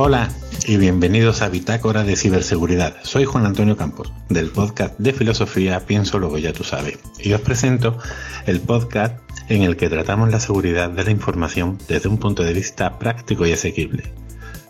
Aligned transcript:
Hola 0.00 0.30
y 0.64 0.76
bienvenidos 0.76 1.42
a 1.42 1.48
Bitácora 1.48 2.04
de 2.04 2.14
Ciberseguridad. 2.14 2.98
Soy 3.02 3.24
Juan 3.24 3.44
Antonio 3.44 3.76
Campos, 3.76 4.12
del 4.28 4.48
podcast 4.50 4.96
de 4.96 5.12
filosofía 5.12 5.86
Pienso 5.86 6.20
Luego 6.20 6.38
Ya 6.38 6.52
Tú 6.52 6.62
Sabes, 6.62 7.00
y 7.18 7.32
os 7.32 7.40
presento 7.40 7.98
el 8.46 8.60
podcast 8.60 9.18
en 9.48 9.62
el 9.62 9.76
que 9.76 9.88
tratamos 9.88 10.30
la 10.30 10.38
seguridad 10.38 10.88
de 10.88 11.02
la 11.02 11.10
información 11.10 11.78
desde 11.88 12.08
un 12.08 12.18
punto 12.18 12.44
de 12.44 12.52
vista 12.52 12.96
práctico 13.00 13.44
y 13.44 13.52
asequible. 13.52 14.04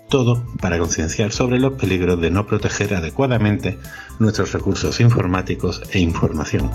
Todo 0.08 0.46
para 0.62 0.78
concienciar 0.78 1.30
sobre 1.30 1.60
los 1.60 1.74
peligros 1.74 2.18
de 2.18 2.30
no 2.30 2.46
proteger 2.46 2.94
adecuadamente 2.94 3.78
nuestros 4.18 4.54
recursos 4.54 4.98
informáticos 4.98 5.82
e 5.92 5.98
información. 5.98 6.70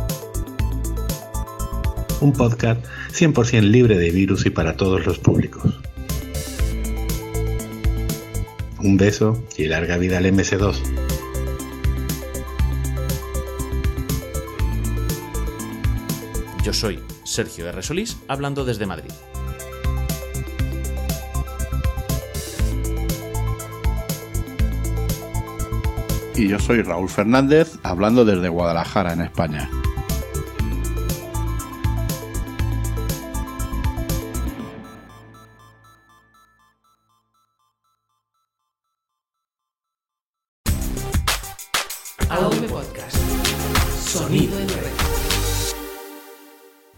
Un 2.22 2.34
podcast 2.34 2.86
100% 3.14 3.62
libre 3.62 3.98
de 3.98 4.12
virus 4.12 4.46
y 4.46 4.52
para 4.52 4.78
todos 4.78 5.08
los 5.08 5.18
públicos. 5.18 5.83
Un 8.84 8.98
beso 8.98 9.42
y 9.56 9.68
larga 9.68 9.96
vida 9.96 10.18
al 10.18 10.26
MS2. 10.26 10.76
Yo 16.64 16.74
soy 16.74 17.00
Sergio 17.24 17.70
R. 17.70 17.82
Solís, 17.82 18.18
hablando 18.28 18.66
desde 18.66 18.86
Madrid. 18.86 19.12
Y 26.36 26.50
yo 26.50 26.60
soy 26.60 26.82
Raúl 26.82 27.10
Fernández, 27.10 27.78
hablando 27.84 28.26
desde 28.26 28.50
Guadalajara, 28.50 29.14
en 29.14 29.22
España. 29.22 29.70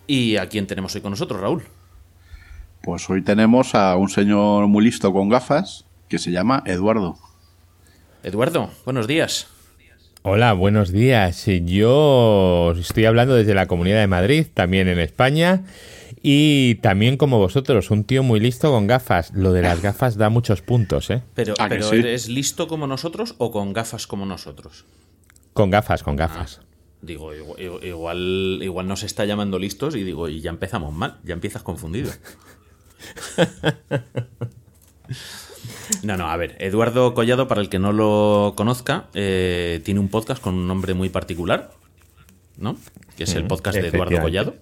¿Y 0.08 0.38
a 0.38 0.48
quién 0.48 0.67
tenemos 0.67 0.95
hoy 0.95 1.02
con 1.02 1.11
nosotros, 1.11 1.39
Raúl? 1.39 1.64
Pues 2.81 3.09
hoy 3.09 3.23
tenemos 3.23 3.73
a 3.73 3.95
un 3.95 4.09
señor 4.09 4.67
muy 4.67 4.84
listo 4.84 5.11
con 5.11 5.30
gafas 5.30 5.86
que 6.08 6.20
se 6.20 6.31
llama 6.31 6.61
Eduardo. 6.66 7.17
Eduardo, 8.23 8.70
buenos 8.86 9.08
días. 9.08 9.48
Hola, 10.22 10.53
buenos 10.53 10.92
días. 10.92 11.45
Yo 11.66 12.73
estoy 12.80 13.06
hablando 13.06 13.36
desde 13.36 13.53
la 13.53 13.67
Comunidad 13.67 14.00
de 14.00 14.08
Madrid, 14.08 14.48
también 14.53 14.88
en 14.88 15.00
España, 15.00 15.64
y 16.22 16.76
también 16.76 17.17
como 17.17 17.38
vosotros, 17.38 17.92
un 17.92 18.03
tío 18.03 18.23
muy 18.23 18.39
listo 18.39 18.72
con 18.72 18.88
gafas. 18.88 19.31
Lo 19.36 19.53
de 19.53 19.61
las 19.61 19.81
gafas 19.83 20.17
da 20.17 20.30
muchos 20.30 20.61
puntos, 20.61 21.11
¿eh? 21.11 21.22
Pero, 21.36 21.53
¿eres 21.92 22.28
listo 22.28 22.67
como 22.67 22.88
nosotros 22.88 23.36
o 23.38 23.52
con 23.52 23.73
gafas 23.73 24.08
como 24.08 24.26
nosotros? 24.26 24.86
Con 25.53 25.70
gafas, 25.70 26.02
con 26.02 26.16
gafas. 26.16 26.61
Digo, 27.06 27.31
igual, 27.34 28.59
igual, 28.61 28.88
nos 28.88 29.03
está 29.03 29.25
llamando 29.25 29.59
listos 29.59 29.95
y 29.95 30.03
digo, 30.03 30.28
y 30.28 30.42
ya 30.42 30.50
empezamos 30.50 30.94
mal, 30.94 31.20
ya 31.23 31.34
empiezas 31.34 31.64
confundido. 31.64 32.11
No, 36.03 36.17
no, 36.17 36.30
a 36.30 36.38
ver, 36.38 36.56
Eduardo 36.59 37.14
Collado, 37.14 37.48
para 37.48 37.61
el 37.61 37.70
que 37.70 37.80
no 37.80 37.94
lo 37.94 38.53
conozca, 38.56 39.08
eh, 39.14 39.81
tiene 39.83 40.00
un 40.00 40.09
podcast 40.09 40.42
con 40.42 40.56
un 40.56 40.67
nombre 40.67 40.94
muy 40.94 41.09
particular, 41.09 41.72
¿no? 42.58 42.78
Que 43.17 43.23
es 43.23 43.36
el 43.36 43.45
podcast 43.45 43.78
de 43.78 43.88
Eduardo 43.88 44.20
Collado. 44.22 44.56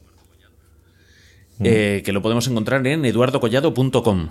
Eh, 1.64 2.02
que 2.04 2.12
lo 2.12 2.22
podemos 2.22 2.48
encontrar 2.48 2.86
en 2.88 3.06
eduardocollado.com. 3.06 4.30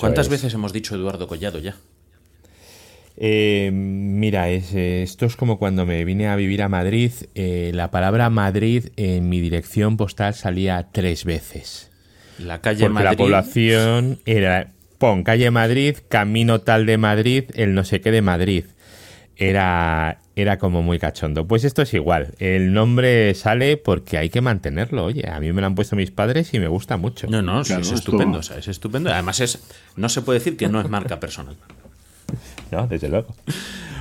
¿Cuántas 0.00 0.28
veces 0.28 0.52
hemos 0.54 0.72
dicho 0.72 0.94
Eduardo 0.94 1.26
Collado 1.28 1.58
ya? 1.58 1.76
Eh, 3.22 3.70
mira, 3.70 4.48
eh, 4.48 5.02
esto 5.02 5.26
es 5.26 5.36
como 5.36 5.58
cuando 5.58 5.84
me 5.84 6.06
vine 6.06 6.28
a 6.28 6.36
vivir 6.36 6.62
a 6.62 6.70
Madrid. 6.70 7.12
Eh, 7.34 7.70
la 7.74 7.90
palabra 7.90 8.30
Madrid 8.30 8.86
en 8.96 9.28
mi 9.28 9.40
dirección 9.42 9.98
postal 9.98 10.32
salía 10.32 10.88
tres 10.90 11.26
veces. 11.26 11.90
La 12.38 12.62
calle 12.62 12.88
Porque 12.88 13.04
la 13.04 13.12
población 13.12 14.20
era, 14.24 14.72
pon, 14.96 15.22
calle 15.22 15.50
Madrid, 15.50 15.98
camino 16.08 16.62
tal 16.62 16.86
de 16.86 16.96
Madrid, 16.96 17.44
el 17.54 17.74
no 17.74 17.84
sé 17.84 18.00
qué 18.00 18.10
de 18.10 18.22
Madrid. 18.22 18.64
Era, 19.36 20.20
era 20.34 20.58
como 20.58 20.82
muy 20.82 20.98
cachondo. 20.98 21.46
Pues 21.46 21.64
esto 21.64 21.82
es 21.82 21.92
igual. 21.92 22.34
El 22.38 22.72
nombre 22.72 23.34
sale 23.34 23.76
porque 23.76 24.16
hay 24.16 24.30
que 24.30 24.40
mantenerlo. 24.40 25.04
Oye, 25.04 25.28
a 25.28 25.38
mí 25.40 25.52
me 25.52 25.60
lo 25.60 25.66
han 25.66 25.74
puesto 25.74 25.94
mis 25.94 26.10
padres 26.10 26.54
y 26.54 26.58
me 26.58 26.68
gusta 26.68 26.96
mucho. 26.96 27.26
No, 27.26 27.42
no, 27.42 27.60
es 27.60 27.70
estupendo. 27.70 28.40
es 28.40 28.68
estupendo. 28.68 29.12
Además, 29.12 29.40
es, 29.40 29.62
no 29.96 30.08
se 30.08 30.22
puede 30.22 30.38
decir 30.38 30.56
que 30.56 30.68
no 30.68 30.80
es 30.80 30.88
marca 30.88 31.20
personal. 31.20 31.56
No, 32.70 32.86
desde 32.86 33.08
luego. 33.08 33.34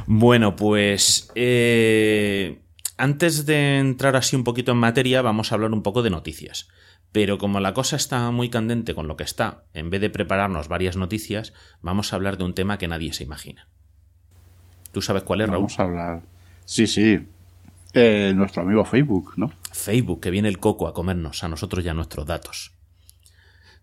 Bueno, 0.05 0.55
pues 0.55 1.31
eh, 1.35 2.59
antes 2.97 3.45
de 3.45 3.77
entrar 3.79 4.15
así 4.15 4.35
un 4.35 4.43
poquito 4.43 4.71
en 4.71 4.77
materia, 4.77 5.21
vamos 5.21 5.51
a 5.51 5.55
hablar 5.55 5.71
un 5.71 5.83
poco 5.83 6.01
de 6.01 6.09
noticias. 6.09 6.67
Pero 7.11 7.37
como 7.37 7.59
la 7.59 7.73
cosa 7.73 7.95
está 7.95 8.29
muy 8.31 8.49
candente 8.49 8.93
con 8.93 9.07
lo 9.07 9.17
que 9.17 9.23
está, 9.23 9.63
en 9.73 9.89
vez 9.89 10.01
de 10.01 10.09
prepararnos 10.09 10.67
varias 10.67 10.95
noticias, 10.95 11.53
vamos 11.81 12.11
a 12.11 12.15
hablar 12.15 12.37
de 12.37 12.43
un 12.43 12.53
tema 12.53 12.77
que 12.77 12.87
nadie 12.87 13.13
se 13.13 13.23
imagina. 13.23 13.67
¿Tú 14.91 15.01
sabes 15.01 15.23
cuál 15.23 15.41
es, 15.41 15.47
Raúl? 15.47 15.63
Vamos 15.63 15.79
a 15.79 15.83
hablar. 15.83 16.21
Sí, 16.65 16.87
sí. 16.87 17.27
Eh, 17.93 18.33
nuestro 18.35 18.61
amigo 18.61 18.85
Facebook, 18.85 19.33
¿no? 19.37 19.51
Facebook, 19.71 20.21
que 20.21 20.29
viene 20.29 20.49
el 20.49 20.59
coco 20.59 20.87
a 20.87 20.93
comernos 20.93 21.43
a 21.43 21.47
nosotros 21.47 21.83
y 21.83 21.89
a 21.89 21.93
nuestros 21.93 22.25
datos. 22.25 22.73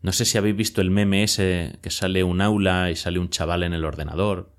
No 0.02 0.12
sé 0.12 0.24
si 0.24 0.38
habéis 0.38 0.56
visto 0.56 0.80
el 0.80 0.90
meme 0.90 1.24
ese 1.24 1.78
que 1.82 1.90
sale 1.90 2.22
un 2.22 2.40
aula 2.40 2.90
y 2.90 2.96
sale 2.96 3.18
un 3.18 3.30
chaval 3.30 3.64
en 3.64 3.72
el 3.74 3.84
ordenador 3.84 4.55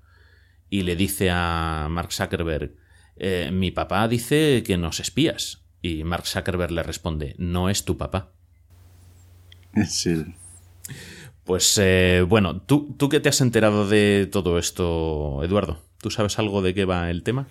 y 0.70 0.82
le 0.82 0.96
dice 0.96 1.30
a 1.30 1.88
Mark 1.90 2.12
Zuckerberg, 2.12 2.74
eh, 3.16 3.50
mi 3.52 3.70
papá 3.70 4.06
dice 4.08 4.62
que 4.64 4.76
nos 4.76 5.00
espías. 5.00 5.64
Y 5.80 6.04
Mark 6.04 6.26
Zuckerberg 6.26 6.72
le 6.72 6.82
responde, 6.82 7.34
no 7.38 7.70
es 7.70 7.84
tu 7.84 7.96
papá. 7.96 8.32
Sí. 9.86 10.24
Pues 11.44 11.78
eh, 11.80 12.24
bueno, 12.28 12.60
¿tú, 12.60 12.94
¿tú 12.98 13.08
qué 13.08 13.20
te 13.20 13.28
has 13.28 13.40
enterado 13.40 13.88
de 13.88 14.28
todo 14.30 14.58
esto, 14.58 15.42
Eduardo? 15.44 15.82
¿Tú 16.00 16.10
sabes 16.10 16.38
algo 16.38 16.62
de 16.62 16.74
qué 16.74 16.84
va 16.84 17.10
el 17.10 17.22
tema? 17.22 17.48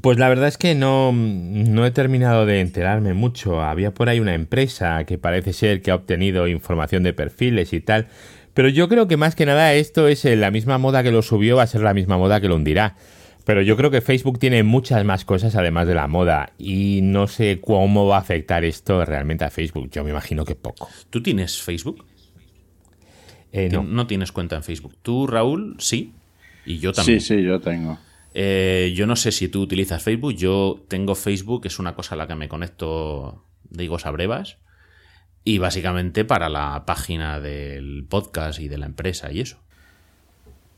Pues 0.00 0.18
la 0.18 0.28
verdad 0.28 0.48
es 0.48 0.58
que 0.58 0.74
no, 0.74 1.12
no, 1.12 1.86
he 1.86 1.90
terminado 1.90 2.46
de 2.46 2.60
enterarme 2.60 3.14
mucho. 3.14 3.62
Había 3.62 3.94
por 3.94 4.08
ahí 4.08 4.20
una 4.20 4.34
empresa 4.34 5.04
que 5.04 5.18
parece 5.18 5.52
ser 5.52 5.80
que 5.82 5.90
ha 5.90 5.94
obtenido 5.94 6.46
información 6.48 7.02
de 7.02 7.14
perfiles 7.14 7.72
y 7.72 7.80
tal, 7.80 8.08
pero 8.56 8.70
yo 8.70 8.88
creo 8.88 9.06
que 9.06 9.18
más 9.18 9.34
que 9.34 9.44
nada 9.44 9.74
esto 9.74 10.08
es 10.08 10.24
eh, 10.24 10.34
la 10.34 10.50
misma 10.50 10.78
moda 10.78 11.02
que 11.02 11.12
lo 11.12 11.20
subió, 11.20 11.56
va 11.56 11.64
a 11.64 11.66
ser 11.66 11.82
la 11.82 11.92
misma 11.92 12.16
moda 12.16 12.40
que 12.40 12.48
lo 12.48 12.56
hundirá. 12.56 12.96
Pero 13.44 13.60
yo 13.60 13.76
creo 13.76 13.90
que 13.90 14.00
Facebook 14.00 14.38
tiene 14.38 14.62
muchas 14.62 15.04
más 15.04 15.26
cosas 15.26 15.54
además 15.56 15.86
de 15.86 15.94
la 15.94 16.08
moda 16.08 16.54
y 16.56 17.00
no 17.02 17.26
sé 17.26 17.60
cómo 17.60 18.06
va 18.06 18.16
a 18.16 18.20
afectar 18.20 18.64
esto 18.64 19.04
realmente 19.04 19.44
a 19.44 19.50
Facebook. 19.50 19.90
Yo 19.90 20.02
me 20.04 20.10
imagino 20.10 20.46
que 20.46 20.54
poco. 20.54 20.88
¿Tú 21.10 21.22
tienes 21.22 21.60
Facebook? 21.60 22.06
Eh, 23.52 23.68
no. 23.70 23.82
no 23.82 24.06
tienes 24.06 24.32
cuenta 24.32 24.56
en 24.56 24.62
Facebook. 24.62 24.96
¿Tú, 25.02 25.26
Raúl? 25.26 25.76
Sí. 25.78 26.14
Y 26.64 26.78
yo 26.78 26.94
también. 26.94 27.20
Sí, 27.20 27.36
sí, 27.36 27.42
yo 27.42 27.60
tengo. 27.60 27.98
Eh, 28.32 28.94
yo 28.96 29.06
no 29.06 29.16
sé 29.16 29.32
si 29.32 29.48
tú 29.48 29.60
utilizas 29.60 30.02
Facebook. 30.02 30.34
Yo 30.34 30.82
tengo 30.88 31.14
Facebook, 31.14 31.66
es 31.66 31.78
una 31.78 31.94
cosa 31.94 32.14
a 32.14 32.18
la 32.18 32.26
que 32.26 32.34
me 32.34 32.48
conecto, 32.48 33.44
digo, 33.68 33.98
a 34.02 34.10
brevas. 34.10 34.56
Y 35.46 35.58
básicamente 35.58 36.24
para 36.24 36.48
la 36.48 36.84
página 36.86 37.38
del 37.38 38.04
podcast 38.10 38.58
y 38.58 38.66
de 38.66 38.78
la 38.78 38.86
empresa 38.86 39.30
y 39.30 39.42
eso. 39.42 39.62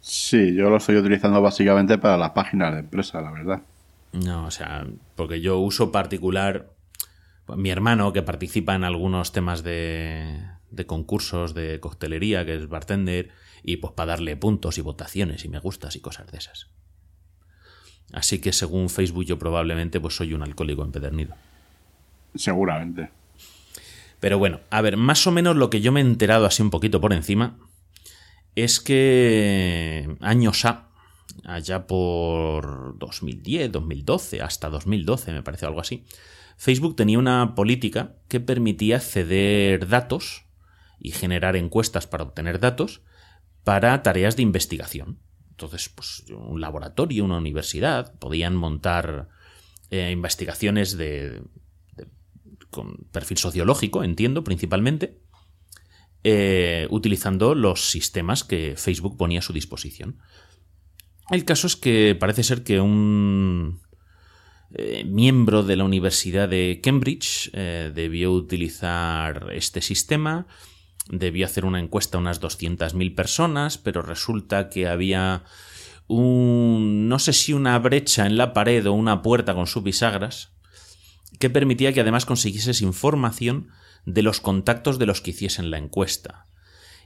Sí, 0.00 0.54
yo 0.54 0.68
lo 0.68 0.76
estoy 0.76 0.96
utilizando 0.96 1.40
básicamente 1.40 1.96
para 1.96 2.18
las 2.18 2.32
páginas 2.32 2.74
de 2.74 2.80
empresa, 2.80 3.22
la 3.22 3.30
verdad. 3.30 3.62
No, 4.12 4.44
o 4.44 4.50
sea, 4.50 4.86
porque 5.16 5.40
yo 5.40 5.58
uso 5.58 5.90
particular. 5.90 6.74
Mi 7.56 7.70
hermano, 7.70 8.12
que 8.12 8.20
participa 8.20 8.74
en 8.74 8.84
algunos 8.84 9.32
temas 9.32 9.62
de, 9.62 10.38
de 10.70 10.84
concursos 10.84 11.54
de 11.54 11.80
coctelería, 11.80 12.44
que 12.44 12.56
es 12.56 12.68
bartender, 12.68 13.30
y 13.62 13.78
pues 13.78 13.94
para 13.94 14.12
darle 14.12 14.36
puntos 14.36 14.76
y 14.76 14.82
votaciones 14.82 15.46
y 15.46 15.48
me 15.48 15.60
gustas 15.60 15.96
y 15.96 16.00
cosas 16.00 16.30
de 16.30 16.36
esas. 16.36 16.68
Así 18.12 18.38
que 18.38 18.52
según 18.52 18.90
Facebook 18.90 19.24
yo 19.24 19.38
probablemente 19.38 19.98
pues 19.98 20.14
soy 20.14 20.34
un 20.34 20.42
alcohólico 20.42 20.82
empedernido. 20.82 21.36
Seguramente. 22.34 23.16
Pero 24.20 24.38
bueno, 24.38 24.60
a 24.70 24.80
ver, 24.80 24.96
más 24.96 25.26
o 25.26 25.30
menos 25.30 25.56
lo 25.56 25.70
que 25.70 25.80
yo 25.80 25.92
me 25.92 26.00
he 26.00 26.04
enterado 26.04 26.46
así 26.46 26.62
un 26.62 26.70
poquito 26.70 27.00
por 27.00 27.12
encima 27.12 27.58
es 28.54 28.80
que 28.80 30.16
años 30.20 30.64
A, 30.64 30.88
allá 31.44 31.86
por 31.86 32.98
2010, 32.98 33.70
2012, 33.70 34.42
hasta 34.42 34.68
2012 34.68 35.32
me 35.32 35.42
parece 35.42 35.66
algo 35.66 35.80
así, 35.80 36.04
Facebook 36.56 36.96
tenía 36.96 37.18
una 37.18 37.54
política 37.54 38.16
que 38.26 38.40
permitía 38.40 38.98
ceder 38.98 39.86
datos 39.86 40.46
y 40.98 41.12
generar 41.12 41.54
encuestas 41.54 42.08
para 42.08 42.24
obtener 42.24 42.58
datos 42.58 43.02
para 43.62 44.02
tareas 44.02 44.34
de 44.34 44.42
investigación. 44.42 45.20
Entonces, 45.50 45.88
pues 45.88 46.24
un 46.30 46.60
laboratorio, 46.60 47.24
una 47.24 47.36
universidad, 47.36 48.18
podían 48.18 48.56
montar 48.56 49.28
eh, 49.90 50.10
investigaciones 50.10 50.96
de, 50.96 51.42
con 52.70 53.08
perfil 53.12 53.38
sociológico, 53.38 54.04
entiendo, 54.04 54.44
principalmente, 54.44 55.18
eh, 56.24 56.86
utilizando 56.90 57.54
los 57.54 57.90
sistemas 57.90 58.44
que 58.44 58.74
Facebook 58.76 59.16
ponía 59.16 59.38
a 59.38 59.42
su 59.42 59.52
disposición. 59.52 60.18
El 61.30 61.44
caso 61.44 61.66
es 61.66 61.76
que 61.76 62.16
parece 62.18 62.42
ser 62.42 62.64
que 62.64 62.80
un 62.80 63.80
eh, 64.74 65.04
miembro 65.04 65.62
de 65.62 65.76
la 65.76 65.84
Universidad 65.84 66.48
de 66.48 66.80
Cambridge 66.82 67.50
eh, 67.52 67.92
debió 67.94 68.32
utilizar 68.32 69.48
este 69.52 69.80
sistema, 69.80 70.46
debió 71.08 71.46
hacer 71.46 71.64
una 71.64 71.80
encuesta 71.80 72.18
a 72.18 72.20
unas 72.20 72.40
200.000 72.40 73.14
personas, 73.14 73.78
pero 73.78 74.02
resulta 74.02 74.68
que 74.68 74.88
había 74.88 75.44
un, 76.06 77.08
no 77.08 77.18
sé 77.18 77.32
si 77.32 77.52
una 77.52 77.78
brecha 77.78 78.26
en 78.26 78.36
la 78.36 78.52
pared 78.52 78.86
o 78.86 78.92
una 78.92 79.22
puerta 79.22 79.54
con 79.54 79.66
sus 79.66 79.82
bisagras, 79.82 80.57
que 81.38 81.50
permitía 81.50 81.92
que 81.92 82.00
además 82.00 82.26
consiguieses 82.26 82.82
información 82.82 83.68
de 84.04 84.22
los 84.22 84.40
contactos 84.40 84.98
de 84.98 85.06
los 85.06 85.20
que 85.20 85.30
hiciesen 85.30 85.70
la 85.70 85.78
encuesta. 85.78 86.46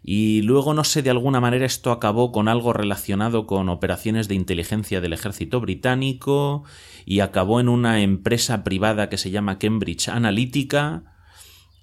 Y 0.05 0.43
luego, 0.43 0.75
no 0.75 0.83
sé, 0.83 1.03
de 1.03 1.11
alguna 1.11 1.41
manera 1.41 1.65
esto 1.65 1.93
acabó 1.93 2.33
con 2.33 2.49
algo 2.49 2.73
relacionado 2.73 3.47
con 3.47 3.69
operaciones 3.69 4.27
de 4.27 4.35
inteligencia 4.35 5.01
del 5.01 5.13
ejército 5.13 5.61
británico 5.61 6.65
y 7.05 7.21
acabó 7.21 7.61
en 7.61 7.69
una 7.69 8.01
empresa 8.01 8.65
privada 8.65 9.09
que 9.09 9.19
se 9.19 9.31
llama 9.31 9.59
Cambridge 9.59 10.09
Analytica, 10.09 11.05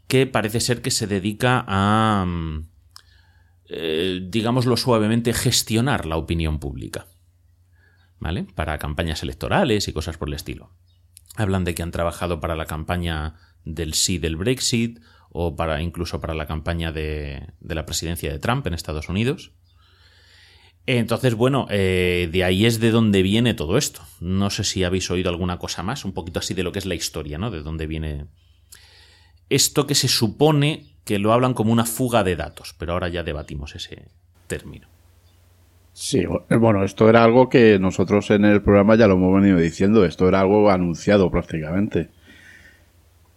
que 0.08 0.28
parece 0.28 0.60
ser 0.60 0.82
que 0.82 0.92
se 0.92 1.08
dedica 1.08 1.64
a, 1.66 2.26
mm, 2.28 2.68
eh, 3.70 4.20
digámoslo 4.28 4.76
suavemente, 4.76 5.32
gestionar 5.32 6.06
la 6.06 6.18
opinión 6.18 6.60
pública. 6.60 7.08
¿Vale? 8.20 8.48
Para 8.54 8.80
campañas 8.80 9.24
electorales 9.24 9.88
y 9.88 9.94
cosas 9.94 10.18
por 10.18 10.28
el 10.28 10.34
estilo. 10.34 10.72
Hablan 11.36 11.64
de 11.64 11.76
que 11.76 11.84
han 11.84 11.92
trabajado 11.92 12.40
para 12.40 12.56
la 12.56 12.66
campaña 12.66 13.36
del 13.64 13.94
sí 13.94 14.18
del 14.18 14.36
Brexit 14.36 15.00
o 15.30 15.56
para 15.56 15.82
incluso 15.82 16.20
para 16.20 16.34
la 16.34 16.48
campaña 16.48 16.92
de, 16.92 17.54
la 17.62 17.86
presidencia 17.86 18.32
de 18.32 18.40
Trump 18.40 18.66
en 18.68 18.74
Estados 18.74 19.10
Unidos. 19.10 19.52
Entonces, 20.86 21.36
bueno, 21.36 21.68
eh, 21.70 22.30
de 22.32 22.44
ahí 22.44 22.66
es 22.66 22.80
de 22.80 22.90
donde 22.90 23.22
viene 23.22 23.54
todo 23.54 23.78
esto. 23.78 24.02
No 24.20 24.50
sé 24.50 24.64
si 24.64 24.84
habéis 24.84 25.12
oído 25.12 25.30
alguna 25.30 25.60
cosa 25.60 25.84
más, 25.84 26.04
un 26.04 26.14
poquito 26.14 26.40
así 26.40 26.56
de 26.56 26.64
lo 26.64 26.72
que 26.72 26.80
es 26.80 26.88
la 26.88 26.96
historia, 26.96 27.38
¿no? 27.38 27.52
De 27.52 27.62
dónde 27.62 27.86
viene 27.86 28.26
esto 29.50 29.86
que 29.88 29.96
se 29.96 30.08
supone 30.08 30.98
que 31.04 31.20
lo 31.20 31.34
hablan 31.34 31.54
como 31.54 31.74
una 31.74 31.86
fuga 31.86 32.24
de 32.24 32.36
datos, 32.36 32.76
pero 32.78 32.94
ahora 32.94 33.10
ya 33.10 33.24
debatimos 33.24 33.76
ese 33.76 34.10
término. 34.48 34.88
Sí, 36.02 36.24
bueno, 36.50 36.86
esto 36.86 37.10
era 37.10 37.26
algo 37.26 37.50
que 37.50 37.78
nosotros 37.78 38.32
en 38.32 38.46
el 38.46 38.62
programa 38.62 38.96
ya 38.96 39.06
lo 39.06 39.16
hemos 39.16 39.42
venido 39.42 39.60
diciendo, 39.60 40.06
esto 40.06 40.30
era 40.30 40.40
algo 40.40 40.72
anunciado 40.72 41.30
prácticamente. 41.30 42.08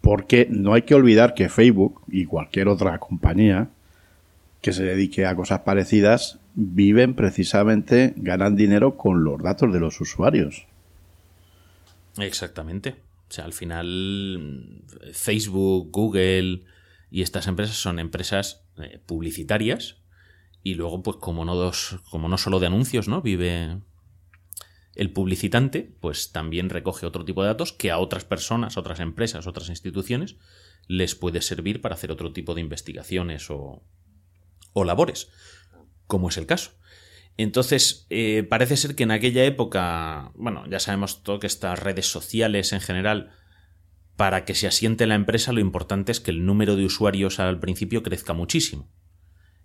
Porque 0.01 0.47
no 0.49 0.73
hay 0.73 0.83
que 0.83 0.95
olvidar 0.95 1.35
que 1.35 1.49
Facebook 1.49 2.03
y 2.07 2.25
cualquier 2.25 2.69
otra 2.69 2.97
compañía 3.01 3.71
que 4.61 4.73
se 4.73 4.85
dedique 4.85 5.27
a 5.27 5.35
cosas 5.35 5.63
parecidas 5.63 6.39
viven 6.55 7.15
precisamente, 7.15 8.15
ganan 8.17 8.55
dinero 8.55 8.97
con 8.97 9.25
los 9.25 9.43
datos 9.43 9.73
de 9.73 9.81
los 9.81 10.01
usuarios. 10.01 10.69
Exactamente. 12.17 12.91
O 13.29 13.33
sea, 13.33 13.45
al 13.45 13.55
final 13.55 14.85
Facebook, 15.13 15.91
Google 15.91 16.61
y 17.11 17.23
estas 17.23 17.49
empresas 17.49 17.75
son 17.75 17.99
empresas 17.99 18.63
eh, 18.79 19.01
publicitarias 19.05 19.97
y 20.63 20.75
luego 20.75 21.03
pues 21.03 21.17
como 21.19 21.45
no 21.45 21.55
dos, 21.55 21.97
como 22.11 22.29
no 22.29 22.39
solo 22.39 22.61
de 22.61 22.67
anuncios, 22.67 23.09
¿no? 23.09 23.23
Vive 23.23 23.81
el 24.95 25.13
publicitante 25.13 25.95
pues 26.01 26.33
también 26.33 26.71
recoge 26.71 27.07
otro 27.07 27.25
tipo 27.25 27.43
de 27.43 27.49
datos 27.49 27.73
que 27.73 27.91
a 27.91 27.99
otras 27.99 28.25
personas, 28.25 28.77
otras 28.77 29.01
empresas, 29.01 29.47
otras 29.47 29.69
instituciones 29.69 30.37
les 30.89 31.15
puede 31.15 31.41
servir 31.41 31.81
para 31.81 31.95
hacer 31.95 32.13
otro 32.13 32.33
tipo 32.33 32.55
de 32.55 32.61
investigaciones 32.61 33.51
o, 33.51 33.83
o 34.73 34.85
labores, 34.85 35.31
como 36.07 36.29
es 36.29 36.37
el 36.37 36.47
caso. 36.47 36.73
Entonces, 37.37 38.07
eh, 38.11 38.47
parece 38.49 38.77
ser 38.77 38.95
que 38.95 39.05
en 39.05 39.11
aquella 39.11 39.45
época, 39.45 40.33
bueno, 40.35 40.65
ya 40.69 40.81
sabemos 40.81 41.23
todo 41.23 41.39
que 41.39 41.47
estas 41.47 41.79
redes 41.79 42.07
sociales 42.07 42.73
en 42.73 42.81
general, 42.81 43.31
para 44.17 44.45
que 44.45 44.55
se 44.55 44.67
asiente 44.67 45.07
la 45.07 45.15
empresa, 45.15 45.53
lo 45.53 45.61
importante 45.61 46.13
es 46.13 46.21
que 46.21 46.31
el 46.31 46.45
número 46.45 46.77
de 46.77 46.85
usuarios 46.85 47.41
al 47.41 47.59
principio 47.59 48.03
crezca 48.03 48.35
muchísimo. 48.35 48.91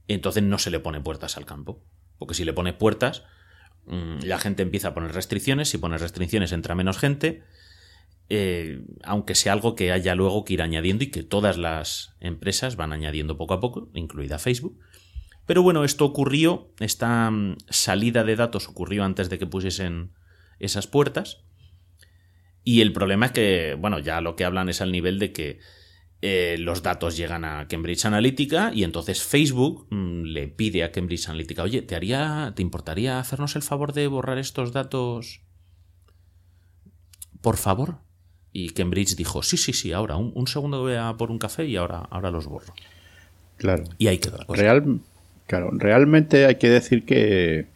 Entonces 0.08 0.44
no 0.44 0.58
se 0.58 0.72
le 0.72 0.80
pone 0.80 1.02
puertas 1.02 1.38
al 1.38 1.46
campo. 1.46 1.84
Porque 2.18 2.34
si 2.34 2.46
le 2.46 2.54
pone 2.54 2.74
puertas, 2.74 3.24
Mm, 3.88 4.20
la 4.26 4.38
gente 4.38 4.64
empieza 4.64 4.90
a 4.90 4.94
poner 4.94 5.14
restricciones, 5.14 5.70
si 5.70 5.78
pones 5.78 6.02
restricciones 6.02 6.52
entra 6.52 6.76
menos 6.76 6.98
gente, 6.98 7.44
eh, 8.30 8.84
aunque 9.04 9.34
sea 9.34 9.54
algo 9.54 9.76
que 9.76 9.94
haya 9.94 10.14
luego 10.14 10.44
que 10.44 10.56
ir 10.56 10.62
añadiendo 10.62 11.06
y 11.06 11.08
que 11.12 11.24
todas 11.24 11.58
las 11.58 12.14
empresas 12.20 12.76
van 12.76 12.92
añadiendo 12.92 13.38
poco 13.38 13.54
a 13.54 13.62
poco, 13.62 13.90
incluida 13.94 14.40
Facebook. 14.40 14.78
Pero 15.46 15.64
bueno, 15.64 15.86
esto 15.86 16.04
ocurrió, 16.04 16.74
esta 16.82 17.32
mm, 17.32 17.58
salida 17.70 18.26
de 18.26 18.36
datos 18.36 18.68
ocurrió 18.68 19.06
antes 19.06 19.30
de 19.30 19.40
que 19.40 19.48
pusiesen 19.48 20.12
esas 20.60 20.88
puertas. 20.88 21.46
Y 22.66 22.82
el 22.82 22.92
problema 22.92 23.28
es 23.28 23.32
que, 23.32 23.78
bueno, 23.80 24.00
ya 24.00 24.20
lo 24.20 24.36
que 24.36 24.44
hablan 24.44 24.68
es 24.68 24.82
al 24.82 24.92
nivel 24.92 25.18
de 25.20 25.32
que 25.32 25.60
eh, 26.22 26.56
los 26.58 26.82
datos 26.82 27.16
llegan 27.16 27.46
a 27.46 27.68
Cambridge 27.68 28.06
Analytica 28.06 28.72
y 28.74 28.84
entonces 28.84 29.24
Facebook 29.24 29.86
mm, 29.92 30.24
le 30.24 30.48
pide 30.48 30.84
a 30.84 30.92
Cambridge 30.92 31.30
Analytica, 31.30 31.62
oye, 31.62 31.84
¿te, 31.84 31.96
haría, 31.96 32.54
¿te 32.56 32.64
importaría 32.64 33.20
hacernos 33.20 33.56
el 33.56 33.62
favor 33.62 33.94
de 33.94 34.08
borrar 34.08 34.40
estos 34.40 34.72
datos? 34.72 35.42
Por 37.42 37.58
favor. 37.58 37.98
Y 38.52 38.70
Cambridge 38.70 39.16
dijo, 39.16 39.44
sí, 39.44 39.58
sí, 39.58 39.74
sí, 39.74 39.94
ahora, 39.94 40.18
un, 40.18 40.48
segundo 40.48 40.82
voy 40.82 40.96
a 40.96 41.14
por 41.18 41.30
un 41.30 41.38
café 41.38 41.66
y 41.66 41.76
ahora, 41.76 42.00
ahora 42.10 42.32
los 42.32 42.48
borro. 42.48 42.74
Claro. 43.58 43.84
Y 44.00 44.08
ahí 44.08 44.18
quedó. 44.18 44.40
Real, 44.50 45.00
claro, 45.46 45.70
realmente 45.74 46.48
hay 46.48 46.56
que 46.56 46.70
decir 46.70 47.06
que, 47.06 47.68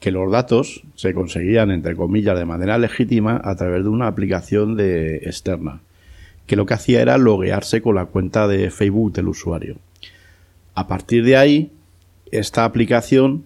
que 0.00 0.10
los 0.10 0.32
datos 0.32 0.82
se 0.94 1.12
conseguían, 1.12 1.70
entre 1.70 1.94
comillas, 1.94 2.38
de 2.38 2.46
manera 2.46 2.78
legítima 2.78 3.38
a 3.44 3.54
través 3.56 3.82
de 3.82 3.90
una 3.90 4.06
aplicación 4.06 4.76
de 4.76 5.16
externa 5.16 5.82
que 6.46 6.56
lo 6.56 6.66
que 6.66 6.74
hacía 6.74 7.00
era 7.00 7.18
loguearse 7.18 7.82
con 7.82 7.94
la 7.94 8.06
cuenta 8.06 8.48
de 8.48 8.70
Facebook 8.70 9.12
del 9.12 9.28
usuario. 9.28 9.76
A 10.74 10.88
partir 10.88 11.24
de 11.24 11.36
ahí, 11.36 11.70
esta 12.30 12.64
aplicación, 12.64 13.44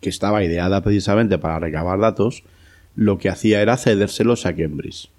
que 0.00 0.08
estaba 0.08 0.42
ideada 0.42 0.82
precisamente 0.82 1.38
para 1.38 1.58
recabar 1.58 2.00
datos, 2.00 2.42
lo 2.96 3.18
que 3.18 3.28
hacía 3.28 3.62
era 3.62 3.76
cedérselos 3.76 4.46
a 4.46 4.54
Cambridge. 4.54 5.10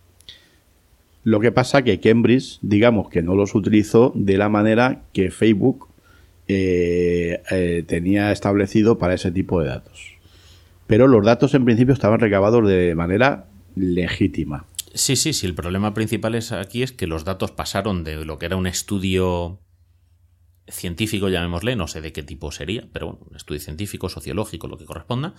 Lo 1.24 1.40
que 1.40 1.52
pasa 1.52 1.84
que 1.84 2.00
Cambridge, 2.00 2.60
digamos 2.62 3.10
que 3.10 3.22
no 3.22 3.36
los 3.36 3.56
utilizó 3.56 4.12
de 4.16 4.38
la 4.38 4.50
manera 4.50 5.04
que 5.14 5.32
Facebook 5.32 5.88
eh, 6.50 7.42
eh, 7.50 7.84
tenía 7.88 8.32
establecido 8.34 8.98
para 8.98 9.14
ese 9.14 9.32
tipo 9.32 9.62
de 9.62 9.70
datos. 9.70 10.18
Pero 10.88 11.08
los 11.08 11.26
datos 11.26 11.54
en 11.54 11.64
principio 11.64 11.94
estaban 11.94 12.20
recabados 12.20 12.68
de 12.68 12.94
manera 12.96 13.46
legítima. 13.76 14.66
Sí, 14.94 15.16
sí, 15.16 15.34
sí. 15.34 15.46
El 15.46 15.56
problema 15.56 15.94
principal 15.94 16.36
es 16.36 16.52
aquí 16.52 16.84
es 16.84 16.92
que 16.92 17.08
los 17.08 17.26
datos 17.26 17.52
pasaron 17.52 18.04
de 18.04 18.26
lo 18.26 18.38
que 18.38 18.46
era 18.46 18.56
un 18.56 18.68
estudio 18.68 19.60
científico, 20.68 21.30
llamémosle, 21.30 21.76
no 21.76 21.88
sé 21.88 22.02
de 22.02 22.14
qué 22.14 22.24
tipo 22.24 22.52
sería, 22.52 22.88
pero 22.94 23.08
bueno, 23.08 23.26
un 23.30 23.36
estudio 23.36 23.60
científico, 23.60 24.08
sociológico, 24.08 24.68
lo 24.68 24.78
que 24.78 24.86
corresponda, 24.86 25.34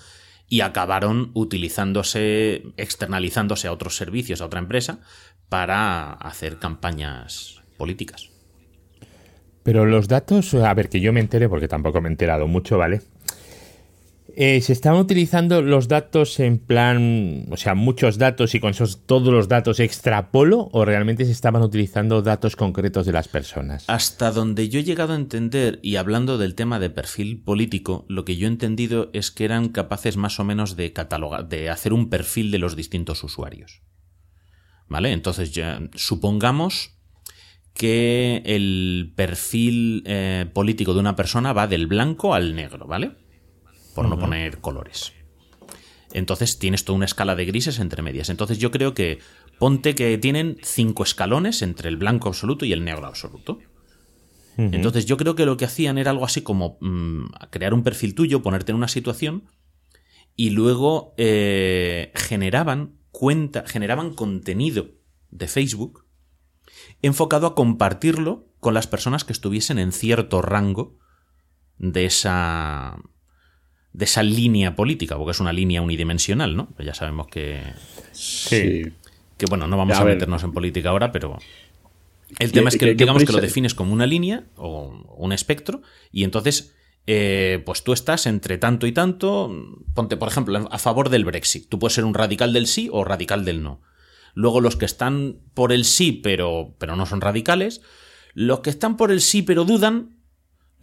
y 0.48 0.60
acabaron 0.60 1.30
utilizándose, 1.34 2.62
externalizándose 2.76 3.68
a 3.68 3.72
otros 3.72 3.96
servicios, 3.96 4.40
a 4.40 4.46
otra 4.46 4.60
empresa, 4.60 5.00
para 5.48 6.12
hacer 6.12 6.58
campañas 6.58 7.62
políticas. 7.78 8.30
Pero 9.62 9.86
los 9.86 10.08
datos, 10.08 10.52
a 10.54 10.74
ver, 10.74 10.90
que 10.90 11.00
yo 11.00 11.12
me 11.12 11.20
entere, 11.20 11.48
porque 11.48 11.68
tampoco 11.68 12.02
me 12.02 12.08
he 12.08 12.12
enterado 12.12 12.46
mucho, 12.46 12.76
¿vale? 12.76 13.00
Eh, 14.36 14.60
¿Se 14.62 14.72
estaban 14.72 14.98
utilizando 14.98 15.62
los 15.62 15.86
datos 15.86 16.40
en 16.40 16.58
plan, 16.58 17.46
o 17.50 17.56
sea, 17.56 17.76
muchos 17.76 18.18
datos 18.18 18.56
y 18.56 18.60
con 18.60 18.70
esos 18.70 19.06
todos 19.06 19.32
los 19.32 19.46
datos 19.46 19.78
extrapolo 19.78 20.68
o 20.72 20.84
realmente 20.84 21.24
se 21.24 21.30
estaban 21.30 21.62
utilizando 21.62 22.20
datos 22.20 22.56
concretos 22.56 23.06
de 23.06 23.12
las 23.12 23.28
personas? 23.28 23.84
Hasta 23.88 24.32
donde 24.32 24.68
yo 24.68 24.80
he 24.80 24.84
llegado 24.84 25.12
a 25.12 25.16
entender, 25.16 25.78
y 25.82 25.96
hablando 25.96 26.36
del 26.36 26.56
tema 26.56 26.80
de 26.80 26.90
perfil 26.90 27.42
político, 27.42 28.06
lo 28.08 28.24
que 28.24 28.36
yo 28.36 28.48
he 28.48 28.50
entendido 28.50 29.08
es 29.12 29.30
que 29.30 29.44
eran 29.44 29.68
capaces 29.68 30.16
más 30.16 30.40
o 30.40 30.44
menos 30.44 30.74
de 30.74 30.92
catalogar, 30.92 31.48
de 31.48 31.70
hacer 31.70 31.92
un 31.92 32.10
perfil 32.10 32.50
de 32.50 32.58
los 32.58 32.74
distintos 32.74 33.22
usuarios. 33.22 33.82
¿Vale? 34.88 35.12
Entonces 35.12 35.52
ya 35.52 35.80
supongamos 35.94 36.98
que 37.72 38.42
el 38.44 39.12
perfil 39.14 40.02
eh, 40.06 40.46
político 40.52 40.92
de 40.92 41.00
una 41.00 41.14
persona 41.14 41.52
va 41.52 41.68
del 41.68 41.86
blanco 41.86 42.34
al 42.34 42.56
negro, 42.56 42.86
¿vale? 42.88 43.23
Por 43.94 44.08
no 44.08 44.18
poner 44.18 44.60
colores. 44.60 45.12
Entonces 46.12 46.58
tienes 46.58 46.84
toda 46.84 46.96
una 46.96 47.04
escala 47.06 47.34
de 47.34 47.44
grises 47.44 47.78
entre 47.78 48.02
medias. 48.02 48.28
Entonces 48.28 48.58
yo 48.58 48.70
creo 48.70 48.94
que 48.94 49.18
ponte 49.58 49.94
que 49.94 50.16
tienen 50.18 50.58
cinco 50.62 51.02
escalones 51.02 51.62
entre 51.62 51.88
el 51.88 51.96
blanco 51.96 52.28
absoluto 52.28 52.64
y 52.64 52.72
el 52.72 52.84
negro 52.84 53.06
absoluto. 53.06 53.58
Entonces 54.56 55.06
yo 55.06 55.16
creo 55.16 55.34
que 55.34 55.46
lo 55.46 55.56
que 55.56 55.64
hacían 55.64 55.98
era 55.98 56.12
algo 56.12 56.24
así 56.24 56.42
como 56.42 56.78
mm, 56.80 57.24
crear 57.50 57.74
un 57.74 57.82
perfil 57.82 58.14
tuyo, 58.14 58.40
ponerte 58.40 58.70
en 58.70 58.76
una 58.76 58.86
situación 58.86 59.48
y 60.36 60.50
luego 60.50 61.12
eh, 61.16 62.12
generaban 62.14 62.98
cuenta, 63.10 63.64
generaban 63.66 64.14
contenido 64.14 64.90
de 65.30 65.48
Facebook 65.48 66.04
enfocado 67.02 67.48
a 67.48 67.54
compartirlo 67.56 68.46
con 68.60 68.74
las 68.74 68.86
personas 68.86 69.24
que 69.24 69.32
estuviesen 69.32 69.78
en 69.78 69.90
cierto 69.90 70.40
rango 70.40 70.98
de 71.78 72.04
esa 72.04 72.96
de 73.94 74.04
esa 74.04 74.22
línea 74.22 74.76
política, 74.76 75.16
porque 75.16 75.30
es 75.30 75.40
una 75.40 75.52
línea 75.52 75.80
unidimensional, 75.80 76.54
¿no? 76.56 76.66
Pues 76.76 76.84
ya 76.84 76.92
sabemos 76.94 77.28
que 77.28 77.62
Sí. 78.12 78.82
que 79.38 79.46
bueno, 79.46 79.66
no 79.66 79.76
vamos 79.78 79.96
A 79.98 80.04
meternos 80.04 80.42
en 80.44 80.52
política 80.52 80.90
ahora, 80.90 81.10
pero 81.12 81.38
el 82.38 82.52
tema 82.52 82.68
es 82.68 82.74
que 82.74 82.80
¿Qué- 82.80 82.86
qué 82.92 82.94
digamos 83.04 83.24
que 83.24 83.32
lo 83.32 83.40
defines 83.40 83.74
como 83.74 83.92
una 83.92 84.06
línea 84.06 84.44
o 84.56 85.16
un 85.16 85.32
espectro 85.32 85.80
y 86.12 86.24
entonces 86.24 86.74
eh, 87.06 87.62
pues 87.66 87.84
tú 87.84 87.92
estás 87.92 88.26
entre 88.26 88.56
tanto 88.58 88.86
y 88.86 88.92
tanto, 88.92 89.54
ponte 89.94 90.16
por 90.16 90.28
ejemplo 90.28 90.66
a 90.70 90.78
favor 90.78 91.08
del 91.10 91.24
Brexit, 91.26 91.68
tú 91.68 91.78
puedes 91.78 91.94
ser 91.94 92.04
un 92.04 92.14
radical 92.14 92.52
del 92.52 92.66
sí 92.66 92.88
o 92.90 93.04
radical 93.04 93.44
del 93.44 93.62
no. 93.62 93.80
Luego 94.34 94.60
los 94.60 94.76
que 94.76 94.86
están 94.86 95.36
por 95.52 95.70
el 95.72 95.84
sí 95.84 96.12
pero, 96.12 96.74
pero 96.78 96.96
no 96.96 97.04
son 97.06 97.20
radicales, 97.20 97.82
los 98.32 98.60
que 98.60 98.70
están 98.70 98.96
por 98.96 99.12
el 99.12 99.20
sí 99.20 99.42
pero 99.42 99.64
dudan, 99.64 100.13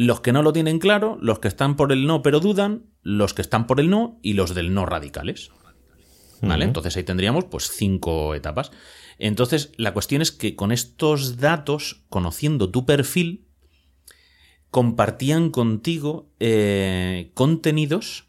los 0.01 0.22
que 0.22 0.31
no 0.31 0.41
lo 0.41 0.51
tienen 0.51 0.79
claro, 0.79 1.17
los 1.22 1.39
que 1.39 1.48
están 1.48 1.75
por 1.75 1.91
el 1.91 2.08
no 2.08 2.24
pero 2.24 2.39
dudan, 2.39 2.88
los 3.03 3.36
que 3.36 3.43
están 3.43 3.67
por 3.67 3.79
el 3.79 3.89
no 3.89 4.20
y 4.24 4.34
los 4.34 4.55
del 4.55 4.74
no 4.74 4.86
radicales. 4.86 5.51
¿Vale? 6.41 6.65
Entonces 6.65 6.98
ahí 6.98 7.03
tendríamos 7.03 7.46
pues 7.46 7.70
cinco 7.70 8.34
etapas. 8.34 8.72
Entonces 9.20 9.74
la 9.77 9.93
cuestión 9.93 10.24
es 10.24 10.31
que 10.31 10.55
con 10.55 10.72
estos 10.72 11.38
datos, 11.38 12.03
conociendo 12.10 12.72
tu 12.72 12.84
perfil, 12.84 13.46
compartían 14.72 15.51
contigo 15.51 16.31
eh, 16.39 17.29
contenidos 17.36 18.25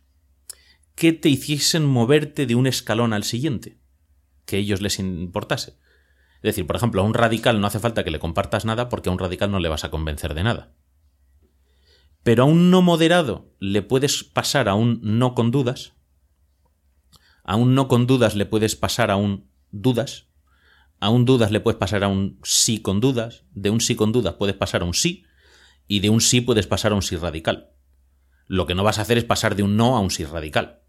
que 0.94 1.14
te 1.14 1.30
hiciesen 1.30 1.86
moverte 1.86 2.44
de 2.44 2.54
un 2.54 2.66
escalón 2.66 3.14
al 3.14 3.24
siguiente, 3.24 3.78
que 4.44 4.56
a 4.56 4.58
ellos 4.58 4.82
les 4.82 4.98
importase. 4.98 5.78
Es 6.42 6.54
decir, 6.54 6.66
por 6.66 6.76
ejemplo, 6.76 7.00
a 7.00 7.04
un 7.06 7.14
radical 7.14 7.62
no 7.62 7.66
hace 7.66 7.78
falta 7.78 8.04
que 8.04 8.10
le 8.10 8.18
compartas 8.18 8.66
nada 8.66 8.90
porque 8.90 9.08
a 9.08 9.12
un 9.12 9.18
radical 9.18 9.50
no 9.50 9.58
le 9.58 9.70
vas 9.70 9.84
a 9.84 9.90
convencer 9.90 10.34
de 10.34 10.42
nada. 10.42 10.74
Pero 12.22 12.44
a 12.44 12.46
un 12.46 12.70
no 12.70 12.82
moderado 12.82 13.50
le 13.58 13.82
puedes 13.82 14.22
pasar 14.24 14.68
a 14.68 14.74
un 14.74 15.00
no 15.02 15.34
con 15.34 15.50
dudas. 15.50 15.94
A 17.44 17.56
un 17.56 17.74
no 17.74 17.88
con 17.88 18.06
dudas 18.06 18.36
le 18.36 18.46
puedes 18.46 18.76
pasar 18.76 19.10
a 19.10 19.16
un 19.16 19.48
dudas. 19.70 20.28
A 21.00 21.10
un 21.10 21.24
dudas 21.24 21.50
le 21.50 21.60
puedes 21.60 21.78
pasar 21.78 22.04
a 22.04 22.08
un 22.08 22.38
sí 22.44 22.80
con 22.80 23.00
dudas. 23.00 23.44
De 23.52 23.70
un 23.70 23.80
sí 23.80 23.96
con 23.96 24.12
dudas 24.12 24.34
puedes 24.34 24.54
pasar 24.54 24.82
a 24.82 24.84
un 24.84 24.94
sí. 24.94 25.24
Y 25.88 26.00
de 26.00 26.10
un 26.10 26.20
sí 26.20 26.40
puedes 26.40 26.68
pasar 26.68 26.92
a 26.92 26.94
un 26.94 27.02
sí 27.02 27.16
radical. 27.16 27.70
Lo 28.46 28.66
que 28.66 28.74
no 28.74 28.84
vas 28.84 28.98
a 28.98 29.02
hacer 29.02 29.18
es 29.18 29.24
pasar 29.24 29.56
de 29.56 29.64
un 29.64 29.76
no 29.76 29.96
a 29.96 30.00
un 30.00 30.10
sí 30.10 30.24
radical. 30.24 30.82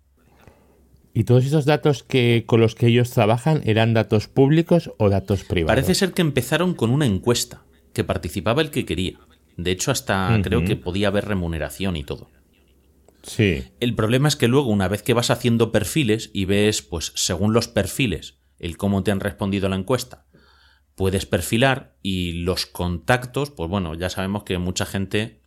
¿Y 1.16 1.26
todos 1.26 1.46
esos 1.46 1.66
datos 1.66 2.04
que 2.04 2.44
con 2.48 2.60
los 2.60 2.76
que 2.76 2.88
ellos 2.88 3.12
trabajan 3.12 3.62
eran 3.66 3.94
datos 3.94 4.28
públicos 4.28 4.92
o 4.98 5.10
datos 5.10 5.44
privados? 5.44 5.76
Parece 5.76 5.96
ser 5.96 6.14
que 6.14 6.22
empezaron 6.24 6.74
con 6.74 6.90
una 6.90 7.06
encuesta, 7.06 7.64
que 7.94 8.04
participaba 8.04 8.62
el 8.62 8.72
que 8.72 8.86
quería. 8.86 9.20
De 9.58 9.72
hecho, 9.72 9.92
hasta 9.92 10.40
creo 10.44 10.64
que 10.66 10.76
podía 10.76 11.10
haber 11.10 11.26
remuneración 11.26 11.96
y 11.96 12.04
todo. 12.04 12.30
Sí. 13.24 13.64
El 13.80 13.96
problema 13.96 14.28
es 14.28 14.36
que 14.36 14.48
luego, 14.48 14.70
una 14.70 14.88
vez 14.88 15.02
que 15.02 15.14
vas 15.14 15.30
haciendo 15.30 15.72
perfiles 15.72 16.30
y 16.34 16.46
ves, 16.46 16.82
pues, 16.82 17.14
según 17.16 17.54
los 17.54 17.68
perfiles, 17.68 18.40
el 18.60 18.78
cómo 18.78 19.04
te 19.04 19.12
han 19.12 19.20
respondido 19.20 19.68
a 19.68 19.70
la 19.70 19.76
encuesta, 19.76 20.26
puedes 20.96 21.26
perfilar 21.26 21.96
y 22.02 22.34
los 22.34 22.66
contactos, 22.66 23.52
pues 23.52 23.70
bueno, 23.70 23.96
ya 23.96 24.10
sabemos 24.10 24.44
que 24.44 24.58
mucha 24.58 24.86
gente 24.86 25.42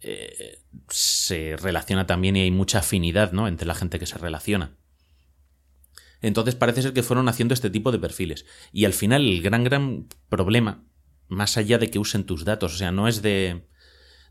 eh, 0.00 0.58
se 0.88 1.56
relaciona 1.56 2.06
también 2.06 2.36
y 2.36 2.40
hay 2.40 2.50
mucha 2.50 2.80
afinidad, 2.80 3.32
¿no? 3.32 3.48
Entre 3.48 3.66
la 3.66 3.74
gente 3.74 3.98
que 3.98 4.06
se 4.06 4.18
relaciona. 4.18 4.76
Entonces 6.20 6.54
parece 6.54 6.82
ser 6.82 6.92
que 6.92 7.02
fueron 7.02 7.28
haciendo 7.28 7.52
este 7.52 7.70
tipo 7.70 7.92
de 7.92 7.98
perfiles. 7.98 8.46
Y 8.72 8.84
al 8.84 8.92
final 8.92 9.26
el 9.26 9.42
gran, 9.42 9.64
gran 9.64 10.06
problema, 10.28 10.84
más 11.32 11.56
allá 11.56 11.78
de 11.78 11.90
que 11.90 11.98
usen 11.98 12.24
tus 12.24 12.44
datos, 12.44 12.74
o 12.74 12.76
sea, 12.76 12.92
no 12.92 13.08
es 13.08 13.22
de... 13.22 13.62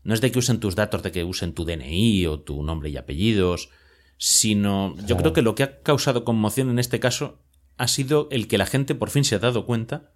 No 0.04 0.14
es 0.14 0.20
de 0.20 0.32
que 0.32 0.38
usen 0.40 0.58
tus 0.58 0.74
datos, 0.74 1.02
de 1.04 1.12
que 1.12 1.22
usen 1.22 1.52
tu 1.52 1.64
DNI 1.64 2.26
o 2.26 2.40
tu 2.40 2.62
nombre 2.64 2.90
y 2.90 2.96
apellidos, 2.96 3.70
sino 4.18 4.96
yo 5.06 5.16
creo 5.16 5.32
que 5.32 5.42
lo 5.42 5.54
que 5.54 5.62
ha 5.62 5.80
causado 5.82 6.24
conmoción 6.24 6.70
en 6.70 6.78
este 6.80 6.98
caso 6.98 7.38
ha 7.76 7.86
sido 7.86 8.26
el 8.32 8.48
que 8.48 8.58
la 8.58 8.66
gente 8.66 8.96
por 8.96 9.10
fin 9.10 9.22
se 9.24 9.36
ha 9.36 9.38
dado 9.38 9.64
cuenta 9.64 10.10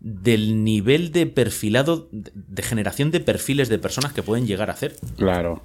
del 0.00 0.62
nivel 0.62 1.10
de 1.10 1.26
perfilado, 1.26 2.08
de 2.12 2.62
generación 2.62 3.10
de 3.10 3.20
perfiles 3.20 3.68
de 3.70 3.78
personas 3.78 4.12
que 4.12 4.22
pueden 4.22 4.46
llegar 4.46 4.68
a 4.68 4.74
hacer. 4.74 4.96
Claro. 5.16 5.64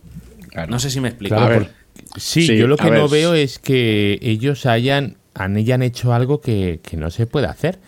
claro. 0.50 0.72
No 0.72 0.80
sé 0.80 0.90
si 0.90 1.02
me 1.02 1.10
explico. 1.10 1.36
Claro, 1.36 1.54
A 1.56 1.60
ver. 1.60 1.68
por- 1.68 2.22
sí, 2.22 2.48
Sí, 2.48 2.58
yo 2.58 2.68
lo 2.68 2.78
que 2.78 2.90
no 2.92 3.10
ver. 3.10 3.12
veo 3.12 3.34
es 3.34 3.60
que 3.60 4.20
ellos 4.22 4.66
hayan, 4.66 5.18
han, 5.34 5.58
hayan 5.58 5.84
hecho 5.84 6.14
algo 6.14 6.40
que, 6.40 6.80
que 6.82 6.96
no 6.96 7.12
se 7.12 7.28
puede 7.28 7.48
hacer. 7.48 7.80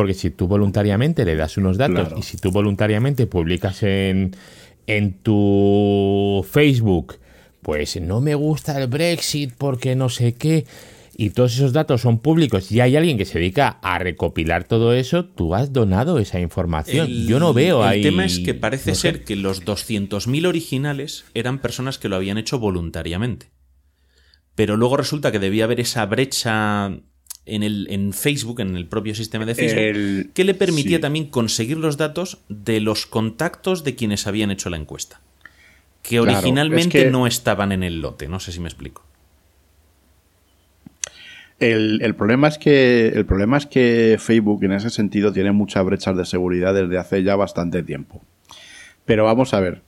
Porque 0.00 0.14
si 0.14 0.30
tú 0.30 0.46
voluntariamente 0.48 1.26
le 1.26 1.36
das 1.36 1.58
unos 1.58 1.76
datos 1.76 2.06
Claro. 2.08 2.18
y 2.18 2.22
si 2.22 2.38
tú 2.38 2.50
voluntariamente 2.50 3.26
publicas 3.26 3.82
en, 3.82 4.34
en 4.86 5.12
tu 5.22 6.42
Facebook, 6.50 7.18
pues 7.60 8.00
no 8.00 8.22
me 8.22 8.34
gusta 8.34 8.80
el 8.80 8.86
Brexit 8.88 9.52
porque 9.58 9.94
no 9.96 10.08
sé 10.08 10.36
qué, 10.36 10.64
y 11.18 11.30
todos 11.30 11.52
esos 11.54 11.74
datos 11.74 12.00
son 12.00 12.18
públicos 12.20 12.72
y 12.72 12.80
hay 12.80 12.96
alguien 12.96 13.18
que 13.18 13.26
se 13.26 13.38
dedica 13.40 13.78
a 13.82 13.98
recopilar 13.98 14.64
todo 14.64 14.94
eso, 14.94 15.26
tú 15.26 15.54
has 15.54 15.70
donado 15.74 16.18
esa 16.18 16.40
información. 16.40 17.06
El- 17.08 17.26
Yo 17.26 17.38
no 17.38 17.52
veo 17.52 17.82
el 17.82 17.88
ahí. 17.90 18.02
tema 18.02 18.24
es 18.24 18.38
que 18.38 18.54
parece 18.54 18.92
no 18.92 18.94
sé. 18.94 19.00
ser 19.02 19.24
que 19.24 19.36
los 19.36 19.66
200.000 19.66 20.46
originales 20.46 21.26
eran 21.34 21.58
personas 21.58 21.98
que 21.98 22.08
lo 22.08 22.16
habían 22.16 22.38
hecho 22.38 22.58
voluntariamente. 22.58 23.50
Pero 24.54 24.78
luego 24.78 24.96
resulta 24.96 25.30
que 25.30 25.38
debía 25.38 25.64
haber 25.64 25.80
esa 25.80 26.06
brecha 26.06 26.90
en, 27.46 27.62
el, 27.62 27.86
en 27.90 28.12
Facebook, 28.12 28.60
en 28.60 28.76
el 28.76 28.86
propio 28.86 29.14
sistema 29.14 29.44
de 29.46 29.54
Facebook, 29.54 29.78
El- 29.80 30.30
que 30.34 30.44
le 30.44 30.54
permitía 30.54 30.98
sí. 30.98 31.00
también 31.02 31.26
conseguir 31.26 31.76
los 31.78 31.96
datos 31.96 32.38
de 32.48 32.80
los 32.80 33.06
contactos 33.06 33.82
de 33.84 33.94
quienes 33.96 34.26
habían 34.26 34.50
hecho 34.50 34.70
la 34.70 34.76
encuesta. 34.76 35.20
Que 36.02 36.16
Claro, 36.20 36.32
originalmente 36.38 36.98
es 36.98 37.04
que- 37.06 37.10
no 37.10 37.26
estaban 37.26 37.72
en 37.72 37.82
el 37.82 38.00
lote. 38.00 38.28
No 38.28 38.40
sé 38.40 38.52
si 38.52 38.60
me 38.60 38.68
explico. 38.68 39.04
El, 41.58 42.00
el 42.02 42.14
problema 42.14 42.48
es 42.48 42.56
que 42.56 43.08
el 43.08 43.26
problema 43.26 43.58
es 43.58 43.66
que 43.66 44.16
Facebook 44.18 44.64
en 44.64 44.72
ese 44.72 44.88
sentido 44.88 45.30
tiene 45.32 45.52
muchas 45.52 45.84
brechas 45.84 46.16
de 46.16 46.24
seguridad 46.24 46.72
desde 46.72 46.96
hace 46.96 47.22
ya 47.22 47.36
bastante 47.36 47.82
tiempo. 47.82 48.22
Pero 49.04 49.24
vamos 49.24 49.52
a 49.52 49.60
ver, 49.60 49.82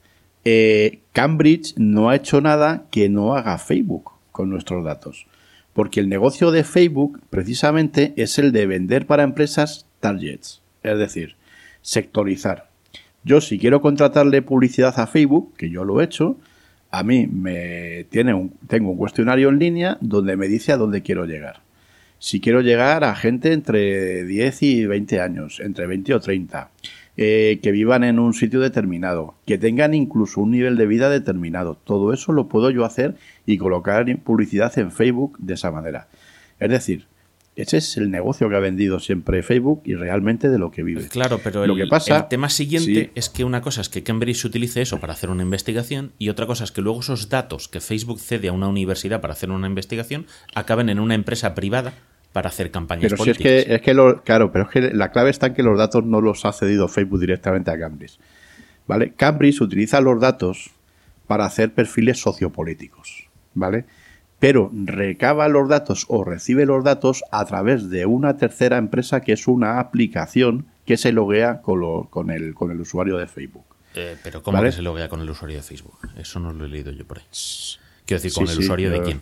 eh, 0.45 1.01
Cambridge 1.13 1.75
no 1.79 2.11
ha 2.11 2.17
hecho 2.17 2.41
nada 2.43 2.85
que 2.91 3.09
no 3.09 3.35
haga 3.35 3.57
Facebook 3.57 4.11
con 4.33 4.51
nuestros 4.51 4.85
datos, 4.85 5.27
porque 5.73 6.01
el 6.01 6.09
negocio 6.09 6.51
de 6.51 6.65
Facebook 6.65 7.21
precisamente 7.31 8.13
es 8.17 8.39
el 8.39 8.53
de 8.53 8.67
vender 8.67 9.07
para 9.07 9.23
empresas 9.23 9.87
targets, 10.01 10.63
es 10.83 10.99
decir, 10.99 11.37
sectorizar. 11.81 12.69
Yo 13.25 13.41
si 13.41 13.59
quiero 13.59 13.81
contratarle 13.81 14.43
publicidad 14.43 14.99
a 14.99 15.07
Facebook, 15.07 15.55
que 15.57 15.71
yo 15.71 15.85
lo 15.85 16.01
he 16.01 16.05
hecho, 16.05 16.37
a 16.91 17.03
mí 17.03 17.27
me 17.27 18.05
tiene 18.11 18.35
un, 18.35 18.53
tengo 18.67 18.91
un 18.91 18.99
cuestionario 18.99 19.49
en 19.49 19.59
línea 19.59 19.99
donde 20.01 20.37
me 20.37 20.49
dice 20.49 20.73
a 20.73 20.77
dónde 20.77 21.03
quiero 21.03 21.25
llegar. 21.25 21.61
Si 22.19 22.41
quiero 22.41 22.61
llegar 22.61 23.03
a 23.03 23.17
gente 23.17 23.53
entre 23.53 24.25
10 24.25 24.63
y 24.63 24.87
20 24.87 25.21
años, 25.21 25.61
entre 25.61 25.87
20 25.87 26.15
o 26.15 26.21
30, 26.21 26.71
eh, 27.17 27.61
que 27.63 27.73
vivan 27.73 28.05
en 28.05 28.19
un 28.19 28.33
sitio 28.35 28.61
determinado, 28.61 29.35
que 29.47 29.59
tengan 29.59 29.93
incluso 29.95 30.41
un 30.41 30.51
nivel 30.51 30.77
de 30.77 30.87
vida 30.87 31.11
determinado. 31.11 31.77
Todo 31.85 32.13
eso 32.13 32.33
lo 32.33 32.49
puedo 32.49 32.71
yo 32.71 32.85
hacer 32.85 33.17
y 33.47 33.59
colocar 33.59 34.05
publicidad 34.19 34.77
en 34.79 34.91
Facebook 34.93 35.37
de 35.39 35.55
esa 35.55 35.71
manera. 35.71 36.09
Es 36.59 36.71
decir, 36.71 37.07
ese 37.55 37.77
es 37.77 37.99
el 37.99 38.11
negocio 38.11 38.49
que 38.49 38.57
ha 38.57 38.61
vendido 38.61 38.99
siempre 38.99 39.43
Facebook 39.43 39.83
y 39.85 39.95
realmente 39.95 40.49
de 40.49 40.59
lo 40.59 40.71
que 40.71 40.83
vive. 40.83 41.07
Claro, 41.09 41.39
pero 41.45 41.67
Lo 41.67 41.75
el, 41.75 41.83
que 41.83 41.87
pasa- 41.87 42.17
el 42.17 42.29
tema 42.29 42.49
siguiente 42.49 42.95
sí. 43.07 43.11
es 43.15 43.29
que 43.29 43.45
una 43.45 43.61
cosa 43.61 43.83
es 43.83 43.91
que 43.91 44.03
Cambridge 44.03 44.47
utilice 44.47 44.81
eso 44.81 45.01
para 45.01 45.13
hacer 45.13 45.29
una 45.29 45.43
investigación 45.43 46.13
y 46.19 46.31
otra 46.31 46.47
cosa 46.47 46.65
es 46.65 46.73
que 46.73 46.81
luego 46.81 47.01
esos 47.01 47.29
datos 47.29 47.69
que 47.69 47.81
Facebook 47.81 48.21
cede 48.21 48.49
a 48.49 48.53
una 48.53 48.69
universidad 48.69 49.21
para 49.21 49.35
hacer 49.35 49.51
una 49.51 49.67
investigación 49.67 50.25
acaben 50.55 50.89
en 50.89 50.99
una 50.99 51.15
empresa 51.15 51.55
privada 51.55 51.93
para 52.33 52.49
hacer 52.49 52.71
campañas 52.71 53.11
Pero 53.13 53.23
si 53.25 53.31
es 53.31 53.39
que, 53.39 53.75
es 53.75 53.83
que 53.83 53.95
lo, 53.95 54.23
claro, 54.23 54.53
pero 54.53 54.65
es 54.65 54.71
que 54.71 54.81
la 54.95 55.11
clave 55.11 55.31
está 55.31 55.49
en 55.49 55.55
que 55.55 55.63
los 55.63 55.77
datos 55.79 56.05
no 56.05 56.21
los 56.21 56.45
ha 56.45 56.53
cedido 56.53 56.89
Facebook 56.89 57.21
directamente 57.21 57.71
a 57.71 57.79
Cambridge. 57.79 58.19
¿Vale? 58.87 59.13
Cambridge 59.13 59.61
utiliza 59.61 60.01
los 60.01 60.21
datos 60.21 60.71
para 61.27 61.45
hacer 61.45 61.73
perfiles 61.73 62.21
sociopolíticos. 62.21 63.29
¿Vale? 63.55 63.85
Pero 64.39 64.71
recaba 64.73 65.47
los 65.49 65.69
datos 65.69 66.07
o 66.09 66.25
recibe 66.25 66.67
los 66.67 66.83
datos 66.83 67.23
a 67.31 67.45
través 67.45 67.91
de 67.91 68.07
una 68.07 68.37
tercera 68.39 68.77
empresa 68.77 69.21
que 69.21 69.33
es 69.35 69.47
una 69.47 69.79
aplicación 69.79 70.67
que 70.85 70.97
se 70.97 71.13
loguea 71.13 71.61
con, 71.63 71.81
lo- 71.81 72.09
con, 72.11 72.31
el, 72.31 72.55
con 72.55 72.71
el 72.73 72.81
usuario 72.81 73.19
de 73.19 73.29
Facebook. 73.29 73.65
Eh, 73.95 74.17
pero 74.23 74.43
¿cómo 74.43 74.57
¿Vale? 74.57 74.71
que 74.71 74.77
se 74.77 74.83
loguea 74.83 75.09
con 75.09 75.21
el 75.21 75.31
usuario 75.31 75.59
de 75.59 75.63
Facebook? 75.63 75.97
Eso 76.17 76.41
no 76.41 76.53
lo 76.53 76.65
he 76.65 76.69
leído 76.69 76.91
yo 76.91 77.07
por 77.07 77.19
ahí. 77.19 77.25
Quiero 78.05 78.21
decir, 78.23 78.31
Sí, 78.33 78.41
¿con 78.41 78.49
el 78.49 78.57
sí, 78.57 78.63
usuario 78.65 78.91
de 78.91 79.03
quién? 79.03 79.21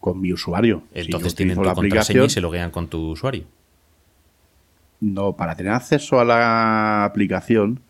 Con 0.00 0.20
mi 0.20 0.32
usuario. 0.32 0.82
Si 0.94 1.00
Entonces 1.00 1.34
tienen 1.34 1.56
tu 1.56 1.64
la 1.64 1.74
contraseña 1.74 2.00
aplicación. 2.00 2.26
y 2.26 2.30
se 2.30 2.40
loguean 2.40 2.70
con 2.70 2.88
tu 2.88 3.10
usuario. 3.10 3.44
No, 5.00 5.36
para 5.36 5.54
tener 5.56 5.72
acceso 5.72 6.18
a 6.20 6.24
la 6.24 7.04
aplicación, 7.04 7.80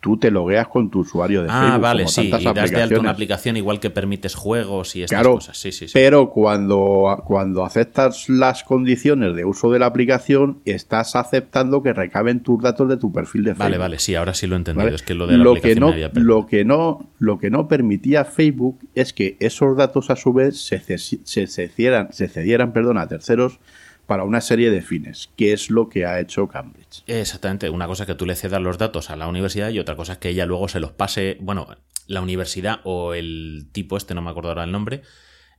tú 0.00 0.16
te 0.16 0.30
logueas 0.30 0.68
con 0.68 0.90
tu 0.90 1.00
usuario 1.00 1.42
de 1.42 1.48
ah, 1.50 1.60
Facebook. 1.60 1.80
vale, 1.82 2.02
como 2.04 2.12
sí, 2.12 2.30
y 2.38 2.44
das 2.54 2.70
de 2.70 2.82
alta 2.82 3.00
una 3.00 3.10
aplicación 3.10 3.56
igual 3.56 3.80
que 3.80 3.90
permites 3.90 4.34
juegos 4.36 4.94
y 4.94 5.02
estas 5.02 5.16
Claro, 5.18 5.34
cosas. 5.34 5.58
Sí, 5.58 5.72
sí, 5.72 5.86
sí. 5.88 5.92
Pero 5.94 6.30
cuando, 6.30 7.22
cuando 7.26 7.64
aceptas 7.64 8.28
las 8.28 8.62
condiciones 8.64 9.34
de 9.34 9.44
uso 9.44 9.70
de 9.72 9.78
la 9.80 9.86
aplicación, 9.86 10.58
estás 10.64 11.16
aceptando 11.16 11.82
que 11.82 11.92
recaben 11.92 12.40
tus 12.44 12.62
datos 12.62 12.88
de 12.88 12.96
tu 12.96 13.12
perfil 13.12 13.42
de 13.44 13.50
Facebook. 13.50 13.64
Vale, 13.64 13.78
vale, 13.78 13.98
sí, 13.98 14.14
ahora 14.14 14.34
sí 14.34 14.46
lo 14.46 14.54
he 14.54 14.58
entendido. 14.58 14.84
¿vale? 14.84 14.96
Es 14.96 15.02
que 15.02 15.14
lo 15.14 15.26
de 15.26 15.36
la 15.36 15.44
lo 15.44 15.54
que 15.54 15.58
aplicación 15.58 15.80
no, 15.80 15.86
me 15.88 15.92
había 15.94 16.12
perdido. 16.12 16.34
lo 16.34 16.46
que 16.46 16.64
no 16.64 17.08
lo 17.18 17.38
que 17.40 17.50
no 17.50 17.66
permitía 17.68 18.24
Facebook 18.24 18.78
es 18.94 19.12
que 19.12 19.36
esos 19.40 19.76
datos 19.76 20.10
a 20.10 20.16
su 20.16 20.32
vez 20.32 20.60
se, 20.64 20.78
ces- 20.80 21.18
se 21.24 21.46
cedieran, 21.48 22.12
se 22.12 22.28
cedieran 22.28 22.72
perdón, 22.72 22.98
a 22.98 23.08
terceros 23.08 23.58
para 24.08 24.24
una 24.24 24.40
serie 24.40 24.70
de 24.70 24.80
fines, 24.80 25.28
que 25.36 25.52
es 25.52 25.68
lo 25.68 25.90
que 25.90 26.06
ha 26.06 26.18
hecho 26.18 26.48
Cambridge. 26.48 27.04
Exactamente, 27.06 27.68
una 27.68 27.86
cosa 27.86 28.04
es 28.04 28.06
que 28.06 28.14
tú 28.14 28.24
le 28.24 28.36
cedas 28.36 28.62
los 28.62 28.78
datos 28.78 29.10
a 29.10 29.16
la 29.16 29.28
universidad 29.28 29.68
y 29.68 29.78
otra 29.78 29.96
cosa 29.96 30.14
es 30.14 30.18
que 30.18 30.30
ella 30.30 30.46
luego 30.46 30.66
se 30.66 30.80
los 30.80 30.92
pase, 30.92 31.36
bueno, 31.42 31.68
la 32.06 32.22
universidad 32.22 32.80
o 32.84 33.12
el 33.12 33.68
tipo 33.70 33.98
este, 33.98 34.14
no 34.14 34.22
me 34.22 34.30
acuerdo 34.30 34.48
ahora 34.48 34.64
el 34.64 34.72
nombre, 34.72 35.02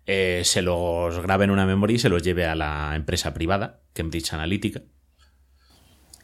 eh, 0.07 0.41
se 0.45 0.63
los 0.63 1.19
grabe 1.19 1.43
en 1.43 1.51
una 1.51 1.67
memoria 1.67 1.97
y 1.97 1.99
se 1.99 2.09
los 2.09 2.23
lleve 2.23 2.47
a 2.47 2.55
la 2.55 2.93
empresa 2.95 3.35
privada, 3.35 3.81
Cambridge 3.93 4.33
Analytica, 4.33 4.81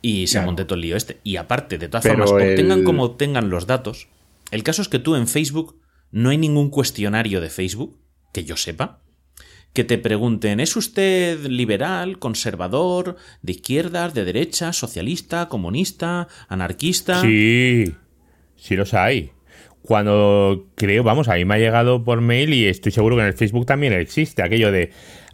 y 0.01 0.25
se 0.25 0.33
Claro. 0.37 0.47
monte 0.47 0.65
todo 0.65 0.75
el 0.75 0.81
lío 0.81 0.97
este. 0.97 1.19
Y 1.23 1.35
aparte, 1.35 1.77
de 1.77 1.89
todas 1.89 2.01
Pero 2.05 2.25
formas, 2.25 2.31
obtengan 2.31 2.83
como 2.83 3.03
obtengan 3.03 3.51
los 3.51 3.67
datos, 3.67 4.07
el 4.49 4.63
caso 4.63 4.81
es 4.81 4.87
que 4.87 4.97
tú 4.97 5.15
en 5.15 5.27
Facebook 5.27 5.79
no 6.09 6.31
hay 6.31 6.39
ningún 6.39 6.71
cuestionario 6.71 7.39
de 7.39 7.51
Facebook, 7.51 7.99
que 8.33 8.45
yo 8.45 8.57
sepa, 8.57 9.03
que 9.75 9.83
te 9.83 9.99
pregunten, 9.99 10.59
¿es 10.59 10.75
usted 10.75 11.45
liberal, 11.45 12.17
conservador, 12.17 13.17
de 13.43 13.51
izquierdas, 13.51 14.15
de 14.15 14.25
derecha, 14.25 14.73
socialista, 14.73 15.47
comunista, 15.49 16.27
anarquista? 16.47 17.21
Sí, 17.21 17.93
sí 18.55 18.75
los 18.75 18.95
hay. 18.95 19.29
Cuando 19.83 20.65
creo, 20.75 21.03
vamos, 21.03 21.27
a 21.27 21.35
mí 21.35 21.45
me 21.45 21.53
ha 21.55 21.57
llegado 21.59 22.03
por 22.03 22.19
mail 22.21 22.53
y 22.53 22.65
estoy 22.65 22.91
seguro 22.91 23.15
que 23.17 23.21
en 23.21 23.27
el 23.27 23.33
Facebook 23.35 23.67
también 23.67 23.93
existe 23.93 24.41
aquello 24.41 24.71
de 24.71 24.89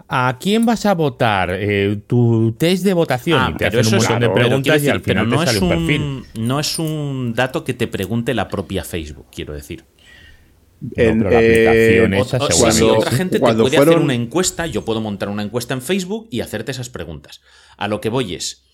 ¿a 0.09 0.37
quién 0.41 0.65
vas 0.65 0.85
a 0.85 0.93
votar? 0.93 1.51
Eh, 1.53 2.01
tu 2.05 2.53
test 2.57 2.83
de 2.83 2.93
votación 2.93 3.39
Ah, 3.41 3.51
y 3.53 3.57
te 3.57 3.67
hacen 3.67 3.79
un 3.79 3.85
es- 3.85 3.93
montón 3.93 4.19
de 4.19 4.29
preguntas 4.29 4.83
y 4.83 4.89
al 4.89 4.99
final 5.01 5.29
no 5.29 5.39
te 5.39 5.45
sale 5.45 5.59
un 5.59 5.63
un, 5.63 5.69
perfil. 5.69 6.23
no 6.45 6.59
es 6.59 6.79
un 6.79 7.33
dato 7.33 7.63
que 7.63 7.73
te 7.73 7.87
pregunte 7.87 8.33
la 8.33 8.49
propia 8.49 8.83
Facebook, 8.83 9.27
quiero 9.33 9.53
decir. 9.53 9.85
En, 10.95 11.19
pero 11.19 11.29
la 11.29 11.37
aplicación 11.37 12.13
eh, 12.13 12.19
esa 12.19 12.37
O- 12.37 12.47
seguramente 12.47 12.71
sí, 12.71 12.79
cuando- 12.81 12.97
otra 12.99 13.11
gente 13.11 13.39
te 13.39 13.39
puede 13.39 13.77
hacer 13.77 13.99
una 13.99 14.13
encuesta, 14.15 14.65
yo 14.65 14.83
puedo 14.83 14.99
montar 15.01 15.29
una 15.29 15.43
encuesta 15.43 15.73
en 15.75 15.81
Facebook 15.81 16.27
y 16.31 16.41
hacerte 16.41 16.71
esas 16.71 16.89
preguntas. 16.89 17.41
A 17.77 17.87
lo 17.87 18.01
que 18.01 18.09
voy 18.09 18.33
es 18.35 18.65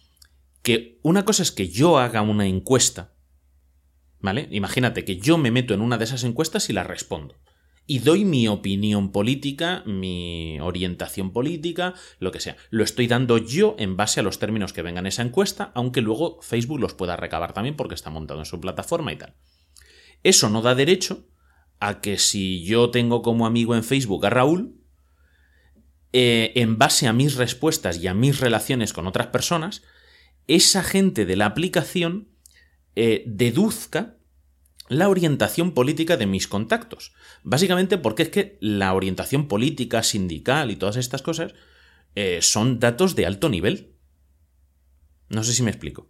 que 0.62 1.00
una 1.04 1.26
cosa 1.26 1.44
es 1.44 1.52
que 1.52 1.68
yo 1.70 1.98
haga 2.00 2.22
una 2.22 2.46
encuesta, 2.48 3.14
¿vale? 4.20 4.48
Imagínate 4.52 5.06
que 5.06 5.18
yo 5.18 5.38
me 5.38 5.52
meto 5.52 5.74
en 5.74 5.82
una 5.82 5.98
de 5.98 6.06
esas 6.06 6.24
encuestas 6.24 6.70
y 6.70 6.74
la 6.74 6.84
respondo. 6.84 7.36
Y 7.90 8.00
doy 8.00 8.26
mi 8.26 8.50
opinión 8.50 9.14
política, 9.14 9.82
mi 9.86 10.60
orientación 10.60 11.32
política, 11.32 11.94
lo 12.20 12.32
que 12.34 12.42
sea. 12.42 12.58
Lo 12.70 12.84
estoy 12.84 13.08
dando 13.08 13.38
yo 13.38 13.76
en 13.80 13.96
base 13.96 14.20
a 14.20 14.24
los 14.24 14.40
términos 14.40 14.74
que 14.74 14.82
vengan 14.82 15.06
en 15.06 15.08
esa 15.08 15.22
encuesta, 15.22 15.72
aunque 15.74 16.02
luego 16.02 16.42
Facebook 16.42 16.82
los 16.82 16.94
pueda 16.96 17.16
recabar 17.16 17.54
también 17.54 17.78
porque 17.78 17.96
está 17.96 18.10
montado 18.10 18.40
en 18.42 18.46
su 18.46 18.60
plataforma 18.60 19.14
y 19.14 19.18
tal. 19.18 19.36
Eso 20.24 20.50
no 20.50 20.62
da 20.62 20.76
derecho 20.76 21.28
a 21.80 22.02
que 22.02 22.18
si 22.18 22.64
yo 22.64 22.90
tengo 22.90 23.22
como 23.22 23.46
amigo 23.46 23.76
en 23.76 23.84
Facebook 23.84 24.26
a 24.26 24.30
Raúl, 24.30 24.76
eh, 26.14 26.54
en 26.56 26.78
base 26.78 27.08
a 27.08 27.14
mis 27.14 27.36
respuestas 27.36 27.98
y 27.98 28.08
a 28.08 28.14
mis 28.14 28.40
relaciones 28.40 28.94
con 28.94 29.08
otras 29.08 29.28
personas, 29.28 29.84
esa 30.48 30.84
gente 30.84 31.26
de 31.26 31.36
la 31.36 31.46
aplicación 31.46 32.30
eh, 32.96 33.24
deduzca 33.28 34.18
la 34.90 35.10
orientación 35.10 35.74
política 35.74 36.18
de 36.18 36.26
mis 36.26 36.48
contactos. 36.48 37.14
Básicamente 37.44 37.98
porque 37.98 38.24
es 38.24 38.30
que 38.30 38.58
la 38.62 38.94
orientación 38.94 39.48
política, 39.48 40.02
sindical 40.02 40.72
y 40.72 40.78
todas 40.78 40.96
estas 40.96 41.22
cosas 41.22 41.54
eh, 42.16 42.40
son 42.42 42.80
datos 42.80 43.16
de 43.16 43.26
alto 43.26 43.50
nivel. 43.50 43.94
No 45.30 45.44
sé 45.44 45.54
si 45.54 45.62
me 45.62 45.72
explico. 45.72 46.10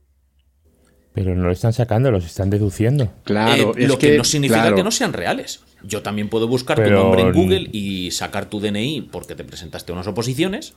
Pero 1.18 1.34
no 1.34 1.46
lo 1.48 1.52
están 1.52 1.74
sacando, 1.74 2.12
los 2.12 2.28
están 2.28 2.52
deduciendo. 2.52 3.12
Claro, 3.24 3.72
Eh, 3.76 3.82
es 3.86 3.90
lo 3.90 3.98
que, 3.98 4.16
no 4.16 4.24
significa 4.24 4.62
claro, 4.62 4.76
que 4.76 4.84
no 4.84 4.92
sean 4.92 5.14
reales. 5.14 5.62
Yo 5.84 6.04
también 6.04 6.30
puedo 6.30 6.48
buscar 6.48 6.78
tu 6.78 6.92
nombre 6.92 7.24
en 7.24 7.34
Google 7.34 7.70
y 7.72 8.12
sacar 8.12 8.46
tu 8.46 8.60
DNI 8.60 9.10
porque 9.12 9.34
te 9.34 9.44
presentaste 9.44 9.92
a 9.92 9.96
unas 9.96 10.06
oposiciones. 10.06 10.76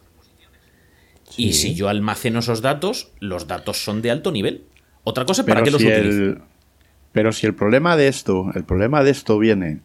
Y 1.37 1.53
si 1.53 1.75
yo 1.75 1.91
almaceno 1.91 2.39
esos 2.39 2.63
datos, 2.63 3.11
los 3.21 3.47
datos 3.49 3.85
son 3.85 4.01
de 4.01 4.11
alto 4.11 4.33
nivel. 4.33 4.65
Otra 5.05 5.27
cosa, 5.27 5.45
¿para 5.45 5.57
pero 5.57 5.65
qué 5.65 5.71
los 5.73 5.83
si 5.83 5.89
utilizo? 5.89 6.23
el- 6.23 6.39
pero 7.13 7.33
si 7.33 7.47
el 7.47 7.55
problema 7.55 7.99
de 7.99 8.09
esto, 8.09 8.51
el 8.55 8.65
problema 8.65 9.05
de 9.05 9.11
esto 9.11 9.39
viene 9.39 9.81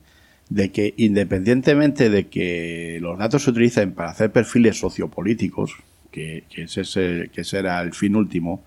de 0.49 0.71
que 0.71 0.93
independientemente 0.95 2.09
de 2.09 2.27
que 2.27 2.99
los 3.01 3.17
datos 3.19 3.43
se 3.43 3.49
utilicen 3.49 3.93
para 3.93 4.11
hacer 4.11 4.31
perfiles 4.31 4.79
sociopolíticos, 4.79 5.75
que, 6.11 6.45
que 6.49 6.63
ese, 6.63 6.81
es 6.81 6.95
el- 6.95 7.29
que 7.31 7.41
ese 7.41 7.57
era 7.59 7.81
el 7.81 7.93
fin 7.93 8.15
último, 8.15 8.63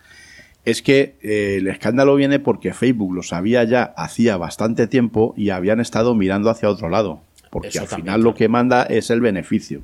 es 0.70 0.82
que 0.82 1.18
eh, 1.22 1.56
el 1.58 1.68
escándalo 1.68 2.14
viene 2.16 2.38
porque 2.40 2.72
Facebook 2.74 3.14
lo 3.14 3.22
sabía 3.22 3.64
ya 3.64 3.82
hacía 3.96 4.36
bastante 4.36 4.86
tiempo 4.86 5.34
y 5.36 5.50
habían 5.50 5.80
estado 5.80 6.14
mirando 6.14 6.50
hacia 6.50 6.70
otro 6.70 6.88
lado. 6.88 7.22
Porque 7.50 7.68
Eso 7.68 7.82
al 7.82 7.88
también, 7.88 8.06
final 8.06 8.20
claro. 8.20 8.30
lo 8.30 8.34
que 8.34 8.48
manda 8.48 8.82
es 8.84 9.10
el 9.10 9.20
beneficio. 9.20 9.82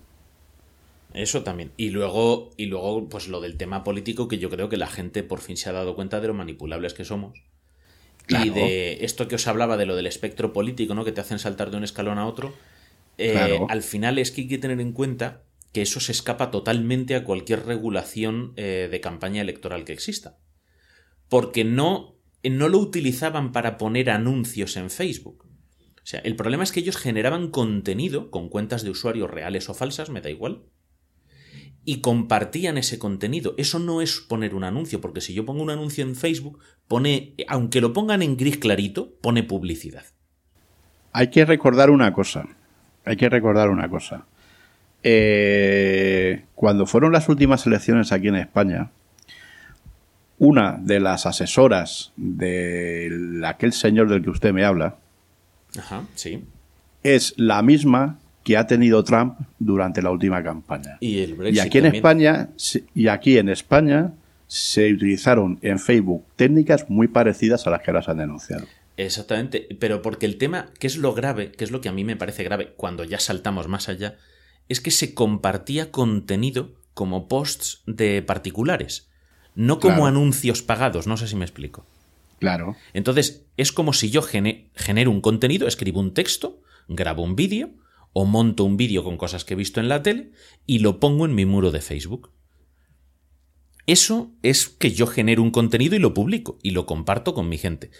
Eso 1.12 1.44
también. 1.44 1.72
Y 1.76 1.90
luego, 1.90 2.50
y 2.56 2.66
luego, 2.66 3.08
pues 3.08 3.28
lo 3.28 3.40
del 3.40 3.56
tema 3.56 3.84
político, 3.84 4.26
que 4.28 4.38
yo 4.38 4.50
creo 4.50 4.68
que 4.68 4.76
la 4.76 4.88
gente 4.88 5.22
por 5.22 5.40
fin 5.40 5.56
se 5.56 5.68
ha 5.68 5.72
dado 5.72 5.94
cuenta 5.94 6.20
de 6.20 6.26
lo 6.28 6.34
manipulables 6.34 6.92
que 6.94 7.04
somos. 7.04 7.44
Y 8.28 8.50
de 8.50 9.04
esto 9.04 9.28
que 9.28 9.36
os 9.36 9.46
hablaba 9.48 9.76
de 9.76 9.86
lo 9.86 9.96
del 9.96 10.06
espectro 10.06 10.52
político, 10.52 10.94
¿no? 10.94 11.04
Que 11.04 11.12
te 11.12 11.20
hacen 11.20 11.38
saltar 11.38 11.70
de 11.70 11.76
un 11.78 11.84
escalón 11.84 12.18
a 12.18 12.26
otro. 12.26 12.62
eh, 13.18 13.32
Claro. 13.32 13.66
Al 13.68 13.82
final 13.82 14.18
es 14.18 14.32
que 14.32 14.42
hay 14.42 14.48
que 14.48 14.58
tener 14.58 14.80
en 14.80 14.92
cuenta 14.92 15.44
que 15.72 15.82
eso 15.82 16.00
se 16.00 16.12
escapa 16.12 16.50
totalmente 16.50 17.16
a 17.16 17.24
cualquier 17.24 17.66
regulación 17.66 18.52
eh, 18.56 18.88
de 18.90 19.00
campaña 19.00 19.42
electoral 19.42 19.84
que 19.84 19.92
exista. 19.92 20.38
Porque 21.34 21.64
no, 21.64 22.14
no 22.44 22.68
lo 22.68 22.78
utilizaban 22.78 23.50
para 23.50 23.76
poner 23.76 24.08
anuncios 24.08 24.76
en 24.76 24.88
Facebook. 24.88 25.44
O 25.96 26.06
sea, 26.06 26.20
el 26.20 26.36
problema 26.36 26.62
es 26.62 26.70
que 26.70 26.78
ellos 26.78 26.96
generaban 26.96 27.50
contenido 27.50 28.30
con 28.30 28.48
cuentas 28.48 28.84
de 28.84 28.90
usuarios 28.90 29.28
reales 29.28 29.68
o 29.68 29.74
falsas, 29.74 30.10
me 30.10 30.20
da 30.20 30.30
igual, 30.30 30.62
y 31.84 32.02
compartían 32.02 32.78
ese 32.78 33.00
contenido. 33.00 33.56
Eso 33.58 33.80
no 33.80 34.00
es 34.00 34.20
poner 34.20 34.54
un 34.54 34.62
anuncio, 34.62 35.00
porque 35.00 35.20
si 35.20 35.34
yo 35.34 35.44
pongo 35.44 35.64
un 35.64 35.70
anuncio 35.70 36.04
en 36.04 36.14
Facebook, 36.14 36.60
pone, 36.86 37.34
aunque 37.48 37.80
lo 37.80 37.92
pongan 37.92 38.22
en 38.22 38.36
gris 38.36 38.58
clarito, 38.58 39.16
pone 39.20 39.42
publicidad. 39.42 40.04
Hay 41.10 41.30
que 41.30 41.44
recordar 41.44 41.90
una 41.90 42.12
cosa. 42.12 42.46
Hay 43.04 43.16
que 43.16 43.28
recordar 43.28 43.70
una 43.70 43.88
cosa. 43.88 44.28
Eh, 45.02 46.44
cuando 46.54 46.86
fueron 46.86 47.10
las 47.10 47.28
últimas 47.28 47.66
elecciones 47.66 48.12
aquí 48.12 48.28
en 48.28 48.36
España, 48.36 48.92
una 50.38 50.78
de 50.80 51.00
las 51.00 51.26
asesoras 51.26 52.12
de 52.16 53.40
aquel 53.44 53.72
señor 53.72 54.08
del 54.08 54.22
que 54.22 54.30
usted 54.30 54.52
me 54.52 54.64
habla 54.64 54.96
Ajá, 55.78 56.04
sí. 56.14 56.44
es 57.02 57.34
la 57.36 57.62
misma 57.62 58.18
que 58.42 58.56
ha 58.56 58.66
tenido 58.66 59.02
Trump 59.04 59.38
durante 59.58 60.02
la 60.02 60.10
última 60.10 60.42
campaña. 60.42 60.98
Y 61.00 61.20
el 61.20 61.30
Y 61.30 61.32
Brexit 61.34 61.60
aquí 61.62 61.78
en 61.78 61.84
también. 61.84 61.94
España 61.98 62.48
y 62.94 63.08
aquí 63.08 63.38
en 63.38 63.48
España 63.48 64.12
se 64.46 64.92
utilizaron 64.92 65.58
en 65.62 65.78
Facebook 65.78 66.24
técnicas 66.36 66.90
muy 66.90 67.08
parecidas 67.08 67.66
a 67.66 67.70
las 67.70 67.80
que 67.80 67.90
ahora 67.90 68.02
se 68.02 68.10
han 68.10 68.18
denunciado. 68.18 68.66
Exactamente, 68.96 69.66
pero 69.80 70.02
porque 70.02 70.26
el 70.26 70.36
tema, 70.36 70.68
que 70.78 70.86
es 70.86 70.96
lo 70.98 71.14
grave, 71.14 71.50
que 71.52 71.64
es 71.64 71.70
lo 71.70 71.80
que 71.80 71.88
a 71.88 71.92
mí 71.92 72.04
me 72.04 72.16
parece 72.16 72.44
grave 72.44 72.74
cuando 72.76 73.02
ya 73.04 73.18
saltamos 73.18 73.66
más 73.66 73.88
allá, 73.88 74.16
es 74.68 74.80
que 74.80 74.90
se 74.90 75.14
compartía 75.14 75.90
contenido 75.90 76.74
como 76.92 77.26
posts 77.26 77.82
de 77.86 78.22
particulares, 78.22 79.08
no 79.54 79.78
como 79.78 79.94
Claro. 79.96 80.06
anuncios 80.06 80.62
pagados, 80.62 81.06
no 81.06 81.16
sé 81.16 81.28
si 81.28 81.36
me 81.36 81.44
explico. 81.44 81.86
Claro. 82.40 82.76
Entonces, 82.92 83.46
es 83.56 83.72
como 83.72 83.92
si 83.92 84.10
yo 84.10 84.20
gene- 84.22 84.70
genero 84.74 85.10
un 85.10 85.20
contenido, 85.20 85.66
escribo 85.68 86.00
un 86.00 86.12
texto, 86.14 86.60
grabo 86.88 87.22
un 87.22 87.36
vídeo 87.36 87.70
o 88.12 88.24
monto 88.24 88.64
un 88.64 88.76
vídeo 88.76 89.02
con 89.04 89.16
cosas 89.16 89.44
que 89.44 89.54
he 89.54 89.56
visto 89.56 89.80
en 89.80 89.88
la 89.88 90.02
tele 90.02 90.32
y 90.66 90.80
lo 90.80 91.00
pongo 91.00 91.24
en 91.24 91.34
mi 91.34 91.46
muro 91.46 91.70
de 91.70 91.80
Facebook. 91.80 92.30
Eso 93.86 94.32
es 94.42 94.68
que 94.68 94.92
yo 94.92 95.06
genero 95.06 95.42
un 95.42 95.50
contenido 95.50 95.94
y 95.94 95.98
lo 95.98 96.14
publico 96.14 96.58
y 96.62 96.70
lo 96.70 96.86
comparto 96.86 97.34
con 97.34 97.48
mi 97.48 97.58
gente. 97.58 97.90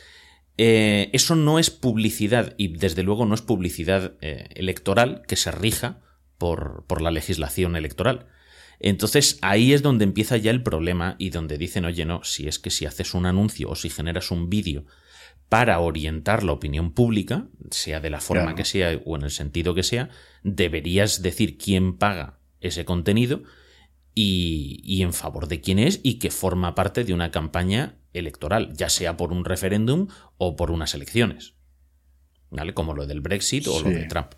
Eh, 0.57 1.11
eso 1.12 1.35
no 1.37 1.59
es 1.59 1.71
publicidad 1.71 2.55
y 2.57 2.69
desde 2.77 3.03
luego 3.03 3.27
no 3.27 3.35
es 3.35 3.43
publicidad 3.43 4.14
eh, 4.21 4.49
electoral 4.55 5.23
que 5.29 5.37
se 5.37 5.51
rija 5.51 6.01
por, 6.38 6.85
por 6.87 7.03
la 7.03 7.11
legislación 7.11 7.77
electoral. 7.77 8.27
Entonces 8.87 9.38
ahí 9.40 9.73
es 9.73 9.81
donde 9.81 10.05
empieza 10.05 10.37
ya 10.37 10.51
el 10.51 10.62
problema 10.62 11.16
y 11.18 11.31
donde 11.31 11.57
dicen, 11.57 11.87
oye, 11.87 12.05
no, 12.05 12.23
si 12.23 12.49
es 12.49 12.59
que 12.59 12.68
si 12.68 12.85
haces 12.85 13.14
un 13.14 13.25
anuncio 13.25 13.70
o 13.70 13.77
si 13.77 13.88
generas 13.88 14.31
un 14.31 14.51
vídeo 14.51 14.85
para 15.49 15.81
orientar 15.81 16.42
la 16.42 16.53
opinión 16.53 16.92
pública, 16.92 17.49
sea 17.70 18.01
de 18.01 18.11
la 18.11 18.20
forma 18.20 18.42
Claro. 18.42 18.57
que 18.57 18.66
sea 18.66 19.01
o 19.07 19.16
en 19.16 19.23
el 19.23 19.31
sentido 19.31 19.75
que 19.75 19.85
sea, 19.85 20.11
deberías 20.42 21.23
decir 21.23 21.57
quién 21.57 21.97
paga 21.97 22.40
ese 22.61 22.85
contenido 22.85 23.42
y, 24.14 24.83
y 24.85 25.01
en 25.01 25.14
favor 25.14 25.49
de 25.49 25.62
quién 25.62 25.79
es 25.79 26.01
y 26.03 26.18
que 26.18 26.31
forma 26.31 26.75
parte 26.75 27.05
de 27.05 27.14
una 27.14 27.31
campaña 27.31 27.97
electoral, 28.12 28.75
ya 28.75 28.90
sea 28.90 29.16
por 29.16 29.33
un 29.33 29.47
referéndum 29.47 30.09
o 30.37 30.57
por 30.57 30.70
unas 30.70 30.92
elecciones. 30.92 31.55
¿Vale? 32.51 32.75
Como 32.75 32.92
lo 32.92 33.07
del 33.07 33.23
Brexit 33.23 33.66
o 33.66 33.81
lo 33.81 33.88
de 33.88 34.05
Trump. 34.05 34.33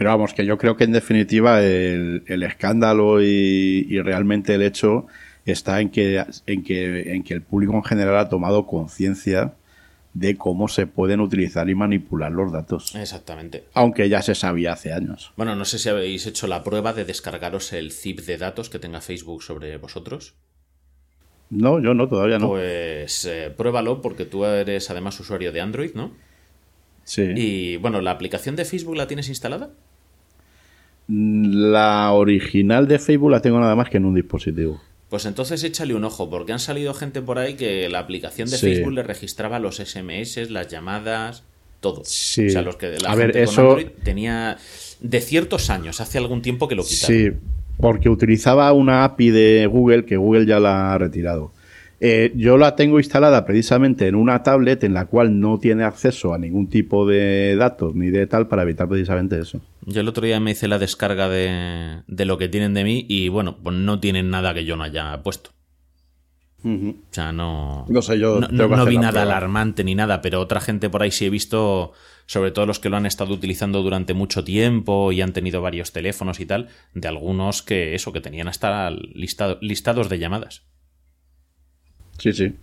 Pero 0.00 0.12
vamos, 0.12 0.32
que 0.32 0.46
yo 0.46 0.56
creo 0.56 0.78
que 0.78 0.84
en 0.84 0.92
definitiva 0.92 1.62
el, 1.62 2.22
el 2.26 2.42
escándalo 2.42 3.22
y, 3.22 3.86
y 3.86 4.00
realmente 4.00 4.54
el 4.54 4.62
hecho 4.62 5.06
está 5.44 5.82
en 5.82 5.90
que, 5.90 6.24
en, 6.46 6.64
que, 6.64 7.12
en 7.12 7.22
que 7.22 7.34
el 7.34 7.42
público 7.42 7.74
en 7.74 7.84
general 7.84 8.16
ha 8.16 8.30
tomado 8.30 8.66
conciencia 8.66 9.52
de 10.14 10.38
cómo 10.38 10.68
se 10.68 10.86
pueden 10.86 11.20
utilizar 11.20 11.68
y 11.68 11.74
manipular 11.74 12.32
los 12.32 12.50
datos. 12.50 12.94
Exactamente. 12.94 13.64
Aunque 13.74 14.08
ya 14.08 14.22
se 14.22 14.34
sabía 14.34 14.72
hace 14.72 14.90
años. 14.90 15.34
Bueno, 15.36 15.54
no 15.54 15.66
sé 15.66 15.78
si 15.78 15.90
habéis 15.90 16.26
hecho 16.26 16.46
la 16.46 16.64
prueba 16.64 16.94
de 16.94 17.04
descargaros 17.04 17.74
el 17.74 17.92
zip 17.92 18.20
de 18.20 18.38
datos 18.38 18.70
que 18.70 18.78
tenga 18.78 19.02
Facebook 19.02 19.42
sobre 19.42 19.76
vosotros. 19.76 20.32
No, 21.50 21.78
yo 21.78 21.92
no, 21.92 22.08
todavía 22.08 22.38
no. 22.38 22.48
Pues 22.48 23.26
eh, 23.26 23.52
pruébalo 23.54 24.00
porque 24.00 24.24
tú 24.24 24.46
eres 24.46 24.88
además 24.88 25.20
usuario 25.20 25.52
de 25.52 25.60
Android, 25.60 25.92
¿no? 25.92 26.12
sí. 27.04 27.34
Y 27.36 27.76
bueno, 27.76 28.00
¿la 28.00 28.12
aplicación 28.12 28.56
de 28.56 28.64
Facebook 28.64 28.96
la 28.96 29.06
tienes 29.06 29.28
instalada? 29.28 29.68
La 31.12 32.12
original 32.12 32.86
de 32.86 32.98
Facebook 32.98 33.30
la 33.30 33.40
tengo 33.42 33.58
nada 33.58 33.74
más 33.74 33.88
que 33.90 33.96
en 33.96 34.04
un 34.04 34.14
dispositivo. 34.14 34.80
Pues 35.08 35.26
entonces 35.26 35.64
échale 35.64 35.94
un 35.94 36.04
ojo, 36.04 36.30
porque 36.30 36.52
han 36.52 36.60
salido 36.60 36.94
gente 36.94 37.20
por 37.20 37.38
ahí 37.38 37.54
que 37.54 37.88
la 37.88 37.98
aplicación 37.98 38.48
de 38.48 38.56
Sí. 38.56 38.66
Facebook 38.66 38.92
le 38.92 39.02
registraba 39.02 39.58
los 39.58 39.80
SMS, 39.80 40.48
las 40.50 40.68
llamadas, 40.68 41.42
todo. 41.80 42.02
Sí. 42.04 42.46
O 42.46 42.50
sea, 42.50 42.62
los 42.62 42.76
que 42.76 42.96
la 43.00 43.10
A 43.10 43.14
ver, 43.16 43.32
gente 43.32 43.44
con 43.46 43.52
eso- 43.52 43.62
Android 43.72 43.86
tenía 44.04 44.58
de 45.00 45.20
ciertos 45.20 45.68
años, 45.70 46.00
hace 46.00 46.18
algún 46.18 46.42
tiempo 46.42 46.68
que 46.68 46.76
lo 46.76 46.84
quitaron. 46.84 47.16
Sí, 47.16 47.30
porque 47.80 48.08
utilizaba 48.08 48.70
una 48.72 49.02
API 49.02 49.30
de 49.30 49.66
Google 49.66 50.04
que 50.04 50.16
Google 50.16 50.46
ya 50.46 50.60
la 50.60 50.92
ha 50.92 50.98
retirado. 50.98 51.52
Eh, 52.02 52.32
yo 52.34 52.56
la 52.56 52.76
tengo 52.76 52.98
instalada 52.98 53.44
precisamente 53.44 54.08
en 54.08 54.14
una 54.14 54.42
tablet 54.42 54.82
en 54.84 54.94
la 54.94 55.04
cual 55.06 55.38
no 55.38 55.58
tiene 55.58 55.84
acceso 55.84 56.32
a 56.32 56.38
ningún 56.38 56.68
tipo 56.70 57.06
de 57.06 57.56
datos 57.56 57.94
ni 57.94 58.08
de 58.08 58.26
tal 58.26 58.48
para 58.48 58.62
evitar 58.62 58.88
precisamente 58.88 59.38
eso. 59.38 59.60
Yo 59.84 60.00
el 60.00 60.08
otro 60.08 60.24
día 60.24 60.40
me 60.40 60.52
hice 60.52 60.66
la 60.66 60.78
descarga 60.78 61.28
de, 61.28 62.00
de 62.06 62.24
lo 62.24 62.38
que 62.38 62.48
tienen 62.48 62.72
de 62.72 62.84
mí 62.84 63.04
y 63.06 63.28
bueno, 63.28 63.58
pues 63.62 63.76
no 63.76 64.00
tienen 64.00 64.30
nada 64.30 64.54
que 64.54 64.64
yo 64.64 64.76
no 64.76 64.84
haya 64.84 65.22
puesto. 65.22 65.50
O 66.62 66.92
sea, 67.10 67.32
no. 67.32 67.86
No 67.88 68.02
sé, 68.02 68.18
yo 68.18 68.38
No, 68.40 68.48
vi 68.86 68.96
nada 68.98 69.10
prueba. 69.12 69.22
alarmante 69.22 69.82
ni 69.82 69.94
nada, 69.94 70.20
pero 70.20 70.40
otra 70.40 70.60
gente 70.60 70.90
por 70.90 71.02
ahí 71.02 71.10
sí 71.10 71.24
he 71.24 71.30
visto, 71.30 71.92
sobre 72.26 72.50
todo 72.50 72.66
los 72.66 72.78
que 72.78 72.90
lo 72.90 72.98
han 72.98 73.06
estado 73.06 73.32
utilizando 73.32 73.82
durante 73.82 74.12
mucho 74.12 74.44
tiempo 74.44 75.10
y 75.10 75.22
han 75.22 75.32
tenido 75.32 75.62
varios 75.62 75.92
teléfonos 75.92 76.38
y 76.38 76.44
tal, 76.46 76.68
de 76.92 77.08
algunos 77.08 77.62
que 77.62 77.94
eso, 77.94 78.12
que 78.12 78.20
tenían 78.20 78.46
hasta 78.48 78.90
listado- 78.90 79.56
listados 79.62 80.10
de 80.10 80.18
llamadas. 80.18 80.62
Sí, 82.20 82.32
sí. 82.32 82.54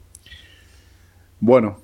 Bueno, 1.40 1.80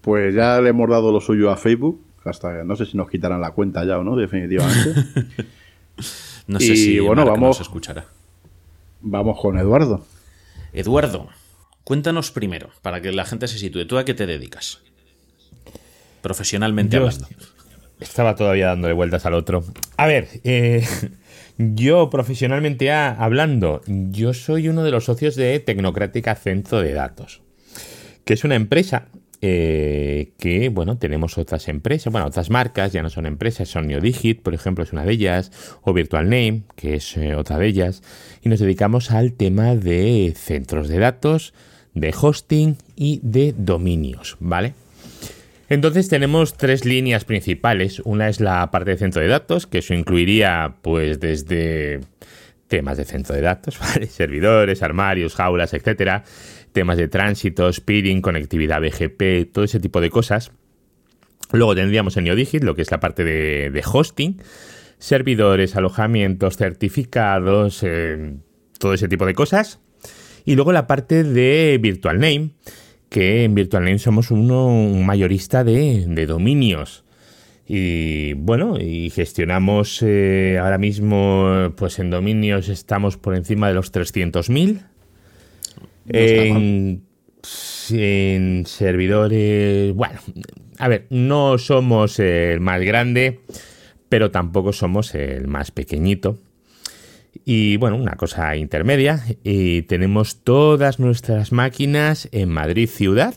pues 0.00 0.34
ya 0.34 0.60
le 0.60 0.70
hemos 0.70 0.88
dado 0.90 1.12
lo 1.12 1.20
suyo 1.20 1.50
a 1.50 1.56
Facebook. 1.56 2.04
Hasta 2.24 2.64
no 2.64 2.74
sé 2.76 2.84
si 2.86 2.96
nos 2.96 3.08
quitarán 3.08 3.40
la 3.40 3.52
cuenta 3.52 3.84
ya 3.84 3.98
o 3.98 4.04
no, 4.04 4.16
definitivamente. 4.16 4.94
No 6.46 6.58
sé 6.60 6.72
Y, 6.72 6.76
si 6.76 6.98
bueno, 7.00 7.26
vamos- 7.26 7.58
nos 7.58 7.60
escuchará. 7.60 8.06
Vamos 9.02 9.38
con 9.40 9.58
Eduardo. 9.58 10.06
Eduardo, 10.72 11.28
cuéntanos 11.84 12.30
primero, 12.30 12.70
para 12.80 13.02
que 13.02 13.12
la 13.12 13.24
gente 13.26 13.48
se 13.48 13.58
sitúe. 13.58 13.84
¿Tú 13.86 13.98
a 13.98 14.04
qué 14.06 14.14
te 14.14 14.26
dedicas? 14.26 14.80
Profesionalmente 16.22 16.96
Yo 16.96 17.02
hablando. 17.04 17.26
Estaba 18.00 18.34
todavía 18.34 18.68
dándole 18.68 18.94
vueltas 18.94 19.26
al 19.26 19.34
otro. 19.34 19.64
A 19.96 20.06
ver, 20.06 20.28
eh, 20.44 20.86
yo 21.58 22.08
profesionalmente 22.08 22.92
hablando, 22.92 23.82
yo 23.86 24.32
soy 24.32 24.68
uno 24.68 24.84
de 24.84 24.92
los 24.92 25.04
socios 25.04 25.34
de 25.34 25.58
Tecnocrática 25.58 26.34
Centro 26.36 26.80
de 26.80 26.92
Datos, 26.92 27.42
que 28.24 28.34
es 28.34 28.44
una 28.44 28.54
empresa 28.54 29.08
eh, 29.40 30.32
que, 30.38 30.68
bueno, 30.68 30.98
tenemos 30.98 31.36
otras 31.36 31.68
empresas, 31.68 32.12
bueno, 32.12 32.26
otras 32.26 32.50
marcas, 32.50 32.92
ya 32.92 33.02
no 33.02 33.10
son 33.10 33.26
empresas, 33.26 33.68
son 33.68 33.88
Neodigit, 33.88 34.42
por 34.42 34.54
ejemplo, 34.54 34.84
es 34.84 34.92
una 34.92 35.04
de 35.04 35.12
ellas, 35.12 35.52
o 35.82 35.92
Virtual 35.92 36.24
Name, 36.24 36.62
que 36.76 36.94
es 36.94 37.16
eh, 37.16 37.34
otra 37.34 37.58
de 37.58 37.66
ellas, 37.66 38.02
y 38.42 38.48
nos 38.48 38.60
dedicamos 38.60 39.10
al 39.10 39.32
tema 39.32 39.74
de 39.74 40.34
centros 40.36 40.88
de 40.88 40.98
datos, 40.98 41.54
de 41.94 42.14
hosting 42.20 42.76
y 42.96 43.20
de 43.22 43.54
dominios, 43.56 44.36
¿vale? 44.40 44.74
Entonces 45.68 46.08
tenemos 46.08 46.56
tres 46.56 46.84
líneas 46.84 47.24
principales. 47.24 48.00
Una 48.04 48.28
es 48.28 48.40
la 48.40 48.70
parte 48.70 48.92
de 48.92 48.96
centro 48.96 49.20
de 49.20 49.28
datos, 49.28 49.66
que 49.66 49.78
eso 49.78 49.94
incluiría 49.94 50.76
pues 50.82 51.20
desde 51.20 52.00
temas 52.68 52.96
de 52.96 53.04
centro 53.04 53.34
de 53.34 53.42
datos, 53.42 53.78
¿vale? 53.80 54.06
servidores, 54.06 54.82
armarios, 54.82 55.34
jaulas, 55.34 55.74
etcétera, 55.74 56.24
temas 56.72 56.96
de 56.96 57.08
tránsito, 57.08 57.72
speeding, 57.72 58.20
conectividad 58.20 58.80
BGP, 58.80 59.52
todo 59.52 59.64
ese 59.64 59.80
tipo 59.80 60.00
de 60.00 60.10
cosas. 60.10 60.52
Luego 61.52 61.74
tendríamos 61.74 62.16
en 62.16 62.24
NeoDigit 62.24 62.62
lo 62.62 62.74
que 62.74 62.82
es 62.82 62.90
la 62.90 63.00
parte 63.00 63.24
de, 63.24 63.70
de 63.70 63.82
hosting, 63.90 64.40
servidores, 64.98 65.76
alojamientos, 65.76 66.56
certificados, 66.56 67.82
eh, 67.82 68.34
todo 68.78 68.94
ese 68.94 69.08
tipo 69.08 69.24
de 69.26 69.34
cosas. 69.34 69.80
Y 70.44 70.54
luego 70.56 70.72
la 70.72 70.86
parte 70.86 71.24
de 71.24 71.78
Virtual 71.80 72.18
Name, 72.18 72.50
que 73.08 73.44
en 73.44 73.54
Virtual 73.54 73.84
Name 73.84 73.98
somos 73.98 74.30
uno, 74.30 74.66
un 74.66 75.06
mayorista 75.06 75.64
de, 75.64 76.04
de 76.06 76.26
dominios. 76.26 77.04
Y 77.66 78.32
bueno, 78.32 78.78
y 78.80 79.10
gestionamos 79.10 80.02
eh, 80.02 80.58
ahora 80.60 80.78
mismo, 80.78 81.72
pues 81.76 81.98
en 81.98 82.10
dominios 82.10 82.68
estamos 82.70 83.18
por 83.18 83.34
encima 83.34 83.68
de 83.68 83.74
los 83.74 83.92
300.000. 83.92 84.86
En, 86.10 87.02
en 87.90 88.66
servidores, 88.66 89.92
bueno, 89.94 90.18
a 90.78 90.88
ver, 90.88 91.06
no 91.10 91.58
somos 91.58 92.18
el 92.18 92.60
más 92.60 92.80
grande, 92.80 93.40
pero 94.08 94.30
tampoco 94.30 94.72
somos 94.72 95.14
el 95.14 95.46
más 95.46 95.70
pequeñito. 95.70 96.38
Y 97.44 97.76
bueno, 97.76 97.96
una 97.96 98.16
cosa 98.16 98.56
intermedia, 98.56 99.24
y 99.42 99.82
tenemos 99.82 100.42
todas 100.42 100.98
nuestras 100.98 101.52
máquinas 101.52 102.28
en 102.32 102.50
Madrid 102.50 102.88
ciudad, 102.88 103.34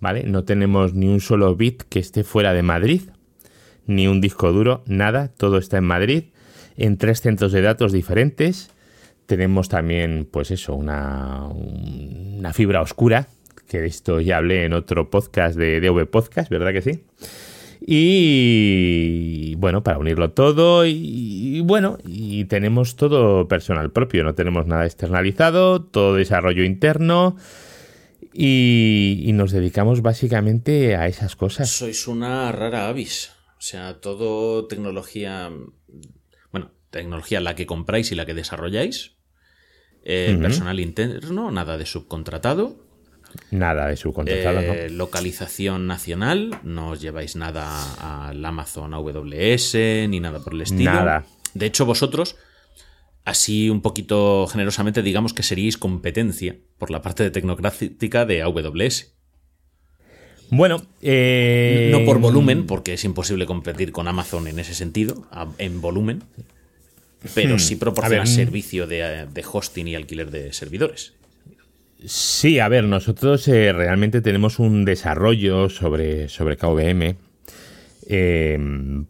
¿vale? 0.00 0.24
No 0.24 0.44
tenemos 0.44 0.94
ni 0.94 1.08
un 1.08 1.20
solo 1.20 1.54
bit 1.54 1.82
que 1.88 1.98
esté 1.98 2.24
fuera 2.24 2.52
de 2.52 2.62
Madrid, 2.62 3.02
ni 3.86 4.08
un 4.08 4.20
disco 4.20 4.52
duro, 4.52 4.82
nada, 4.86 5.28
todo 5.28 5.58
está 5.58 5.78
en 5.78 5.84
Madrid, 5.84 6.24
en 6.76 6.96
tres 6.96 7.20
centros 7.20 7.52
de 7.52 7.62
datos 7.62 7.92
diferentes. 7.92 8.70
Tenemos 9.26 9.68
también, 9.68 10.28
pues 10.30 10.50
eso, 10.50 10.74
una, 10.74 11.46
una 11.46 12.52
fibra 12.52 12.82
oscura, 12.82 13.28
que 13.68 13.80
de 13.80 13.86
esto 13.86 14.20
ya 14.20 14.38
hablé 14.38 14.64
en 14.64 14.72
otro 14.72 15.08
podcast 15.10 15.56
de 15.56 15.80
DV 15.80 16.06
Podcast, 16.06 16.50
¿verdad 16.50 16.72
que 16.72 16.82
sí? 16.82 17.04
Y 17.86 19.54
bueno, 19.56 19.82
para 19.82 19.98
unirlo 19.98 20.30
todo 20.32 20.86
y, 20.86 20.92
y 20.92 21.60
bueno, 21.60 21.98
y 22.04 22.44
tenemos 22.46 22.96
todo 22.96 23.48
personal 23.48 23.90
propio, 23.90 24.24
no 24.24 24.34
tenemos 24.34 24.66
nada 24.66 24.86
externalizado, 24.86 25.82
todo 25.82 26.14
desarrollo 26.14 26.64
interno 26.64 27.36
y, 28.32 29.22
y 29.24 29.32
nos 29.32 29.52
dedicamos 29.52 30.00
básicamente 30.02 30.96
a 30.96 31.06
esas 31.06 31.36
cosas. 31.36 31.70
Sois 31.70 32.06
una 32.08 32.50
rara 32.52 32.88
avis. 32.88 33.32
O 33.58 33.64
sea, 33.64 34.00
todo 34.00 34.66
tecnología. 34.66 35.50
Bueno, 36.50 36.72
tecnología 36.90 37.40
la 37.40 37.54
que 37.54 37.66
compráis 37.66 38.10
y 38.10 38.16
la 38.16 38.26
que 38.26 38.34
desarrolláis. 38.34 39.12
eh. 40.04 40.36
Personal 40.40 40.80
interno, 40.80 41.50
nada 41.52 41.78
de 41.78 41.86
subcontratado. 41.86 42.81
Nada 43.50 43.88
de 43.88 43.96
subcontratado, 43.96 44.60
eh, 44.60 44.88
¿no? 44.90 44.96
Localización 44.96 45.86
nacional. 45.86 46.58
No 46.62 46.90
os 46.90 47.00
lleváis 47.00 47.36
nada 47.36 48.28
al 48.28 48.44
Amazon 48.44 48.94
AWS 48.94 49.74
ni 50.08 50.20
nada 50.20 50.40
por 50.40 50.54
el 50.54 50.62
estilo. 50.62 50.92
Nada. 50.92 51.26
De 51.54 51.66
hecho, 51.66 51.84
vosotros, 51.84 52.36
así 53.24 53.70
un 53.70 53.82
poquito 53.82 54.46
generosamente, 54.46 55.02
digamos 55.02 55.34
que 55.34 55.42
seríais 55.42 55.76
competencia 55.76 56.56
por 56.78 56.90
la 56.90 57.02
parte 57.02 57.22
de 57.22 57.30
tecnocrática 57.30 58.24
de 58.24 58.42
AWS. 58.42 59.12
Bueno, 60.50 60.86
eh, 61.00 61.88
No 61.92 62.04
por 62.04 62.18
volumen, 62.18 62.66
porque 62.66 62.92
es 62.92 63.04
imposible 63.04 63.46
competir 63.46 63.90
con 63.90 64.06
Amazon 64.06 64.48
en 64.48 64.58
ese 64.58 64.74
sentido, 64.74 65.26
en 65.56 65.80
volumen, 65.80 66.24
pero 67.34 67.58
sí 67.58 67.76
proporciona 67.76 68.24
Hmm. 68.24 68.26
Ver, 68.26 68.34
servicio 68.34 68.86
de, 68.86 69.26
de 69.32 69.44
hosting 69.50 69.88
y 69.88 69.94
alquiler 69.94 70.30
de 70.30 70.52
servidores. 70.52 71.14
Sí, 72.04 72.58
a 72.58 72.68
ver, 72.68 72.84
nosotros 72.84 73.46
eh, 73.48 73.72
realmente 73.72 74.20
tenemos 74.20 74.58
un 74.58 74.84
desarrollo 74.84 75.68
sobre, 75.68 76.28
sobre 76.28 76.56
KVM 76.56 77.16
eh, 78.08 78.58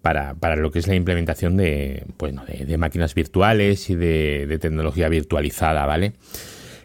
para, 0.03 0.35
para 0.35 0.57
lo 0.57 0.71
que 0.71 0.79
es 0.79 0.87
la 0.87 0.95
implementación 0.95 1.57
de, 1.57 2.05
bueno, 2.19 2.45
de, 2.45 2.67
de 2.67 2.79
máquinas 2.79 3.15
virtuales 3.15 3.89
y 3.89 3.95
de, 3.95 4.47
de 4.47 4.59
tecnología 4.59 5.09
virtualizada, 5.09 5.87
¿vale? 5.87 6.13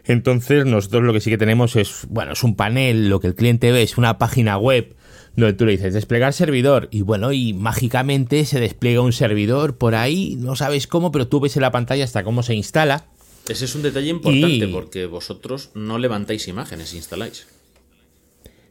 Entonces, 0.06 0.64
nosotros 0.64 1.02
lo 1.02 1.12
que 1.12 1.20
sí 1.20 1.28
que 1.28 1.36
tenemos 1.36 1.76
es, 1.76 2.06
bueno, 2.08 2.32
es 2.32 2.42
un 2.42 2.56
panel, 2.56 3.10
lo 3.10 3.20
que 3.20 3.26
el 3.26 3.34
cliente 3.34 3.70
ve 3.72 3.82
es 3.82 3.98
una 3.98 4.16
página 4.16 4.56
web 4.56 4.96
donde 5.36 5.52
tú 5.52 5.66
le 5.66 5.72
dices 5.72 5.92
desplegar 5.92 6.32
servidor 6.32 6.88
y 6.90 7.02
bueno, 7.02 7.32
y 7.32 7.52
mágicamente 7.52 8.44
se 8.46 8.58
despliega 8.58 9.02
un 9.02 9.12
servidor 9.12 9.76
por 9.76 9.94
ahí, 9.94 10.36
no 10.38 10.56
sabes 10.56 10.86
cómo, 10.86 11.12
pero 11.12 11.28
tú 11.28 11.40
ves 11.40 11.56
en 11.56 11.62
la 11.62 11.70
pantalla 11.70 12.04
hasta 12.04 12.24
cómo 12.24 12.42
se 12.42 12.54
instala. 12.54 13.04
Ese 13.48 13.64
es 13.64 13.74
un 13.74 13.82
detalle 13.82 14.08
importante 14.10 14.66
Y- 14.66 14.72
porque 14.72 15.06
vosotros 15.06 15.70
no 15.74 15.98
levantáis 15.98 16.48
imágenes, 16.48 16.94
instaláis. 16.94 17.46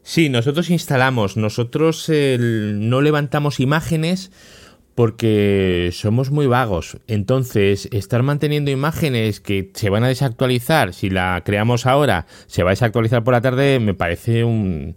Sí, 0.03 0.29
nosotros 0.29 0.69
instalamos, 0.69 1.35
nosotros 1.35 2.09
no 2.09 3.01
levantamos 3.01 3.59
imágenes 3.59 4.31
porque 4.95 5.91
somos 5.93 6.31
muy 6.31 6.47
vagos. 6.47 6.97
Entonces, 7.07 7.87
estar 7.91 8.23
manteniendo 8.23 8.71
imágenes 8.71 9.39
que 9.41 9.69
se 9.75 9.89
van 9.89 10.03
a 10.03 10.07
desactualizar, 10.07 10.93
si 10.93 11.09
la 11.09 11.43
creamos 11.45 11.85
ahora, 11.85 12.25
se 12.47 12.63
va 12.63 12.69
a 12.69 12.73
desactualizar 12.73 13.23
por 13.23 13.33
la 13.33 13.41
tarde, 13.41 13.79
me 13.79 13.93
parece 13.93 14.43
un... 14.43 14.95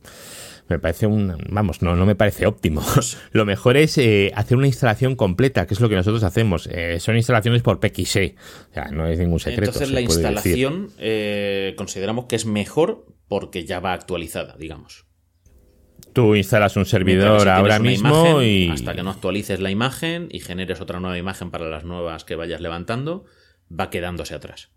Me 0.70 0.78
parece 0.78 1.06
un... 1.06 1.36
Vamos, 1.48 1.82
no, 1.82 1.96
no 1.96 2.06
me 2.06 2.14
parece 2.14 2.46
óptimo. 2.46 2.80
lo 3.32 3.44
mejor 3.44 3.76
es 3.76 3.98
eh, 3.98 4.32
hacer 4.36 4.56
una 4.56 4.68
instalación 4.68 5.16
completa, 5.16 5.66
que 5.66 5.74
es 5.74 5.80
lo 5.80 5.88
que 5.88 5.96
nosotros 5.96 6.22
hacemos. 6.22 6.68
Eh, 6.70 7.00
son 7.00 7.16
instalaciones 7.16 7.62
por 7.62 7.80
PXE. 7.80 8.36
O 8.70 8.74
sea, 8.74 8.84
no 8.92 9.08
es 9.08 9.18
ningún 9.18 9.40
secreto. 9.40 9.72
Entonces, 9.72 9.90
la 9.90 10.00
instalación 10.00 10.90
eh, 10.98 11.74
consideramos 11.76 12.26
que 12.26 12.36
es 12.36 12.46
mejor 12.46 13.04
porque 13.26 13.64
ya 13.64 13.80
va 13.80 13.92
actualizada, 13.92 14.56
digamos. 14.56 15.06
Tú 16.12 16.36
instalas 16.36 16.76
un 16.76 16.86
servidor 16.86 17.48
ahora 17.48 17.80
mismo 17.80 18.40
y... 18.40 18.70
Hasta 18.70 18.94
que 18.94 19.02
no 19.02 19.10
actualices 19.10 19.58
la 19.58 19.72
imagen 19.72 20.28
y 20.30 20.38
generes 20.38 20.80
otra 20.80 21.00
nueva 21.00 21.18
imagen 21.18 21.50
para 21.50 21.68
las 21.68 21.84
nuevas 21.84 22.24
que 22.24 22.36
vayas 22.36 22.60
levantando, 22.60 23.24
va 23.68 23.90
quedándose 23.90 24.34
atrás. 24.34 24.70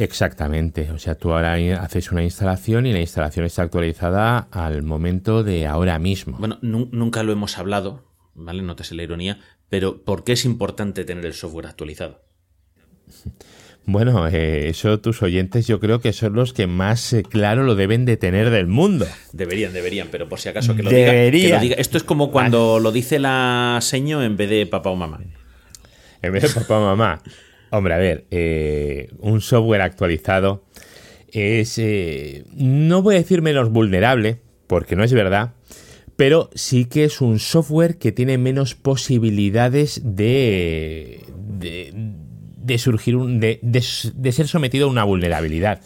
Exactamente, 0.00 0.92
o 0.92 0.98
sea, 1.00 1.16
tú 1.16 1.32
ahora 1.32 1.54
haces 1.82 2.12
una 2.12 2.22
instalación 2.22 2.86
y 2.86 2.92
la 2.92 3.00
instalación 3.00 3.44
está 3.44 3.62
actualizada 3.62 4.46
al 4.52 4.84
momento 4.84 5.42
de 5.42 5.66
ahora 5.66 5.98
mismo. 5.98 6.38
Bueno, 6.38 6.60
nunca 6.62 7.24
lo 7.24 7.32
hemos 7.32 7.58
hablado, 7.58 8.04
¿vale? 8.32 8.62
No 8.62 8.76
te 8.76 8.84
sé 8.84 8.94
la 8.94 9.02
ironía, 9.02 9.40
pero 9.68 10.04
¿por 10.04 10.22
qué 10.22 10.34
es 10.34 10.44
importante 10.44 11.04
tener 11.04 11.26
el 11.26 11.34
software 11.34 11.66
actualizado? 11.66 12.22
Bueno, 13.90 14.28
eh, 14.28 14.68
eso 14.68 15.00
tus 15.00 15.22
oyentes 15.22 15.66
yo 15.66 15.80
creo 15.80 16.02
que 16.02 16.12
son 16.12 16.34
los 16.34 16.52
que 16.52 16.66
más 16.66 17.10
eh, 17.14 17.22
claro 17.22 17.62
lo 17.62 17.74
deben 17.74 18.04
de 18.04 18.18
tener 18.18 18.50
del 18.50 18.66
mundo. 18.66 19.06
Deberían, 19.32 19.72
deberían, 19.72 20.08
pero 20.10 20.28
por 20.28 20.40
si 20.40 20.50
acaso 20.50 20.76
que 20.76 20.82
lo, 20.82 20.90
diga, 20.90 21.14
Esto 21.78 21.96
es 21.96 22.04
como 22.04 22.30
cuando 22.30 22.80
lo 22.80 22.92
dice 22.92 23.18
la 23.18 23.78
seño 23.80 24.22
en 24.22 24.36
vez 24.36 24.50
de 24.50 24.66
papá 24.66 24.90
o 24.90 24.96
mamá. 24.96 25.22
En 26.20 26.32
vez 26.34 26.42
de 26.42 26.48
papá 26.50 26.80
o 26.80 26.84
mamá. 26.84 27.22
Hombre, 27.70 27.94
a 27.94 27.98
ver, 27.98 28.26
eh, 28.30 29.10
un 29.18 29.40
software 29.40 29.82
actualizado 29.82 30.64
es, 31.30 31.80
no 32.54 33.02
voy 33.02 33.16
a 33.16 33.18
decir 33.18 33.42
menos 33.42 33.70
vulnerable, 33.70 34.38
porque 34.66 34.96
no 34.96 35.04
es 35.04 35.12
verdad, 35.12 35.52
pero 36.16 36.50
sí 36.54 36.86
que 36.86 37.04
es 37.04 37.20
un 37.20 37.38
software 37.38 37.98
que 37.98 38.12
tiene 38.12 38.38
menos 38.38 38.74
posibilidades 38.74 40.00
de, 40.04 41.24
de 41.36 41.92
de 42.68 42.78
surgir 42.78 43.16
un, 43.16 43.40
de, 43.40 43.58
ser 43.82 44.46
sometido 44.46 44.86
a 44.86 44.90
una 44.90 45.02
vulnerabilidad. 45.02 45.80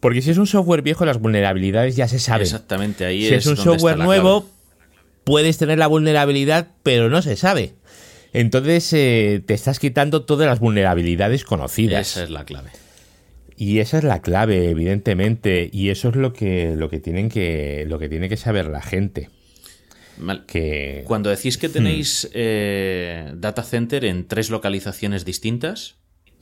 Porque 0.00 0.22
si 0.22 0.30
es 0.30 0.38
un 0.38 0.46
software 0.46 0.82
viejo, 0.82 1.04
las 1.04 1.20
vulnerabilidades 1.20 1.96
ya 1.96 2.08
se 2.08 2.18
saben. 2.18 2.42
Exactamente, 2.42 3.04
ahí 3.04 3.28
si 3.28 3.34
es, 3.34 3.46
un 3.46 3.56
software 3.56 3.98
nuevo, 3.98 4.48
puedes 5.24 5.58
tener 5.58 5.78
la 5.78 5.86
vulnerabilidad, 5.86 6.68
pero 6.82 7.10
no 7.10 7.20
se 7.20 7.36
sabe. 7.36 7.74
Entonces 8.32 8.92
eh, 8.92 9.42
te 9.44 9.54
estás 9.54 9.78
quitando 9.78 10.24
todas 10.24 10.46
las 10.46 10.60
vulnerabilidades 10.60 11.44
conocidas. 11.44 12.12
Esa 12.12 12.24
es 12.24 12.30
la 12.30 12.44
clave. 12.44 12.70
Y 13.56 13.78
esa 13.78 13.98
es 13.98 14.04
la 14.04 14.22
clave, 14.22 14.70
evidentemente. 14.70 15.68
Y 15.72 15.90
eso 15.90 16.08
es 16.08 16.16
lo 16.16 16.32
que, 16.32 16.74
lo 16.76 16.88
que, 16.88 16.98
tienen 16.98 17.28
que, 17.28 17.84
lo 17.88 17.98
que 17.98 18.08
tiene 18.08 18.28
que 18.28 18.36
saber 18.36 18.66
la 18.66 18.82
gente. 18.82 19.28
Que... 20.46 21.04
Cuando 21.06 21.30
decís 21.30 21.58
que 21.58 21.68
tenéis 21.68 22.24
hmm. 22.24 22.30
eh, 22.34 23.32
data 23.34 23.62
center 23.62 24.04
en 24.04 24.26
tres 24.26 24.50
localizaciones 24.50 25.24
distintas, 25.24 25.96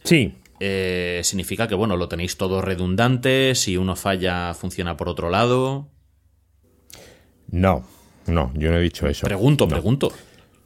Sí. 0.04 0.34
Eh, 0.60 1.20
significa 1.24 1.68
que, 1.68 1.74
bueno, 1.74 1.96
lo 1.96 2.08
tenéis 2.08 2.36
todo 2.36 2.60
redundante, 2.60 3.54
si 3.54 3.76
uno 3.76 3.96
falla, 3.96 4.54
funciona 4.54 4.96
por 4.96 5.08
otro 5.08 5.30
lado. 5.30 5.88
No, 7.50 7.84
no, 8.26 8.52
yo 8.54 8.70
no 8.70 8.78
he 8.78 8.82
dicho 8.82 9.06
eso. 9.08 9.26
Pregunto, 9.26 9.66
pregunto. 9.68 10.12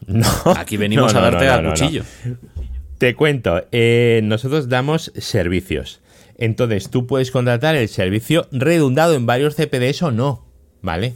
No. 0.15 0.27
Aquí 0.57 0.77
venimos 0.77 1.15
a 1.15 1.21
darte 1.21 1.49
al 1.49 1.71
cuchillo. 1.71 2.05
Te 2.99 3.15
cuento, 3.15 3.65
eh, 3.73 4.21
nosotros 4.23 4.69
damos 4.69 5.13
servicios. 5.17 6.01
Entonces, 6.37 6.91
tú 6.91 7.07
puedes 7.07 7.31
contratar 7.31 7.77
el 7.77 7.89
servicio 7.89 8.47
redundado 8.51 9.15
en 9.15 9.27
varios 9.27 9.57
CPDs 9.57 10.03
o 10.03 10.11
no, 10.11 10.45
¿vale? 10.83 11.15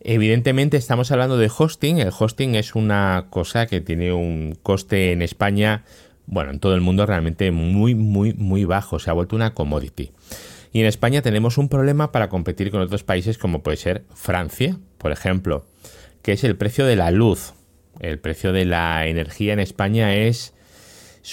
Evidentemente 0.00 0.76
estamos 0.76 1.10
hablando 1.10 1.38
de 1.38 1.50
hosting. 1.56 1.98
El 1.98 2.12
hosting 2.16 2.54
es 2.54 2.74
una 2.74 3.26
cosa 3.30 3.66
que 3.66 3.80
tiene 3.80 4.12
un 4.12 4.58
coste 4.62 5.12
en 5.12 5.22
España 5.22 5.84
bueno, 6.26 6.52
en 6.52 6.58
todo 6.58 6.74
el 6.74 6.80
mundo 6.80 7.06
realmente 7.06 7.50
muy, 7.50 7.94
muy, 7.94 8.32
muy 8.34 8.64
bajo. 8.64 8.98
Se 8.98 9.10
ha 9.10 9.12
vuelto 9.12 9.36
una 9.36 9.54
commodity. 9.54 10.12
Y 10.72 10.80
en 10.80 10.86
España 10.86 11.22
tenemos 11.22 11.58
un 11.58 11.68
problema 11.68 12.10
para 12.12 12.28
competir 12.28 12.70
con 12.70 12.80
otros 12.80 13.04
países 13.04 13.38
como 13.38 13.62
puede 13.62 13.76
ser 13.76 14.04
Francia, 14.14 14.78
por 14.98 15.12
ejemplo, 15.12 15.66
que 16.22 16.32
es 16.32 16.42
el 16.44 16.56
precio 16.56 16.84
de 16.86 16.96
la 16.96 17.10
luz. 17.10 17.54
El 18.00 18.18
precio 18.18 18.52
de 18.52 18.64
la 18.64 19.06
energía 19.06 19.52
en 19.52 19.60
España 19.60 20.14
es, 20.14 20.54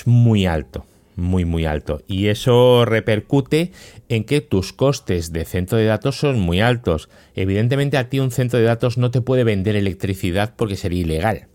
muy 0.05 0.45
alto, 0.45 0.85
muy, 1.15 1.45
muy 1.45 1.65
alto. 1.65 2.01
Y 2.07 2.27
eso 2.27 2.85
repercute 2.85 3.71
en 4.09 4.23
que 4.23 4.41
tus 4.41 4.73
costes 4.73 5.33
de 5.33 5.45
centro 5.45 5.77
de 5.77 5.85
datos 5.85 6.17
son 6.17 6.39
muy 6.39 6.61
altos. 6.61 7.09
Evidentemente 7.35 7.97
a 7.97 8.09
ti 8.09 8.19
un 8.19 8.31
centro 8.31 8.59
de 8.59 8.65
datos 8.65 8.97
no 8.97 9.11
te 9.11 9.21
puede 9.21 9.43
vender 9.43 9.75
electricidad 9.75 10.53
porque 10.55 10.75
sería 10.75 11.01
ilegal. 11.01 11.47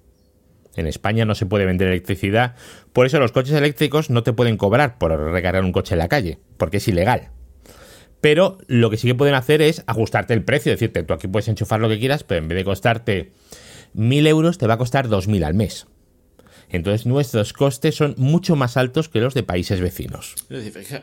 En 0.77 0.87
España 0.87 1.25
no 1.25 1.35
se 1.35 1.47
puede 1.47 1.65
vender 1.65 1.89
electricidad, 1.89 2.55
por 2.93 3.07
eso 3.07 3.19
los 3.19 3.33
coches 3.33 3.55
eléctricos 3.55 4.11
no 4.11 4.23
te 4.23 4.35
pueden 4.35 4.59
cobrar 4.59 4.99
por 4.99 5.11
recargar 5.11 5.65
un 5.65 5.73
coche 5.73 5.95
en 5.95 6.01
la 6.01 6.09
calle, 6.09 6.39
porque 6.59 6.77
es 6.77 6.89
ilegal. 6.89 7.31
Pero 8.21 8.59
lo 8.67 8.91
que 8.91 8.99
sí 8.99 9.09
que 9.09 9.15
pueden 9.15 9.35
hacer 9.35 9.63
es 9.63 9.85
ajustarte 9.87 10.35
el 10.35 10.45
precio, 10.45 10.73
decirte, 10.73 11.03
tú 11.03 11.15
aquí 11.15 11.29
puedes 11.29 11.49
enchufar 11.49 11.81
lo 11.81 11.89
que 11.89 11.99
quieras, 11.99 12.25
pero 12.25 12.43
en 12.43 12.49
vez 12.49 12.57
de 12.57 12.65
costarte 12.65 13.33
1.000 13.97 14.27
euros, 14.29 14.59
te 14.59 14.67
va 14.67 14.75
a 14.75 14.79
costar 14.79 15.09
2.000 15.09 15.45
al 15.45 15.55
mes. 15.55 15.87
Entonces 16.69 17.07
nuestros 17.07 17.53
costes 17.53 17.95
son 17.95 18.15
mucho 18.19 18.57
más 18.57 18.77
altos 18.77 19.09
que 19.09 19.21
los 19.21 19.35
de 19.35 19.43
países 19.43 19.81
vecinos. 19.81 20.35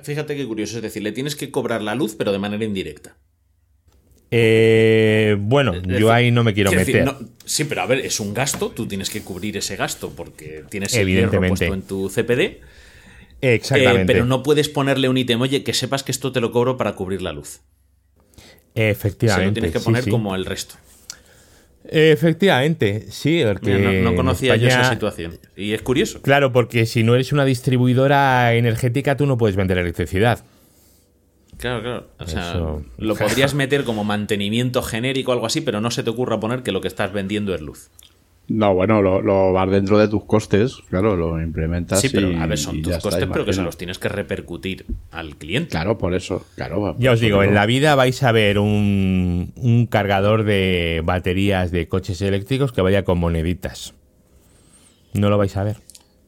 Fíjate 0.03 0.35
qué 0.35 0.45
curioso, 0.45 0.77
es 0.77 0.83
decir, 0.83 1.01
le 1.03 1.11
tienes 1.11 1.35
que 1.35 1.51
cobrar 1.51 1.81
la 1.81 1.95
luz, 1.95 2.15
pero 2.15 2.31
de 2.31 2.39
manera 2.39 2.63
indirecta. 2.65 3.15
Eh, 4.35 5.37
bueno, 5.39 5.79
yo 5.83 6.11
ahí 6.11 6.31
no 6.31 6.43
me 6.43 6.53
quiero 6.55 6.71
meter. 6.71 7.07
sí, 7.45 7.65
pero 7.65 7.83
a 7.83 7.85
ver, 7.85 7.99
es 7.99 8.19
un 8.19 8.33
gasto, 8.33 8.71
tú 8.71 8.87
tienes 8.87 9.11
que 9.11 9.21
cubrir 9.21 9.55
ese 9.57 9.75
gasto 9.75 10.09
porque 10.09 10.63
tienes 10.69 10.93
el 10.95 11.07
hierro 11.07 11.39
puesto 11.39 11.73
en 11.73 11.83
tu 11.83 12.09
CPD. 12.09 12.61
Exactamente. 13.41 14.01
Eh, 14.01 14.05
pero 14.05 14.25
no 14.25 14.41
puedes 14.41 14.69
ponerle 14.69 15.07
un 15.07 15.17
ítem, 15.17 15.39
oye, 15.39 15.63
que 15.63 15.73
sepas 15.73 16.01
que 16.01 16.11
esto 16.11 16.31
te 16.31 16.41
lo 16.41 16.51
cobro 16.51 16.77
para 16.77 16.93
cubrir 16.93 17.21
la 17.21 17.31
luz. 17.31 17.61
Efectivamente. 18.73 19.43
Se 19.43 19.47
lo 19.49 19.53
tienes 19.53 19.71
que 19.71 19.79
poner 19.81 20.09
como 20.09 20.33
el 20.33 20.45
resto. 20.45 20.75
Efectivamente, 21.89 23.05
sí. 23.09 23.43
Porque 23.45 24.01
no, 24.03 24.15
conocía 24.15 24.55
yo 24.55 24.67
esa 24.67 24.89
situación. 24.89 25.37
Y 25.55 25.73
es 25.73 25.81
curioso. 25.81 26.21
Claro, 26.21 26.51
porque 26.51 26.85
si 26.85 27.03
no 27.03 27.15
eres 27.15 27.31
una 27.31 27.45
distribuidora 27.45 28.53
energética, 28.53 29.17
tú 29.17 29.25
no 29.25 29.37
puedes 29.37 29.55
vender 29.55 29.77
electricidad. 29.77 30.43
Claro, 31.57 31.81
claro. 31.81 32.07
O 32.19 32.27
sea, 32.27 32.61
lo 32.97 33.15
podrías 33.15 33.53
meter 33.53 33.83
como 33.83 34.03
mantenimiento 34.03 34.81
genérico 34.81 35.31
o 35.31 35.33
algo 35.33 35.45
así, 35.45 35.61
pero 35.61 35.81
no 35.81 35.91
se 35.91 36.03
te 36.03 36.09
ocurra 36.09 36.39
poner 36.39 36.63
que 36.63 36.71
lo 36.71 36.81
que 36.81 36.87
estás 36.87 37.13
vendiendo 37.13 37.53
es 37.53 37.61
luz. 37.61 37.89
No, 38.47 38.73
bueno, 38.73 39.01
lo, 39.01 39.53
vas 39.53 39.69
dentro 39.69 39.97
de 39.97 40.09
tus 40.09 40.25
costes, 40.25 40.77
claro, 40.89 41.15
lo 41.15 41.41
implementas. 41.41 42.01
Sí, 42.01 42.09
pero 42.09 42.37
a 42.37 42.45
ver, 42.45 42.57
son 42.57 42.81
tus 42.81 42.97
costes, 42.97 43.27
pero 43.31 43.45
que 43.45 43.53
se 43.53 43.61
los 43.61 43.77
tienes 43.77 43.99
que 43.99 44.09
repercutir 44.09 44.85
al 45.11 45.37
cliente. 45.37 45.69
Claro, 45.69 45.97
por 45.97 46.13
eso, 46.13 46.45
claro. 46.55 46.95
Ya 46.99 47.13
os 47.13 47.21
digo, 47.21 47.41
en 47.43 47.55
la 47.55 47.65
vida 47.65 47.95
vais 47.95 48.21
a 48.21 48.31
ver 48.33 48.59
un, 48.59 49.53
un 49.55 49.87
cargador 49.87 50.43
de 50.43 51.01
baterías 51.05 51.71
de 51.71 51.87
coches 51.87 52.21
eléctricos 52.21 52.73
que 52.73 52.81
vaya 52.81 53.03
con 53.03 53.17
moneditas. 53.17 53.93
No 55.13 55.29
lo 55.29 55.37
vais 55.37 55.55
a 55.55 55.63
ver. 55.63 55.77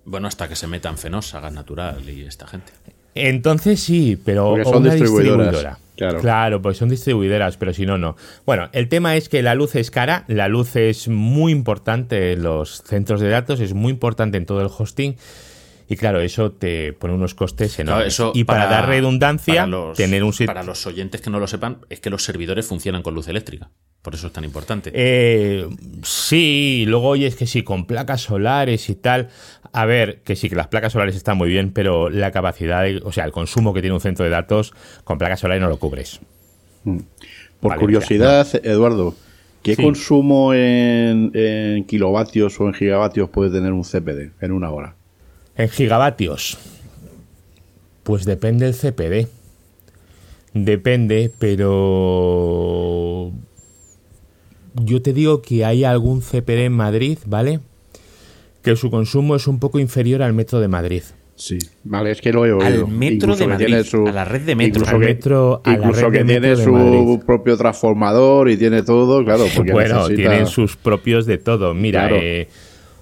Bueno, 0.05 0.27
hasta 0.27 0.47
que 0.47 0.55
se 0.55 0.67
metan 0.67 0.97
Fenosa, 0.97 1.41
Gas 1.41 1.53
Natural 1.53 2.07
y 2.07 2.21
esta 2.21 2.47
gente. 2.47 2.71
Entonces 3.15 3.79
sí, 3.79 4.19
pero 4.23 4.57
son 4.63 4.83
distribuidoras. 4.83 5.77
Claro. 5.95 6.19
claro, 6.19 6.61
pues 6.61 6.75
son 6.75 6.89
distribuidoras, 6.89 7.55
pero 7.55 7.73
si 7.73 7.85
no, 7.85 7.97
no. 7.97 8.17
Bueno, 8.45 8.67
el 8.73 8.89
tema 8.89 9.15
es 9.15 9.29
que 9.29 9.41
la 9.41 9.55
luz 9.55 9.75
es 9.75 9.91
cara, 9.91 10.25
la 10.27 10.49
luz 10.49 10.75
es 10.75 11.07
muy 11.07 11.53
importante 11.53 12.33
en 12.33 12.43
los 12.43 12.83
centros 12.83 13.21
de 13.21 13.29
datos, 13.29 13.61
es 13.61 13.73
muy 13.73 13.93
importante 13.93 14.37
en 14.37 14.45
todo 14.45 14.59
el 14.61 14.67
hosting. 14.77 15.15
Y 15.87 15.97
claro, 15.97 16.19
eso 16.19 16.51
te 16.51 16.93
pone 16.93 17.13
unos 17.13 17.35
costes 17.35 17.77
enormes. 17.79 18.19
y 18.33 18.43
para, 18.43 18.65
dar 18.65 18.87
redundancia, 18.87 19.67
tener 19.95 20.23
un 20.23 20.33
Para 20.45 20.63
los 20.63 20.85
oyentes 20.87 21.21
que 21.21 21.29
no 21.29 21.39
lo 21.39 21.47
sepan, 21.47 21.77
es 21.89 21.99
que 21.99 22.09
los 22.09 22.23
servidores 22.23 22.65
funcionan 22.65 23.03
con 23.03 23.13
luz 23.13 23.27
eléctrica. 23.27 23.69
Por 24.01 24.15
eso 24.15 24.27
es 24.27 24.33
tan 24.33 24.43
importante. 24.43 24.91
Eh, 24.93 25.67
sí, 26.03 26.85
luego 26.87 27.09
oyes 27.09 27.35
que 27.35 27.47
sí, 27.47 27.63
con 27.63 27.85
placas 27.85 28.21
solares 28.21 28.89
y 28.89 28.95
tal. 28.95 29.29
A 29.77 29.85
ver, 29.85 30.21
que 30.23 30.37
sí, 30.37 30.47
que 30.47 30.55
las 30.55 30.69
placas 30.69 30.93
solares 30.93 31.17
están 31.17 31.35
muy 31.35 31.49
bien, 31.49 31.71
pero 31.73 32.09
la 32.09 32.31
capacidad, 32.31 32.85
o 33.03 33.11
sea, 33.11 33.25
el 33.25 33.33
consumo 33.33 33.73
que 33.73 33.81
tiene 33.81 33.93
un 33.93 33.99
centro 33.99 34.23
de 34.23 34.31
datos 34.31 34.73
con 35.03 35.17
placas 35.17 35.41
solares 35.41 35.61
no 35.61 35.67
lo 35.67 35.79
cubres. 35.79 36.21
Mm. 36.85 36.99
Por 37.59 37.77
curiosidad, 37.77 38.47
Eduardo, 38.63 39.15
¿qué 39.63 39.75
consumo 39.75 40.53
en, 40.53 41.83
kilovatios 41.89 42.57
o 42.61 42.67
en 42.67 42.73
gigavatios 42.73 43.29
puede 43.29 43.51
tener 43.51 43.73
un 43.73 43.83
CPD 43.83 44.31
en 44.39 44.53
una 44.53 44.71
hora? 44.71 44.95
En 45.57 45.67
gigavatios. 45.67 46.57
Pues 48.03 48.23
depende 48.23 48.71
del 48.71 48.75
CPD. 48.75 49.27
Depende, 50.53 51.33
pero 51.37 53.33
yo 54.75 55.01
te 55.01 55.11
digo 55.11 55.41
que 55.41 55.65
hay 55.65 55.83
algún 55.83 56.21
CPD 56.21 56.63
en 56.63 56.71
Madrid, 56.71 57.17
¿vale? 57.25 57.59
Que 58.65 58.75
su 58.75 58.89
consumo 58.91 59.35
es 59.35 59.47
un 59.47 59.59
poco 59.59 59.79
inferior 59.79 60.21
al 60.21 60.33
metro 60.33 60.59
de 60.59 60.67
Madrid. 60.67 61.03
Sí, 61.37 61.57
vale, 61.83 62.11
es 62.11 62.21
que 62.21 62.31
lo 62.31 62.45
he 62.45 62.53
oído. 62.53 62.65
Al 62.65 62.87
metro 62.87 63.13
Incluso 63.33 63.39
de 63.43 63.47
Madrid, 63.47 63.83
su- 63.83 64.07
a 64.07 64.11
la 64.11 64.23
red 64.25 64.41
de 64.41 64.55
metro. 64.55 64.79
Incluso 64.81 64.99
que, 64.99 65.05
metro- 65.05 65.61
a 65.65 65.69
la 65.69 65.75
incluso 65.77 66.01
red 66.09 66.11
que 66.11 66.17
de 66.19 66.23
tiene 66.25 66.39
metro 66.55 66.57
de 66.57 66.63
su 67.17 67.23
propio 67.25 67.57
transformador 67.57 68.49
y 68.49 68.55
tiene 68.57 68.83
todo, 68.83 69.23
claro, 69.25 69.45
porque 69.53 69.73
bueno, 69.73 69.95
necesita- 70.07 70.15
tienen 70.29 70.47
sus 70.47 70.77
propios 70.77 71.25
de 71.25 71.37
todo. 71.37 71.73
Mira, 71.73 72.07
Claro. 72.07 72.15
eh, 72.23 72.47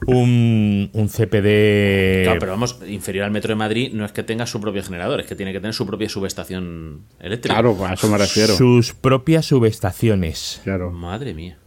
un, 0.07 0.89
un 0.93 1.07
CPD... 1.09 2.23
Claro, 2.23 2.39
pero 2.39 2.51
vamos, 2.53 2.79
inferior 2.87 3.23
al 3.25 3.31
metro 3.31 3.49
de 3.49 3.55
Madrid 3.55 3.91
no 3.93 4.03
es 4.03 4.11
que 4.11 4.23
tenga 4.23 4.45
su 4.47 4.59
propio 4.59 4.83
generador, 4.83 5.19
es 5.21 5.27
que 5.27 5.35
tiene 5.35 5.53
que 5.53 5.59
tener 5.59 5.73
su 5.73 5.85
propia 5.85 6.09
subestación 6.09 7.01
eléctrica. 7.19 7.53
Claro, 7.55 7.77
a 7.85 7.93
eso 7.93 8.09
me 8.09 8.17
refiero. 8.17 8.53
Sus 8.55 8.93
propias 8.93 9.45
subestaciones. 9.45 10.59
Claro. 10.63 10.91
Madre 10.91 11.33
mía. 11.33 11.57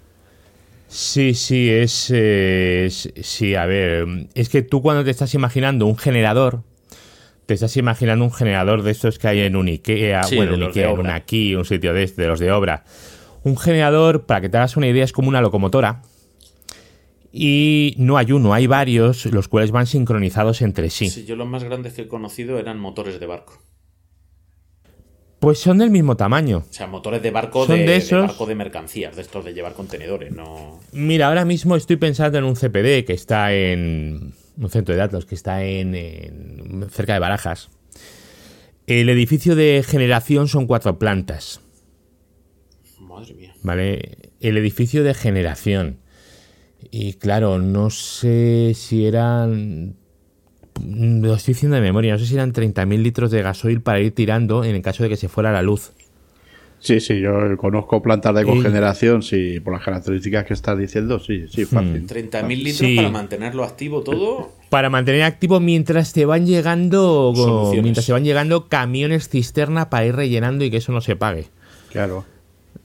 Sí, 0.99 1.35
sí, 1.35 1.69
es, 1.69 2.11
eh, 2.11 2.87
es- 2.87 3.13
Sí, 3.21 3.55
a 3.55 3.67
ver. 3.67 4.07
Es 4.35 4.49
que 4.49 4.63
tú 4.63 4.81
cuando 4.81 5.05
te 5.05 5.11
estás 5.11 5.35
imaginando 5.35 5.85
un 5.85 5.99
generador, 5.99 6.63
te 7.45 7.53
estás 7.53 7.77
imaginando 7.77 8.25
un 8.25 8.33
generador 8.33 8.83
de 8.83 8.93
estos 8.93 9.19
que 9.19 9.29
hay 9.29 9.41
en 9.41 9.57
un 9.57 9.69
Ikea, 9.69 10.23
Sí, 10.23 10.37
bueno, 10.37 10.55
un 10.55 10.63
Ikea, 10.63 10.91
un 10.93 11.07
aquí, 11.09 11.55
un 11.55 11.67
sitio 11.67 11.93
de, 11.93 12.03
este, 12.03 12.23
de 12.23 12.29
los 12.29 12.41
de 12.41 12.51
obra. 12.51 12.85
Un 13.43 13.59
generador, 13.59 14.25
para 14.25 14.41
que 14.41 14.49
te 14.49 14.57
hagas 14.57 14.79
una 14.79 14.89
idea, 14.89 15.05
es 15.05 15.13
como 15.13 15.29
una 15.29 15.43
locomotora. 15.43 16.01
Y 17.31 17.95
no 17.99 18.17
hay 18.17 18.33
uno, 18.33 18.55
hay 18.55 18.67
varios, 18.67 19.27
los 19.27 19.49
cuales 19.49 19.71
van 19.73 19.87
sincronizados 19.87 20.63
entre 20.63 20.89
sí. 20.89 21.11
Sí, 21.11 21.27
yo 21.27 21.37
los 21.37 21.47
más 21.47 21.63
grandes 21.63 21.93
que 21.93 22.03
he 22.03 22.09
conocido 22.09 22.59
eran 22.59 22.81
motores 22.81 23.21
de 23.21 23.27
barco. 23.27 23.61
Pues 25.39 25.59
son 25.59 25.79
del 25.79 25.91
mismo 25.91 26.17
tamaño. 26.17 26.65
O 26.69 26.73
sea, 26.73 26.87
motores 26.87 27.23
de 27.23 27.31
barco 27.31 27.67
Son 27.67 27.77
de, 27.77 27.83
de 27.85 27.91
de 27.91 27.97
esos- 27.99 28.27
barco 28.27 28.47
de 28.47 28.55
mercancías, 28.55 29.15
de 29.17 29.23
estos 29.23 29.45
de 29.45 29.53
llevar 29.53 29.75
contenedores, 29.75 30.33
no. 30.33 30.81
Mira, 30.93 31.29
ahora 31.29 31.45
mismo 31.45 31.77
estoy 31.77 31.97
pensando 31.97 32.39
en 32.39 32.45
un 32.45 32.57
CPD 32.57 33.05
que 33.05 33.13
está 33.13 33.53
en 33.53 34.33
un 34.57 34.71
centro 34.71 34.95
de 34.95 34.99
datos 35.01 35.27
que 35.27 35.35
está 35.35 35.63
en, 35.65 35.95
en- 35.95 36.87
cerca 36.91 37.13
de 37.13 37.19
Barajas. 37.19 37.69
El 38.87 39.09
edificio 39.09 39.55
de 39.57 39.85
generación 39.87 40.49
son 40.49 40.67
cuatro 40.67 40.99
plantas, 40.99 41.61
Madre 43.01 43.35
mía. 43.35 43.55
¿vale? 43.63 44.31
El 44.41 44.57
edificio 44.57 45.05
de 45.05 45.13
generación. 45.15 45.99
Y 46.91 47.15
claro, 47.15 47.59
no 47.59 47.91
sé 47.91 48.73
si 48.75 49.07
eran... 49.07 49.97
Lo 50.85 51.35
estoy 51.35 51.55
diciendo 51.55 51.77
de 51.77 51.83
memoria, 51.83 52.13
no 52.15 52.19
sé 52.19 52.27
si 52.27 52.35
eran 52.35 52.53
30.000 52.53 53.03
litros 53.03 53.31
de 53.31 53.43
gasoil 53.43 53.81
para 53.81 54.01
ir 54.01 54.15
tirando 54.15 54.65
en 54.65 54.75
el 54.77 54.83
caso 54.83 55.03
de 55.03 55.09
que 55.09 55.17
se 55.17 55.29
fuera 55.29 55.53
la 55.53 55.63
luz. 55.63 55.93
Sí, 56.79 57.01
sí, 57.01 57.19
yo 57.21 57.57
conozco 57.57 58.03
plantas 58.03 58.35
de 58.35 58.45
cogeneración, 58.45 59.23
sí, 59.23 59.59
por 59.61 59.73
las 59.73 59.83
características 59.83 60.45
que 60.45 60.53
estás 60.55 60.79
diciendo, 60.79 61.19
sí, 61.19 61.47
sí, 61.49 61.65
fácil. 61.65 62.07
30.000 62.07 62.49
litros 62.59 62.77
Sí. 62.77 62.97
para 62.97 63.09
mantenerlo 63.11 63.65
activo 63.65 64.03
todo. 64.03 64.53
para 64.69 64.91
mantener 64.91 65.23
activo 65.23 65.59
mientras 65.59 66.13
te 66.13 66.27
van 66.27 66.45
llegando 66.47 67.33
Soluciones. 67.35 67.83
mientras 67.83 68.05
te 68.07 68.13
van 68.13 68.25
llegando 68.25 68.69
camiones 68.69 69.29
cisterna 69.29 69.89
para 69.91 70.07
ir 70.07 70.15
rellenando 70.17 70.65
y 70.65 70.71
que 70.71 70.77
eso 70.79 70.93
no 70.93 71.01
se 71.01 71.17
pague. 71.17 71.47
Claro. 71.91 72.25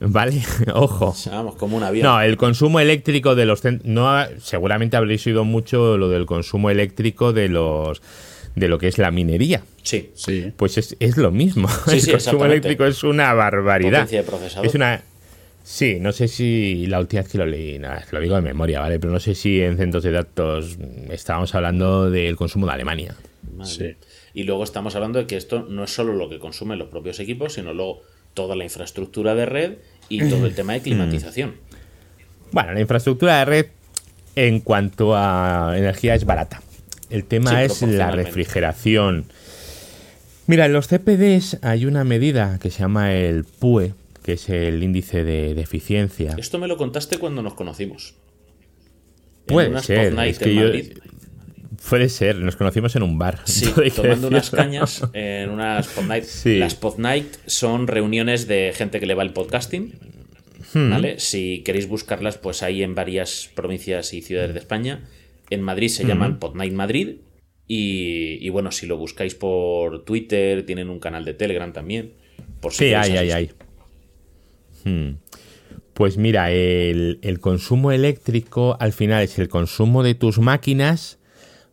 ¿Vale? 0.00 0.42
Ojo. 0.74 1.14
Vamos, 1.30 1.56
como 1.56 1.76
un 1.76 1.82
avión. 1.82 2.04
No, 2.06 2.20
el 2.20 2.36
consumo 2.36 2.80
eléctrico 2.80 3.34
de 3.34 3.46
los 3.46 3.62
no 3.84 4.10
ha- 4.10 4.28
seguramente 4.40 4.96
habréis 4.96 5.26
oído 5.26 5.44
mucho 5.44 5.96
lo 5.98 6.08
del 6.08 6.26
consumo 6.26 6.70
eléctrico 6.70 7.32
de 7.32 7.48
los 7.48 8.02
de 8.54 8.68
lo 8.68 8.78
que 8.78 8.88
es 8.88 8.98
la 8.98 9.10
minería. 9.10 9.62
Sí. 9.82 10.10
Sí. 10.14 10.52
Pues 10.56 10.76
es, 10.78 10.96
es 11.00 11.16
lo 11.16 11.30
mismo. 11.30 11.68
Sí, 11.86 11.90
el 11.94 12.00
sí, 12.02 12.10
consumo 12.12 12.44
eléctrico 12.44 12.84
es 12.84 13.02
una 13.02 13.32
barbaridad. 13.32 14.08
De 14.08 14.22
procesador. 14.22 14.66
Es 14.66 14.74
una 14.74 15.02
Sí, 15.64 15.98
no 16.00 16.10
sé 16.10 16.26
si 16.26 16.86
la 16.88 16.98
última 16.98 17.22
vez 17.22 17.30
que 17.30 17.38
lo 17.38 17.46
leí, 17.46 17.78
nada, 17.78 18.04
lo 18.10 18.18
digo 18.18 18.34
de 18.34 18.42
memoria, 18.42 18.80
¿vale? 18.80 18.98
Pero 18.98 19.12
no 19.12 19.20
sé 19.20 19.36
si 19.36 19.60
en 19.62 19.76
centros 19.76 20.02
de 20.02 20.10
datos 20.10 20.76
estábamos 21.08 21.54
hablando 21.54 22.10
del 22.10 22.34
consumo 22.34 22.66
de 22.66 22.72
Alemania. 22.72 23.14
Madre 23.56 23.70
Sí. 23.70 24.06
Y 24.34 24.42
luego 24.42 24.64
estamos 24.64 24.96
hablando 24.96 25.20
de 25.20 25.26
que 25.26 25.36
esto 25.36 25.64
no 25.68 25.84
es 25.84 25.94
solo 25.94 26.14
lo 26.14 26.28
que 26.28 26.40
consumen 26.40 26.80
los 26.80 26.88
propios 26.88 27.20
equipos, 27.20 27.52
sino 27.52 27.72
luego 27.74 28.00
toda 28.34 28.56
la 28.56 28.64
infraestructura 28.64 29.34
de 29.34 29.46
red 29.46 29.72
y 30.08 30.28
todo 30.28 30.46
el 30.46 30.54
tema 30.54 30.74
de 30.74 30.80
climatización. 30.80 31.54
Bueno, 32.50 32.72
la 32.72 32.80
infraestructura 32.80 33.38
de 33.38 33.44
red 33.44 33.66
en 34.36 34.60
cuanto 34.60 35.16
a 35.16 35.74
energía 35.76 36.14
es 36.14 36.24
barata. 36.24 36.62
El 37.10 37.24
tema 37.24 37.50
Sí, 37.50 37.56
es 37.56 37.82
la 37.82 38.10
refrigeración. 38.10 39.26
Mira, 40.46 40.66
en 40.66 40.72
los 40.72 40.88
CPDs 40.88 41.58
hay 41.62 41.86
una 41.86 42.04
medida 42.04 42.58
que 42.60 42.70
se 42.70 42.80
llama 42.80 43.14
el 43.14 43.44
PUE, 43.44 43.94
que 44.22 44.34
es 44.34 44.48
el 44.48 44.82
índice 44.82 45.24
de, 45.24 45.54
de 45.54 45.60
eficiencia. 45.60 46.34
Esto 46.38 46.58
me 46.58 46.68
lo 46.68 46.76
contaste 46.76 47.18
cuando 47.18 47.42
nos 47.42 47.54
conocimos. 47.54 48.14
Puede 49.46 49.80
ser, 49.82 50.18
es 50.20 50.38
que 50.38 50.54
yo-. 50.54 50.70
Puede 51.88 52.08
ser, 52.08 52.36
nos 52.38 52.56
conocimos 52.56 52.94
en 52.96 53.02
un 53.02 53.18
bar. 53.18 53.40
Sí, 53.44 53.66
tomando 53.96 54.28
unas 54.28 54.50
cañas 54.50 55.02
en 55.12 55.50
unas 55.50 55.88
Pod 55.88 56.04
Night. 56.04 56.24
Sí. 56.24 56.58
Las 56.58 56.74
Pod 56.74 56.98
Night 56.98 57.36
son 57.46 57.86
reuniones 57.86 58.46
de 58.46 58.72
gente 58.74 59.00
que 59.00 59.06
le 59.06 59.14
va 59.14 59.22
el 59.22 59.32
podcasting. 59.32 59.94
Hmm. 60.74 60.90
¿Vale? 60.90 61.18
Si 61.20 61.62
queréis 61.64 61.86
buscarlas, 61.88 62.38
pues 62.38 62.62
hay 62.62 62.82
en 62.82 62.94
varias 62.94 63.50
provincias 63.54 64.14
y 64.14 64.22
ciudades 64.22 64.54
de 64.54 64.60
España. 64.60 65.04
En 65.50 65.60
Madrid 65.60 65.88
Hmm. 65.88 65.96
se 65.96 66.04
llaman 66.06 66.38
Pod 66.38 66.54
Night 66.54 66.72
Madrid. 66.72 67.16
Y, 67.66 68.38
y 68.40 68.48
bueno, 68.50 68.70
si 68.70 68.86
lo 68.86 68.96
buscáis 68.96 69.34
por 69.34 70.04
Twitter, 70.04 70.64
tienen 70.66 70.88
un 70.90 70.98
canal 70.98 71.24
de 71.24 71.34
Telegram 71.34 71.72
también. 71.72 72.14
Por 72.60 72.72
si 72.72 72.78
Sí, 72.88 72.94
hay, 72.94 73.16
hay, 73.16 73.30
hay. 73.30 73.50
Hmm. 74.84 75.16
Pues 75.94 76.16
mira, 76.16 76.50
el, 76.50 77.18
el 77.22 77.38
consumo 77.40 77.92
eléctrico 77.92 78.76
al 78.80 78.92
final 78.92 79.22
es 79.22 79.38
el 79.38 79.48
consumo 79.48 80.02
de 80.02 80.14
tus 80.14 80.38
máquinas 80.38 81.18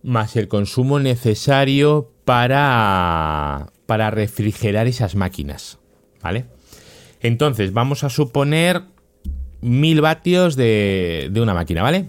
más 0.04 0.36
el 0.36 0.48
consumo 0.48 1.00
necesario 1.00 2.12
para, 2.26 3.68
para 3.86 4.12
refrigerar 4.12 4.88
esas 4.88 5.16
máquinas. 5.16 5.78
¿Vale? 6.22 6.46
Entonces, 7.22 7.74
vamos 7.74 8.04
a 8.04 8.10
suponer 8.10 8.82
mil 9.62 10.02
vatios 10.02 10.56
de, 10.56 11.30
de 11.32 11.42
una 11.42 11.54
máquina, 11.54 11.82
¿vale? 11.84 12.06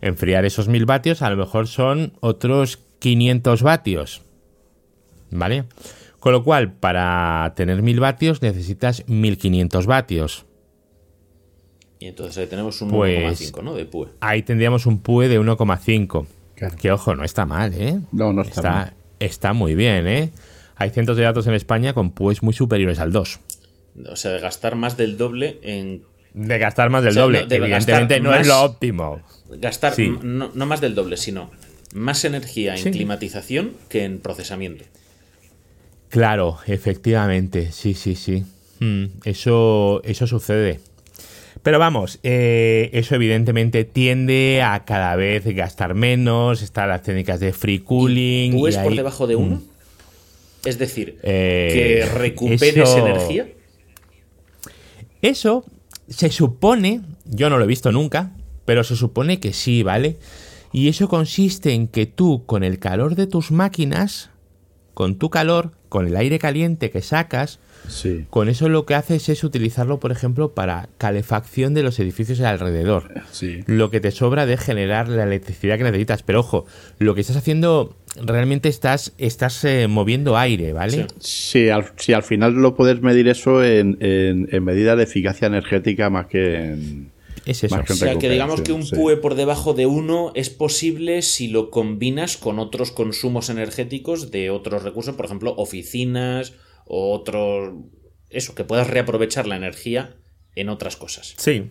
Enfriar 0.00 0.44
esos 0.44 0.68
mil 0.68 0.86
vatios 0.86 1.22
a 1.22 1.30
lo 1.30 1.36
mejor 1.36 1.66
son 1.68 2.12
otros 2.20 2.78
500 3.00 3.62
vatios. 3.62 4.22
¿Vale? 5.30 5.64
Con 6.20 6.32
lo 6.32 6.42
cual, 6.42 6.72
para 6.72 7.52
tener 7.54 7.82
1000 7.82 8.00
vatios 8.00 8.42
necesitas 8.42 9.04
1500 9.08 9.86
vatios. 9.86 10.46
Y 12.00 12.06
entonces 12.06 12.38
ahí 12.38 12.46
tenemos 12.46 12.80
un 12.80 12.90
Pues- 12.90 13.40
1,5, 13.40 13.62
¿no? 13.62 13.74
De 13.74 13.84
PUE. 13.84 14.08
Ahí 14.20 14.42
tendríamos 14.42 14.86
un 14.86 15.00
PUE 15.00 15.28
de 15.28 15.38
1,5. 15.40 16.26
Claro. 16.58 16.76
Que 16.76 16.90
ojo, 16.90 17.14
no 17.14 17.24
está 17.24 17.46
mal, 17.46 17.72
¿eh? 17.74 18.00
No, 18.12 18.32
no 18.32 18.42
está, 18.42 18.62
mal. 18.62 18.82
Está, 18.88 18.94
está 19.20 19.52
muy 19.52 19.74
bien, 19.74 20.06
¿eh? 20.08 20.30
Hay 20.76 20.90
centros 20.90 21.16
de 21.16 21.22
datos 21.24 21.46
en 21.46 21.54
España 21.54 21.92
con 21.92 22.10
PUEs 22.10 22.42
muy 22.42 22.52
superiores 22.54 22.98
al 22.98 23.12
2. 23.12 23.40
O 24.10 24.16
sea, 24.16 24.32
de 24.32 24.40
gastar 24.40 24.74
más 24.76 24.96
del 24.96 25.16
doble 25.16 25.58
en. 25.62 26.02
De 26.34 26.58
gastar 26.58 26.90
más 26.90 27.02
del 27.02 27.10
O 27.10 27.14
sea, 27.14 27.22
doble. 27.24 27.40
no, 27.42 27.46
de 27.46 27.56
Evidentemente 27.56 28.20
no 28.20 28.34
es 28.34 28.46
lo 28.46 28.62
óptimo. 28.62 29.20
Gastar 29.50 29.94
Sí. 29.94 30.12
no, 30.22 30.50
no 30.54 30.66
más 30.66 30.80
del 30.80 30.94
doble, 30.94 31.16
sino 31.16 31.50
más 31.94 32.24
energía 32.24 32.74
en 32.76 32.82
Sí. 32.84 32.90
climatización 32.90 33.72
que 33.88 34.04
en 34.04 34.18
procesamiento. 34.20 34.84
Claro, 36.10 36.58
efectivamente, 36.66 37.72
sí, 37.72 37.94
sí, 37.94 38.14
sí. 38.14 38.44
Mm, 38.80 39.06
eso, 39.24 40.00
eso 40.04 40.26
sucede. 40.26 40.80
Pero 41.62 41.78
vamos, 41.78 42.20
eh, 42.22 42.90
eso 42.92 43.14
evidentemente 43.14 43.84
tiende 43.84 44.62
a 44.62 44.84
cada 44.84 45.16
vez 45.16 45.44
gastar 45.54 45.94
menos, 45.94 46.62
están 46.62 46.88
las 46.88 47.02
técnicas 47.02 47.40
de 47.40 47.52
free 47.52 47.80
cooling. 47.80 48.52
¿Tú 48.52 48.66
es 48.68 48.76
por 48.78 48.92
ahí- 48.92 48.96
debajo 48.96 49.26
de 49.26 49.36
uno? 49.36 49.62
Es 50.64 50.78
decir, 50.78 51.18
Eh, 51.22 51.70
que 52.06 52.18
recuperes 52.18 52.76
eso- 52.88 52.98
energía. 53.06 53.48
Eso 55.22 55.64
se 56.08 56.30
supone, 56.30 57.00
yo 57.24 57.50
no 57.50 57.58
lo 57.58 57.64
he 57.64 57.68
visto 57.68 57.92
nunca, 57.92 58.32
pero 58.64 58.84
se 58.84 58.96
supone 58.96 59.40
que 59.40 59.52
sí, 59.52 59.82
¿vale? 59.82 60.16
Y 60.72 60.88
eso 60.88 61.08
consiste 61.08 61.72
en 61.72 61.88
que 61.88 62.06
tú, 62.06 62.44
con 62.46 62.62
el 62.62 62.78
calor 62.78 63.14
de 63.14 63.26
tus 63.26 63.50
máquinas, 63.50 64.30
con 64.94 65.16
tu 65.16 65.30
calor, 65.30 65.72
con 65.88 66.06
el 66.06 66.16
aire 66.16 66.38
caliente 66.38 66.90
que 66.90 67.02
sacas, 67.02 67.58
Sí. 67.88 68.26
con 68.30 68.48
eso 68.48 68.68
lo 68.68 68.86
que 68.86 68.94
haces 68.94 69.28
es 69.28 69.44
utilizarlo, 69.44 69.98
por 69.98 70.12
ejemplo, 70.12 70.52
para 70.52 70.88
calefacción 70.98 71.74
de 71.74 71.82
los 71.82 71.98
edificios 71.98 72.38
de 72.38 72.46
alrededor. 72.46 73.12
Sí. 73.32 73.60
Lo 73.66 73.90
que 73.90 74.00
te 74.00 74.10
sobra 74.10 74.46
de 74.46 74.56
generar 74.56 75.08
la 75.08 75.24
electricidad 75.24 75.78
que 75.78 75.84
necesitas. 75.84 76.22
Pero 76.22 76.40
ojo, 76.40 76.66
lo 76.98 77.14
que 77.14 77.22
estás 77.22 77.36
haciendo, 77.36 77.96
realmente 78.22 78.68
estás, 78.68 79.12
estás 79.18 79.64
eh, 79.64 79.88
moviendo 79.88 80.36
aire, 80.36 80.72
¿vale? 80.72 81.06
Sí. 81.18 81.58
Sí, 81.58 81.68
al, 81.70 81.86
sí, 81.96 82.12
al 82.12 82.22
final 82.22 82.54
lo 82.54 82.74
puedes 82.74 83.00
medir 83.00 83.28
eso 83.28 83.64
en, 83.64 83.96
en, 84.00 84.48
en 84.52 84.64
medida 84.64 84.94
de 84.96 85.04
eficacia 85.04 85.46
energética 85.46 86.10
más 86.10 86.26
que 86.26 86.54
en... 86.56 87.10
Es 87.46 87.64
eso. 87.64 87.80
O 87.88 87.94
sea, 87.94 88.16
que 88.16 88.28
digamos 88.28 88.60
que 88.60 88.72
un 88.72 88.84
sí. 88.84 88.94
PUE 88.94 89.16
por 89.16 89.34
debajo 89.34 89.72
de 89.72 89.86
uno 89.86 90.32
es 90.34 90.50
posible 90.50 91.22
si 91.22 91.48
lo 91.48 91.70
combinas 91.70 92.36
con 92.36 92.58
otros 92.58 92.90
consumos 92.90 93.48
energéticos 93.48 94.30
de 94.30 94.50
otros 94.50 94.82
recursos, 94.82 95.14
por 95.14 95.24
ejemplo, 95.24 95.54
oficinas 95.56 96.52
o 96.88 97.12
otros... 97.12 97.74
Eso, 98.30 98.54
que 98.54 98.64
puedas 98.64 98.88
reaprovechar 98.88 99.46
la 99.46 99.56
energía 99.56 100.16
en 100.54 100.68
otras 100.68 100.96
cosas. 100.96 101.34
Sí, 101.36 101.70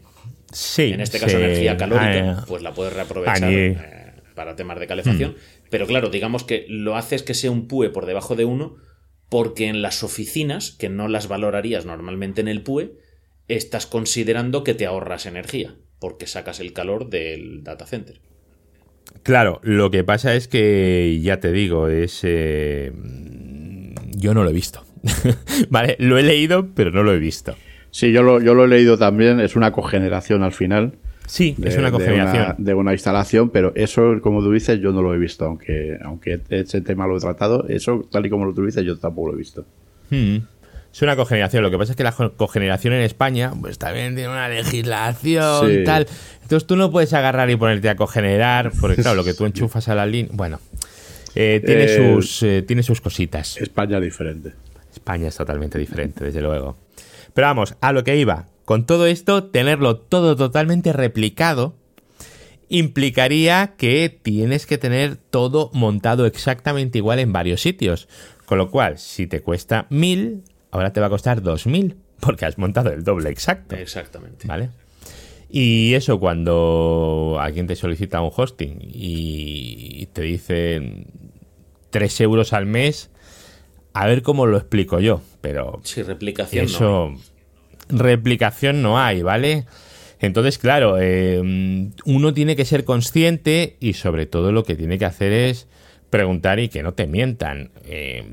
Sí. 0.51 0.91
En 0.93 1.01
este 1.01 1.19
caso, 1.19 1.37
sí. 1.37 1.43
energía 1.43 1.75
calórica, 1.75 2.37
Ah, 2.39 2.45
pues 2.47 2.63
la 2.63 2.73
puedes 2.73 2.93
reaprovechar 2.93 3.51
eh, 3.51 3.77
para 4.33 4.55
temas 4.55 4.79
de 4.79 4.87
calefacción. 4.87 5.35
Pero 5.69 5.85
claro, 5.87 6.09
digamos 6.09 6.43
que 6.45 6.65
lo 6.69 6.95
haces 6.95 7.21
que 7.23 7.33
sea 7.33 7.51
un 7.51 7.67
PUE 7.67 7.89
por 7.89 8.05
debajo 8.05 8.35
de 8.35 8.45
uno, 8.45 8.77
porque 9.29 9.67
en 9.67 9.81
las 9.81 10.03
oficinas, 10.03 10.71
que 10.71 10.87
no 10.87 11.09
las 11.09 11.27
valorarías 11.27 11.85
normalmente 11.85 12.39
en 12.39 12.47
el 12.47 12.61
PUE, 12.61 12.93
estás 13.49 13.87
considerando 13.87 14.63
que 14.63 14.73
te 14.73 14.85
ahorras 14.85 15.25
energía, 15.25 15.75
porque 15.99 16.27
sacas 16.27 16.61
el 16.61 16.71
calor 16.71 17.09
del 17.09 17.63
data 17.63 17.85
center. 17.85 18.21
Claro, 19.23 19.59
lo 19.63 19.91
que 19.91 20.05
pasa 20.05 20.33
es 20.35 20.47
que, 20.47 21.19
ya 21.21 21.41
te 21.41 21.51
digo, 21.51 21.89
es... 21.89 22.21
eh, 22.23 22.93
yo 24.15 24.33
no 24.33 24.43
lo 24.45 24.49
he 24.49 24.53
visto. 24.53 24.85
vale, 25.69 25.95
lo 25.99 26.17
he 26.17 26.23
leído, 26.23 26.67
pero 26.73 26.91
no 26.91 27.03
lo 27.03 27.13
he 27.13 27.19
visto. 27.19 27.55
Sí, 27.91 28.11
yo 28.11 28.21
lo, 28.23 28.41
yo 28.41 28.53
lo 28.53 28.65
he 28.65 28.67
leído 28.67 28.97
también, 28.97 29.39
es 29.39 29.55
una 29.55 29.71
cogeneración 29.71 30.43
al 30.43 30.51
final. 30.53 30.93
Sí, 31.25 31.55
de- 31.57 31.69
es 31.69 31.77
una 31.77 31.87
de 31.87 31.91
cogeneración. 31.91 32.55
De 32.57 32.73
una, 32.73 32.93
instalación, 32.93 33.49
pero 33.49 33.73
eso, 33.75 34.19
como 34.21 34.41
tú 34.41 34.51
dices, 34.51 34.79
yo 34.79 34.91
no 34.91 35.01
lo 35.01 35.13
he 35.13 35.17
visto, 35.17 35.45
aunque, 35.45 35.97
aunque 36.03 36.39
ese 36.49 36.81
tema 36.81 37.05
lo 37.07 37.17
he 37.17 37.19
tratado, 37.19 37.65
eso, 37.67 38.07
tal 38.11 38.25
y 38.25 38.29
como 38.29 38.45
lo 38.45 38.53
tú 38.53 38.65
dices, 38.65 38.83
yo 38.85 38.97
tampoco 38.97 39.29
lo 39.29 39.33
he 39.33 39.37
visto. 39.37 39.65
Mm. 40.09 40.37
Es 40.93 41.01
una 41.01 41.15
cogeneración. 41.15 41.63
Lo 41.63 41.69
que 41.69 41.77
pasa 41.77 41.91
es 41.91 41.95
que 41.97 42.03
la 42.03 42.11
co- 42.13 42.31
cogeneración 42.33 42.93
en 42.93 43.01
España, 43.01 43.51
pues 43.59 43.77
también 43.77 44.15
tiene 44.15 44.29
una 44.29 44.47
legislación 44.49 45.69
Sí. 45.69 45.83
tal. 45.83 46.07
Entonces 46.41 46.65
tú 46.65 46.75
no 46.75 46.89
puedes 46.91 47.13
agarrar 47.13 47.49
y 47.49 47.55
ponerte 47.55 47.89
a 47.89 47.95
cogenerar, 47.95 48.71
porque 48.79 49.01
claro, 49.01 49.17
lo 49.17 49.23
que 49.23 49.33
tú 49.33 49.45
enchufas 49.45 49.89
a 49.89 49.95
la 49.95 50.05
línea. 50.05 50.31
Bueno, 50.33 50.59
eh, 51.35 51.61
tiene, 51.63 51.83
Eh, 51.83 52.13
sus, 52.15 52.41
eh, 52.43 52.63
tiene 52.65 52.83
sus 52.83 53.01
cositas. 53.01 53.57
España 53.57 53.97
es 53.97 54.03
diferente. 54.05 54.53
España 55.07 55.29
es 55.29 55.37
totalmente 55.37 55.79
diferente, 55.79 56.25
desde 56.25 56.41
luego. 56.41 56.75
Pero 57.33 57.47
vamos, 57.47 57.75
a 57.79 57.93
lo 57.93 58.03
que 58.03 58.17
iba. 58.17 58.47
Con 58.65 58.85
todo 58.85 59.07
esto, 59.07 59.45
tenerlo 59.45 59.95
todo 59.95 60.35
totalmente 60.35 60.91
replicado 60.91 61.75
implicaría 62.67 63.75
que 63.77 64.09
tienes 64.21 64.65
que 64.65 64.77
tener 64.77 65.15
todo 65.15 65.71
montado 65.73 66.25
exactamente 66.25 66.97
igual 66.97 67.19
en 67.19 67.31
varios 67.31 67.61
sitios. 67.61 68.09
Con 68.45 68.57
lo 68.57 68.69
cual, 68.69 68.97
si 68.97 69.27
te 69.27 69.41
cuesta 69.41 69.87
mil, 69.89 70.43
ahora 70.71 70.91
te 70.91 70.99
va 70.99 71.05
a 71.05 71.09
costar 71.09 71.41
dos 71.41 71.67
mil, 71.67 71.95
porque 72.19 72.45
has 72.45 72.57
montado 72.57 72.91
el 72.91 73.05
doble 73.05 73.29
exacto. 73.29 73.77
Exactamente. 73.77 74.45
¿Vale? 74.45 74.71
Y 75.49 75.93
eso 75.93 76.19
cuando 76.19 77.37
alguien 77.39 77.67
te 77.67 77.77
solicita 77.77 78.19
un 78.19 78.31
hosting 78.35 78.79
y 78.81 80.07
te 80.07 80.23
dicen 80.23 81.05
3 81.91 82.21
euros 82.21 82.51
al 82.51 82.65
mes, 82.65 83.09
a 84.01 84.07
ver 84.07 84.21
cómo 84.21 84.45
lo 84.45 84.57
explico 84.57 84.99
yo, 84.99 85.21
pero 85.41 85.79
Sí, 85.83 86.01
replicación 86.03 86.65
no. 86.65 86.71
eso 86.71 87.11
replicación 87.89 88.81
no 88.81 88.99
hay, 88.99 89.21
¿vale? 89.21 89.65
Entonces, 90.19 90.57
claro, 90.57 90.97
eh, 90.99 91.39
uno 92.05 92.33
tiene 92.33 92.55
que 92.55 92.65
ser 92.65 92.83
consciente 92.83 93.77
y 93.79 93.93
sobre 93.93 94.25
todo 94.25 94.51
lo 94.51 94.63
que 94.63 94.75
tiene 94.75 94.97
que 94.97 95.05
hacer 95.05 95.31
es 95.31 95.67
preguntar 96.09 96.59
y 96.59 96.69
que 96.69 96.83
no 96.83 96.93
te 96.95 97.05
mientan. 97.07 97.71
Eh, 97.85 98.25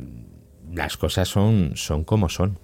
las 0.72 0.96
cosas 0.96 1.28
son, 1.28 1.72
son 1.76 2.04
como 2.04 2.28
son. 2.28 2.58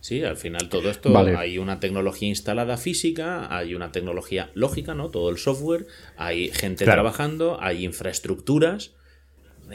Sí, 0.00 0.22
al 0.22 0.36
final 0.36 0.68
todo 0.68 0.90
esto 0.90 1.10
Vale. 1.12 1.34
hay 1.36 1.58
una 1.58 1.80
tecnología 1.80 2.28
instalada 2.28 2.76
física, 2.76 3.48
hay 3.56 3.74
una 3.74 3.90
tecnología 3.90 4.50
lógica, 4.54 4.94
¿no? 4.94 5.08
Todo 5.08 5.30
el 5.30 5.38
software, 5.38 5.86
hay 6.16 6.50
gente 6.52 6.84
Claro. 6.84 6.98
trabajando, 7.02 7.58
hay 7.60 7.84
infraestructuras, 7.84 8.92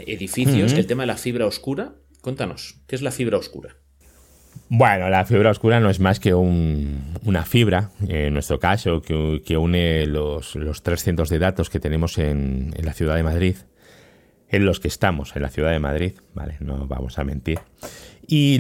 edificios. 0.06 0.72
El 0.74 0.86
tema 0.88 1.04
de 1.04 1.08
la 1.08 1.18
fibra 1.18 1.46
oscura, 1.48 1.96
cuéntanos, 2.22 2.80
¿qué 2.88 2.96
es 2.96 3.02
la 3.02 3.12
fibra 3.12 3.38
oscura? 3.38 3.76
Bueno, 4.70 5.10
la 5.10 5.26
fibra 5.26 5.52
oscura 5.52 5.80
no 5.80 5.90
es 5.90 6.00
más 6.00 6.20
que 6.20 6.34
un- 6.34 7.14
una 7.26 7.44
fibra, 7.46 7.92
en 8.08 8.34
nuestro 8.34 8.60
caso, 8.60 9.02
que, 9.02 9.58
une 9.58 10.06
los, 10.08 10.56
los 10.56 10.84
300 10.84 11.30
de 11.30 11.40
datos 11.40 11.70
que 11.70 11.80
tenemos 11.80 12.18
en, 12.18 12.74
la 12.82 12.94
ciudad 12.94 13.16
de 13.16 13.24
Madrid, 13.24 13.56
en 14.50 14.66
los 14.66 14.80
que 14.80 14.88
estamos 14.88 15.36
en 15.36 15.42
la 15.42 15.50
ciudad 15.50 15.72
de 15.72 15.80
Madrid, 15.80 16.14
¿vale? 16.34 16.58
No 16.60 16.88
vamos 16.88 17.18
a 17.20 17.24
mentir. 17.24 17.60
Y 18.28 18.58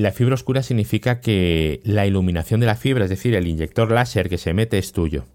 la 0.00 0.12
fibra 0.12 0.34
oscura 0.34 0.62
significa 0.62 1.20
que 1.20 1.80
la 1.84 2.06
iluminación 2.06 2.60
de 2.60 2.66
la 2.66 2.76
fibra, 2.76 3.04
es 3.04 3.10
decir, 3.10 3.34
el 3.34 3.46
inyector 3.46 3.90
láser 3.90 4.28
que 4.28 4.38
se 4.38 4.54
mete 4.54 4.78
es 4.78 4.92
tuyo. 4.92 5.26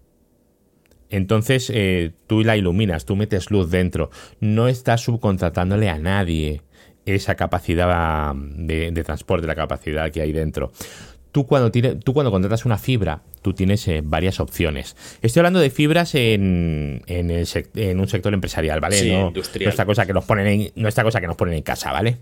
Entonces 1.08 1.70
eh, 1.74 2.12
tú 2.28 2.42
la 2.42 2.56
iluminas, 2.56 3.04
tú 3.04 3.16
metes 3.16 3.50
luz 3.50 3.70
dentro, 3.70 4.10
no 4.38 4.68
estás 4.68 5.00
subcontratándole 5.02 5.88
a 5.88 5.98
nadie 5.98 6.62
esa 7.06 7.34
capacidad 7.34 8.34
de, 8.34 8.90
de 8.90 9.04
transporte, 9.04 9.46
la 9.46 9.54
capacidad 9.54 10.10
que 10.10 10.20
hay 10.22 10.32
dentro. 10.32 10.72
Tú 11.32 11.46
cuando, 11.46 11.70
tiene- 11.70 11.94
tú 11.94 12.12
cuando 12.12 12.30
contratas 12.32 12.64
una 12.64 12.76
fibra, 12.76 13.22
tú 13.42 13.52
tienes 13.54 13.86
eh, 13.86 14.00
varias 14.04 14.40
opciones. 14.40 14.96
Estoy 15.22 15.40
hablando 15.40 15.60
de 15.60 15.70
fibras 15.70 16.14
en, 16.16 17.02
en, 17.06 17.30
el 17.30 17.46
en 17.76 18.00
un 18.00 18.08
sector 18.08 18.34
empresarial, 18.34 18.80
¿vale? 18.80 18.96
Sí, 18.96 19.12
no, 19.12 19.28
industrial. 19.28 19.66
no 19.66 19.70
esta 19.70 19.86
cosa 19.86 20.06
que 20.06 20.12
nos 20.12 20.24
ponen 20.24 20.46
en, 20.48 20.72
no 20.74 20.88
esta 20.88 21.04
cosa 21.04 21.20
que 21.20 21.28
nos 21.28 21.36
ponen 21.36 21.54
en 21.54 21.62
casa, 21.62 21.92
¿vale? 21.92 22.16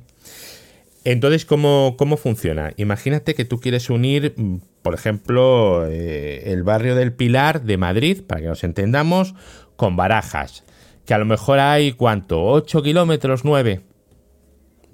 Entonces, 1.04 1.46
¿cómo, 1.46 1.94
cómo 1.96 2.16
funciona? 2.16 2.72
Imagínate 2.76 3.34
que 3.34 3.44
tú 3.46 3.60
quieres 3.60 3.88
unir, 3.88 4.34
mm, 4.36 4.56
por 4.82 4.94
ejemplo, 4.94 5.86
eh, 5.88 6.42
el 6.52 6.62
barrio 6.62 6.94
del 6.94 7.12
Pilar 7.12 7.62
de 7.62 7.78
Madrid, 7.78 8.22
para 8.26 8.40
que 8.42 8.46
nos 8.48 8.62
entendamos, 8.64 9.34
con 9.76 9.96
Barajas. 9.96 10.64
Que 11.06 11.14
a 11.14 11.18
lo 11.18 11.24
mejor 11.24 11.60
hay, 11.60 11.92
¿cuánto? 11.92 12.42
¿8 12.42 12.82
kilómetros? 12.82 13.42
¿9? 13.44 13.80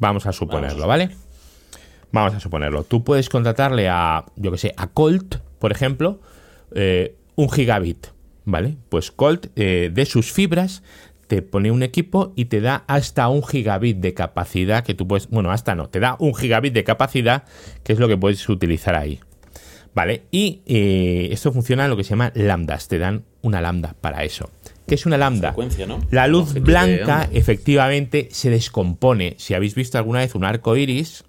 Vamos 0.04 0.26
a 0.26 0.32
suponerlo, 0.32 0.86
¿vale? 0.86 1.08
Vamos 2.12 2.34
a 2.34 2.40
suponerlo. 2.40 2.84
Tú 2.84 3.04
puedes 3.04 3.30
contratarle 3.30 3.88
a, 3.88 4.26
yo 4.36 4.52
que 4.52 4.58
sé, 4.58 4.74
a 4.76 4.88
Colt, 4.88 5.36
por 5.58 5.72
ejemplo, 5.72 6.20
eh, 6.74 7.16
un 7.36 7.50
gigabit, 7.50 8.08
¿vale? 8.44 8.76
Pues 8.90 9.10
Colt, 9.10 9.46
eh, 9.56 9.90
de 9.90 10.04
sus 10.04 10.30
fibras, 10.30 10.82
te 11.26 11.40
pone 11.40 11.70
un 11.70 11.82
equipo 11.82 12.34
y 12.36 12.44
te 12.44 12.60
da 12.60 12.84
hasta 12.86 13.28
un 13.28 13.42
gigabit 13.42 13.96
de 13.96 14.12
capacidad 14.12 14.84
que 14.84 14.92
tú 14.92 15.08
puedes, 15.08 15.30
bueno, 15.30 15.50
hasta 15.50 15.74
no, 15.74 15.88
te 15.88 16.00
da 16.00 16.16
un 16.18 16.34
gigabit 16.34 16.74
de 16.74 16.84
capacidad, 16.84 17.44
que 17.82 17.94
es 17.94 17.98
lo 17.98 18.06
que 18.06 18.18
puedes 18.18 18.46
utilizar 18.50 18.96
ahí. 18.96 19.20
¿Vale? 19.94 20.24
Y 20.30 20.60
eh, 20.66 21.30
esto 21.32 21.50
funciona 21.50 21.84
en 21.84 21.90
lo 21.90 21.96
que 21.96 22.04
se 22.04 22.10
llama 22.10 22.30
lambdas, 22.34 22.88
te 22.88 22.98
dan 22.98 23.24
una 23.40 23.62
lambda 23.62 23.94
para 24.02 24.22
eso. 24.22 24.50
¿Qué 24.94 25.00
es 25.00 25.06
una 25.06 25.16
lambda? 25.18 25.54
La 26.12 26.28
luz 26.28 26.54
blanca 26.54 27.28
efectivamente 27.32 28.28
se 28.30 28.48
descompone. 28.48 29.34
Si 29.38 29.52
habéis 29.52 29.74
visto 29.74 29.98
alguna 29.98 30.20
vez 30.20 30.36
un 30.36 30.44
arco 30.44 30.76
iris, 30.76 31.24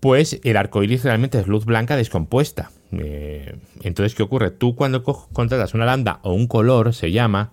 pues 0.00 0.38
el 0.44 0.56
arco 0.58 0.82
iris 0.82 1.02
realmente 1.04 1.38
es 1.38 1.46
luz 1.46 1.64
blanca 1.64 1.96
descompuesta. 1.96 2.70
Eh, 2.92 3.56
entonces, 3.82 4.14
¿qué 4.14 4.22
ocurre? 4.22 4.50
Tú 4.50 4.74
cuando 4.76 5.02
co- 5.02 5.28
contratas 5.32 5.72
una 5.72 5.86
lambda 5.86 6.20
o 6.22 6.34
un 6.34 6.46
color, 6.46 6.92
se 6.94 7.10
llama, 7.12 7.50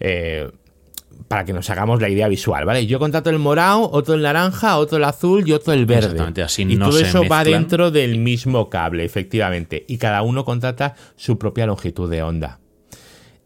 eh, 0.00 0.50
para 1.28 1.44
que 1.44 1.52
nos 1.52 1.68
hagamos 1.68 2.00
la 2.00 2.08
idea 2.08 2.26
visual, 2.28 2.64
¿vale? 2.64 2.86
Yo 2.86 2.98
contrato 2.98 3.28
el 3.30 3.38
morado, 3.38 3.90
otro 3.92 4.14
el 4.14 4.22
naranja, 4.22 4.78
otro 4.78 4.96
el 4.96 5.04
azul 5.04 5.46
y 5.46 5.52
otro 5.52 5.72
el 5.74 5.84
verde. 5.84 6.06
Exactamente, 6.06 6.42
así 6.42 6.62
y 6.62 6.76
no 6.76 6.88
todo 6.88 6.98
se 6.98 7.08
eso 7.08 7.24
va 7.30 7.44
dentro 7.44 7.90
del 7.90 8.18
mismo 8.18 8.70
cable, 8.70 9.04
efectivamente. 9.04 9.84
Y 9.86 9.98
cada 9.98 10.22
uno 10.22 10.44
contrata 10.46 10.94
su 11.16 11.38
propia 11.38 11.66
longitud 11.66 12.10
de 12.10 12.22
onda. 12.22 12.58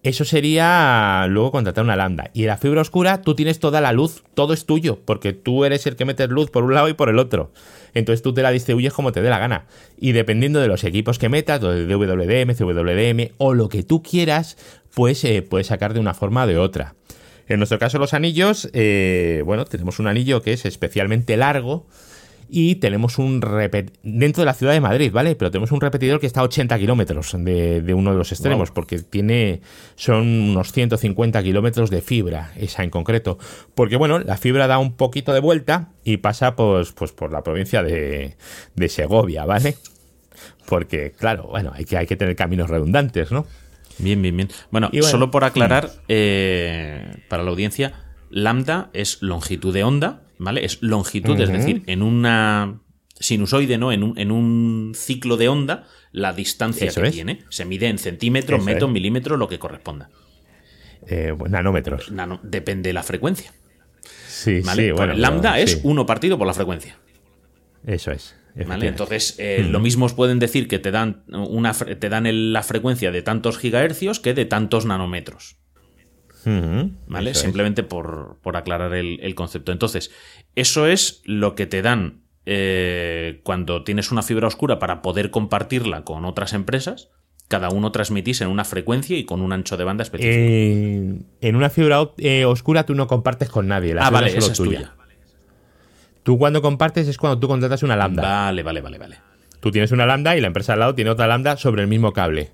Eso 0.07 0.25
sería 0.25 1.27
luego 1.29 1.51
contratar 1.51 1.83
una 1.83 1.97
lambda. 1.97 2.31
Y 2.33 2.43
en 2.43 2.47
la 2.47 2.59
fibra 2.59 2.81
oscura 2.81 3.23
tú 3.23 3.35
tienes 3.35 3.59
toda 3.59 3.81
la 3.81 3.91
luz, 3.91 4.23
todo 4.35 4.53
es 4.53 4.65
tuyo, 4.65 5.01
porque 5.05 5.33
tú 5.33 5.65
eres 5.65 5.85
el 5.89 5.97
que 5.97 6.05
metes 6.05 6.29
luz 6.29 6.49
por 6.49 6.63
un 6.63 6.75
lado 6.75 6.89
y 6.89 6.93
por 6.93 7.09
el 7.09 7.19
otro. 7.19 7.51
Entonces 7.93 8.23
tú 8.23 8.33
te 8.33 8.41
la 8.41 8.53
distribuyes 8.53 8.93
como 8.93 9.11
te 9.11 9.21
dé 9.21 9.31
la 9.31 9.41
gana. 9.41 9.67
Y 9.99 10.13
dependiendo 10.13 10.61
de 10.61 10.69
los 10.69 10.85
equipos 10.85 11.19
que 11.19 11.29
metas, 11.29 11.61
de 11.61 11.93
WDM, 11.93 12.55
CWDM 12.55 13.35
o 13.39 13.53
lo 13.53 13.69
que 13.69 13.83
tú 13.83 14.01
quieras, 14.05 14.57
pues 14.95 15.25
eh, 15.25 15.43
puedes 15.43 15.67
sacar 15.67 15.93
de 15.93 15.99
una 15.99 16.15
forma 16.15 16.45
o 16.45 16.47
de 16.47 16.57
otra. 16.57 16.95
En 17.49 17.59
nuestro 17.59 17.81
caso 17.81 17.99
los 17.99 18.15
anillos, 18.15 18.71
eh, 18.75 19.43
bueno, 19.45 19.65
tenemos 19.65 19.99
un 19.99 20.07
anillo 20.07 20.41
que 20.41 20.53
es 20.53 20.67
especialmente 20.67 21.37
largo 21.37 21.85
y 22.49 22.77
tenemos 22.77 23.19
un 23.19 23.41
dentro 24.03 24.43
de 24.43 24.45
la 24.45 24.55
ciudad 24.55 24.73
de 24.73 24.81
Madrid, 24.81 25.11
¿vale? 25.13 25.35
Pero 25.37 25.51
tenemos 25.51 25.73
un 25.73 25.81
repetidor 25.81 26.21
que 26.21 26.27
está 26.27 26.41
a 26.41 26.45
80 26.45 26.79
kilómetros 26.79 27.35
de, 27.39 27.83
de 27.83 27.95
uno 27.95 28.13
de 28.13 28.19
los 28.19 28.33
extremos, 28.33 28.71
porque 28.71 29.01
tiene 29.01 29.61
son 29.95 30.27
unos 30.27 30.73
150 30.73 31.43
kilómetros 31.43 31.91
de 31.91 32.03
fibra, 32.03 32.53
esa 32.57 32.85
en 32.85 32.91
concreto. 32.91 33.39
Porque 33.75 33.97
bueno, 33.97 34.19
la 34.19 34.37
fibra 34.37 34.67
da 34.67 34.79
un 34.79 34.97
poquito 34.97 35.33
de 35.33 35.41
vuelta 35.41 35.91
y 36.05 36.19
pasa 36.19 36.57
pues, 36.57 36.93
pues 36.93 37.13
por 37.13 37.33
la 37.33 37.43
provincia 37.43 37.83
de, 37.83 38.37
de 38.75 38.89
Segovia, 38.89 39.45
¿vale? 39.45 39.77
Porque, 40.67 41.13
claro, 41.13 41.49
bueno, 41.49 41.73
hay 41.75 41.85
que, 41.85 41.97
hay 41.97 42.07
que 42.07 42.17
tener 42.17 42.37
caminos 42.37 42.69
redundantes, 42.69 43.33
¿no? 43.33 43.47
Bien, 43.99 44.21
bien, 44.21 44.37
bien. 44.37 44.49
Bueno, 44.71 44.91
bueno, 44.93 45.07
solo 45.07 45.31
por 45.31 45.45
aclarar, 45.45 45.91
eh, 46.09 47.23
para 47.29 47.43
la 47.43 47.51
audiencia, 47.51 47.95
lambda 48.31 48.91
es 48.93 49.23
longitud 49.23 49.73
de 49.73 49.85
onda, 49.85 50.23
¿vale? 50.39 50.64
Es 50.64 50.78
longitud, 50.82 51.41
es 51.41 51.51
decir, 51.51 51.82
en 51.87 52.03
una 52.03 52.80
sinusoide, 53.18 53.78
¿no? 53.78 53.93
En 53.93 54.03
un, 54.03 54.18
en 54.18 54.30
un 54.30 54.93
ciclo 54.95 55.37
de 55.37 55.49
onda, 55.49 55.84
la 56.12 56.32
distancia 56.32 56.89
Eso 56.89 57.01
que 57.03 57.09
es. 57.09 57.14
tiene. 57.14 57.45
Se 57.49 57.64
mide 57.64 57.89
en 57.89 57.99
centímetros, 57.99 58.59
Eso 58.61 58.66
metros, 58.66 58.89
es. 58.91 58.93
milímetros, 58.95 59.39
lo 59.39 59.49
que 59.49 59.59
corresponda. 59.59 60.11
Eh, 61.07 61.34
pues, 61.37 61.51
nanómetros. 61.51 62.11
Nano- 62.11 62.41
depende 62.43 62.89
de 62.91 62.93
la 62.95 63.03
frecuencia. 63.03 63.53
Sí, 64.28 64.61
¿vale? 64.61 64.87
sí, 64.87 64.91
bueno. 64.93 65.14
lambda 65.14 65.59
es 65.59 65.72
sí. 65.72 65.80
uno 65.84 66.05
partido 66.07 66.37
por 66.39 66.47
la 66.47 66.53
frecuencia. 66.55 66.99
Eso 67.87 68.11
es, 68.11 68.34
¿Vale? 68.66 68.89
Entonces, 68.89 69.37
eh, 69.39 69.66
lo 69.68 69.80
mismo 69.80 70.07
os 70.07 70.14
pueden 70.14 70.39
decir 70.39 70.66
que 70.66 70.78
te 70.78 70.91
dan, 70.91 71.24
una, 71.28 71.72
te 71.74 72.09
dan 72.09 72.53
la 72.53 72.62
frecuencia 72.62 73.12
de 73.12 73.22
tantos 73.22 73.59
gigahercios 73.59 74.18
que 74.18 74.34
de 74.34 74.45
tantos 74.47 74.87
nanómetros. 74.87 75.57
¿Vale? 77.07 77.35
Simplemente 77.35 77.83
por, 77.83 78.39
aclarar 78.55 78.95
el, 78.95 79.35
concepto. 79.35 79.73
Entonces, 79.73 80.11
eso 80.55 80.87
es 80.87 81.23
lo 81.25 81.55
que 81.55 81.67
te 81.67 81.83
dan 81.83 82.23
eh, 82.45 83.41
cuando 83.43 83.83
tienes 83.83 84.13
una 84.13 84.23
fibra 84.23 84.47
oscura 84.47 84.79
para 84.79 85.03
poder 85.03 85.31
compartirla 85.31 86.05
con 86.05 86.25
otras 86.25 86.53
empresas. 86.53 87.11
Cada 87.49 87.69
uno 87.71 87.93
transmitís 87.93 88.41
en 88.41 88.49
una 88.49 88.65
frecuencia 88.65 89.17
y 89.17 89.25
con 89.25 89.41
un 89.41 89.53
ancho 89.53 89.77
de 89.77 89.85
banda 89.85 90.03
específico. 90.03 90.35
en 91.41 91.57
una 91.57 91.71
fibra 91.71 92.11
eh, 92.19 92.45
oscura 92.45 92.85
tú 92.87 92.95
no 92.95 93.07
compartes 93.07 93.49
con 93.49 93.69
nadie. 93.69 93.95
La 93.95 94.07
ah, 94.07 94.11
vale, 94.11 94.37
es 94.37 94.53
tuya. 94.53 94.95
Tú 96.25 96.39
cuando 96.39 96.61
compartes 96.61 97.07
es 97.07 97.19
cuando 97.19 97.39
tú 97.39 97.47
contratas 97.47 97.85
una 97.85 97.95
lambda. 97.95 98.23
Vale, 98.23 98.65
vale, 98.65 98.81
vale, 98.81 98.99
vale. 98.99 99.19
Tú 99.61 99.71
tienes 99.71 99.93
una 99.93 100.07
lambda 100.07 100.37
y 100.37 100.41
la 100.41 100.49
empresa 100.49 100.73
al 100.73 100.81
lado 100.81 100.95
tiene 100.95 101.11
otra 101.11 101.29
lambda 101.29 101.57
sobre 101.57 101.83
el 101.83 101.89
mismo 101.89 102.13
cable. 102.13 102.53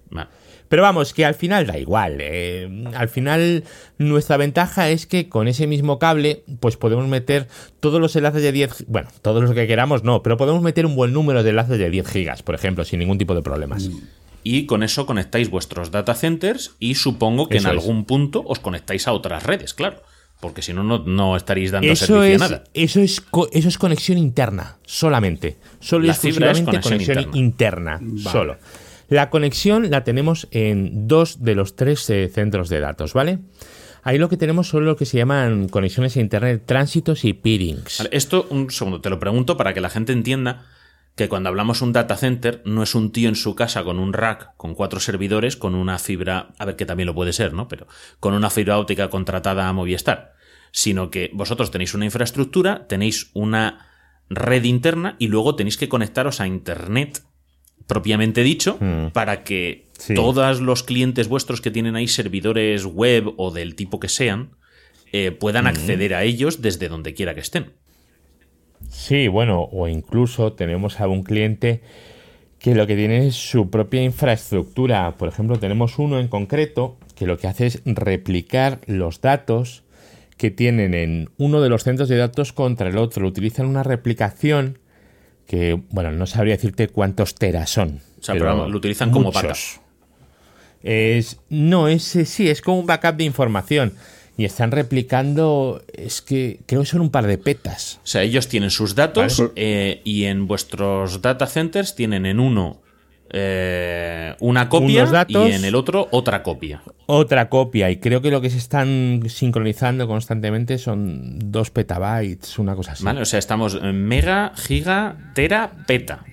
Pero 0.72 0.84
vamos, 0.84 1.12
que 1.12 1.26
al 1.26 1.34
final 1.34 1.66
da 1.66 1.76
igual. 1.76 2.16
Eh, 2.20 2.86
al 2.94 3.10
final, 3.10 3.64
nuestra 3.98 4.38
ventaja 4.38 4.88
es 4.88 5.06
que 5.06 5.28
con 5.28 5.46
ese 5.46 5.66
mismo 5.66 5.98
cable, 5.98 6.44
pues 6.60 6.78
podemos 6.78 7.06
meter 7.08 7.46
todos 7.80 8.00
los 8.00 8.16
enlaces 8.16 8.40
de 8.40 8.52
10. 8.52 8.86
Bueno, 8.88 9.10
todos 9.20 9.42
los 9.42 9.52
que 9.52 9.66
queramos 9.66 10.02
no, 10.02 10.22
pero 10.22 10.38
podemos 10.38 10.62
meter 10.62 10.86
un 10.86 10.96
buen 10.96 11.12
número 11.12 11.42
de 11.42 11.50
enlaces 11.50 11.78
de 11.78 11.90
10 11.90 12.08
gigas, 12.08 12.42
por 12.42 12.54
ejemplo, 12.54 12.86
sin 12.86 13.00
ningún 13.00 13.18
tipo 13.18 13.34
de 13.34 13.42
problemas. 13.42 13.90
Y 14.44 14.64
con 14.64 14.82
eso 14.82 15.04
conectáis 15.04 15.50
vuestros 15.50 15.90
data 15.90 16.14
centers 16.14 16.74
y 16.78 16.94
supongo 16.94 17.50
que 17.50 17.58
en 17.58 17.66
algún 17.66 18.06
punto 18.06 18.42
os 18.46 18.58
conectáis 18.58 19.06
a 19.06 19.12
otras 19.12 19.42
redes, 19.42 19.74
claro. 19.74 20.00
Porque 20.40 20.62
si 20.62 20.72
no, 20.72 20.82
no 20.82 21.36
estaréis 21.36 21.70
dando 21.70 21.94
servicio 21.94 22.34
a 22.34 22.48
nada. 22.48 22.64
Eso 22.72 23.00
es, 23.00 23.22
eso 23.52 23.68
es 23.68 23.78
conexión 23.78 24.16
interna, 24.16 24.78
solamente. 24.86 25.58
Solo 25.80 26.06
y 26.06 26.08
exclusivamente 26.08 26.80
conexión, 26.80 27.28
interna. 27.34 28.00
Solo. 28.16 28.56
La 29.12 29.28
conexión 29.28 29.90
la 29.90 30.04
tenemos 30.04 30.48
en 30.52 31.06
dos 31.06 31.44
de 31.44 31.54
los 31.54 31.76
tres 31.76 32.08
eh, 32.08 32.30
centros 32.32 32.70
de 32.70 32.80
datos, 32.80 33.12
¿vale? 33.12 33.40
Ahí 34.02 34.16
lo 34.16 34.30
que 34.30 34.38
tenemos 34.38 34.70
son 34.70 34.86
lo 34.86 34.96
que 34.96 35.04
se 35.04 35.18
llaman 35.18 35.68
conexiones 35.68 36.16
a 36.16 36.20
Internet, 36.20 36.62
tránsitos 36.64 37.26
y 37.26 37.34
peerings. 37.34 38.08
esto, 38.10 38.46
un 38.48 38.70
segundo, 38.70 39.02
te 39.02 39.10
lo 39.10 39.20
pregunto 39.20 39.58
para 39.58 39.74
que 39.74 39.82
la 39.82 39.90
gente 39.90 40.14
entienda 40.14 40.64
que 41.14 41.28
cuando 41.28 41.50
hablamos 41.50 41.82
un 41.82 41.92
data 41.92 42.16
center 42.16 42.62
no 42.64 42.82
es 42.82 42.94
un 42.94 43.12
tío 43.12 43.28
en 43.28 43.34
su 43.34 43.54
casa 43.54 43.84
con 43.84 43.98
un 43.98 44.14
rack, 44.14 44.56
con 44.56 44.74
cuatro 44.74 44.98
servidores, 44.98 45.58
con 45.58 45.74
una 45.74 45.98
fibra, 45.98 46.54
a 46.58 46.64
ver 46.64 46.76
que 46.76 46.86
también 46.86 47.06
lo 47.06 47.14
puede 47.14 47.34
ser, 47.34 47.52
¿no? 47.52 47.68
Pero 47.68 47.88
con 48.18 48.32
una 48.32 48.48
fibra 48.48 48.78
óptica 48.78 49.10
contratada 49.10 49.68
a 49.68 49.74
Movistar, 49.74 50.32
sino 50.70 51.10
que 51.10 51.28
vosotros 51.34 51.70
tenéis 51.70 51.92
una 51.92 52.06
infraestructura, 52.06 52.86
tenéis 52.86 53.30
una 53.34 53.88
red 54.30 54.64
interna 54.64 55.16
y 55.18 55.28
luego 55.28 55.54
tenéis 55.54 55.76
que 55.76 55.90
conectaros 55.90 56.40
a 56.40 56.46
Internet 56.46 57.22
propiamente 57.92 58.42
dicho 58.42 58.78
mm. 58.80 59.08
para 59.12 59.44
que 59.44 59.84
todos 60.14 60.62
los 60.62 60.82
clientes 60.82 61.28
vuestros 61.28 61.60
que 61.60 61.70
tienen 61.70 61.94
ahí 61.94 62.08
servidores 62.08 62.86
web 62.86 63.34
o 63.36 63.50
del 63.50 63.74
tipo 63.74 64.00
que 64.00 64.08
sean 64.08 64.52
eh, 65.12 65.30
puedan 65.30 65.64
mm. 65.64 65.68
acceder 65.68 66.14
a 66.14 66.24
ellos 66.24 66.62
desde 66.62 66.88
donde 66.88 67.12
quiera 67.12 67.34
que 67.34 67.40
estén. 67.40 67.72
Sí, 68.88 69.28
bueno, 69.28 69.68
o 69.70 69.88
incluso 69.88 70.54
tenemos 70.54 71.00
a 71.00 71.06
un 71.06 71.22
cliente 71.22 71.82
que 72.58 72.74
lo 72.74 72.86
que 72.86 72.96
tiene 72.96 73.26
es 73.26 73.34
su 73.34 73.68
propia 73.68 74.02
infraestructura. 74.02 75.18
Por 75.18 75.28
ejemplo, 75.28 75.58
tenemos 75.58 75.98
uno 75.98 76.18
en 76.18 76.28
concreto 76.28 76.96
que 77.14 77.26
lo 77.26 77.36
que 77.36 77.46
hace 77.46 77.66
es 77.66 77.82
replicar 77.84 78.80
los 78.86 79.20
datos 79.20 79.84
que 80.38 80.50
tienen 80.50 80.94
en 80.94 81.28
uno 81.36 81.60
de 81.60 81.68
los 81.68 81.84
centros 81.84 82.08
de 82.08 82.16
datos 82.16 82.54
contra 82.54 82.88
el 82.88 82.96
otro. 82.96 83.26
Utilizan 83.26 83.66
una 83.66 83.82
replicación 83.82 84.78
que, 85.46 85.80
bueno, 85.90 86.10
no 86.10 86.26
sabría 86.26 86.54
decirte 86.54 86.88
cuántos 86.88 87.34
teras 87.34 87.70
son. 87.70 88.00
O 88.20 88.22
sea, 88.22 88.34
pero, 88.34 88.68
lo 88.68 88.76
utilizan 88.76 89.10
como 89.10 89.32
backup. 89.32 89.56
Es, 90.82 91.38
no, 91.48 91.88
es, 91.88 92.02
sí, 92.02 92.48
es 92.48 92.60
como 92.60 92.80
un 92.80 92.86
backup 92.86 93.16
de 93.16 93.24
información 93.24 93.94
y 94.36 94.44
están 94.44 94.70
replicando, 94.70 95.84
es 95.92 96.22
que 96.22 96.60
creo 96.66 96.80
que 96.80 96.86
son 96.86 97.02
un 97.02 97.10
par 97.10 97.26
de 97.26 97.38
petas. 97.38 98.00
O 98.02 98.06
sea, 98.06 98.22
ellos 98.22 98.48
tienen 98.48 98.70
sus 98.70 98.94
datos 98.94 99.42
eh, 99.56 100.00
y 100.04 100.24
en 100.24 100.46
vuestros 100.46 101.22
data 101.22 101.46
centers 101.46 101.94
tienen 101.94 102.26
en 102.26 102.40
uno 102.40 102.81
eh, 103.34 104.34
una 104.40 104.68
copia 104.68 105.26
y 105.26 105.36
en 105.36 105.64
el 105.64 105.74
otro 105.74 106.06
otra 106.10 106.42
copia. 106.42 106.82
Otra 107.06 107.48
copia 107.48 107.90
y 107.90 107.96
creo 107.96 108.20
que 108.20 108.30
lo 108.30 108.42
que 108.42 108.50
se 108.50 108.58
están 108.58 109.22
sincronizando 109.28 110.06
constantemente 110.06 110.76
son 110.76 111.38
dos 111.50 111.70
petabytes, 111.70 112.58
una 112.58 112.76
cosa 112.76 112.92
así. 112.92 113.04
Vale, 113.04 113.22
o 113.22 113.24
sea, 113.24 113.38
estamos 113.38 113.78
en 113.80 114.06
mega, 114.06 114.52
giga, 114.54 115.16
tera, 115.34 115.72
peta. 115.86 116.24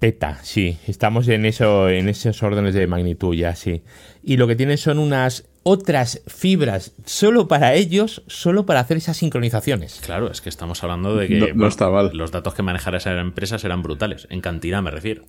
Peta, 0.00 0.38
sí, 0.42 0.78
estamos 0.86 1.26
en 1.28 1.44
eso, 1.44 1.88
en 1.88 2.08
esos 2.08 2.42
órdenes 2.42 2.74
de 2.74 2.86
magnitud 2.86 3.34
ya, 3.34 3.54
sí. 3.54 3.82
Y 4.22 4.36
lo 4.36 4.46
que 4.46 4.56
tienen 4.56 4.78
son 4.78 4.98
unas 4.98 5.44
otras 5.64 6.22
fibras 6.26 6.92
solo 7.04 7.46
para 7.46 7.74
ellos, 7.74 8.22
solo 8.26 8.64
para 8.64 8.80
hacer 8.80 8.96
esas 8.96 9.16
sincronizaciones. 9.16 10.00
Claro, 10.04 10.30
es 10.30 10.40
que 10.40 10.48
estamos 10.48 10.82
hablando 10.82 11.14
de 11.16 11.28
que 11.28 11.52
los 11.54 12.30
datos 12.30 12.54
que 12.54 12.62
manejara 12.62 12.98
esa 12.98 13.18
empresa 13.20 13.58
serán 13.58 13.82
brutales, 13.82 14.26
en 14.30 14.40
cantidad 14.40 14.82
me 14.82 14.90
refiero. 14.90 15.24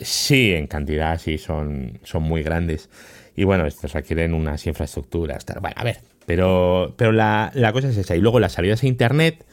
Sí, 0.00 0.52
en 0.54 0.66
cantidad 0.66 1.18
sí, 1.18 1.38
son, 1.38 1.98
son 2.04 2.22
muy 2.22 2.42
grandes. 2.42 2.88
Y 3.34 3.44
bueno, 3.44 3.66
estos 3.66 3.92
requieren 3.92 4.34
unas 4.34 4.66
infraestructuras. 4.66 5.44
Bueno, 5.60 5.76
a 5.76 5.84
ver, 5.84 5.98
pero, 6.26 6.94
pero 6.96 7.12
la, 7.12 7.50
la 7.54 7.72
cosa 7.72 7.88
es 7.88 7.96
esa. 7.96 8.16
Y 8.16 8.20
luego 8.20 8.40
las 8.40 8.52
salidas 8.52 8.82
a 8.82 8.86
Internet, 8.86 9.44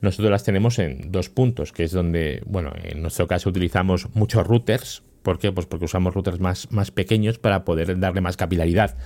nosotros 0.00 0.30
las 0.30 0.44
tenemos 0.44 0.78
en 0.78 1.10
dos 1.10 1.28
puntos, 1.28 1.72
que 1.72 1.84
es 1.84 1.92
donde, 1.92 2.42
bueno, 2.46 2.72
en 2.82 3.02
nuestro 3.02 3.26
caso 3.26 3.48
utilizamos 3.48 4.14
muchos 4.14 4.46
routers, 4.46 5.02
¿Por 5.22 5.38
qué? 5.38 5.52
Pues 5.52 5.66
porque 5.66 5.84
usamos 5.84 6.14
routers 6.14 6.40
más, 6.40 6.70
más 6.70 6.90
pequeños 6.90 7.38
para 7.38 7.64
poder 7.64 7.98
darle 7.98 8.20
más 8.20 8.36
capilaridad. 8.36 8.96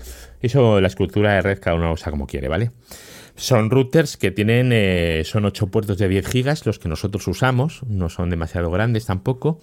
Eso, 0.40 0.80
la 0.80 0.88
estructura 0.88 1.32
de 1.32 1.42
red, 1.42 1.58
cada 1.58 1.74
uno 1.74 1.92
usa 1.92 2.12
como 2.12 2.26
quiere, 2.26 2.46
¿vale? 2.48 2.70
Son 3.36 3.70
routers 3.70 4.16
que 4.16 4.30
tienen, 4.30 4.70
eh, 4.72 5.22
son 5.24 5.44
8 5.44 5.68
puertos 5.68 5.98
de 5.98 6.08
10 6.08 6.26
gigas, 6.26 6.66
los 6.66 6.78
que 6.78 6.88
nosotros 6.88 7.26
usamos, 7.28 7.82
no 7.86 8.08
son 8.08 8.30
demasiado 8.30 8.70
grandes 8.70 9.06
tampoco, 9.06 9.58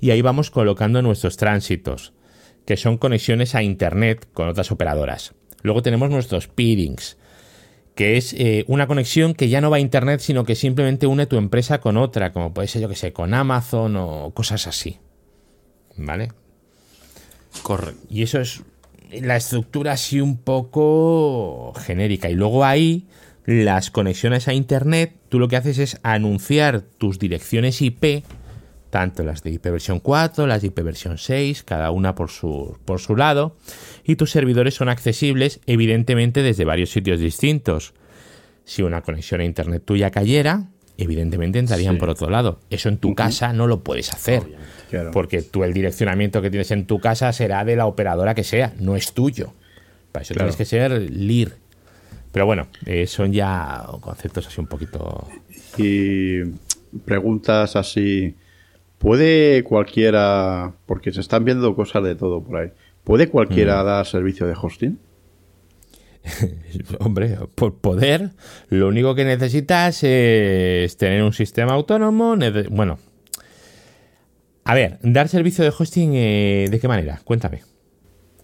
y 0.00 0.10
ahí 0.10 0.22
vamos 0.22 0.50
colocando 0.50 1.02
nuestros 1.02 1.36
tránsitos, 1.36 2.12
que 2.66 2.76
son 2.76 2.98
conexiones 2.98 3.54
a 3.54 3.62
Internet 3.62 4.26
con 4.32 4.48
otras 4.48 4.72
operadoras. 4.72 5.34
Luego 5.62 5.82
tenemos 5.82 6.10
nuestros 6.10 6.48
peerings, 6.48 7.16
que 7.94 8.16
es 8.16 8.32
eh, 8.32 8.64
una 8.66 8.86
conexión 8.86 9.34
que 9.34 9.48
ya 9.48 9.60
no 9.60 9.70
va 9.70 9.76
a 9.76 9.80
Internet, 9.80 10.20
sino 10.20 10.44
que 10.44 10.54
simplemente 10.54 11.06
une 11.06 11.26
tu 11.26 11.36
empresa 11.36 11.80
con 11.80 11.96
otra, 11.96 12.32
como 12.32 12.52
puede 12.52 12.68
ser, 12.68 12.82
yo 12.82 12.88
que 12.88 12.96
sé, 12.96 13.12
con 13.12 13.34
Amazon 13.34 13.96
o 13.96 14.32
cosas 14.34 14.66
así. 14.66 14.98
¿Vale? 15.96 16.32
Correcto. 17.62 18.00
Y 18.08 18.22
eso 18.22 18.40
es 18.40 18.62
la 19.20 19.36
estructura 19.36 19.92
así 19.92 20.20
un 20.20 20.38
poco 20.38 21.72
genérica. 21.74 22.30
Y 22.30 22.34
luego 22.34 22.64
ahí 22.64 23.06
las 23.44 23.90
conexiones 23.90 24.48
a 24.48 24.54
Internet, 24.54 25.14
tú 25.28 25.38
lo 25.38 25.48
que 25.48 25.56
haces 25.56 25.78
es 25.78 26.00
anunciar 26.02 26.82
tus 26.82 27.18
direcciones 27.18 27.82
IP, 27.82 28.24
tanto 28.90 29.24
las 29.24 29.42
de 29.42 29.50
IP 29.50 29.64
versión 29.64 30.00
4, 30.00 30.46
las 30.46 30.62
de 30.62 30.68
IP 30.68 30.80
versión 30.82 31.18
6, 31.18 31.62
cada 31.64 31.90
una 31.90 32.14
por 32.14 32.30
su, 32.30 32.78
por 32.84 33.00
su 33.00 33.16
lado, 33.16 33.56
y 34.04 34.16
tus 34.16 34.30
servidores 34.30 34.74
son 34.74 34.88
accesibles 34.88 35.60
evidentemente 35.66 36.42
desde 36.42 36.64
varios 36.64 36.90
sitios 36.90 37.20
distintos. 37.20 37.94
Si 38.64 38.82
una 38.82 39.02
conexión 39.02 39.40
a 39.40 39.44
Internet 39.44 39.82
tuya 39.84 40.10
cayera, 40.10 40.68
evidentemente 40.98 41.58
entrarían 41.58 41.98
por 41.98 42.10
otro 42.10 42.30
lado. 42.30 42.60
Eso 42.70 42.88
en 42.88 42.98
tu 42.98 43.14
casa 43.14 43.52
no 43.52 43.66
lo 43.66 43.82
puedes 43.82 44.12
hacer. 44.12 44.42
Porque 45.12 45.42
tú 45.42 45.64
el 45.64 45.72
direccionamiento 45.72 46.42
que 46.42 46.50
tienes 46.50 46.70
en 46.70 46.86
tu 46.86 47.00
casa 47.00 47.32
será 47.32 47.64
de 47.64 47.76
la 47.76 47.86
operadora 47.86 48.34
que 48.34 48.44
sea, 48.44 48.72
no 48.78 48.96
es 48.96 49.12
tuyo. 49.12 49.52
Para 50.12 50.22
eso 50.22 50.34
tienes 50.34 50.56
que 50.56 50.64
ser 50.64 50.92
LIR. 50.92 51.54
Pero 52.32 52.46
bueno, 52.46 52.68
eh, 52.86 53.06
son 53.06 53.32
ya 53.32 53.84
conceptos 54.00 54.46
así 54.46 54.60
un 54.60 54.66
poquito. 54.66 55.28
Y 55.76 56.42
preguntas 57.04 57.76
así. 57.76 58.36
¿Puede 58.98 59.64
cualquiera.? 59.64 60.72
Porque 60.86 61.12
se 61.12 61.20
están 61.20 61.44
viendo 61.44 61.74
cosas 61.74 62.04
de 62.04 62.14
todo 62.14 62.42
por 62.42 62.56
ahí. 62.56 62.70
¿Puede 63.04 63.28
cualquiera 63.28 63.82
mm. 63.82 63.86
dar 63.86 64.06
servicio 64.06 64.46
de 64.46 64.54
hosting? 64.60 64.98
Hombre, 67.00 67.36
por 67.54 67.74
poder, 67.74 68.30
lo 68.68 68.88
único 68.88 69.14
que 69.14 69.24
necesitas 69.24 70.02
es 70.04 70.96
tener 70.96 71.22
un 71.22 71.32
sistema 71.32 71.72
autónomo. 71.72 72.36
Bueno, 72.70 72.98
a 74.64 74.74
ver, 74.74 74.98
dar 75.02 75.28
servicio 75.28 75.64
de 75.64 75.72
hosting, 75.76 76.12
eh, 76.14 76.68
¿de 76.70 76.80
qué 76.80 76.88
manera? 76.88 77.20
Cuéntame. 77.24 77.62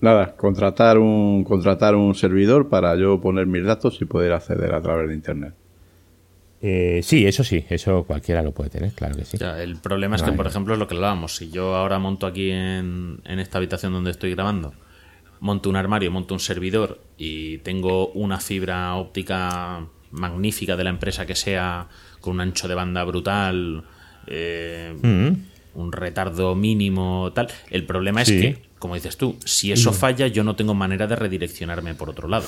Nada, 0.01 0.37
contratar 0.37 0.99
un, 0.99 1.45
contratar 1.45 1.95
un 1.97 2.15
servidor 2.15 2.69
para 2.69 2.95
yo 2.97 3.21
poner 3.21 3.47
mis 3.47 3.65
datos 3.65 4.01
y 4.01 4.05
poder 4.05 4.33
acceder 4.33 4.75
a 4.75 4.81
través 4.81 5.09
de 5.09 5.15
Internet. 5.15 5.55
Eh, 6.61 7.01
sí, 7.03 7.27
eso 7.27 7.45
sí, 7.45 7.65
eso 7.69 8.05
cualquiera 8.05 8.43
lo 8.43 8.53
puede 8.53 8.71
tener, 8.71 8.93
claro 8.93 9.17
que 9.17 9.25
sí. 9.25 9.39
el 9.41 9.77
problema 9.77 10.17
es 10.17 10.23
que, 10.23 10.33
por 10.33 10.47
ejemplo, 10.47 10.75
es 10.75 10.81
lo 10.81 10.89
que 10.89 10.95
hablábamos. 10.95 11.37
Si 11.37 11.51
yo 11.51 11.75
ahora 11.77 11.99
monto 11.99 12.27
aquí 12.27 12.51
en, 12.51 13.21
en 13.25 13.39
esta 13.39 13.59
habitación 13.59 13.93
donde 13.93 14.11
estoy 14.11 14.33
grabando, 14.33 14.73
monto 15.41 15.71
un 15.71 15.77
armario, 15.77 16.11
monto 16.11 16.35
un 16.35 16.41
servidor 16.41 17.01
y 17.17 17.59
tengo 17.59 18.09
una 18.09 18.41
fibra 18.41 18.95
óptica 18.97 19.87
magnífica 20.11 20.77
de 20.77 20.85
la 20.85 20.91
empresa 20.91 21.27
que 21.27 21.35
sea, 21.35 21.87
con 22.21 22.35
un 22.35 22.41
ancho 22.41 22.67
de 22.67 22.75
banda 22.75 23.05
brutal, 23.05 23.85
eh, 24.27 24.97
Mm. 25.01 25.58
Un 25.79 25.93
retardo 25.93 26.55
mínimo, 26.55 27.33
tal. 27.35 27.49
El 27.71 27.85
problema 27.87 28.23
es 28.23 28.29
Sí. 28.29 28.41
que, 28.41 28.63
como 28.79 28.95
dices 28.95 29.17
tú, 29.17 29.37
si 29.45 29.73
eso 29.73 29.93
falla, 29.93 30.27
yo 30.27 30.45
no 30.45 30.57
tengo 30.57 30.75
manera 30.75 31.07
de 31.07 31.17
redireccionarme 31.17 31.95
por 31.95 32.11
otro 32.11 32.29
lado. 32.29 32.47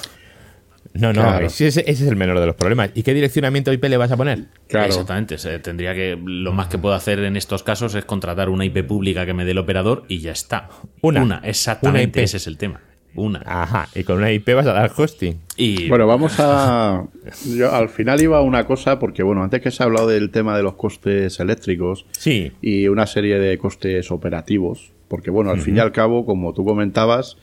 No, 0.94 1.12
no, 1.12 1.22
Claro. 1.22 1.46
ese, 1.46 1.68
ese 1.68 1.80
es 1.90 2.00
el 2.02 2.16
menor 2.16 2.40
de 2.40 2.46
los 2.46 2.56
problemas. 2.56 2.90
¿Y 2.94 3.02
qué 3.02 3.12
direccionamiento 3.14 3.72
IP 3.72 3.84
le 3.88 3.96
vas 3.98 4.10
a 4.10 4.16
poner? 4.16 4.46
Claro. 4.66 4.86
Exactamente. 4.86 5.38
se- 5.38 5.58
tendría 5.58 5.94
que. 5.94 6.18
Lo 6.24 6.52
más 6.52 6.66
que 6.68 6.78
puedo 6.78 6.94
hacer 6.94 7.20
en 7.20 7.36
estos 7.36 7.62
casos 7.62 7.94
es 7.94 8.04
contratar 8.04 8.48
una 8.48 8.64
IP 8.64 8.82
pública 8.82 9.24
que 9.26 9.34
me 9.34 9.44
dé 9.44 9.52
el 9.52 9.58
operador 9.58 10.04
y 10.08 10.18
ya 10.20 10.32
está. 10.32 10.68
Una. 11.02 11.40
exactamente. 11.44 11.98
Una 11.98 12.02
IP. 12.02 12.24
Ese 12.24 12.38
es 12.38 12.46
el 12.46 12.56
tema. 12.56 12.80
Una. 13.14 13.42
Ajá, 13.44 13.88
y 13.94 14.04
con 14.04 14.18
una 14.18 14.32
IP 14.32 14.54
vas 14.54 14.66
a 14.66 14.72
dar 14.72 14.92
hosting. 14.96 15.38
Y 15.56 15.88
Bueno, 15.88 16.06
vamos 16.06 16.34
a. 16.38 17.06
Yo 17.56 17.72
al 17.72 17.88
final 17.88 18.20
iba 18.22 18.38
a 18.38 18.42
una 18.42 18.66
cosa, 18.66 18.98
porque 18.98 19.22
bueno, 19.22 19.42
antes 19.42 19.60
que 19.60 19.70
se 19.70 19.82
ha 19.82 19.86
hablado 19.86 20.08
del 20.08 20.30
tema 20.30 20.56
de 20.56 20.62
los 20.62 20.74
costes 20.74 21.38
eléctricos 21.40 22.06
Sí, 22.12 22.52
y 22.60 22.88
una 22.88 23.06
serie 23.06 23.38
de 23.38 23.58
costes 23.58 24.10
operativos, 24.10 24.92
porque 25.08 25.30
bueno, 25.30 25.50
al 25.50 25.60
fin 25.60 25.76
y 25.76 25.80
al 25.80 25.92
cabo, 25.92 26.24
como 26.24 26.54
tú 26.54 26.64
comentabas, 26.64 27.36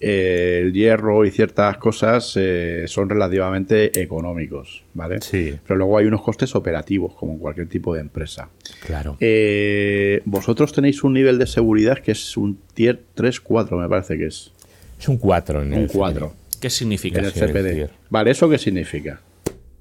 eh, 0.00 0.62
el 0.62 0.72
hierro 0.72 1.26
y 1.26 1.30
ciertas 1.30 1.76
cosas 1.76 2.32
eh, 2.36 2.84
son 2.86 3.10
relativamente 3.10 4.00
económicos, 4.00 4.82
¿vale? 4.94 5.20
Sí. 5.20 5.54
Pero 5.66 5.76
luego 5.76 5.98
hay 5.98 6.06
unos 6.06 6.22
costes 6.22 6.54
operativos, 6.54 7.14
como 7.14 7.32
en 7.34 7.38
cualquier 7.38 7.68
tipo 7.68 7.94
de 7.94 8.00
empresa. 8.00 8.48
claro. 8.86 9.18
Eh, 9.20 10.22
vosotros 10.24 10.72
tenéis 10.72 11.04
un 11.04 11.12
nivel 11.12 11.38
de 11.38 11.46
seguridad 11.46 11.98
que 11.98 12.12
es 12.12 12.36
un 12.38 12.58
tier 12.72 13.02
3-4, 13.14 13.78
me 13.78 13.88
parece 13.88 14.16
que 14.16 14.26
es. 14.26 14.52
Es 15.00 15.08
un 15.08 15.16
4 15.16 15.62
en 15.62 15.68
Un 15.72 15.78
el 15.80 15.88
4 15.88 16.34
¿qué 16.60 16.68
significa? 16.70 17.20
en 17.20 17.24
el 17.24 17.32
CPD. 17.32 17.90
Vale, 18.10 18.30
¿eso 18.32 18.48
qué 18.50 18.58
significa? 18.58 19.20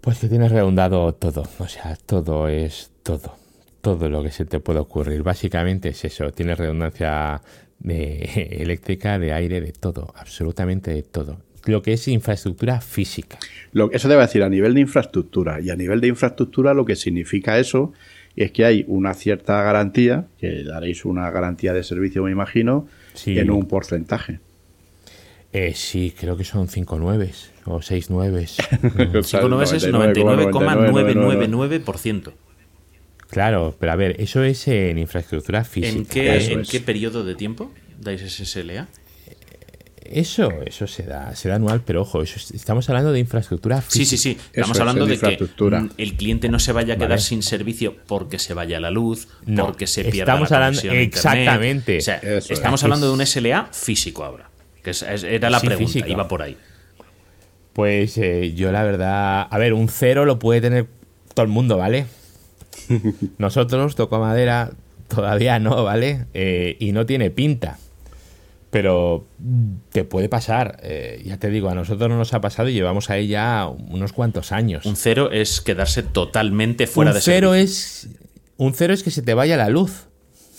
Pues 0.02 0.18
que 0.20 0.30
tienes 0.30 0.50
redundado 0.52 1.14
todo. 1.14 1.44
O 1.60 1.68
sea, 1.68 1.98
todo 2.06 2.48
es 2.48 2.92
todo. 3.04 3.36
Todo 3.82 4.10
lo 4.10 4.24
que 4.24 4.32
se 4.32 4.46
te 4.46 4.60
puede 4.62 4.80
ocurrir. 4.80 5.22
Básicamente 5.22 5.90
es 5.90 6.06
eso. 6.06 6.32
Tienes 6.32 6.58
redundancia 6.58 7.42
de 7.80 8.20
eléctrica, 8.62 9.20
de 9.20 9.34
aire, 9.34 9.60
de 9.60 9.74
todo. 9.74 10.14
Absolutamente 10.16 10.92
de 10.92 11.04
todo. 11.04 11.42
Lo 11.66 11.82
que 11.82 11.92
es 11.94 12.08
infraestructura 12.08 12.80
física. 12.80 13.38
Lo, 13.74 13.92
eso 13.92 14.08
debe 14.08 14.22
decir 14.22 14.42
a 14.44 14.50
nivel 14.50 14.74
de 14.74 14.80
infraestructura. 14.82 15.60
Y 15.60 15.70
a 15.70 15.76
nivel 15.76 16.00
de 16.00 16.08
infraestructura 16.08 16.74
lo 16.74 16.86
que 16.86 16.96
significa 16.96 17.60
eso 17.60 17.92
es 18.38 18.52
que 18.52 18.64
hay 18.64 18.86
una 18.88 19.14
cierta 19.14 19.62
garantía, 19.64 20.28
que 20.40 20.64
daréis 20.64 21.04
una 21.04 21.30
garantía 21.30 21.74
de 21.74 21.84
servicio, 21.84 22.24
me 22.24 22.32
imagino, 22.32 22.88
Sí. 23.14 23.38
en 23.38 23.52
un 23.52 23.66
porcentaje. 23.68 24.40
Eh, 25.52 25.74
sí, 25.76 26.14
creo 26.18 26.38
que 26.38 26.44
son 26.44 26.68
5 26.68 27.00
nueves 27.00 27.52
o 27.66 27.82
6 27.82 28.10
nueves. 28.12 28.58
Cinco 29.24 29.50
nueves 29.50 29.72
es 29.74 29.88
99,9999. 29.88 31.84
99,99%. 31.84 32.34
claro, 33.30 33.76
pero 33.80 33.92
a 33.92 33.96
ver, 33.96 34.16
eso 34.22 34.44
es 34.44 34.68
en 34.68 34.98
infraestructura 35.00 35.64
física. 35.64 35.98
¿En, 35.98 36.06
qué, 36.06 36.28
¿vale? 36.28 36.38
Eso 36.38 36.52
¿En 36.52 36.60
es. 36.62 36.70
qué 36.70 36.80
periodo 36.80 37.24
de 37.24 37.36
tiempo 37.36 37.72
dais 38.00 38.22
ese 38.22 38.46
SLA? 38.46 38.88
Eso, 40.06 40.52
eso 40.66 40.88
se 40.88 41.04
da, 41.04 41.36
se 41.36 41.50
da 41.50 41.56
anual, 41.56 41.82
pero 41.86 42.02
ojo, 42.02 42.24
eso 42.24 42.38
es- 42.38 42.50
estamos 42.52 42.90
hablando 42.90 43.12
de 43.12 43.20
infraestructura 43.20 43.80
Sí, 43.88 44.00
física. 44.00 44.10
sí, 44.10 44.18
sí. 44.18 44.30
Eso 44.40 44.50
Estamos 44.54 44.78
es, 44.78 44.82
hablando 44.82 45.06
de 45.06 45.20
que 45.20 45.38
mm, 45.60 45.90
el 45.98 46.14
cliente 46.16 46.50
no 46.50 46.58
se 46.58 46.72
vaya 46.72 46.94
a 46.96 46.98
quedar 46.98 47.10
Vale. 47.10 47.22
sin 47.22 47.44
servicio 47.44 47.96
porque 48.08 48.40
se 48.40 48.56
vaya 48.56 48.80
la 48.80 48.90
luz, 48.90 49.28
No, 49.46 49.68
porque 49.68 49.86
se 49.86 50.04
pierda 50.06 50.34
estamos 50.34 50.50
la 50.50 50.58
hablando- 50.68 50.82
exactamente. 50.94 51.98
O 52.00 52.02
sea, 52.02 52.16
Eso 52.18 52.54
estamos 52.54 52.80
es. 52.80 52.84
hablando 52.86 53.08
de 53.08 53.14
un 53.14 53.22
SLA 53.22 53.70
físico 53.72 54.24
ahora. 54.24 54.49
Que 54.84 54.92
es- 54.92 55.02
es- 55.04 55.24
era 55.24 55.50
la 55.50 55.60
Sí, 55.60 55.68
pregunta, 55.68 56.08
iba 56.08 56.28
por 56.28 56.42
ahí. 56.42 56.58
Pues 57.74 58.18
eh, 58.18 58.54
yo 58.56 58.72
la 58.72 58.84
verdad, 58.84 59.48
a 59.50 59.58
ver, 59.58 59.74
un 59.74 59.88
cero 59.90 60.26
lo 60.26 60.40
puede 60.40 60.62
tener 60.62 60.88
todo 61.34 61.44
el 61.46 61.52
mundo, 61.52 61.78
¿vale? 61.78 62.06
Nosotros, 63.38 63.96
toco 63.96 64.20
madera, 64.20 64.72
todavía 65.08 65.60
no, 65.60 65.84
¿vale? 65.84 66.26
Eh, 66.34 66.78
y 66.80 66.92
no 66.92 67.06
tiene 67.06 67.30
pinta. 67.30 67.78
Pero 68.72 69.26
te 69.92 70.04
puede 70.04 70.30
pasar, 70.30 70.80
eh, 70.84 71.24
ya 71.26 71.38
te 71.38 71.50
digo, 71.50 71.70
a 71.70 71.74
nosotros 71.76 72.08
no 72.08 72.18
nos 72.18 72.36
ha 72.36 72.42
pasado 72.42 72.70
y 72.70 72.74
llevamos 72.74 73.10
ahí 73.10 73.28
ya 73.28 73.68
unos 73.68 74.14
cuantos 74.14 74.52
años. 74.52 74.86
Un 74.86 74.96
cero 74.96 75.32
es 75.32 75.60
quedarse 75.62 76.04
totalmente 76.04 76.86
fuera 76.86 77.10
un 77.12 77.16
de 77.16 77.22
cero 77.22 77.54
servicio. 77.54 77.64
es 77.64 78.10
un 78.58 78.74
cero 78.76 78.94
es 78.94 79.02
que 79.02 79.10
se 79.10 79.24
te 79.24 79.34
vaya 79.34 79.58
la 79.58 79.70
luz. 79.70 80.06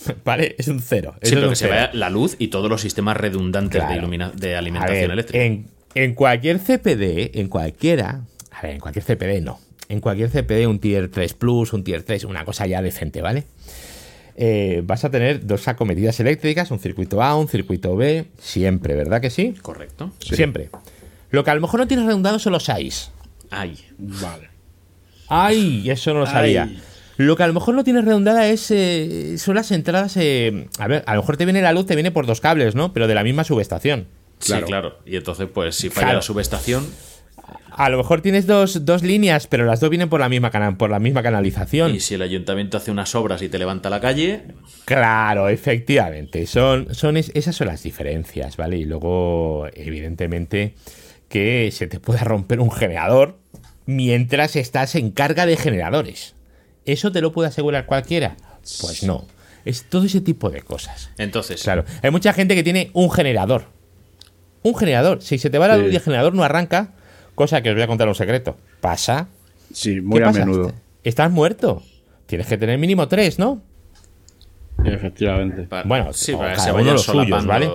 ¿Vale? 0.25 0.55
Es 0.57 0.67
un 0.67 0.79
cero. 0.81 1.13
Sí, 1.21 1.29
es 1.29 1.31
pero 1.35 1.43
un 1.47 1.49
que 1.51 1.55
se 1.55 1.67
vaya 1.67 1.89
la 1.93 2.09
luz 2.09 2.35
y 2.39 2.47
todos 2.47 2.69
los 2.69 2.81
sistemas 2.81 3.17
redundantes 3.17 3.81
de, 3.81 3.87
Claro. 3.87 4.01
ilumina- 4.01 4.31
de 4.31 4.55
A 4.55 4.59
alimentación 4.59 5.01
ver, 5.01 5.11
eléctrica. 5.11 5.43
En, 5.43 5.67
en 5.95 6.13
cualquier 6.15 6.59
CPD, 6.59 7.39
en 7.39 7.47
cualquiera, 7.47 8.21
a 8.51 8.61
ver, 8.61 8.71
en 8.71 8.79
cualquier 8.79 9.05
CPD 9.05 9.41
no. 9.41 9.59
En 9.89 9.99
cualquier 9.99 10.29
CPD, 10.29 10.67
un 10.67 10.79
tier 10.79 11.09
3 11.11 11.33
Plus, 11.33 11.73
un 11.73 11.83
tier 11.83 12.03
3, 12.03 12.23
una 12.23 12.45
cosa 12.45 12.65
ya 12.65 12.81
decente, 12.81 13.21
¿vale? 13.21 13.43
Eh, 14.37 14.81
vas 14.85 15.03
a 15.03 15.11
tener 15.11 15.45
dos 15.45 15.67
acometidas 15.67 16.17
eléctricas, 16.21 16.71
un 16.71 16.79
circuito 16.79 17.21
A, 17.21 17.35
un 17.35 17.49
circuito 17.49 17.95
B, 17.97 18.25
siempre, 18.39 18.95
¿verdad 18.95 19.19
que 19.19 19.29
sí? 19.29 19.53
Correcto. 19.61 20.13
Siempre. 20.19 20.69
Lo 21.29 21.43
que 21.43 21.51
a 21.51 21.55
lo 21.55 21.61
mejor 21.61 21.81
no 21.81 21.87
tienes 21.87 22.05
redundado 22.05 22.39
son 22.39 22.53
los 22.53 22.69
AIs. 22.69 23.11
Ay. 23.49 23.77
Vale. 23.97 24.49
¡Ay! 25.27 25.89
Eso 25.89 26.13
no 26.13 26.21
lo 26.21 26.25
sabía. 26.25 26.69
Lo 27.25 27.35
que 27.35 27.43
a 27.43 27.47
lo 27.47 27.53
mejor 27.53 27.75
no 27.75 27.83
tienes 27.83 28.05
redundada 28.05 28.47
es 28.47 28.71
eh, 28.71 29.35
son 29.37 29.55
las 29.55 29.71
entradas. 29.71 30.15
eh, 30.17 30.67
a 30.79 30.87
ver, 30.87 31.03
a 31.05 31.15
lo 31.15 31.21
mejor 31.21 31.37
te 31.37 31.45
viene 31.45 31.61
la 31.61 31.71
luz, 31.73 31.85
te 31.85 31.95
viene 31.95 32.11
por 32.11 32.25
dos 32.25 32.41
cables, 32.41 32.73
¿no? 32.75 32.93
Pero 32.93 33.07
de 33.07 33.15
la 33.15 33.23
misma 33.23 33.43
subestación. 33.43 34.07
Sí, 34.39 34.53
Claro. 34.65 34.97
Y 35.05 35.15
entonces, 35.17 35.47
pues, 35.53 35.75
si 35.75 35.89
falla 35.89 36.07
Claro. 36.07 36.17
la 36.19 36.23
subestación, 36.23 36.87
A 37.73 37.89
lo 37.89 37.97
mejor 37.97 38.21
tienes 38.21 38.47
dos, 38.47 38.85
dos 38.85 39.01
líneas, 39.01 39.47
pero 39.47 39.65
las 39.65 39.79
dos 39.79 39.89
vienen 39.89 40.09
por 40.09 40.19
la 40.19 40.27
misma 40.27 40.51
cana- 40.51 40.77
por 40.77 40.89
la 40.89 40.99
misma 40.99 41.23
canalización. 41.23 41.95
y 41.95 42.01
si 42.01 42.15
el 42.15 42.21
ayuntamiento 42.21 42.75
hace 42.77 42.91
unas 42.91 43.15
obras 43.15 43.41
y 43.41 43.47
te 43.49 43.57
levanta 43.57 43.89
la 43.89 44.01
calle, 44.01 44.41
Claro, 44.83 45.47
efectivamente. 45.47 46.45
Son, 46.47 46.93
son 46.93 47.15
es- 47.15 47.31
esas 47.33 47.55
son 47.55 47.67
las 47.67 47.81
diferencias, 47.83 48.57
¿vale? 48.57 48.77
Y 48.77 48.83
luego, 48.83 49.67
evidentemente, 49.73 50.73
que 51.29 51.69
se 51.71 51.87
te 51.87 51.99
pueda 52.01 52.23
romper 52.25 52.59
un 52.59 52.71
generador 52.71 53.37
mientras 53.85 54.55
estás 54.57 54.95
en 54.95 55.11
carga 55.11 55.45
de 55.45 55.55
generadores. 55.55 56.35
¿Eso 56.85 57.11
te 57.11 57.21
lo 57.21 57.31
puede 57.31 57.49
asegurar 57.49 57.85
cualquiera? 57.85 58.35
Pues 58.81 59.03
no. 59.03 59.25
Es 59.65 59.83
todo 59.83 60.05
ese 60.05 60.21
tipo 60.21 60.49
de 60.49 60.61
cosas. 60.61 61.11
entonces, 61.17 61.61
Claro. 61.63 61.85
Hay 62.01 62.09
mucha 62.11 62.33
gente 62.33 62.55
que 62.55 62.63
tiene 62.63 62.89
un 62.93 63.11
generador. 63.11 63.65
Un 64.63 64.75
generador. 64.75 65.21
Si 65.21 65.37
se 65.37 65.49
te 65.49 65.57
va 65.57 65.67
la 65.67 65.75
Sí. 65.75 65.81
luz 65.83 65.91
y 65.93 65.95
el 65.95 66.01
generador 66.01 66.33
no 66.33 66.43
arranca, 66.43 66.93
cosa 67.35 67.61
que 67.61 67.69
os 67.69 67.75
voy 67.75 67.83
a 67.83 67.87
contar 67.87 68.07
un 68.07 68.15
secreto. 68.15 68.57
Pasa. 68.79 69.27
Sí, 69.73 70.01
muy 70.01 70.17
¿Qué 70.19 70.23
a 70.23 70.27
pasa? 70.27 70.39
menudo. 70.45 70.73
Estás 71.03 71.31
muerto. 71.31 71.83
Tienes 72.25 72.47
que 72.47 72.57
tener 72.57 72.77
mínimo 72.77 73.07
tres, 73.07 73.37
¿no? 73.39 73.61
Efectivamente. 74.83 75.63
para- 75.63 75.83
Bueno, 75.87 76.13
sí, 76.13 76.33
para 76.33 76.53
cada 76.53 76.63
se 76.63 76.69
uno 76.71 76.79
vayan 76.79 76.93
los 76.93 77.03
suyos. 77.03 77.45
¿vale? 77.45 77.69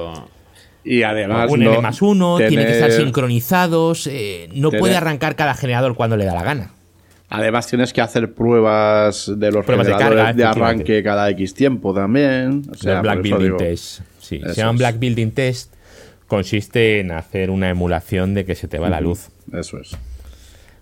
Y 0.84 1.02
además. 1.02 1.50
un 1.50 1.60
no 1.64 1.72
N 1.72 1.80
más 1.82 2.02
uno, 2.02 2.36
tiene 2.38 2.64
que 2.64 2.72
estar 2.72 2.90
tener- 2.90 3.04
sincronizados, 3.04 4.06
eh, 4.06 4.48
no 4.54 4.70
tener- 4.70 4.80
puede 4.80 4.96
arrancar 4.96 5.34
cada 5.36 5.54
generador 5.54 5.94
cuando 5.96 6.16
le 6.16 6.24
da 6.24 6.34
la 6.34 6.42
gana. 6.42 6.74
Además 7.36 7.66
tienes 7.66 7.92
que 7.92 8.00
hacer 8.00 8.32
pruebas 8.34 9.32
de 9.36 9.52
los 9.52 9.64
Pruebas 9.64 9.86
de 9.86 9.92
carga, 9.94 10.28
arranque 10.50 11.02
cada 11.02 11.28
X 11.30 11.54
tiempo 11.54 11.94
también. 11.94 12.62
O 12.70 12.74
sea, 12.74 13.00
Black 13.00 13.22
Building 13.22 13.44
digo- 13.44 13.56
Test. 13.56 14.00
Sí, 14.18 14.40
se 14.40 14.54
llaman 14.54 14.74
es. 14.76 14.78
Black 14.80 14.98
Building 14.98 15.30
Test. 15.32 15.72
Consiste 16.26 17.00
en 17.00 17.12
hacer 17.12 17.50
una 17.50 17.68
emulación 17.70 18.34
de 18.34 18.44
que 18.44 18.54
se 18.56 18.66
te 18.66 18.78
va 18.78 18.88
la 18.88 19.00
luz. 19.00 19.28
Eso 19.52 19.78
es. 19.78 19.96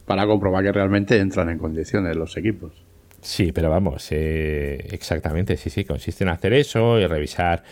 Para 0.06 0.26
comprobar 0.26 0.64
que 0.64 0.72
realmente 0.72 1.18
entran 1.18 1.50
en 1.50 1.58
condiciones 1.58 2.16
los 2.16 2.36
equipos. 2.36 2.72
Sí, 3.20 3.52
pero 3.52 3.70
vamos, 3.70 4.06
eh, 4.10 4.86
exactamente, 4.90 5.56
sí, 5.56 5.70
sí, 5.70 5.84
consiste 5.84 6.24
en 6.24 6.30
hacer 6.30 6.52
eso 6.52 6.98
y 7.00 7.06
revisar 7.06 7.62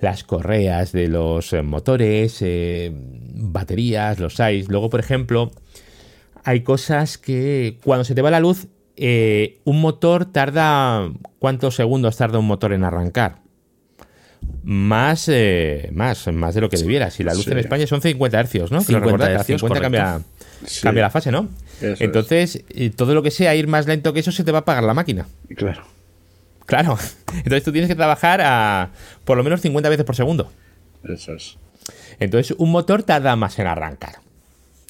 las 0.00 0.22
correas 0.22 0.92
de 0.92 1.08
los 1.08 1.52
eh, 1.52 1.62
motores, 1.62 2.38
eh, 2.42 2.92
baterías, 2.94 4.18
los 4.20 4.34
SAIs. 4.34 4.68
Luego, 4.68 4.88
por 4.88 5.00
ejemplo, 5.00 5.50
hay 6.44 6.60
cosas 6.62 7.18
que 7.18 7.78
cuando 7.84 8.04
se 8.04 8.14
te 8.14 8.22
va 8.22 8.30
la 8.30 8.40
luz, 8.40 8.66
eh, 8.96 9.58
un 9.64 9.80
motor 9.80 10.26
tarda... 10.26 11.10
¿Cuántos 11.38 11.74
segundos 11.76 12.16
tarda 12.16 12.38
un 12.38 12.46
motor 12.46 12.72
en 12.72 12.84
arrancar? 12.84 13.36
Más, 14.62 15.26
eh, 15.28 15.90
más, 15.94 16.26
más 16.32 16.54
de 16.54 16.60
lo 16.60 16.68
que 16.68 16.76
debiera. 16.76 17.10
Si 17.10 17.22
la 17.22 17.32
luz 17.34 17.44
Sí. 17.44 17.50
en 17.50 17.58
España 17.58 17.86
son 17.86 18.02
50 18.02 18.38
hercios, 18.38 18.70
¿no? 18.70 18.78
Creo 18.78 18.98
50 18.98 19.06
recordar, 19.06 19.28
cada 19.28 19.40
hercios, 19.40 19.60
50 19.60 19.80
cambia, 19.80 20.20
Sí. 20.66 20.82
cambia 20.82 21.02
la 21.04 21.10
fase, 21.10 21.30
¿no? 21.32 21.48
Eso. 21.80 22.04
Entonces, 22.04 22.62
eh, 22.68 22.90
todo 22.90 23.14
lo 23.14 23.22
que 23.22 23.30
sea 23.30 23.54
ir 23.54 23.68
más 23.68 23.86
lento 23.86 24.12
que 24.12 24.20
eso 24.20 24.32
se 24.32 24.44
te 24.44 24.52
va 24.52 24.58
a 24.58 24.60
apagar 24.62 24.84
la 24.84 24.92
máquina. 24.92 25.26
Claro. 25.56 25.82
Claro. 26.66 26.98
Entonces 27.34 27.62
tú 27.64 27.72
tienes 27.72 27.88
que 27.88 27.96
trabajar 27.96 28.40
a 28.42 28.90
por 29.24 29.36
lo 29.38 29.42
menos 29.44 29.60
50 29.62 29.88
veces 29.88 30.04
por 30.04 30.14
segundo. 30.14 30.52
Eso 31.04 31.32
es. 31.32 31.56
Entonces 32.18 32.54
un 32.58 32.70
motor 32.70 33.02
tarda 33.02 33.34
más 33.36 33.58
en 33.58 33.66
arrancar. 33.66 34.16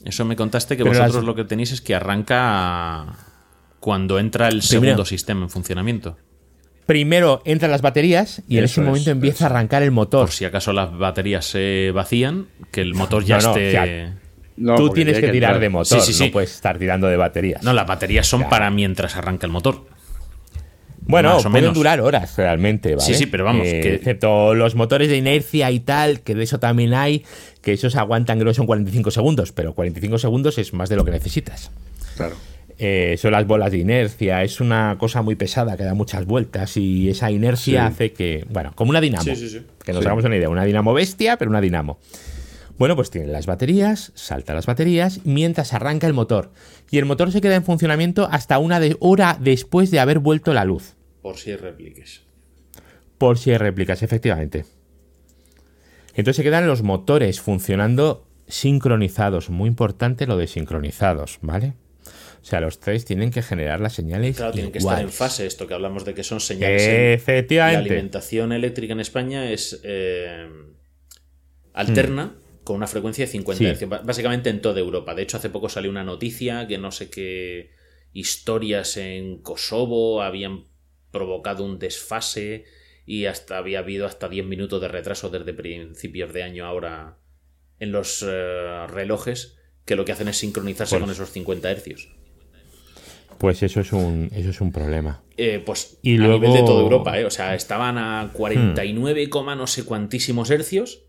Eso 0.04 0.24
me 0.24 0.36
contaste 0.36 0.76
que 0.76 0.82
Pero 0.84 0.90
vosotros 0.94 1.16
las- 1.16 1.24
lo 1.24 1.34
que 1.34 1.44
tenéis 1.44 1.72
es 1.72 1.80
que 1.80 1.94
arranca 1.94 3.06
cuando 3.80 4.18
entra 4.18 4.48
el 4.48 4.60
Primero- 4.60 4.68
segundo 4.86 5.04
sistema 5.04 5.42
en 5.42 5.50
funcionamiento. 5.50 6.16
Primero 6.86 7.40
entran 7.44 7.70
las 7.70 7.82
baterías 7.82 8.42
y 8.48 8.58
en 8.58 8.64
ese 8.64 8.80
es, 8.80 8.86
momento 8.86 9.10
empieza 9.10 9.36
eso. 9.36 9.44
a 9.44 9.46
arrancar 9.58 9.82
el 9.82 9.90
motor. 9.92 10.22
Por 10.26 10.32
si 10.32 10.44
acaso 10.44 10.72
las 10.72 10.96
baterías 10.96 11.44
se 11.44 11.92
vacían, 11.94 12.46
que 12.72 12.80
el 12.80 12.94
motor 12.94 13.24
ya 13.24 13.38
No, 13.38 13.42
no, 13.42 13.48
esté. 13.50 13.72
ya- 13.72 14.18
No, 14.56 14.74
tú 14.74 14.90
tienes 14.90 15.14
tiene 15.14 15.26
que 15.28 15.32
tirar 15.32 15.50
entrar. 15.52 15.60
de 15.60 15.68
motor, 15.68 16.00
Sí, 16.00 16.06
sí, 16.06 16.12
sí. 16.18 16.26
no 16.26 16.32
puedes 16.32 16.52
estar 16.54 16.78
tirando 16.78 17.06
de 17.06 17.16
baterías. 17.16 17.62
No, 17.62 17.72
las 17.72 17.86
baterías 17.86 18.26
son 18.26 18.40
Claro. 18.40 18.50
para 18.50 18.70
mientras 18.70 19.16
arranca 19.16 19.46
el 19.46 19.52
motor. 19.52 19.86
Bueno, 21.02 21.30
Más 21.34 21.46
o 21.46 21.50
pueden 21.50 21.62
menos. 21.64 21.74
durar 21.74 22.00
horas 22.00 22.36
realmente, 22.36 22.94
¿vale? 22.94 23.04
Sí, 23.06 23.14
sí, 23.14 23.26
pero 23.26 23.44
vamos, 23.44 23.66
Eh, 23.66 23.80
que- 23.82 23.94
Excepto 23.94 24.54
los 24.54 24.74
motores 24.74 25.08
de 25.08 25.16
inercia 25.16 25.70
y 25.70 25.80
tal, 25.80 26.20
que 26.20 26.34
de 26.34 26.44
eso 26.44 26.60
también 26.60 26.94
hay, 26.94 27.24
que 27.62 27.72
esos 27.72 27.96
aguantan, 27.96 28.38
creo 28.38 28.50
que 28.52 28.56
son 28.56 28.66
45 28.66 29.10
segundos, 29.10 29.52
pero 29.52 29.74
45 29.74 30.18
segundos 30.18 30.58
es 30.58 30.72
más 30.72 30.88
de 30.88 30.96
lo 30.96 31.04
que 31.04 31.10
necesitas. 31.10 31.70
Claro. 32.16 32.36
Eh, 32.78 33.16
son 33.18 33.32
las 33.32 33.46
bolas 33.46 33.72
de 33.72 33.78
inercia, 33.78 34.42
es 34.42 34.60
una 34.60 34.96
cosa 34.98 35.20
muy 35.20 35.34
pesada 35.34 35.76
que 35.76 35.82
da 35.84 35.92
muchas 35.94 36.24
vueltas 36.24 36.76
y 36.78 37.10
esa 37.10 37.30
inercia 37.30 37.80
Sí. 37.82 37.86
hace 37.92 38.12
que, 38.12 38.46
bueno, 38.48 38.72
como 38.74 38.90
una 38.90 39.00
dinamo, 39.02 39.24
Sí, 39.24 39.36
sí, 39.36 39.48
sí. 39.50 39.62
que 39.84 39.92
nos 39.92 40.00
Sí. 40.02 40.06
hagamos 40.06 40.24
una 40.24 40.36
idea, 40.36 40.48
una 40.48 40.64
dinamo 40.64 40.94
bestia, 40.94 41.36
pero 41.36 41.50
una 41.50 41.60
dinamo. 41.60 41.98
Bueno, 42.80 42.96
pues 42.96 43.10
tiene 43.10 43.26
las 43.26 43.44
baterías, 43.44 44.10
salta 44.14 44.54
las 44.54 44.64
baterías 44.64 45.20
mientras 45.26 45.74
arranca 45.74 46.06
el 46.06 46.14
motor. 46.14 46.50
Y 46.90 46.96
el 46.96 47.04
motor 47.04 47.30
se 47.30 47.42
queda 47.42 47.54
en 47.56 47.62
funcionamiento 47.62 48.26
hasta 48.32 48.58
una 48.58 48.80
de- 48.80 48.96
hora 49.00 49.36
después 49.38 49.90
de 49.90 50.00
haber 50.00 50.18
vuelto 50.18 50.54
la 50.54 50.64
luz. 50.64 50.94
Por 51.20 51.36
si 51.36 51.54
repliques. 51.56 52.22
Por 53.18 53.36
si 53.36 53.50
hay 53.50 53.58
réplicas, 53.58 54.02
efectivamente. 54.02 54.64
Entonces 56.14 56.36
se 56.36 56.42
quedan 56.42 56.66
los 56.66 56.82
motores 56.82 57.42
funcionando 57.42 58.26
sincronizados. 58.48 59.50
Muy 59.50 59.68
importante 59.68 60.26
lo 60.26 60.38
de 60.38 60.46
sincronizados, 60.46 61.38
¿vale? 61.42 61.74
O 62.40 62.44
sea, 62.46 62.62
los 62.62 62.80
tres 62.80 63.04
tienen 63.04 63.30
que 63.30 63.42
generar 63.42 63.80
las 63.80 63.92
señales. 63.92 64.38
Claro, 64.38 64.52
tienen 64.52 64.72
que 64.72 64.78
estar 64.78 65.02
en 65.02 65.10
fase, 65.10 65.44
esto 65.44 65.66
que 65.66 65.74
hablamos 65.74 66.06
de 66.06 66.14
que 66.14 66.24
son 66.24 66.40
señales. 66.40 66.80
en- 66.84 66.94
La 66.94 67.12
Efectivamente. 67.12 67.90
alimentación 67.90 68.52
eléctrica 68.54 68.94
en 68.94 69.00
España 69.00 69.50
es 69.50 69.78
eh, 69.84 70.48
alterna 71.74 72.36
con 72.64 72.76
una 72.76 72.86
frecuencia 72.86 73.24
de 73.24 73.30
50 73.32 73.74
Sí. 73.76 73.84
Hz, 73.86 73.88
básicamente 74.04 74.50
en 74.50 74.60
toda 74.60 74.80
Europa. 74.80 75.14
De 75.14 75.22
hecho, 75.22 75.36
hace 75.36 75.50
poco 75.50 75.68
salió 75.68 75.90
una 75.90 76.04
noticia 76.04 76.66
que 76.66 76.78
no 76.78 76.90
sé 76.92 77.10
qué 77.10 77.70
historias 78.12 78.96
en 78.96 79.38
Kosovo 79.42 80.22
habían 80.22 80.64
provocado 81.10 81.64
un 81.64 81.78
desfase 81.78 82.64
y 83.06 83.26
hasta 83.26 83.58
había 83.58 83.80
habido 83.80 84.06
hasta 84.06 84.28
10 84.28 84.46
minutos 84.46 84.80
de 84.80 84.88
retraso 84.88 85.30
desde 85.30 85.52
principios 85.54 86.32
de 86.32 86.42
año 86.42 86.66
ahora 86.66 87.18
en 87.78 87.92
los 87.92 88.22
eh, 88.28 88.86
relojes 88.88 89.56
que 89.84 89.96
lo 89.96 90.04
que 90.04 90.12
hacen 90.12 90.28
es 90.28 90.36
sincronizarse 90.36 90.94
Pues- 90.96 91.00
con 91.02 91.10
esos 91.10 91.30
50 91.30 91.70
hercios. 91.70 92.08
Pues 93.38 93.62
eso 93.62 93.80
es 93.80 93.90
un, 93.92 94.28
eso 94.34 94.50
es 94.50 94.60
un 94.60 94.70
problema. 94.70 95.22
Eh, 95.38 95.62
pues 95.64 95.98
Y 96.02 96.16
a 96.16 96.18
luego- 96.18 96.40
nivel 96.46 96.52
de 96.60 96.62
toda 96.66 96.82
Europa, 96.82 97.18
¿eh? 97.18 97.24
O 97.24 97.30
sea, 97.30 97.54
estaban 97.54 97.96
a 97.96 98.30
49, 98.34 99.30
coma 99.30 99.56
no 99.56 99.66
sé 99.66 99.84
cuantísimos 99.86 100.50
hercios 100.50 101.04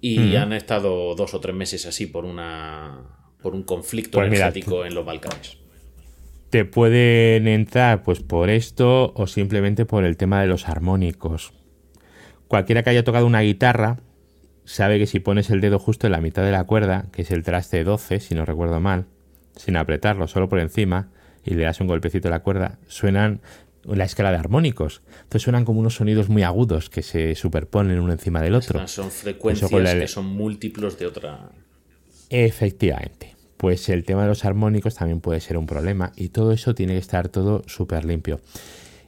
y 0.00 0.36
han 0.36 0.52
estado 0.52 1.14
dos 1.14 1.34
o 1.34 1.40
tres 1.40 1.54
meses 1.54 1.86
así 1.86 2.06
por 2.06 2.24
una 2.24 3.20
por 3.42 3.54
un 3.54 3.62
conflicto 3.62 4.18
Pues 4.18 4.30
mira, 4.30 4.52
en 4.54 4.94
los 4.94 5.04
Balcanes. 5.04 5.58
Te 6.50 6.64
pueden 6.64 7.46
entrar 7.48 8.02
pues 8.02 8.20
por 8.20 8.50
esto 8.50 9.12
o 9.14 9.26
simplemente 9.26 9.86
por 9.86 10.04
el 10.04 10.16
tema 10.16 10.40
de 10.40 10.46
los 10.46 10.68
armónicos. 10.68 11.52
Cualquiera 12.48 12.82
que 12.82 12.90
haya 12.90 13.04
tocado 13.04 13.26
una 13.26 13.40
guitarra 13.40 14.00
sabe 14.64 14.98
que 14.98 15.06
si 15.06 15.20
pones 15.20 15.50
el 15.50 15.60
dedo 15.60 15.78
justo 15.78 16.06
en 16.06 16.12
la 16.12 16.20
mitad 16.20 16.42
de 16.42 16.50
la 16.50 16.64
cuerda, 16.64 17.06
que 17.12 17.22
es 17.22 17.30
el 17.30 17.44
traste 17.44 17.84
12, 17.84 18.20
si 18.20 18.34
no 18.34 18.44
recuerdo 18.44 18.80
mal, 18.80 19.06
sin 19.56 19.76
apretarlo, 19.76 20.26
solo 20.26 20.48
por 20.48 20.58
encima, 20.58 21.10
y 21.44 21.54
le 21.54 21.62
das 21.62 21.80
un 21.80 21.86
golpecito 21.86 22.28
a 22.28 22.32
la 22.32 22.40
cuerda, 22.40 22.78
suenan 22.86 23.40
la 23.84 24.04
escala 24.04 24.30
de 24.30 24.36
armónicos. 24.36 25.02
Entonces 25.22 25.42
suenan 25.42 25.64
como 25.64 25.80
unos 25.80 25.94
sonidos 25.94 26.28
muy 26.28 26.42
agudos 26.42 26.90
que 26.90 27.02
se 27.02 27.34
superponen 27.34 27.98
uno 28.00 28.12
encima 28.12 28.40
del 28.42 28.54
otro. 28.54 28.86
Son 28.88 29.10
frecuencias 29.10 29.70
la- 29.72 29.98
que 29.98 30.08
son 30.08 30.26
múltiplos 30.26 30.98
de 30.98 31.06
otra. 31.06 31.50
Efectivamente. 32.28 33.36
Pues 33.56 33.88
el 33.90 34.04
tema 34.04 34.22
de 34.22 34.28
los 34.28 34.44
armónicos 34.44 34.94
también 34.94 35.20
puede 35.20 35.40
ser 35.40 35.58
un 35.58 35.66
problema 35.66 36.12
y 36.16 36.28
todo 36.28 36.52
eso 36.52 36.74
tiene 36.74 36.94
que 36.94 36.98
estar 36.98 37.28
todo 37.28 37.62
súper 37.66 38.04
limpio. 38.04 38.40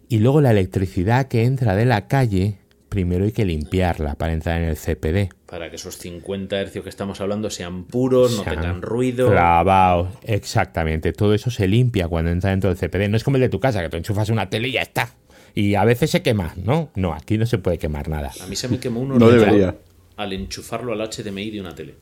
Y 0.09 0.18
luego 0.18 0.41
la 0.43 0.51
electricidad 0.51 1.29
que 1.29 1.45
entra 1.45 1.75
de 1.75 1.87
la 1.87 2.07
calle, 2.07 2.59
primero 2.93 3.24
hay 3.24 3.32
que 3.32 3.45
limpiarla 3.45 4.14
para 4.14 4.32
entrar 4.32 4.61
en 4.61 4.68
el 4.68 4.76
CPD. 4.76 5.32
Para 5.47 5.70
que 5.70 5.76
esos 5.76 5.97
50 5.99 6.61
hercios 6.61 6.82
que 6.84 6.90
estamos 6.90 7.20
hablando 7.20 7.51
sean 7.51 7.84
puros, 7.84 8.36
no 8.36 8.45
tengan 8.45 8.82
ruido. 8.82 9.30
Clavados, 9.30 10.09
exactamente. 10.22 11.12
Todo 11.12 11.34
eso 11.34 11.51
se 11.51 11.66
limpia 11.66 12.09
cuando 12.09 12.30
entra 12.30 12.51
dentro 12.51 12.72
del 12.72 12.78
CPD. 12.78 13.09
No 13.09 13.16
es 13.16 13.24
como 13.24 13.36
el 13.38 13.40
de 13.43 13.49
tu 13.49 13.59
casa, 13.61 13.80
que 13.82 13.88
tú 13.88 13.97
enchufas 13.97 14.28
una 14.28 14.49
tele 14.51 14.68
y 14.68 14.72
ya 14.72 14.82
está. 14.82 15.11
Y 15.55 15.74
a 15.74 15.84
veces 15.84 16.11
se 16.11 16.22
quema, 16.22 16.55
¿no? 16.57 16.90
No, 16.95 17.12
aquí 17.12 17.36
no 17.38 17.47
se 17.47 17.59
puede 17.59 17.78
quemar 17.78 18.09
nada. 18.09 18.30
A 18.43 18.47
mí 18.47 18.57
se 18.57 18.68
me 18.68 18.78
quemó 18.78 19.01
un 19.01 19.18
No 19.18 19.28
debería. 19.30 19.74
al 20.16 20.32
enchufarlo 20.32 20.93
al 20.93 21.01
HDMI 21.11 21.51
de 21.51 21.61
una 21.61 21.74
tele. 21.74 21.95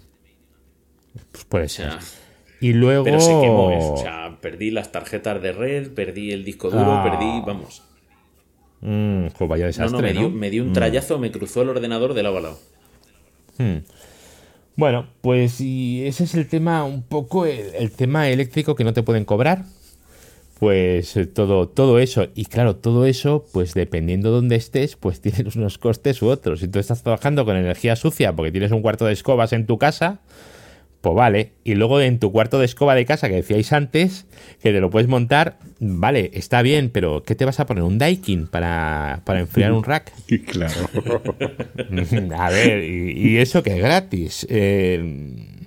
Pues 1.32 1.44
puede 1.44 1.64
O 1.64 1.68
ser. 1.68 1.90
sea, 1.92 1.98
Y 2.60 2.72
luego... 2.74 3.04
pero 3.04 3.20
se 3.20 3.30
quemó 3.40 3.70
eso. 3.72 3.92
O 3.94 3.96
sea, 3.96 4.38
perdí 4.40 4.70
las 4.70 4.92
tarjetas 4.92 5.42
de 5.42 5.52
red, 5.52 5.92
perdí 5.92 6.32
el 6.32 6.44
disco 6.44 6.70
duro, 6.70 6.84
Ah. 6.92 7.02
perdí, 7.04 7.42
vamos. 7.46 7.82
Mm, 8.80 9.26
vaya 9.40 9.64
No, 9.64 9.66
desastre, 9.66 9.90
no, 9.90 10.00
me 10.00 10.12
dio, 10.12 10.22
¿no? 10.22 10.30
me 10.30 10.50
dio 10.50 10.62
un 10.62 10.72
trayazo, 10.72 11.18
me 11.18 11.30
cruzó 11.30 11.62
el 11.62 11.68
ordenador 11.68 12.14
de 12.14 12.22
lado 12.22 12.38
a 12.38 12.40
lado. 12.40 12.58
Bueno, 14.76 15.06
pues 15.20 15.60
y 15.60 16.06
ese 16.06 16.24
es 16.24 16.34
el 16.34 16.48
tema, 16.48 16.84
un 16.84 17.02
poco 17.02 17.44
el, 17.44 17.74
el 17.74 17.90
tema 17.90 18.28
eléctrico 18.30 18.74
que 18.74 18.84
no 18.84 18.94
te 18.94 19.02
pueden 19.02 19.24
cobrar. 19.26 19.64
Pues 20.60 21.16
eh, 21.16 21.24
todo, 21.24 21.68
todo 21.68 21.98
eso. 21.98 22.28
Y 22.34 22.44
claro, 22.44 22.76
todo 22.76 23.06
eso, 23.06 23.46
pues 23.50 23.72
dependiendo 23.72 24.28
de 24.28 24.36
dónde 24.36 24.56
estés, 24.56 24.94
pues 24.94 25.20
tienes 25.22 25.56
unos 25.56 25.78
costes 25.78 26.20
u 26.22 26.28
otros. 26.28 26.60
Si 26.60 26.68
tú 26.68 26.78
estás 26.78 27.02
trabajando 27.02 27.44
con 27.46 27.56
energía 27.56 27.96
sucia 27.96 28.34
porque 28.36 28.52
tienes 28.52 28.70
un 28.70 28.82
cuarto 28.82 29.06
de 29.06 29.14
escobas 29.14 29.54
en 29.54 29.66
tu 29.66 29.78
casa, 29.78 30.20
pues 31.00 31.14
vale. 31.14 31.52
Y 31.64 31.74
luego 31.74 32.00
en 32.00 32.18
tu 32.18 32.32
cuarto 32.32 32.58
de 32.58 32.66
escoba 32.66 32.94
de 32.94 33.06
casa 33.06 33.28
que 33.28 33.36
decíais 33.36 33.72
antes, 33.72 34.26
que 34.62 34.72
te 34.72 34.80
lo 34.80 34.90
puedes 34.90 35.08
montar, 35.08 35.58
vale, 35.78 36.30
está 36.34 36.62
bien, 36.62 36.90
pero 36.90 37.22
¿qué 37.22 37.34
te 37.34 37.44
vas 37.44 37.60
a 37.60 37.66
poner? 37.66 37.84
¿Un 37.84 37.98
Daikin 37.98 38.46
para, 38.46 39.22
para 39.24 39.40
enfriar 39.40 39.72
un 39.72 39.84
rack? 39.84 40.12
Claro. 40.46 40.88
A 42.38 42.50
ver, 42.50 42.84
y, 42.84 43.12
y 43.12 43.36
eso 43.38 43.62
que 43.62 43.70
es 43.70 43.78
gratis. 43.78 44.46
Eh, 44.48 45.58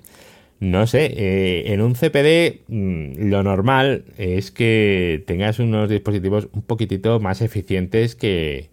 no 0.64 0.88
sé, 0.88 1.14
eh, 1.18 1.74
en 1.74 1.82
un 1.82 1.94
CPD 1.94 2.62
mm, 2.70 3.30
lo 3.30 3.44
normal 3.44 4.06
es 4.18 4.50
que 4.50 5.22
tengas 5.28 5.60
unos 5.60 5.90
dispositivos 5.90 6.48
un 6.54 6.62
poquitito 6.62 7.20
más 7.20 7.42
eficientes 7.42 8.16
que, 8.16 8.70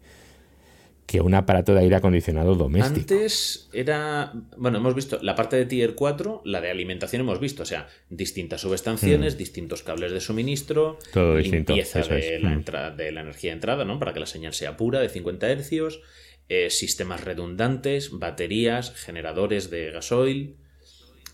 que 1.11 1.21
un 1.21 1.35
aparato 1.35 1.75
de 1.75 1.81
aire 1.81 1.97
acondicionado 1.97 2.55
doméstico. 2.55 3.01
Antes 3.15 3.69
era. 3.73 4.33
Bueno, 4.57 4.79
hemos 4.79 4.95
visto 4.95 5.19
la 5.23 5.35
parte 5.35 5.57
de 5.57 5.67
Tier 5.67 5.97
4, 5.97 6.43
la 6.45 6.61
de 6.61 6.71
alimentación 6.71 7.23
hemos 7.23 7.41
visto, 7.41 7.65
o 7.65 7.67
sea, 7.67 7.89
distintas 8.11 8.61
subestaciones, 8.61 9.37
distintos 9.37 9.83
cables 9.83 10.13
de 10.13 10.21
suministro, 10.21 10.99
Hmm. 11.01 11.13
Todo 11.13 11.37
distinto, 11.37 11.73
limpieza 11.73 11.99
eso 12.01 12.15
de, 12.15 12.37
es. 12.37 12.43
la 12.43 12.51
Mm. 12.51 12.53
entra- 12.53 12.91
de 12.93 13.11
la 13.11 13.23
energía 13.23 13.51
de 13.51 13.55
entrada, 13.55 13.85
¿no? 13.85 13.99
Para 13.99 14.13
que 14.13 14.21
la 14.21 14.27
señal 14.27 14.55
sea 14.55 14.77
pura, 14.77 15.01
de 15.01 15.09
50 15.09 15.51
hercios, 15.51 16.01
eh, 16.49 16.71
sistemas 16.71 17.25
redundantes, 17.25 18.11
baterías, 18.13 18.95
generadores 18.95 19.69
de 19.69 19.91
gasoil 19.91 20.55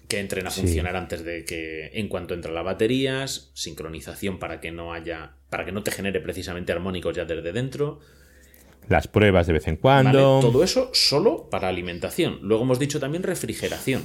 que 0.08 0.20
entren 0.20 0.46
a 0.46 0.50
Sí. 0.50 0.62
funcionar 0.62 0.96
antes 0.96 1.22
de 1.22 1.44
que 1.44 1.90
en 1.92 2.08
cuanto 2.08 2.32
entra 2.32 2.50
las 2.50 2.64
baterías, 2.64 3.50
sincronización 3.52 4.38
para 4.38 4.58
que 4.60 4.70
no 4.70 4.94
haya 4.94 5.32
para 5.50 5.64
que 5.66 5.72
no 5.72 5.82
te 5.82 5.90
genere 5.90 6.20
precisamente 6.20 6.72
armónicos 6.72 7.14
ya 7.14 7.24
desde 7.26 7.52
dentro. 7.52 8.00
Las 8.89 9.09
pruebas 9.09 9.47
de 9.47 9.53
vez 9.53 9.66
en 9.68 9.78
¿vale? 9.82 10.11
cuando. 10.11 10.41
Todo 10.41 10.62
eso 10.62 10.91
solo 10.93 11.49
para 11.51 11.68
alimentación. 11.68 12.39
Luego 12.43 12.64
hemos 12.64 12.78
dicho 12.78 13.01
también 13.01 13.22
refrigeración. 13.22 14.03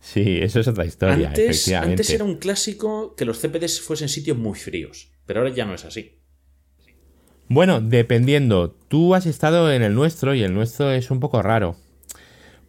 Sí, 0.00 0.38
eso 0.42 0.60
es 0.60 0.68
otra 0.68 0.84
historia, 0.84 1.28
Antes, 1.28 1.50
efectivamente. 1.50 1.92
antes 1.92 2.10
era 2.10 2.24
un 2.24 2.36
clásico 2.36 3.14
que 3.14 3.24
los 3.24 3.38
CPDs 3.38 3.80
fuesen 3.80 4.08
sitios 4.08 4.36
muy 4.36 4.58
fríos, 4.58 5.12
pero 5.26 5.40
ahora 5.40 5.54
ya 5.54 5.64
no 5.64 5.74
es 5.74 5.84
así. 5.84 6.18
Bueno, 7.48 7.80
dependiendo. 7.80 8.74
Tú 8.88 9.14
has 9.14 9.26
estado 9.26 9.72
en 9.72 9.82
el 9.82 9.94
nuestro 9.94 10.34
y 10.34 10.42
el 10.42 10.54
nuestro 10.54 10.90
es 10.90 11.10
un 11.10 11.20
poco 11.20 11.42
raro. 11.42 11.76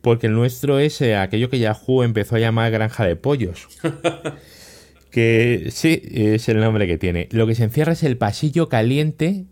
Porque 0.02 0.28
el 0.28 0.34
nuestro 0.34 0.80
es 0.80 1.02
eh, 1.02 1.16
aquello 1.16 1.50
que 1.50 1.60
Yahoo 1.60 2.04
empezó 2.04 2.36
a 2.36 2.40
llamar 2.40 2.72
granja 2.72 3.06
de 3.06 3.16
pollos. 3.16 3.68
que 5.12 5.70
sí, 5.72 6.02
es 6.12 6.48
el 6.50 6.60
nombre 6.60 6.88
que 6.88 6.98
tiene. 6.98 7.28
Lo 7.32 7.48
que 7.48 7.56
se 7.56 7.64
encierra 7.64 7.94
es 7.94 8.04
el 8.04 8.18
pasillo 8.18 8.70
caliente. 8.70 9.46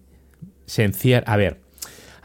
Se 0.65 0.83
encierra. 0.83 1.31
A 1.31 1.37
ver. 1.37 1.57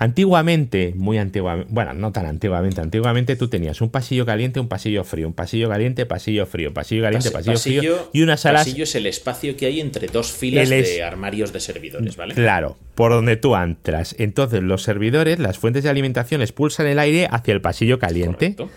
Antiguamente, 0.01 0.93
muy 0.95 1.18
antiguamente, 1.18 1.72
bueno, 1.74 1.93
no 1.93 2.12
tan 2.12 2.24
antiguamente, 2.26 2.80
antiguamente 2.80 3.34
tú 3.34 3.49
tenías 3.49 3.80
un 3.80 3.91
pasillo 3.91 4.24
caliente, 4.24 4.61
un 4.61 4.68
pasillo 4.68 5.03
frío, 5.03 5.26
un 5.26 5.32
pasillo 5.34 5.68
caliente, 5.68 6.07
pasillo 6.07 6.47
frío, 6.47 6.72
pasillo 6.72 7.03
caliente, 7.03 7.30
Pasi- 7.32 7.47
pasillo, 7.51 7.80
frío 7.80 8.11
y 8.12 8.22
unas 8.22 8.39
salas 8.41 8.61
pasillo 8.64 8.84
es 8.84 8.95
el 8.95 9.07
espacio 9.07 9.57
que 9.57 9.66
hay 9.66 9.80
entre 9.80 10.07
dos 10.07 10.30
filas 10.30 10.70
es- 10.70 10.86
de 10.95 11.03
armarios 11.03 11.53
de 11.53 11.59
servidores, 11.59 12.16
¿vale? 12.16 12.34
Claro, 12.34 12.76
por 12.95 13.11
donde 13.11 13.36
tú 13.36 13.57
entras. 13.57 14.14
Entonces 14.20 14.62
los 14.62 14.84
servidores, 14.84 15.41
las 15.41 15.59
fuentes 15.59 15.82
de 15.82 15.91
alimentación 15.91 16.43
expulsan 16.43 16.86
el 16.86 17.01
aire 17.01 17.26
hacia 17.28 17.53
el 17.53 17.61
pasillo 17.61 17.99
caliente 17.99 18.55
Correcto. 18.55 18.70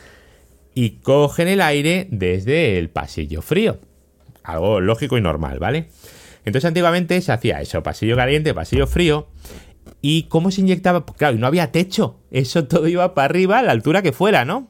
y 0.73 0.89
cogen 1.03 1.47
el 1.49 1.61
aire 1.61 2.07
desde 2.09 2.79
el 2.79 2.89
pasillo 2.89 3.43
frío. 3.43 3.77
Algo 4.43 4.81
lógico 4.81 5.19
y 5.19 5.21
normal, 5.21 5.59
¿vale? 5.59 5.85
Entonces 6.45 6.67
antiguamente 6.67 7.19
se 7.21 7.31
hacía 7.31 7.61
eso, 7.61 7.83
pasillo 7.83 8.15
caliente, 8.15 8.53
pasillo 8.53 8.87
frío. 8.87 9.27
¿Y 10.01 10.23
cómo 10.23 10.51
se 10.51 10.61
inyectaba? 10.61 11.05
Pues 11.05 11.17
claro, 11.17 11.35
y 11.35 11.39
no 11.39 11.47
había 11.47 11.71
techo. 11.71 12.19
Eso 12.31 12.65
todo 12.67 12.87
iba 12.87 13.13
para 13.13 13.25
arriba 13.25 13.59
a 13.59 13.63
la 13.63 13.71
altura 13.71 14.01
que 14.01 14.11
fuera, 14.11 14.45
¿no? 14.45 14.69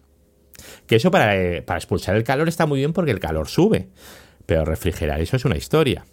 Que 0.87 0.97
eso 0.97 1.11
para, 1.11 1.35
eh, 1.37 1.61
para 1.61 1.77
expulsar 1.77 2.15
el 2.15 2.23
calor 2.23 2.47
está 2.47 2.65
muy 2.65 2.79
bien 2.79 2.93
porque 2.93 3.11
el 3.11 3.19
calor 3.19 3.47
sube. 3.47 3.89
Pero 4.45 4.65
refrigerar 4.65 5.21
eso 5.21 5.35
es 5.35 5.45
una 5.45 5.57
historia. 5.57 6.05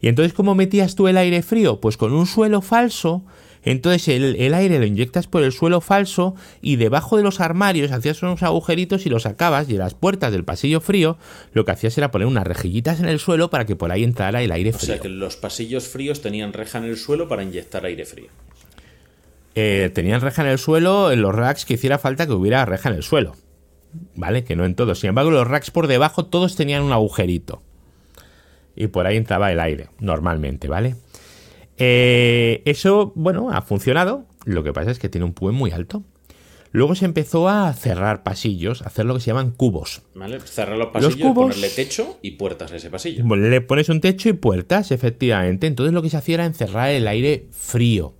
Y 0.00 0.08
entonces, 0.08 0.32
¿cómo 0.32 0.54
metías 0.54 0.94
tú 0.94 1.08
el 1.08 1.16
aire 1.16 1.42
frío? 1.42 1.80
Pues 1.80 1.96
con 1.96 2.12
un 2.12 2.26
suelo 2.26 2.60
falso. 2.60 3.24
Entonces 3.64 4.08
el, 4.08 4.36
el 4.36 4.54
aire 4.54 4.78
lo 4.78 4.84
inyectas 4.84 5.26
por 5.26 5.42
el 5.42 5.50
suelo 5.52 5.80
falso 5.80 6.34
y 6.60 6.76
debajo 6.76 7.16
de 7.16 7.22
los 7.22 7.40
armarios 7.40 7.90
hacías 7.92 8.22
unos 8.22 8.42
agujeritos 8.42 9.06
y 9.06 9.08
los 9.10 9.22
sacabas 9.22 9.68
y 9.68 9.72
en 9.72 9.78
las 9.78 9.94
puertas 9.94 10.32
del 10.32 10.44
pasillo 10.44 10.80
frío 10.80 11.16
lo 11.52 11.64
que 11.64 11.72
hacías 11.72 11.96
era 11.96 12.10
poner 12.10 12.26
unas 12.28 12.46
rejillitas 12.46 13.00
en 13.00 13.06
el 13.06 13.18
suelo 13.18 13.50
para 13.50 13.64
que 13.64 13.74
por 13.76 13.90
ahí 13.90 14.04
entrara 14.04 14.42
el 14.42 14.52
aire 14.52 14.70
O 14.70 14.72
frío. 14.74 14.86
sea 14.86 14.98
que 15.00 15.08
los 15.08 15.36
pasillos 15.36 15.88
fríos 15.88 16.20
tenían 16.20 16.52
reja 16.52 16.78
en 16.78 16.84
el 16.84 16.96
suelo 16.96 17.26
para 17.28 17.42
inyectar 17.42 17.84
aire 17.86 18.04
frío. 18.04 18.26
Eh, 19.54 19.90
tenían 19.94 20.20
reja 20.20 20.42
en 20.42 20.48
el 20.48 20.58
suelo 20.58 21.12
en 21.12 21.22
los 21.22 21.34
racks 21.34 21.64
que 21.64 21.74
hiciera 21.74 21.98
falta 21.98 22.26
que 22.26 22.32
hubiera 22.32 22.64
reja 22.64 22.88
en 22.88 22.96
el 22.96 23.02
suelo. 23.02 23.34
¿Vale? 24.16 24.42
Que 24.42 24.56
no 24.56 24.64
en 24.64 24.74
todos. 24.74 24.98
Sin 24.98 25.08
embargo, 25.10 25.30
los 25.30 25.46
racks 25.46 25.70
por 25.70 25.86
debajo 25.86 26.26
todos 26.26 26.56
tenían 26.56 26.82
un 26.82 26.92
agujerito. 26.92 27.62
Y 28.74 28.88
por 28.88 29.06
ahí 29.06 29.16
entraba 29.16 29.52
el 29.52 29.60
aire, 29.60 29.88
normalmente, 30.00 30.66
¿vale? 30.66 30.96
Eh, 31.78 32.62
eso, 32.64 33.12
bueno, 33.16 33.50
ha 33.50 33.62
funcionado. 33.62 34.26
Lo 34.44 34.62
que 34.62 34.72
pasa 34.72 34.90
es 34.90 34.98
que 34.98 35.08
tiene 35.08 35.24
un 35.24 35.32
PUE 35.32 35.52
muy 35.52 35.70
alto. 35.70 36.02
Luego 36.70 36.96
se 36.96 37.04
empezó 37.04 37.48
a 37.48 37.72
cerrar 37.72 38.24
pasillos, 38.24 38.82
a 38.82 38.86
hacer 38.86 39.06
lo 39.06 39.14
que 39.14 39.20
se 39.20 39.28
llaman 39.28 39.52
cubos. 39.52 40.02
¿Vale? 40.14 40.40
Cerrar 40.40 40.76
los 40.76 40.88
pasillos, 40.88 41.16
cubos- 41.16 41.34
ponerle 41.54 41.68
techo 41.70 42.18
y 42.20 42.32
puertas 42.32 42.72
a 42.72 42.76
ese 42.76 42.90
pasillo. 42.90 43.24
Le 43.36 43.60
pones 43.60 43.88
un 43.88 44.00
techo 44.00 44.28
y 44.28 44.32
puertas, 44.32 44.90
efectivamente. 44.90 45.68
Entonces 45.68 45.92
lo 45.94 46.02
que 46.02 46.10
se 46.10 46.16
hacía 46.16 46.34
era 46.34 46.46
encerrar 46.46 46.90
el 46.90 47.06
aire 47.06 47.46
frío. 47.52 48.14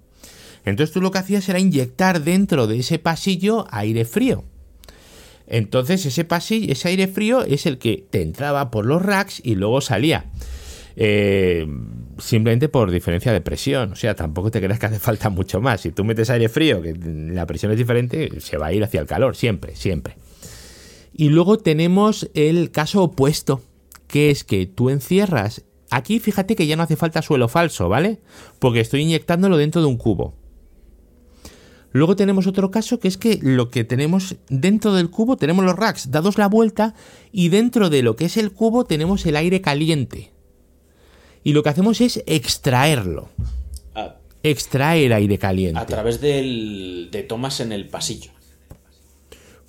Entonces 0.64 0.94
tú 0.94 1.00
lo 1.00 1.10
que 1.10 1.18
hacías 1.18 1.48
era 1.48 1.58
inyectar 1.58 2.22
dentro 2.22 2.66
de 2.68 2.78
ese 2.78 2.98
pasillo 3.00 3.66
aire 3.70 4.04
frío. 4.04 4.44
Entonces 5.46 6.06
ese 6.06 6.24
pasillo, 6.24 6.72
ese 6.72 6.88
aire 6.88 7.06
frío 7.08 7.42
es 7.44 7.66
el 7.66 7.78
que 7.78 8.06
te 8.08 8.22
entraba 8.22 8.70
por 8.70 8.86
los 8.86 9.02
racks 9.02 9.40
y 9.44 9.56
luego 9.56 9.80
salía. 9.80 10.26
Eh, 10.96 11.66
simplemente 12.18 12.68
por 12.68 12.90
diferencia 12.90 13.32
de 13.32 13.40
presión. 13.40 13.92
O 13.92 13.96
sea, 13.96 14.14
tampoco 14.14 14.50
te 14.50 14.60
creas 14.60 14.78
que 14.78 14.86
hace 14.86 14.98
falta 14.98 15.30
mucho 15.30 15.60
más. 15.60 15.82
Si 15.82 15.92
tú 15.92 16.04
metes 16.04 16.30
aire 16.30 16.48
frío, 16.48 16.82
que 16.82 16.94
la 16.94 17.46
presión 17.46 17.72
es 17.72 17.78
diferente, 17.78 18.40
se 18.40 18.56
va 18.56 18.66
a 18.66 18.72
ir 18.72 18.82
hacia 18.84 19.00
el 19.00 19.06
calor, 19.06 19.36
siempre, 19.36 19.76
siempre. 19.76 20.16
Y 21.12 21.28
luego 21.28 21.58
tenemos 21.58 22.30
el 22.34 22.70
caso 22.70 23.02
opuesto, 23.02 23.62
que 24.08 24.30
es 24.30 24.44
que 24.44 24.66
tú 24.66 24.90
encierras. 24.90 25.64
Aquí 25.90 26.18
fíjate 26.18 26.56
que 26.56 26.66
ya 26.66 26.76
no 26.76 26.82
hace 26.82 26.96
falta 26.96 27.22
suelo 27.22 27.48
falso, 27.48 27.88
¿vale? 27.88 28.20
Porque 28.58 28.80
estoy 28.80 29.02
inyectándolo 29.02 29.56
dentro 29.56 29.80
de 29.80 29.86
un 29.86 29.96
cubo. 29.96 30.34
Luego 31.94 32.16
tenemos 32.16 32.48
otro 32.48 32.72
caso 32.72 32.98
que 32.98 33.06
es 33.06 33.16
que 33.16 33.38
lo 33.40 33.70
que 33.70 33.84
tenemos 33.84 34.34
dentro 34.48 34.94
del 34.94 35.10
cubo 35.10 35.36
tenemos 35.36 35.64
los 35.64 35.76
racks 35.76 36.10
dados 36.10 36.38
la 36.38 36.48
vuelta 36.48 36.96
y 37.30 37.50
dentro 37.50 37.88
de 37.88 38.02
lo 38.02 38.16
que 38.16 38.24
es 38.24 38.36
el 38.36 38.50
cubo 38.50 38.84
tenemos 38.84 39.24
el 39.26 39.36
aire 39.36 39.60
caliente. 39.60 40.33
Y 41.44 41.52
lo 41.52 41.62
que 41.62 41.68
hacemos 41.68 42.00
es 42.00 42.22
extraerlo. 42.26 43.28
A, 43.94 44.16
Extraer 44.42 45.12
aire 45.12 45.38
caliente. 45.38 45.78
a 45.80 45.86
través 45.86 46.20
del, 46.20 47.08
de 47.12 47.22
tomas 47.22 47.60
en 47.60 47.72
el 47.72 47.88
pasillo. 47.88 48.30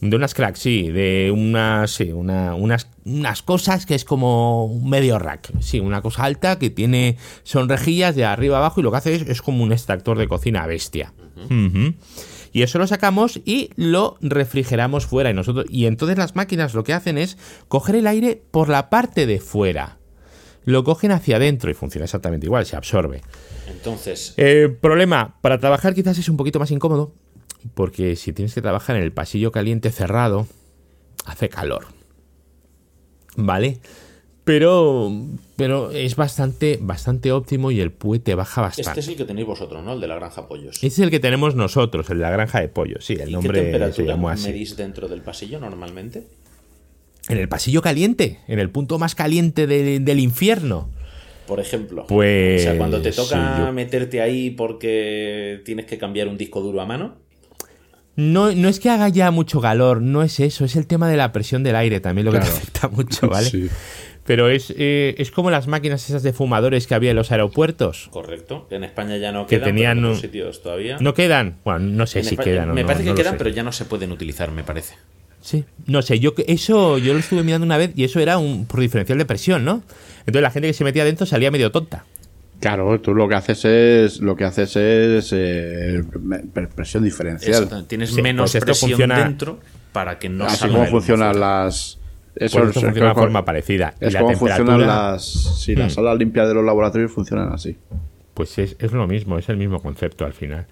De 0.01 0.15
unas 0.17 0.33
cracks, 0.33 0.59
sí, 0.59 0.89
de 0.89 1.31
unas, 1.33 1.91
sí, 1.91 2.11
una- 2.11 2.53
unas, 2.55 2.89
unas 3.05 3.41
cosas 3.41 3.85
que 3.85 3.95
es 3.95 4.03
como 4.03 4.65
un 4.65 4.89
medio 4.89 5.17
rack. 5.19 5.51
Sí, 5.61 5.79
una 5.79 6.01
cosa 6.01 6.25
alta 6.25 6.59
que 6.59 6.69
tiene, 6.69 7.17
son 7.43 7.69
rejillas 7.69 8.15
de 8.15 8.25
arriba 8.25 8.57
abajo 8.57 8.81
y 8.81 8.83
lo 8.83 8.91
que 8.91 8.97
hace 8.97 9.15
es, 9.15 9.21
es 9.23 9.41
como 9.41 9.63
un 9.63 9.71
extractor 9.71 10.17
de 10.17 10.27
cocina 10.27 10.65
bestia. 10.67 11.13
Y 12.51 12.61
eso 12.61 12.77
lo 12.77 12.87
sacamos 12.87 13.39
y 13.45 13.69
lo 13.77 14.17
refrigeramos 14.21 15.05
fuera. 15.05 15.29
Y, 15.29 15.33
nosotros, 15.33 15.65
y 15.69 15.85
entonces 15.85 16.17
las 16.17 16.35
máquinas 16.35 16.73
lo 16.73 16.83
que 16.83 16.93
hacen 16.93 17.17
es 17.17 17.37
coger 17.69 17.95
el 17.95 18.07
aire 18.07 18.41
por 18.51 18.67
la 18.69 18.89
parte 18.89 19.25
de 19.25 19.39
fuera. 19.39 19.97
Lo 20.65 20.83
cogen 20.83 21.11
hacia 21.11 21.37
adentro 21.37 21.69
y 21.69 21.73
funciona 21.73 22.05
exactamente 22.05 22.45
igual, 22.47 22.65
se 22.65 22.75
absorbe. 22.75 23.21
Entonces, 23.69 24.33
Eh, 24.37 24.67
problema, 24.81 25.37
para 25.41 25.59
trabajar 25.59 25.93
quizás 25.93 26.17
es 26.17 26.27
un 26.29 26.37
poquito 26.37 26.59
más 26.59 26.71
incómodo, 26.71 27.13
porque 27.73 28.15
si 28.15 28.33
tienes 28.33 28.53
que 28.53 28.61
trabajar 28.61 28.95
en 28.95 29.03
el 29.03 29.11
pasillo 29.11 29.51
caliente 29.51 29.91
cerrado, 29.91 30.47
hace 31.25 31.49
calor. 31.49 31.85
¿Vale? 33.37 33.79
Pero, 34.43 35.11
pero 35.55 35.89
es 35.89 36.15
bastante, 36.15 36.77
bastante 36.79 37.31
óptimo 37.31 37.71
y 37.71 37.79
el 37.81 37.91
PUE 37.91 38.19
te 38.19 38.35
baja 38.35 38.61
bastante. 38.61 38.89
este 38.91 38.99
es 38.99 39.07
el 39.07 39.15
que 39.15 39.25
tenéis 39.25 39.47
vosotros, 39.47 39.83
¿no? 39.83 39.93
El 39.93 40.01
de 40.01 40.07
la 40.07 40.15
granja 40.15 40.47
pollos. 40.47 40.75
Ese 40.77 40.87
es 40.87 40.99
el 40.99 41.09
que 41.09 41.19
tenemos 41.19 41.55
nosotros, 41.55 42.07
el 42.11 42.17
de 42.17 42.23
la 42.23 42.29
granja 42.29 42.61
de 42.61 42.67
pollo. 42.69 42.97
Sí, 43.01 43.13
el 43.13 43.21
¿Y 43.21 43.25
qué 43.25 43.31
nombre 43.31 43.57
se 43.59 43.63
temperatura 43.65 44.07
llamó 44.07 44.29
así. 44.29 44.47
medís 44.47 44.77
dentro 44.77 45.07
del 45.07 45.21
pasillo 45.21 45.59
normalmente? 45.59 46.27
En 47.29 47.37
el 47.37 47.47
pasillo 47.49 47.81
caliente, 47.81 48.39
en 48.47 48.59
el 48.59 48.69
punto 48.69 48.99
más 48.99 49.15
caliente 49.15 49.65
de- 49.67 49.99
del 49.99 50.19
infierno. 50.19 50.89
Por 51.47 51.59
ejemplo. 51.59 52.05
Pues, 52.07 52.61
O 52.61 52.63
sea, 52.63 52.77
cuando 52.77 53.01
te 53.01 53.11
toca 53.11 53.55
sí, 53.57 53.61
yo- 53.63 53.71
meterte 53.73 54.21
ahí 54.21 54.49
porque 54.51 55.61
tienes 55.65 55.85
que 55.85 55.97
cambiar 55.97 56.27
un 56.27 56.37
disco 56.37 56.61
duro 56.61 56.81
a 56.81 56.85
mano. 56.85 57.15
No, 58.15 58.51
no 58.53 58.69
es 58.69 58.79
que 58.79 58.89
haga 58.89 59.09
ya 59.09 59.29
mucho 59.31 59.59
calor, 59.59 60.01
no 60.01 60.23
es 60.23 60.39
eso, 60.39 60.63
es 60.63 60.75
el 60.77 60.87
tema 60.87 61.09
de 61.09 61.17
la 61.17 61.31
presión 61.33 61.63
del 61.63 61.75
aire 61.75 61.99
también 61.99 62.25
lo 62.25 62.31
que 62.31 62.39
te 62.39 62.47
afecta 62.47 62.87
mucho, 62.87 63.27
¿vale? 63.29 63.49
Sí. 63.49 63.69
Pero 64.25 64.49
es, 64.49 64.73
eh, 64.77 65.13
es 65.19 65.29
como 65.31 65.51
las 65.51 65.67
máquinas 65.67 66.09
esas 66.09 66.23
de 66.23 66.31
fumadores 66.33 66.87
que 66.87 66.95
había 66.95 67.11
en 67.11 67.17
los 67.17 67.31
aeropuertos. 67.31 68.07
Correcto. 68.11 68.67
En 68.71 68.83
España 68.83 69.17
ya 69.17 69.31
no 69.31 69.45
Que 69.45 69.57
quedan, 69.57 69.69
tenían 69.69 69.97
pero 69.97 69.99
en 69.99 70.05
un- 70.05 70.11
otros 70.11 70.21
sitios 70.21 70.63
todavía. 70.63 70.97
¿No 70.99 71.13
quedan? 71.13 71.57
Bueno, 71.65 71.79
no 71.81 72.07
sé 72.07 72.19
En 72.19 72.25
si 72.25 72.29
España- 72.35 72.45
quedan 72.51 72.69
o 72.71 72.73
Me 72.73 72.81
no, 72.81 72.87
parece 72.87 73.03
que 73.03 73.09
no 73.11 73.15
quedan, 73.15 73.33
sé. 73.33 73.37
pero 73.37 73.49
ya 73.51 73.63
no 73.63 73.71
se 73.71 73.85
pueden 73.85 74.11
utilizar, 74.11 74.51
me 74.51 74.63
parece. 74.63 74.95
Sí, 75.45 75.63
no 75.85 76.01
sé, 76.01 76.19
yo 76.19 76.33
que- 76.33 76.43
eso 76.47 76.97
yo 76.97 77.13
lo 77.13 77.19
estuve 77.19 77.43
mirando 77.43 77.65
una 77.67 77.77
vez 77.77 77.91
y 77.95 78.03
eso 78.03 78.19
era 78.19 78.39
un 78.39 78.65
por 78.65 78.79
diferencial 78.79 79.19
de 79.19 79.25
presión, 79.25 79.63
¿no? 79.63 79.83
Entonces 80.21 80.41
la 80.41 80.49
gente 80.49 80.67
que 80.69 80.73
se 80.73 80.83
metía 80.83 81.05
dentro 81.05 81.27
salía 81.27 81.51
medio 81.51 81.71
tonta. 81.71 82.03
Claro, 82.59 82.99
tú 82.99 83.13
lo 83.13 83.27
que 83.29 83.35
haces 83.35 83.63
es 83.63 84.21
lo 84.21 84.35
que 84.35 84.43
haces 84.45 84.75
es 84.75 85.29
eh, 85.33 86.03
presión 86.73 87.03
diferencial. 87.03 87.85
Tienes 87.87 88.09
Sí, 88.09 88.23
menos 88.23 88.51
pues 88.53 88.63
presión 88.63 88.89
funciona- 88.91 89.19
dentro 89.19 89.59
para 89.91 90.17
que 90.17 90.29
no 90.29 90.45
Así 90.45 90.67
como 90.67 90.83
funcionan 90.87 91.39
las 91.39 91.99
eso 92.35 92.57
Pues 92.57 92.67
esto 92.69 92.79
es- 92.79 92.85
funciona 92.85 93.09
de 93.09 93.13
forma 93.13 93.45
parecida. 93.45 93.93
Y 94.01 94.05
Es 94.05 94.13
la 94.13 94.21
como 94.21 94.31
temperatura- 94.31 94.65
funcionan 94.65 94.87
las 94.87 95.23
si 95.61 95.75
las 95.75 95.91
Hmm. 95.91 95.95
salas 95.95 96.17
limpias 96.17 96.47
de 96.47 96.55
los 96.55 96.65
laboratorios 96.65 97.11
funcionan 97.11 97.53
así. 97.53 97.77
Pues 98.33 98.57
es, 98.57 98.75
es 98.79 98.91
lo 98.93 99.05
mismo, 99.07 99.37
es 99.37 99.47
el 99.49 99.57
mismo 99.57 99.79
concepto 99.79 100.25
al 100.25 100.33
final. 100.33 100.65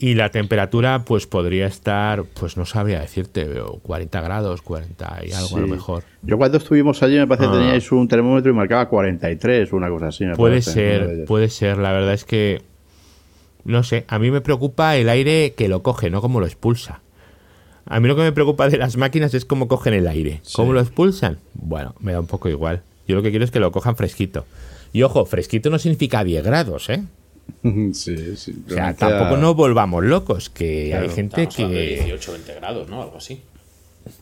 Y 0.00 0.14
la 0.14 0.30
temperatura, 0.30 1.00
pues 1.04 1.26
podría 1.26 1.66
estar, 1.66 2.22
pues 2.38 2.56
no 2.56 2.64
sabría 2.64 3.00
decirte, 3.00 3.44
pero 3.46 3.80
40 3.82 4.20
grados, 4.20 4.62
40 4.62 5.22
y 5.26 5.32
algo 5.32 5.56
a 5.56 5.60
lo 5.60 5.66
mejor. 5.66 6.04
Yo 6.22 6.38
cuando 6.38 6.58
estuvimos 6.58 7.02
allí 7.02 7.16
me 7.16 7.26
parece 7.26 7.48
que 7.48 7.56
Ah. 7.56 7.58
teníais 7.58 7.90
un 7.90 8.06
termómetro 8.06 8.50
y 8.52 8.54
marcaba 8.54 8.88
43 8.88 9.72
o 9.72 9.76
una 9.76 9.88
cosa 9.90 10.06
así. 10.08 10.24
me 10.24 10.36
Puede 10.36 10.52
parece, 10.54 10.72
ser, 10.72 11.24
puede 11.24 11.48
ser. 11.48 11.78
La 11.78 11.90
verdad 11.90 12.14
es 12.14 12.24
que, 12.24 12.62
no 13.64 13.82
sé, 13.82 14.04
a 14.06 14.20
mí 14.20 14.30
me 14.30 14.40
preocupa 14.40 14.94
el 14.96 15.08
aire 15.08 15.54
que 15.56 15.66
lo 15.68 15.82
coge, 15.82 16.10
no 16.10 16.20
cómo 16.20 16.38
lo 16.38 16.46
expulsa. 16.46 17.00
A 17.84 17.98
mí 17.98 18.06
lo 18.06 18.14
que 18.14 18.22
me 18.22 18.32
preocupa 18.32 18.68
de 18.68 18.76
las 18.78 18.96
máquinas 18.98 19.34
es 19.34 19.44
cómo 19.44 19.66
cogen 19.66 19.94
el 19.94 20.06
aire. 20.06 20.42
¿Cómo 20.54 20.72
lo 20.74 20.80
expulsan? 20.80 21.38
Bueno, 21.54 21.94
me 21.98 22.12
da 22.12 22.20
un 22.20 22.26
poco 22.28 22.48
igual. 22.48 22.82
Yo 23.08 23.16
lo 23.16 23.22
que 23.22 23.30
quiero 23.30 23.44
es 23.44 23.50
que 23.50 23.58
lo 23.60 23.72
cojan 23.72 23.96
fresquito. 23.96 24.44
Y 24.92 25.02
ojo, 25.02 25.24
fresquito 25.24 25.70
no 25.70 25.78
significa 25.80 26.22
10 26.22 26.44
grados, 26.44 26.88
¿eh? 26.88 27.02
sí, 27.92 28.36
sí. 28.36 28.54
O 28.66 28.70
sea, 28.70 28.94
tampoco 28.94 29.34
a- 29.34 29.38
nos 29.38 29.54
volvamos 29.56 30.04
locos, 30.04 30.48
que 30.50 30.94
hay 30.94 31.08
gente 31.08 31.42
de 31.42 31.48
que... 31.48 31.66
18 32.04 32.32
20 32.32 32.54
grados, 32.54 32.88
¿no? 32.88 33.02
Algo 33.02 33.16
así. 33.18 33.40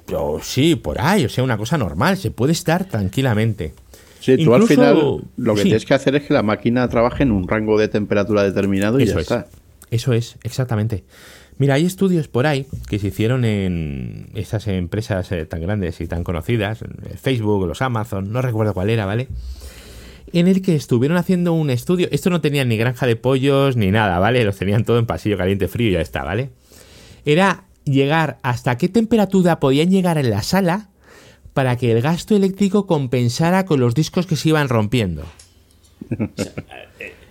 Pero 0.06 0.38
sí, 0.42 0.74
por 0.76 1.00
ahí, 1.00 1.24
o 1.24 1.28
sea, 1.28 1.44
una 1.44 1.56
cosa 1.56 1.78
normal, 1.78 2.16
se 2.16 2.30
puede 2.30 2.52
estar 2.52 2.86
tranquilamente. 2.86 3.72
Sí, 4.20 4.36
tú 4.42 4.54
al 4.54 4.64
final 4.64 5.22
lo 5.36 5.54
que 5.54 5.60
sí. 5.60 5.64
tienes 5.68 5.84
que 5.84 5.94
hacer 5.94 6.16
es 6.16 6.24
que 6.24 6.34
la 6.34 6.42
máquina 6.42 6.88
trabaje 6.88 7.22
en 7.22 7.30
un 7.30 7.46
rango 7.46 7.78
de 7.78 7.86
temperatura 7.86 8.42
determinado 8.42 8.98
y 8.98 9.04
Eso 9.04 9.14
ya 9.14 9.20
es. 9.20 9.22
está. 9.22 9.46
Eso 9.90 10.12
es, 10.12 10.36
exactamente. 10.42 11.04
Mira, 11.58 11.74
hay 11.74 11.86
estudios 11.86 12.26
por 12.26 12.46
ahí 12.46 12.66
que 12.88 12.98
se 12.98 13.06
hicieron 13.08 13.44
en 13.44 14.28
estas 14.34 14.66
empresas 14.66 15.30
eh, 15.32 15.46
tan 15.46 15.60
grandes 15.62 16.00
y 16.00 16.06
tan 16.08 16.24
conocidas, 16.24 16.80
Facebook, 17.22 17.66
los 17.66 17.80
Amazon, 17.82 18.32
no 18.32 18.42
recuerdo 18.42 18.74
cuál 18.74 18.90
era, 18.90 19.06
¿vale? 19.06 19.28
En 20.32 20.48
el 20.48 20.60
que 20.62 20.74
estuvieron 20.74 21.16
haciendo 21.16 21.52
un 21.52 21.70
estudio, 21.70 22.08
esto 22.10 22.30
no 22.30 22.40
tenían 22.40 22.68
ni 22.68 22.76
granja 22.76 23.06
de 23.06 23.16
pollos 23.16 23.76
ni 23.76 23.90
nada, 23.90 24.18
¿vale? 24.18 24.44
Los 24.44 24.56
tenían 24.56 24.84
todo 24.84 24.98
en 24.98 25.06
pasillo 25.06 25.36
caliente 25.36 25.68
frío 25.68 25.90
y 25.90 25.92
ya 25.92 26.00
está, 26.00 26.24
¿vale? 26.24 26.50
Era 27.24 27.64
llegar 27.84 28.38
hasta 28.42 28.76
qué 28.76 28.88
temperatura 28.88 29.60
podían 29.60 29.90
llegar 29.90 30.18
en 30.18 30.30
la 30.30 30.42
sala 30.42 30.90
para 31.54 31.76
que 31.76 31.92
el 31.92 32.02
gasto 32.02 32.36
eléctrico 32.36 32.86
compensara 32.86 33.64
con 33.64 33.80
los 33.80 33.94
discos 33.94 34.26
que 34.26 34.36
se 34.36 34.50
iban 34.50 34.68
rompiendo. 34.68 35.24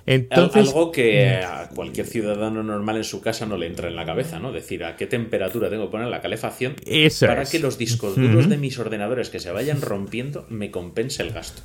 Entonces, 0.07 0.67
Algo 0.67 0.91
que 0.91 1.37
a 1.39 1.69
cualquier 1.69 2.05
ciudadano 2.05 2.61
normal 2.61 2.97
en 2.97 3.03
su 3.03 3.21
casa 3.21 3.47
no 3.47 3.57
le 3.57 3.65
entra 3.65 3.87
en 3.87 3.95
la 3.95 4.05
cabeza, 4.05 4.39
¿no? 4.39 4.51
Decir, 4.51 4.83
¿a 4.83 4.95
qué 4.95 5.07
temperatura 5.07 5.69
tengo 5.69 5.85
que 5.85 5.91
poner 5.91 6.07
la 6.09 6.21
calefacción 6.21 6.75
para 7.21 7.41
es. 7.41 7.49
que 7.49 7.59
los 7.59 7.79
discos 7.79 8.15
duros 8.15 8.47
de 8.47 8.57
mis 8.57 8.77
ordenadores 8.77 9.29
que 9.29 9.39
se 9.39 9.51
vayan 9.51 9.81
rompiendo 9.81 10.45
me 10.49 10.69
compense 10.69 11.23
el 11.23 11.31
gasto? 11.31 11.63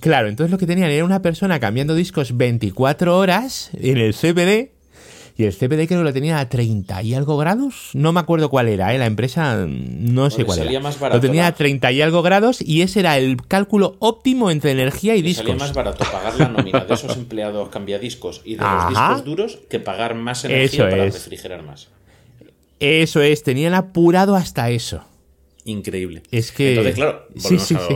Claro, 0.00 0.28
entonces 0.28 0.50
lo 0.50 0.58
que 0.58 0.66
tenían 0.66 0.90
era 0.90 1.04
una 1.04 1.22
persona 1.22 1.58
cambiando 1.60 1.94
discos 1.94 2.36
24 2.36 3.16
horas 3.16 3.70
en 3.80 3.98
el 3.98 4.14
CPD 4.14 4.70
Y 5.38 5.44
el 5.44 5.52
CPD 5.52 5.86
creo 5.86 6.00
que 6.00 6.04
lo 6.04 6.12
tenía 6.14 6.38
a 6.40 6.48
30 6.48 7.02
y 7.02 7.12
algo 7.14 7.36
grados. 7.36 7.90
No 7.92 8.10
me 8.12 8.20
acuerdo 8.20 8.48
cuál 8.48 8.68
era, 8.68 8.94
¿eh? 8.94 8.98
la 8.98 9.04
empresa 9.04 9.66
no 9.68 10.30
sé 10.30 10.44
cuál 10.46 10.60
era. 10.60 10.80
más 10.80 10.98
barato 10.98 11.18
lo 11.18 11.20
tenía 11.20 11.46
a 11.46 11.52
30 11.54 11.92
y 11.92 12.00
algo 12.00 12.22
grados 12.22 12.62
y 12.62 12.80
ese 12.80 13.00
era 13.00 13.18
el 13.18 13.36
cálculo 13.46 13.96
óptimo 13.98 14.50
entre 14.50 14.70
energía 14.70 15.14
y 15.14 15.22
Le 15.22 15.34
salía 15.34 15.52
discos. 15.52 15.68
más 15.68 15.74
barato 15.74 16.04
pagar 16.10 16.36
la 16.38 16.48
nómina 16.48 16.84
de 16.86 16.94
esos 16.94 17.14
empleados 17.16 17.68
cambiadiscos 17.68 18.40
y 18.46 18.54
de 18.56 18.62
los 18.62 18.88
discos 18.88 19.24
duros 19.26 19.58
que 19.68 19.78
pagar 19.78 20.14
más 20.14 20.44
energía 20.46 20.84
Eso 20.84 20.90
para 20.90 21.04
es. 21.04 21.14
refrigerar 21.14 21.62
más. 21.62 21.88
Eso 22.80 23.20
es, 23.22 23.42
tenían 23.42 23.74
apurado 23.74 24.36
hasta 24.36 24.70
eso. 24.70 25.04
Increíble. 25.64 26.22
Es 26.30 26.50
que- 26.52 26.70
Entonces, 26.70 26.94
claro, 26.94 27.26
Sí, 27.34 27.42
volvemos 27.42 27.66
sí, 27.68 27.74
a, 27.74 27.78
sí. 27.80 27.94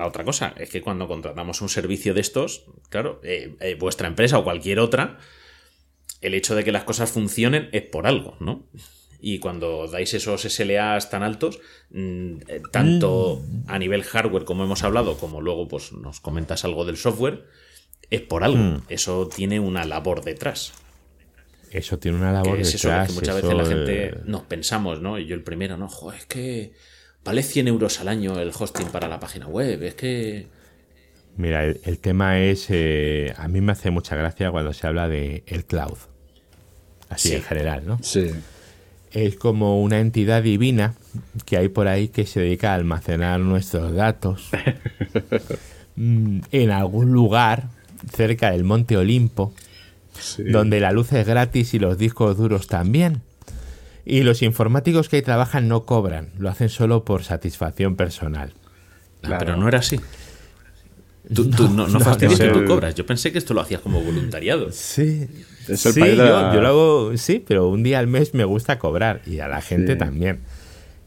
A 0.00 0.06
otra 0.06 0.24
cosa. 0.24 0.54
Es 0.56 0.70
que 0.70 0.82
cuando 0.82 1.06
contratamos 1.06 1.60
un 1.60 1.68
servicio 1.68 2.14
de 2.14 2.20
estos, 2.20 2.64
claro, 2.88 3.20
eh, 3.22 3.56
eh, 3.60 3.76
vuestra 3.78 4.08
empresa 4.08 4.38
o 4.38 4.44
cualquier 4.44 4.78
otra, 4.78 5.18
el 6.20 6.34
hecho 6.34 6.54
de 6.54 6.64
que 6.64 6.72
las 6.72 6.84
cosas 6.84 7.10
funcionen 7.10 7.68
es 7.72 7.82
por 7.82 8.06
algo, 8.06 8.36
¿no? 8.40 8.64
Y 9.22 9.38
cuando 9.38 9.86
dais 9.86 10.14
esos 10.14 10.42
SLAs 10.42 11.10
tan 11.10 11.22
altos, 11.22 11.60
mm, 11.90 12.36
eh, 12.48 12.62
tanto 12.72 13.42
a 13.66 13.78
nivel 13.78 14.02
hardware 14.02 14.44
como 14.44 14.64
hemos 14.64 14.82
hablado, 14.82 15.18
como 15.18 15.42
luego 15.42 15.68
pues 15.68 15.92
nos 15.92 16.20
comentas 16.20 16.64
algo 16.64 16.84
del 16.86 16.96
software, 16.96 17.46
es 18.10 18.22
por 18.22 18.44
algo. 18.44 18.62
Mm. 18.62 18.82
Eso 18.88 19.28
tiene 19.28 19.60
una 19.60 19.84
labor 19.84 20.24
detrás. 20.24 20.72
Eso 21.70 21.98
tiene 21.98 22.18
una 22.18 22.32
labor 22.32 22.56
Que 22.56 22.62
es 22.62 22.74
eso, 22.74 22.88
detrás. 22.88 23.08
que 23.08 23.14
muchas 23.14 23.36
eso, 23.36 23.46
veces 23.46 23.58
la 23.58 23.66
gente 23.66 24.20
nos 24.24 24.42
pensamos, 24.42 25.00
¿no? 25.00 25.18
Y 25.18 25.26
yo 25.26 25.34
el 25.34 25.42
primero, 25.42 25.76
¿no? 25.76 25.88
Joder, 25.88 26.18
es 26.18 26.26
que 26.26 26.72
vale 27.24 27.42
100 27.42 27.68
euros 27.68 28.00
al 28.00 28.08
año 28.08 28.38
el 28.40 28.50
hosting 28.56 28.88
para 28.88 29.08
la 29.08 29.20
página 29.20 29.46
web. 29.46 29.82
Es 29.82 29.94
que. 29.94 30.46
Mira, 31.36 31.64
el, 31.64 31.80
el 31.84 31.98
tema 31.98 32.38
es. 32.40 32.66
eh, 32.70 33.32
a 33.36 33.48
mí 33.48 33.60
me 33.60 33.72
hace 33.72 33.90
mucha 33.90 34.16
gracia 34.16 34.50
cuando 34.50 34.72
se 34.72 34.86
habla 34.86 35.08
de 35.08 35.42
el 35.46 35.64
cloud. 35.64 35.96
Así 37.08 37.30
Sí. 37.30 37.34
en 37.36 37.42
general, 37.42 37.82
¿no? 37.86 37.98
Sí. 38.02 38.30
Es 39.12 39.34
como 39.36 39.82
una 39.82 39.98
entidad 39.98 40.42
divina 40.44 40.94
que 41.44 41.56
hay 41.56 41.68
por 41.68 41.88
ahí 41.88 42.08
que 42.08 42.24
se 42.26 42.38
dedica 42.40 42.70
a 42.70 42.76
almacenar 42.76 43.40
nuestros 43.40 43.92
datos 43.94 44.50
mm, 45.96 46.40
en 46.52 46.70
algún 46.70 47.10
lugar 47.12 47.64
cerca 48.14 48.52
del 48.52 48.62
Monte 48.62 48.96
Olimpo, 48.96 49.52
sí. 50.18 50.44
donde 50.44 50.78
la 50.78 50.92
luz 50.92 51.12
es 51.12 51.26
gratis 51.26 51.74
y 51.74 51.80
los 51.80 51.98
discos 51.98 52.36
duros 52.36 52.68
también. 52.68 53.22
Y 54.04 54.22
los 54.22 54.42
informáticos 54.42 55.08
que 55.08 55.16
ahí 55.16 55.22
trabajan 55.22 55.68
no 55.68 55.84
cobran, 55.84 56.30
lo 56.38 56.48
hacen 56.48 56.68
solo 56.68 57.04
por 57.04 57.22
satisfacción 57.24 57.96
personal. 57.96 58.52
Ah, 58.54 59.26
Claro. 59.26 59.38
pero 59.44 59.56
no 59.56 59.68
era 59.68 59.78
así. 59.80 60.00
Tú, 61.34 61.48
tú 61.50 61.64
no, 61.68 61.86
no, 61.86 61.88
no, 61.88 62.00
fastidies 62.00 62.40
no. 62.40 62.46
que 62.52 62.58
tú 62.60 62.64
cobras. 62.66 62.94
Yo 62.94 63.06
pensé 63.06 63.30
que 63.30 63.38
esto 63.38 63.54
lo 63.54 63.60
hacías 63.60 63.80
como 63.82 64.00
voluntariado. 64.02 64.72
Sí, 64.72 65.28
Es 65.68 65.84
el 65.86 65.92
sí, 65.92 66.00
país 66.00 66.12
de 66.16 66.26
yo, 66.26 66.40
la- 66.42 66.54
yo 66.54 66.60
lo 66.60 66.68
hago, 66.68 67.16
sí, 67.16 67.44
pero 67.46 67.68
un 67.68 67.82
día 67.82 67.98
al 68.00 68.06
mes 68.08 68.34
me 68.34 68.44
gusta 68.44 68.78
cobrar 68.78 69.20
y 69.26 69.38
a 69.40 69.46
la 69.46 69.60
gente 69.60 69.92
Sí. 69.92 69.98
también. 69.98 70.40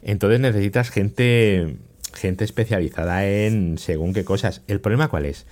Entonces 0.01 0.39
necesitas 0.39 0.91
gente, 0.91 1.75
gente 2.13 2.43
especializada 2.45 3.25
en 3.27 3.77
según 3.77 4.13
qué 4.13 4.23
cosas. 4.23 4.61
El 4.67 4.79
problema 4.79 5.07
cuál 5.09 5.25
es? 5.25 5.45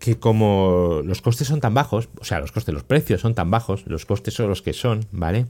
Que 0.00 0.16
como 0.18 1.02
los 1.04 1.20
costes 1.20 1.46
son 1.46 1.60
tan 1.60 1.74
bajos, 1.74 2.08
o 2.18 2.24
sea, 2.24 2.40
los 2.40 2.50
costes, 2.52 2.72
los 2.74 2.82
precios 2.84 3.20
son 3.20 3.34
tan 3.34 3.50
bajos, 3.50 3.84
los 3.86 4.06
costes 4.06 4.32
son 4.34 4.48
los 4.48 4.62
que 4.62 4.72
son, 4.72 5.04
¿vale? 5.12 5.46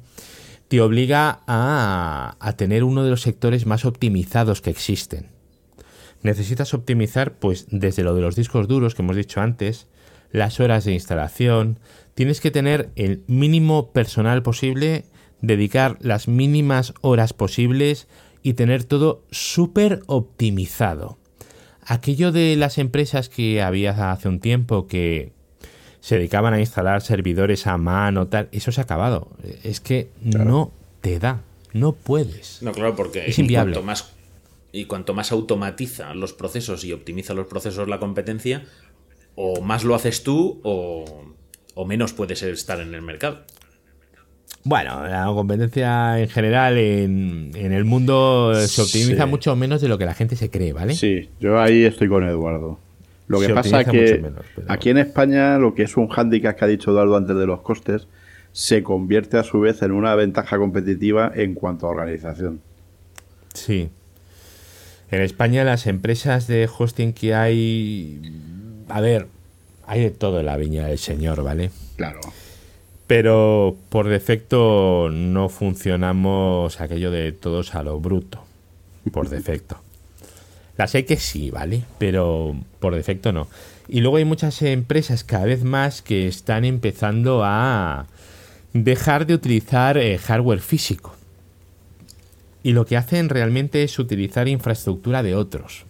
Te 0.71 0.81
obliga 0.81 1.41
a, 1.49 2.37
a 2.39 2.53
tener 2.53 2.85
uno 2.85 3.03
de 3.03 3.11
los 3.11 3.23
sectores 3.23 3.67
más 3.67 3.85
optimizados 3.85 4.61
que 4.61 4.71
existen. 4.71 5.27
Necesitas 6.23 6.75
optimizar, 6.75 7.33
pues, 7.41 7.67
desde 7.73 8.05
lo 8.05 8.15
de 8.15 8.21
los 8.21 8.37
discos 8.37 8.69
duros 8.69 8.95
que 8.95 9.03
hemos 9.03 9.17
dicho 9.17 9.41
antes, 9.41 9.89
las 10.31 10.61
horas 10.61 10.85
de 10.85 10.93
instalación. 10.93 11.81
Tienes 12.15 12.41
que 12.41 12.53
tener 12.53 12.91
el 12.95 13.25
mínimo 13.27 13.91
personal 13.91 14.45
posible, 14.45 15.07
dedicar 15.41 15.99
las 16.03 16.29
mínimas 16.29 16.95
horas 17.01 17.33
posibles 17.33 18.07
y 18.45 18.53
tener 18.53 18.85
todo 18.85 19.25
súper 19.33 20.03
optimizado. 20.07 21.19
Aquello 21.85 22.31
de 22.31 22.55
las 22.55 22.79
empresas 22.79 23.29
que 23.29 23.61
había 23.61 24.13
hace 24.13 24.29
un 24.29 24.39
tiempo 24.39 24.87
que 24.87 25.33
se 26.01 26.17
dedicaban 26.17 26.55
a 26.55 26.61
instalar 26.61 27.03
servidores 27.03 27.67
a 27.67 27.77
mano, 27.79 28.27
tal, 28.29 28.49
eso 28.53 28.73
se 28.73 28.81
ha 28.81 28.85
acabado. 28.85 29.29
Es 29.63 29.81
que 29.81 30.09
no 30.23 30.73
te 31.01 31.19
da, 31.19 31.43
no 31.73 31.93
puedes. 31.93 32.63
No, 32.63 32.73
claro, 32.73 32.97
porque 32.97 33.27
Es 33.27 33.39
inviable. 33.39 33.73
cuanto 33.75 33.87
más 33.87 34.13
y 34.73 34.85
cuanto 34.85 35.15
más 35.15 35.33
automatiza 35.33 36.15
los 36.15 36.33
procesos 36.33 36.85
y 36.85 36.93
optimiza 36.93 37.35
los 37.35 37.47
procesos 37.49 37.89
la 37.89 37.99
competencia, 37.99 38.65
o 39.35 39.61
más 39.63 39.83
lo 39.85 39.95
haces 39.95 40.23
tú 40.23 40.61
o, 40.63 41.05
o 41.75 41.85
menos 41.85 42.13
puedes 42.13 42.43
estar 42.43 42.81
en 42.81 42.95
el 42.95 43.03
mercado. 43.03 43.41
Bueno, 44.63 45.07
la 45.07 45.25
competencia 45.27 46.21
en 46.21 46.29
general 46.29 46.77
en, 46.77 47.51
en 47.55 47.73
el 47.73 47.85
mundo 47.85 48.53
se 48.55 48.83
optimiza 48.83 49.25
Sí. 49.25 49.31
mucho 49.31 49.57
menos 49.57 49.81
de 49.81 49.89
lo 49.89 49.97
que 49.97 50.05
la 50.05 50.13
gente 50.15 50.37
se 50.37 50.51
cree, 50.51 50.73
¿vale? 50.75 50.95
Sí, 50.95 51.31
yo 51.41 51.59
ahí 51.59 51.85
estoy 51.85 52.09
con 52.09 52.25
Eduardo. 52.29 52.79
Lo 53.31 53.39
que 53.39 53.49
pasa 53.55 53.83
es 53.83 53.89
que 53.89 54.01
mucho 54.13 54.23
menos, 54.23 54.45
pero- 54.57 54.73
aquí 54.73 54.91
en 54.91 54.99
España 54.99 55.57
lo 55.59 55.75
que 55.75 55.85
es 55.85 55.97
un 55.97 56.09
hándicap 56.09 56.57
que 56.59 56.65
ha 56.65 56.69
dicho 56.69 56.91
Eduardo 56.91 57.17
antes 57.17 57.37
de 57.37 57.47
los 57.47 57.61
costes 57.61 58.09
se 58.53 58.83
convierte 58.83 59.39
a 59.39 59.45
su 59.45 59.61
vez 59.61 59.83
en 59.83 59.93
una 59.93 60.15
ventaja 60.17 60.59
competitiva 60.59 61.31
en 61.35 61.55
cuanto 61.55 61.87
a 61.87 61.91
organización. 61.91 62.61
Sí. 63.55 63.89
En 65.13 65.21
España 65.23 65.63
las 65.63 65.87
empresas 65.87 66.49
de 66.49 66.69
hosting 66.77 67.13
que 67.13 67.35
hay... 67.35 68.21
A 68.89 69.01
ver, 69.01 69.29
hay 69.87 70.01
de 70.03 70.11
todo 70.11 70.41
en 70.41 70.47
la 70.47 70.57
viña 70.57 70.87
del 70.89 70.99
señor, 70.99 71.43
¿vale? 71.45 71.71
Claro. 71.97 72.21
Pero 73.07 73.77
por 73.89 74.09
defecto 74.09 75.09
no 75.13 75.49
funcionamos 75.49 76.81
aquello 76.81 77.11
de 77.13 77.31
todos 77.33 77.75
a 77.77 77.83
lo 77.85 78.01
bruto. 78.01 78.43
Por 79.13 79.29
defecto. 79.31 79.77
Las 80.81 80.95
hay 80.95 81.03
que 81.03 81.17
sí, 81.19 81.51
¿vale? 81.51 81.83
Pero 81.99 82.57
por 82.79 82.95
defecto 82.95 83.33
no. 83.33 83.49
Y 83.87 84.01
luego 84.01 84.17
hay 84.17 84.25
muchas 84.25 84.63
empresas 84.63 85.25
cada 85.25 85.45
vez 85.45 85.63
más 85.63 86.01
que 86.01 86.27
están 86.27 86.65
empezando 86.65 87.43
a 87.45 88.07
dejar 88.73 89.27
de 89.27 89.35
utilizar 89.35 89.99
eh, 89.99 90.17
hardware 90.17 90.61
físico. 90.61 91.15
Y 92.63 92.73
lo 92.73 92.87
que 92.87 92.97
hacen 92.97 93.29
realmente 93.29 93.83
es 93.83 93.99
utilizar 93.99 94.49
infraestructura 94.49 95.23
de 95.23 95.35
otros. 95.35 95.85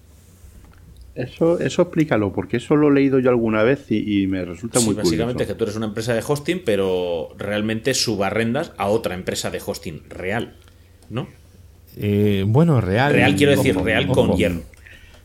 Eso, 1.14 1.60
eso 1.60 1.82
explícalo, 1.82 2.32
porque 2.32 2.56
eso 2.56 2.74
lo 2.74 2.88
he 2.88 2.94
leído 2.94 3.20
yo 3.20 3.30
alguna 3.30 3.62
vez 3.62 3.90
y, 3.90 4.22
y 4.22 4.26
me 4.26 4.44
resulta 4.44 4.80
Sí, 4.80 4.86
muy 4.86 4.94
básicamente 4.94 5.44
es 5.44 5.46
curioso. 5.46 5.54
que 5.54 5.58
tú 5.58 5.64
eres 5.64 5.76
una 5.76 5.86
empresa 5.86 6.14
de 6.14 6.22
hosting, 6.26 6.62
pero 6.64 7.28
realmente 7.38 7.94
subarrendas 7.94 8.72
a 8.76 8.88
otra 8.88 9.14
empresa 9.14 9.50
de 9.50 9.60
hosting 9.64 10.02
real, 10.08 10.56
¿no? 11.10 11.28
Eh, 11.96 12.44
bueno, 12.46 12.80
real. 12.80 13.12
Real 13.12 13.36
quiero 13.36 13.52
decir, 13.52 13.76
ojo, 13.76 13.84
real 13.84 14.04
ojo. 14.08 14.14
con 14.28 14.36
hierro. 14.36 14.62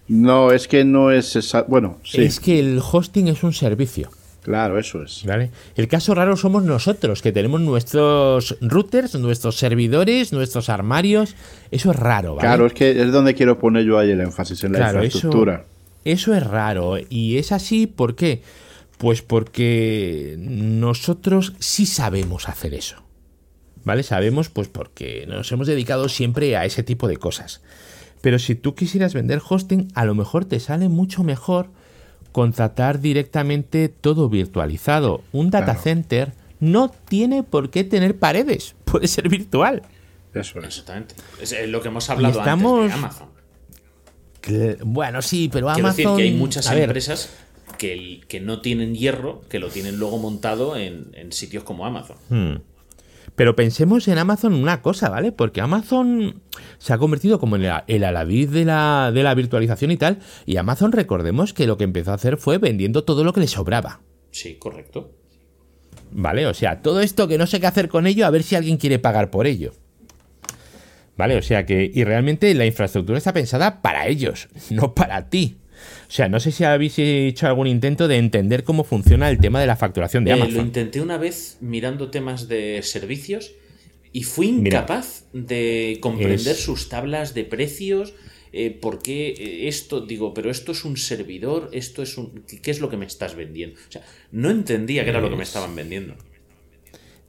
No, 0.07 0.51
es 0.51 0.67
que 0.67 0.83
no 0.85 1.11
es 1.11 1.35
esa... 1.35 1.63
Bueno, 1.63 1.97
sí, 2.03 2.21
Es 2.23 2.39
que 2.39 2.59
el 2.59 2.79
hosting 2.79 3.27
es 3.27 3.43
un 3.43 3.53
servicio. 3.53 4.09
claro, 4.43 4.77
eso 4.77 5.01
es. 5.01 5.23
¿Vale? 5.25 5.49
El 5.75 5.87
caso 5.87 6.13
raro 6.13 6.37
somos 6.37 6.63
nosotros, 6.63 7.23
que 7.23 7.31
tenemos 7.31 7.61
nuestros 7.61 8.55
routers, 8.61 9.15
nuestros 9.15 9.55
servidores, 9.57 10.31
nuestros 10.31 10.69
armarios. 10.69 11.35
Eso 11.71 11.89
es 11.91 11.95
raro, 11.97 12.35
¿vale? 12.35 12.47
Claro, 12.47 12.67
es 12.67 12.73
que 12.73 12.91
es 13.01 13.11
donde 13.11 13.33
quiero 13.33 13.57
poner 13.57 13.83
yo 13.85 13.97
ahí 13.97 14.11
el 14.11 14.21
énfasis, 14.21 14.63
en 14.63 14.73
la 14.73 14.77
Claro, 14.77 14.99
eso, 14.99 15.05
infraestructura. 15.05 15.65
eso 16.03 16.35
es 16.35 16.45
raro. 16.45 16.97
Y 17.09 17.37
es 17.37 17.51
así, 17.51 17.87
¿por 17.87 18.15
qué? 18.15 18.43
Pues 18.99 19.23
porque 19.23 20.35
nosotros 20.37 21.53
sí 21.59 21.85
sabemos 21.87 22.47
hacer 22.47 22.75
eso. 22.75 22.97
¿Vale? 23.83 24.03
Sabemos, 24.03 24.49
pues 24.49 24.67
porque 24.67 25.25
nos 25.27 25.51
hemos 25.51 25.67
dedicado 25.67 26.09
siempre 26.09 26.55
a 26.57 26.65
ese 26.65 26.81
tipo 26.83 27.07
de 27.07 27.17
cosas. 27.17 27.61
Pero 28.25 28.39
si 28.39 28.55
tú 28.55 28.73
quisieras 28.73 29.13
vender 29.13 29.39
hosting, 29.47 29.89
a 29.93 30.03
lo 30.03 30.15
mejor 30.15 30.45
te 30.45 30.59
sale 30.59 30.89
mucho 30.89 31.23
mejor 31.23 31.67
contratar 32.31 32.99
directamente 32.99 33.87
todo 33.87 34.29
virtualizado. 34.29 35.21
Un 35.31 35.51
data 35.51 35.65
Claro. 35.73 35.81
center 35.81 36.33
no 36.59 36.89
tiene 36.89 37.43
por 37.43 37.69
qué 37.69 37.83
tener 37.83 38.17
paredes, 38.17 38.73
puede 38.85 39.07
ser 39.07 39.29
virtual. 39.29 39.83
Eso 40.33 40.57
es. 40.57 40.65
Exactamente. 40.65 41.13
Es 41.39 41.51
eh, 41.51 41.67
lo 41.67 41.83
que 41.83 41.89
hemos 41.89 42.09
hablado 42.09 42.39
estamos- 42.39 42.79
antes 42.85 42.93
de 42.93 42.97
Amazon. 42.99 43.27
Que- 44.41 44.77
Bueno, 44.83 45.21
sí, 45.21 45.47
pero 45.53 45.67
Quiero 45.67 45.87
Amazon... 45.89 45.95
decir 45.97 46.17
que 46.17 46.23
hay 46.23 46.33
muchas 46.33 46.67
a 46.67 46.75
empresas 46.81 47.29
que 47.77 48.41
no 48.41 48.59
tienen 48.59 48.95
hierro, 48.95 49.43
que 49.49 49.59
lo 49.59 49.67
tienen 49.69 49.99
luego 49.99 50.17
montado 50.17 50.75
en, 50.77 51.11
en 51.13 51.31
sitios 51.31 51.63
como 51.63 51.85
Amazon. 51.85 52.17
Hmm. 52.29 52.55
Pero 53.35 53.55
pensemos 53.55 54.07
en 54.07 54.17
Amazon 54.17 54.53
una 54.53 54.81
cosa, 54.81 55.09
¿vale? 55.09 55.31
Porque 55.31 55.61
Amazon 55.61 56.41
se 56.77 56.93
ha 56.93 56.97
convertido 56.97 57.39
como 57.39 57.57
en 57.57 57.65
el, 57.65 57.73
el 57.87 58.03
aladiz 58.03 58.49
de 58.49 58.65
la, 58.65 59.11
de 59.13 59.23
la 59.23 59.35
virtualización 59.35 59.91
y 59.91 59.97
tal. 59.97 60.19
Y 60.45 60.57
Amazon, 60.57 60.91
recordemos 60.91 61.53
que 61.53 61.67
lo 61.67 61.77
que 61.77 61.83
empezó 61.83 62.11
a 62.11 62.15
hacer 62.15 62.37
fue 62.37 62.57
vendiendo 62.57 63.03
todo 63.03 63.23
lo 63.23 63.33
que 63.33 63.41
le 63.41 63.47
sobraba. 63.47 64.01
Sí, 64.31 64.55
correcto. 64.55 65.11
¿Vale? 66.11 66.47
O 66.47 66.53
sea, 66.53 66.81
todo 66.81 67.01
esto 67.01 67.27
que 67.27 67.37
no 67.37 67.45
sé 67.45 67.59
qué 67.59 67.67
hacer 67.67 67.89
con 67.89 68.07
ello, 68.07 68.25
a 68.25 68.29
ver 68.29 68.43
si 68.43 68.55
alguien 68.55 68.77
quiere 68.77 68.99
pagar 68.99 69.29
por 69.29 69.47
ello. 69.47 69.73
¿Vale? 71.17 71.37
O 71.37 71.41
sea 71.41 71.65
que, 71.65 71.89
y 71.93 72.03
realmente 72.03 72.53
la 72.53 72.65
infraestructura 72.65 73.17
está 73.17 73.33
pensada 73.33 73.81
para 73.81 74.07
ellos, 74.07 74.49
no 74.69 74.93
para 74.93 75.29
ti. 75.29 75.57
O 76.07 76.11
sea, 76.11 76.29
no 76.29 76.39
sé 76.39 76.51
si 76.51 76.63
habéis 76.63 76.97
hecho 76.99 77.47
algún 77.47 77.67
intento 77.67 78.07
de 78.07 78.17
entender 78.17 78.63
cómo 78.63 78.83
funciona 78.83 79.29
el 79.29 79.39
tema 79.39 79.59
de 79.59 79.67
la 79.67 79.75
facturación 79.75 80.23
de 80.23 80.31
Eh, 80.31 80.33
Amazon. 80.33 80.55
lo 80.55 80.61
intenté 80.61 81.01
una 81.01 81.17
vez 81.17 81.57
mirando 81.61 82.09
temas 82.11 82.47
de 82.47 82.81
servicios 82.83 83.53
y 84.13 84.23
fui 84.23 84.47
incapaz 84.47 85.25
de 85.33 85.97
comprender 86.01 86.55
es- 86.55 86.63
sus 86.63 86.89
tablas 86.89 87.33
de 87.33 87.43
precios. 87.43 88.13
Eh, 88.53 88.69
¿Por 88.71 89.01
qué 89.01 89.29
eh, 89.37 89.67
esto? 89.67 89.99
Digo, 89.99 90.33
pero 90.33 90.49
esto 90.49 90.71
es 90.71 90.85
un 90.85 90.95
servidor, 90.95 91.69
esto 91.73 92.01
es 92.01 92.17
un. 92.17 92.43
¿Qué 92.61 92.71
es 92.71 92.79
lo 92.79 92.89
que 92.89 92.95
me 92.95 93.05
estás 93.05 93.35
vendiendo? 93.35 93.75
O 93.87 93.91
sea, 93.91 94.01
no 94.31 94.49
entendía 94.49 95.03
qué 95.03 95.09
era 95.09 95.19
lo 95.19 95.29
que 95.29 95.35
me 95.35 95.43
estaban 95.43 95.75
vendiendo. 95.75 96.15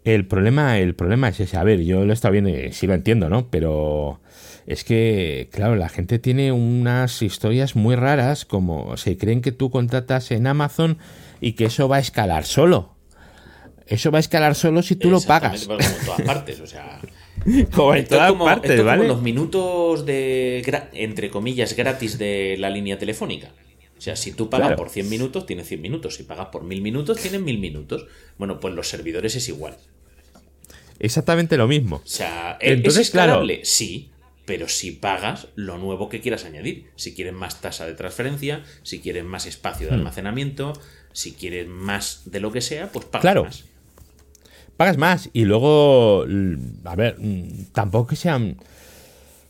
El 0.05 0.24
problema, 0.27 0.79
el 0.79 0.95
problema 0.95 1.29
es 1.31 1.41
ese. 1.41 1.57
A 1.57 1.64
ver, 1.64 1.83
yo 1.83 2.05
lo 2.05 2.12
he 2.12 2.14
estado 2.14 2.31
viendo 2.31 2.51
y 2.51 2.72
sí 2.72 2.87
lo 2.87 2.95
entiendo, 2.95 3.29
¿no? 3.29 3.51
Pero 3.51 4.20
es 4.67 4.85
que, 4.85 5.49
claro, 5.53 5.77
la 5.77 5.89
gente 5.89 6.19
tiene 6.19 6.53
unas 6.53 7.23
historias 7.23 7.77
muy 7.77 7.95
raras, 7.97 8.45
como 8.45 8.97
se 8.97 9.17
creen 9.17 9.41
que 9.43 9.53
tú 9.53 9.71
contratas 9.71 10.31
en 10.31 10.47
Amazon 10.47 10.99
y 11.41 11.53
que 11.53 11.67
eso 11.67 11.89
va 11.89 11.97
a 11.97 12.01
escalar 12.01 12.45
solo. 12.45 12.95
Eso 13.87 14.11
va 14.11 14.19
a 14.19 14.21
escalar 14.21 14.57
solo 14.57 14.83
si 14.83 14.97
tú 14.97 15.11
lo 15.11 15.21
pagas. 15.21 15.67
Como 15.67 15.79
en 15.79 15.87
todas 16.05 16.23
partes, 16.23 16.61
o 16.61 16.67
sea. 16.67 17.01
Como 17.73 17.95
en 17.95 18.05
todas 18.07 18.31
como, 18.33 18.45
partes, 18.45 18.71
es 18.73 18.77
como 18.79 18.89
¿vale? 18.89 19.07
los 19.07 19.23
minutos 19.23 20.05
de, 20.05 20.64
entre 20.95 21.31
comillas, 21.31 21.77
gratis 21.77 22.19
de 22.19 22.57
la 22.59 22.71
línea 22.71 22.99
telefónica. 22.99 23.53
O 23.97 24.01
sea, 24.01 24.17
si 24.17 24.33
tú 24.33 24.51
pagas 24.51 24.69
Claro. 24.69 24.83
por 24.83 24.91
100 24.91 25.09
minutos, 25.09 25.47
tienes 25.47 25.69
100 25.69 25.81
minutos. 25.81 26.17
Si 26.17 26.25
pagas 26.25 26.47
por 26.49 26.64
1000 26.64 26.81
minutos, 26.83 27.19
tienes 27.21 27.41
1000 27.41 27.59
minutos. 27.59 28.07
Bueno, 28.37 28.59
pues 28.59 28.75
los 28.75 28.89
servidores 28.89 29.37
es 29.37 29.49
igual. 29.49 29.77
Exactamente 30.99 31.57
lo 31.57 31.69
mismo. 31.69 31.97
O 31.97 32.03
sea, 32.07 32.57
¿es- 32.61 32.73
Entonces, 32.73 33.03
¿es 33.03 33.11
claro. 33.11 33.33
escalable? 33.33 33.61
Sí, 33.64 34.11
pero 34.47 34.68
si 34.68 34.92
pagas 34.92 35.49
lo 35.57 35.76
nuevo 35.76 36.09
que 36.09 36.20
quieras 36.22 36.44
añadir. 36.47 36.86
Si 36.97 37.14
quieres 37.14 37.34
más 37.34 37.61
tasa 37.61 37.84
de 37.84 37.92
transferencia, 37.94 38.64
si 38.82 39.01
quieres 39.01 39.24
más 39.24 39.44
espacio 39.47 39.86
de 39.88 39.92
Hmm. 39.92 39.99
almacenamiento, 39.99 40.72
si 41.12 41.32
quieres 41.32 41.66
más 41.68 42.22
de 42.24 42.40
lo 42.40 42.53
que 42.53 42.61
sea, 42.62 42.90
pues 42.92 43.05
pagas 43.05 43.22
Claro. 43.22 43.44
más. 43.44 43.64
pagas 44.76 44.99
más 44.99 45.30
y 45.32 45.44
luego 45.47 46.24
l- 46.24 46.59
a 46.84 46.94
ver 46.97 47.16
mm, 47.18 47.66
tampoco 47.72 48.09
que 48.09 48.16
sean 48.16 48.57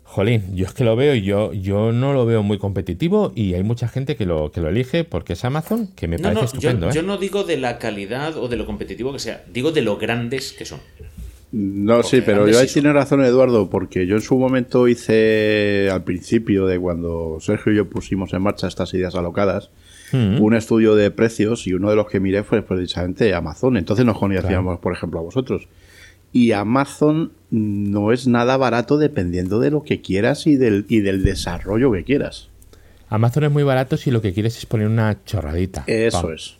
jolín 0.04 0.54
yo 0.54 0.66
es 0.66 0.72
que 0.72 0.84
lo 0.84 0.94
veo 0.94 1.16
y 1.16 1.22
yo 1.22 1.52
yo 1.52 1.90
no 1.90 2.12
lo 2.12 2.24
veo 2.24 2.44
muy 2.44 2.58
competitivo 2.58 3.32
y 3.34 3.54
hay 3.54 3.64
mucha 3.64 3.88
gente 3.88 4.14
que 4.14 4.24
lo 4.24 4.52
que 4.52 4.60
lo 4.60 4.68
elige 4.68 5.02
porque 5.02 5.32
es 5.32 5.44
Amazon 5.44 5.88
que 5.88 6.06
me 6.06 6.16
No, 6.16 6.22
parece 6.22 6.40
no, 6.42 6.46
estupendo 6.46 6.86
yo, 6.86 6.90
¿eh? 6.92 6.94
yo 6.94 7.02
no 7.02 7.18
digo 7.18 7.42
de 7.42 7.56
la 7.56 7.78
calidad 7.78 8.36
o 8.36 8.46
de 8.48 8.56
lo 8.56 8.66
competitivo 8.66 9.12
que 9.12 9.18
sea, 9.18 9.44
digo 9.52 9.72
de 9.72 9.82
lo 9.82 9.96
grandes 9.98 10.52
que 10.52 10.64
son. 10.64 10.80
No, 11.58 12.02
sí, 12.02 12.20
pero 12.20 12.46
yo 12.48 12.58
ahí 12.58 12.66
tiene 12.66 12.92
razón 12.92 13.24
Eduardo, 13.24 13.70
porque 13.70 14.06
yo 14.06 14.16
en 14.16 14.20
su 14.20 14.36
momento 14.36 14.88
hice, 14.88 15.88
al 15.90 16.04
principio 16.04 16.66
de 16.66 16.78
cuando 16.78 17.38
Sergio 17.40 17.72
y 17.72 17.76
yo 17.76 17.88
pusimos 17.88 18.34
en 18.34 18.42
marcha 18.42 18.66
estas 18.68 18.92
ideas 18.92 19.14
alocadas, 19.14 19.70
Mm. 20.12 20.40
un 20.40 20.54
estudio 20.54 20.94
de 20.94 21.10
precios 21.10 21.66
y 21.66 21.72
uno 21.72 21.90
de 21.90 21.96
los 21.96 22.06
que 22.08 22.20
miré 22.20 22.44
fue 22.44 22.62
precisamente 22.62 23.34
Amazon. 23.34 23.76
Entonces 23.76 24.06
nos 24.06 24.16
conocíamos, 24.16 24.78
por 24.78 24.92
ejemplo, 24.92 25.18
a 25.18 25.22
vosotros. 25.22 25.66
Y 26.32 26.52
Amazon 26.52 27.32
no 27.50 28.12
es 28.12 28.28
nada 28.28 28.56
barato 28.56 28.98
dependiendo 28.98 29.58
de 29.58 29.70
lo 29.72 29.82
que 29.82 30.02
quieras 30.02 30.46
y 30.46 30.54
del, 30.56 30.84
y 30.88 31.00
del 31.00 31.24
desarrollo 31.24 31.90
que 31.90 32.04
quieras. 32.04 32.50
Amazon 33.08 33.44
es 33.44 33.50
muy 33.50 33.62
barato 33.64 33.96
si 33.96 34.10
lo 34.12 34.20
que 34.22 34.32
quieres 34.32 34.56
es 34.58 34.66
poner 34.66 34.86
una 34.86 35.24
chorradita 35.24 35.82
Eso 35.88 36.22
Pam. 36.22 36.32
es. 36.34 36.56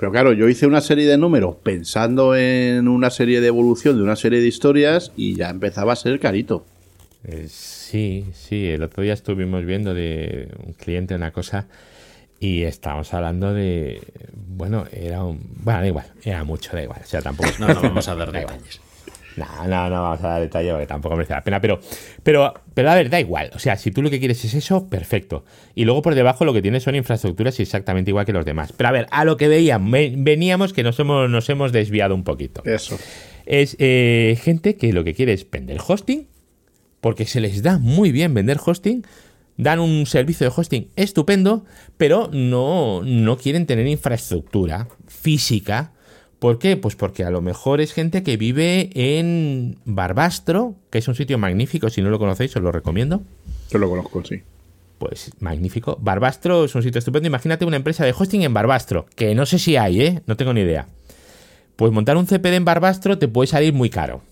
Pero 0.00 0.12
claro, 0.12 0.32
yo 0.32 0.48
hice 0.48 0.66
una 0.66 0.80
serie 0.80 1.06
de 1.06 1.18
números 1.18 1.56
pensando 1.62 2.34
en 2.34 2.88
una 2.88 3.10
serie 3.10 3.42
de 3.42 3.48
evolución 3.48 3.98
de 3.98 4.02
una 4.02 4.16
serie 4.16 4.40
de 4.40 4.48
historias 4.48 5.12
y 5.14 5.36
ya 5.36 5.50
empezaba 5.50 5.92
a 5.92 5.96
ser 5.96 6.18
carito. 6.18 6.64
Eh, 7.24 7.48
sí 7.50 8.24
sí 8.32 8.66
el 8.68 8.82
otro 8.82 9.02
día 9.02 9.12
estuvimos 9.12 9.62
viendo 9.66 9.92
de 9.92 10.48
un 10.64 10.72
cliente 10.72 11.14
una 11.14 11.32
cosa 11.32 11.66
y 12.38 12.62
estábamos 12.62 13.12
hablando 13.12 13.52
de 13.52 14.00
bueno 14.32 14.86
era 14.90 15.22
un 15.22 15.38
bueno 15.62 15.80
da 15.80 15.86
igual 15.86 16.06
era 16.24 16.44
mucho 16.44 16.72
da 16.72 16.82
igual 16.82 17.00
o 17.04 17.06
sea 17.06 17.20
tampoco 17.20 17.50
No, 17.58 17.68
no 17.68 17.82
vamos 17.82 18.08
a 18.08 18.14
dar 18.14 18.32
detalles. 18.32 18.80
No, 19.36 19.46
no, 19.68 19.88
no 19.88 20.02
vamos 20.02 20.24
a 20.24 20.28
dar 20.28 20.40
detalle 20.40 20.70
porque 20.70 20.86
tampoco 20.86 21.14
merece 21.16 21.32
la 21.34 21.42
pena. 21.44 21.60
Pero, 21.60 21.80
pero, 22.22 22.52
pero 22.74 22.90
a 22.90 22.94
ver, 22.94 23.08
da 23.10 23.20
igual. 23.20 23.50
O 23.54 23.58
sea, 23.58 23.76
si 23.76 23.90
tú 23.90 24.02
lo 24.02 24.10
que 24.10 24.18
quieres 24.18 24.44
es 24.44 24.54
eso, 24.54 24.88
perfecto. 24.88 25.44
Y 25.74 25.84
luego 25.84 26.02
por 26.02 26.14
debajo 26.14 26.44
lo 26.44 26.52
que 26.52 26.62
tienes 26.62 26.82
son 26.82 26.94
infraestructuras 26.96 27.58
exactamente 27.60 28.10
igual 28.10 28.26
que 28.26 28.32
los 28.32 28.44
demás. 28.44 28.72
Pero 28.76 28.88
a 28.88 28.92
ver, 28.92 29.06
a 29.10 29.24
lo 29.24 29.36
que 29.36 29.48
veíamos, 29.48 29.90
ve- 29.90 30.14
veníamos 30.16 30.72
que 30.72 30.82
nos 30.82 30.98
hemos, 30.98 31.30
nos 31.30 31.48
hemos 31.48 31.72
desviado 31.72 32.14
un 32.14 32.24
poquito. 32.24 32.62
Eso. 32.64 32.98
Es 33.46 33.76
eh, 33.78 34.38
gente 34.42 34.76
que 34.76 34.92
lo 34.92 35.04
que 35.04 35.14
quiere 35.14 35.32
es 35.32 35.48
vender 35.50 35.78
hosting, 35.86 36.26
porque 37.00 37.24
se 37.24 37.40
les 37.40 37.62
da 37.62 37.78
muy 37.78 38.12
bien 38.12 38.34
vender 38.34 38.58
hosting. 38.64 39.04
Dan 39.56 39.78
un 39.78 40.06
servicio 40.06 40.48
de 40.48 40.54
hosting 40.56 40.88
estupendo, 40.96 41.64
pero 41.98 42.30
no, 42.32 43.02
no 43.04 43.36
quieren 43.36 43.66
tener 43.66 43.86
infraestructura 43.86 44.88
física. 45.06 45.92
¿Por 46.40 46.58
qué? 46.58 46.78
Pues 46.78 46.96
porque 46.96 47.22
a 47.22 47.30
lo 47.30 47.42
mejor 47.42 47.82
es 47.82 47.92
gente 47.92 48.22
que 48.22 48.38
vive 48.38 48.88
en 48.94 49.76
Barbastro, 49.84 50.74
que 50.90 50.96
es 50.96 51.06
un 51.06 51.14
sitio 51.14 51.36
magnífico, 51.36 51.90
si 51.90 52.00
no 52.00 52.08
lo 52.08 52.18
conocéis 52.18 52.56
os 52.56 52.62
lo 52.62 52.72
recomiendo. 52.72 53.20
Yo 53.70 53.78
lo 53.78 53.90
conozco, 53.90 54.24
sí. 54.24 54.42
Pues 54.98 55.32
magnífico. 55.40 55.98
Barbastro 56.00 56.64
es 56.64 56.74
un 56.74 56.82
sitio 56.82 56.98
estupendo. 56.98 57.26
Imagínate 57.26 57.66
una 57.66 57.76
empresa 57.76 58.06
de 58.06 58.14
hosting 58.18 58.42
en 58.42 58.54
Barbastro, 58.54 59.04
que 59.16 59.34
no 59.34 59.44
sé 59.44 59.58
si 59.58 59.76
hay, 59.76 60.00
¿eh? 60.00 60.22
No 60.26 60.38
tengo 60.38 60.54
ni 60.54 60.62
idea. 60.62 60.88
Pues 61.76 61.92
montar 61.92 62.16
un 62.16 62.26
CPD 62.26 62.54
en 62.54 62.64
Barbastro 62.64 63.18
te 63.18 63.28
puede 63.28 63.46
salir 63.46 63.74
muy 63.74 63.90
caro. 63.90 64.22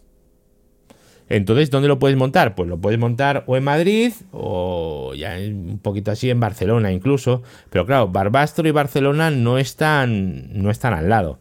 Entonces, 1.28 1.70
¿dónde 1.70 1.88
lo 1.88 1.98
puedes 1.98 2.16
montar? 2.16 2.54
Pues 2.54 2.70
lo 2.70 2.78
puedes 2.78 2.98
montar 2.98 3.44
o 3.46 3.58
en 3.58 3.64
Madrid 3.64 4.14
o 4.32 5.12
ya 5.14 5.36
un 5.38 5.78
poquito 5.82 6.10
así 6.10 6.30
en 6.30 6.40
Barcelona 6.40 6.90
incluso. 6.90 7.42
Pero 7.68 7.84
claro, 7.84 8.08
Barbastro 8.08 8.66
y 8.66 8.70
Barcelona 8.70 9.30
no 9.30 9.58
están, 9.58 10.48
no 10.54 10.70
están 10.70 10.94
al 10.94 11.10
lado. 11.10 11.38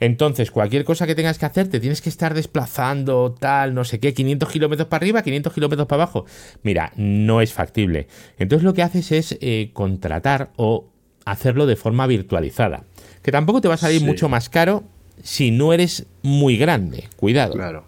Entonces, 0.00 0.50
cualquier 0.50 0.84
cosa 0.84 1.06
que 1.06 1.14
tengas 1.14 1.38
que 1.38 1.46
hacer, 1.46 1.68
te 1.68 1.80
tienes 1.80 2.00
que 2.02 2.08
estar 2.08 2.34
desplazando, 2.34 3.34
tal, 3.38 3.74
no 3.74 3.84
sé 3.84 4.00
qué, 4.00 4.14
500 4.14 4.48
kilómetros 4.50 4.88
para 4.88 5.02
arriba, 5.02 5.22
500 5.22 5.52
kilómetros 5.52 5.86
para 5.88 6.02
abajo. 6.04 6.24
Mira, 6.62 6.92
no 6.96 7.40
es 7.40 7.52
factible. 7.52 8.08
Entonces, 8.38 8.64
lo 8.64 8.74
que 8.74 8.82
haces 8.82 9.12
es 9.12 9.38
eh, 9.40 9.70
contratar 9.72 10.50
o 10.56 10.88
hacerlo 11.24 11.66
de 11.66 11.76
forma 11.76 12.06
virtualizada. 12.06 12.84
Que 13.22 13.32
tampoco 13.32 13.60
te 13.60 13.68
va 13.68 13.74
a 13.74 13.78
salir 13.78 14.00
Sí. 14.00 14.04
mucho 14.06 14.28
más 14.28 14.48
caro 14.48 14.84
si 15.22 15.50
no 15.50 15.72
eres 15.72 16.06
muy 16.22 16.56
grande. 16.56 17.04
Cuidado. 17.16 17.54
Claro. 17.54 17.86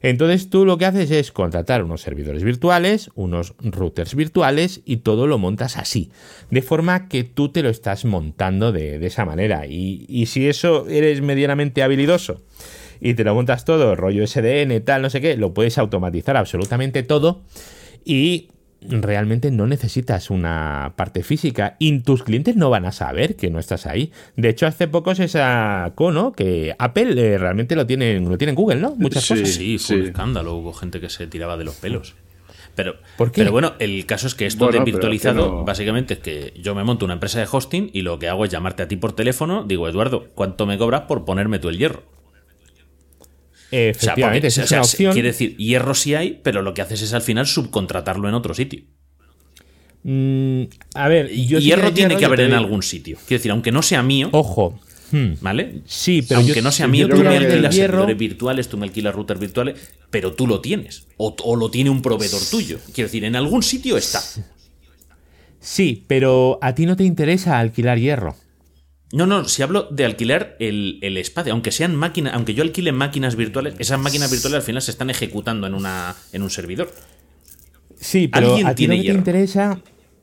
Entonces 0.00 0.50
tú 0.50 0.64
lo 0.64 0.78
que 0.78 0.86
haces 0.86 1.10
es 1.10 1.32
contratar 1.32 1.82
unos 1.82 2.02
servidores 2.02 2.44
virtuales, 2.44 3.10
unos 3.14 3.54
routers 3.58 4.14
virtuales 4.14 4.80
y 4.84 4.98
todo 4.98 5.26
lo 5.26 5.38
montas 5.38 5.76
así. 5.76 6.10
De 6.50 6.62
forma 6.62 7.08
que 7.08 7.24
tú 7.24 7.50
te 7.50 7.62
lo 7.62 7.68
estás 7.68 8.04
montando 8.04 8.72
de, 8.72 9.04
esa 9.04 9.24
manera. 9.24 9.66
Y, 9.66 10.06
y 10.08 10.26
si 10.26 10.48
eso 10.48 10.88
eres 10.88 11.20
medianamente 11.20 11.82
habilidoso 11.82 12.42
y 13.00 13.14
te 13.14 13.24
lo 13.24 13.34
montas 13.34 13.64
todo, 13.64 13.96
rollo 13.96 14.26
SDN, 14.26 14.80
tal, 14.84 15.02
no 15.02 15.10
sé 15.10 15.20
qué, 15.20 15.36
lo 15.36 15.54
puedes 15.54 15.78
automatizar 15.78 16.36
absolutamente 16.36 17.02
todo 17.02 17.42
y 18.04 18.48
realmente 18.80 19.50
no 19.50 19.66
necesitas 19.66 20.30
una 20.30 20.92
parte 20.96 21.22
física 21.22 21.76
y 21.78 21.98
tus 22.00 22.22
clientes 22.22 22.56
no 22.56 22.70
van 22.70 22.84
a 22.86 22.92
saber 22.92 23.36
que 23.36 23.50
no 23.50 23.58
estás 23.58 23.86
ahí. 23.86 24.12
De 24.36 24.48
hecho, 24.48 24.66
hace 24.66 24.86
poco 24.88 25.14
se 25.14 25.28
sacó, 25.28 26.12
¿no? 26.12 26.32
Que 26.32 26.74
Apple 26.78 27.14
eh, 27.16 27.38
realmente 27.38 27.74
lo 27.76 27.86
tiene, 27.86 28.20
lo 28.20 28.38
tiene 28.38 28.50
en 28.50 28.56
Google, 28.56 28.80
¿no? 28.80 28.94
Muchas 28.96 29.24
Sí. 29.24 29.34
cosas. 29.34 29.48
Sí, 29.50 29.78
fue 29.78 29.96
un 29.96 30.02
escándalo. 30.06 30.54
Hubo 30.54 30.72
gente 30.72 31.00
que 31.00 31.10
se 31.10 31.26
tiraba 31.26 31.56
de 31.56 31.64
los 31.64 31.74
pelos. 31.76 32.14
Pero, 32.76 32.94
¿Por 33.16 33.32
qué? 33.32 33.40
pero 33.40 33.50
bueno, 33.50 33.72
el 33.80 34.06
caso 34.06 34.28
es 34.28 34.36
que 34.36 34.46
esto 34.46 34.66
Bueno, 34.66 34.78
de 34.78 34.84
virtualizado, 34.84 35.40
es 35.40 35.46
que 35.46 35.52
no- 35.56 35.64
básicamente 35.64 36.14
es 36.14 36.20
que 36.20 36.54
yo 36.62 36.76
me 36.76 36.84
monto 36.84 37.04
una 37.04 37.14
empresa 37.14 37.40
de 37.40 37.48
hosting 37.50 37.90
y 37.92 38.02
lo 38.02 38.20
que 38.20 38.28
hago 38.28 38.44
es 38.44 38.52
llamarte 38.52 38.84
a 38.84 38.88
ti 38.88 38.94
por 38.96 39.12
teléfono. 39.14 39.64
Digo, 39.64 39.88
Eduardo, 39.88 40.28
¿cuánto 40.36 40.64
me 40.64 40.78
cobras 40.78 41.00
por 41.02 41.24
ponerme 41.24 41.58
tú 41.58 41.68
el 41.70 41.78
hierro? 41.78 42.04
O 43.68 43.70
sea, 43.70 43.90
Efectivamente, 43.90 44.38
porque- 44.38 44.46
esa 44.48 44.60
o 44.60 44.64
es 44.64 44.68
sea, 44.70 44.78
una 44.78 44.84
se- 44.86 44.96
opción. 44.96 45.12
quiere 45.12 45.28
decir, 45.28 45.56
hierro 45.58 45.94
sí 45.94 46.14
hay, 46.14 46.40
pero 46.42 46.62
lo 46.62 46.72
que 46.74 46.82
haces 46.82 47.02
es 47.02 47.12
al 47.12 47.22
final 47.22 47.46
subcontratarlo 47.46 48.28
en 48.28 48.34
otro 48.34 48.54
sitio. 48.54 48.82
Mm, 50.04 50.62
a 50.94 51.08
ver, 51.08 51.30
yo 51.34 51.58
hierro 51.58 51.92
tiene 51.92 52.16
que 52.16 52.24
haber 52.24 52.40
en 52.40 52.54
algún 52.54 52.82
sitio. 52.82 53.16
Quiero 53.26 53.38
decir, 53.40 53.50
aunque 53.50 53.72
no 53.72 53.82
sea 53.82 54.02
mío, 54.02 54.28
Ojo. 54.32 54.78
Hmm. 55.10 55.32
¿vale? 55.40 55.82
Sí, 55.86 56.22
pero 56.26 56.40
aunque 56.40 56.56
yo- 56.56 56.62
no 56.62 56.70
sea 56.70 56.86
yo 56.86 56.92
mío, 56.92 57.08
tú 57.08 57.16
me 57.16 57.28
alquilas 57.36 57.74
hierro- 57.74 57.92
servidores 57.92 58.18
virtuales, 58.18 58.68
tú 58.68 58.76
me 58.78 58.86
alquilas 58.86 59.14
routers 59.14 59.40
virtuales, 59.40 59.92
pero 60.10 60.32
tú 60.34 60.46
lo 60.46 60.60
tienes. 60.60 61.06
O, 61.16 61.34
o 61.44 61.56
lo 61.56 61.70
tiene 61.70 61.90
un 61.90 62.02
proveedor 62.02 62.40
tuyo. 62.50 62.78
Quiero 62.94 63.08
decir, 63.08 63.24
en 63.24 63.34
algún 63.36 63.62
sitio 63.62 63.96
está. 63.96 64.22
Sí, 65.60 66.04
pero 66.06 66.58
a 66.62 66.74
ti 66.74 66.86
no 66.86 66.96
te 66.96 67.04
interesa 67.04 67.58
alquilar 67.58 67.98
hierro. 67.98 68.36
No, 69.12 69.26
no, 69.26 69.46
si 69.48 69.62
hablo 69.62 69.88
de 69.90 70.04
alquilar 70.04 70.56
el, 70.60 70.98
el 71.00 71.16
espacio, 71.16 71.52
aunque 71.52 71.72
sean 71.72 71.96
máquinas, 71.96 72.34
aunque 72.34 72.52
yo 72.52 72.62
alquile 72.62 72.92
máquinas 72.92 73.36
virtuales, 73.36 73.74
esas 73.78 73.98
máquinas 73.98 74.30
virtuales 74.30 74.56
al 74.56 74.62
final 74.62 74.82
se 74.82 74.90
están 74.90 75.08
ejecutando 75.08 75.66
en 75.66 75.74
una 75.74 76.14
en 76.32 76.42
un 76.42 76.50
servidor. 76.50 76.92
Sí, 77.98 78.28
pero 78.28 78.54
a 78.64 78.74
ti 78.74 78.86
lo 78.86 78.94
que 78.94 79.02
te 79.02 79.12
interesa, 79.12 79.80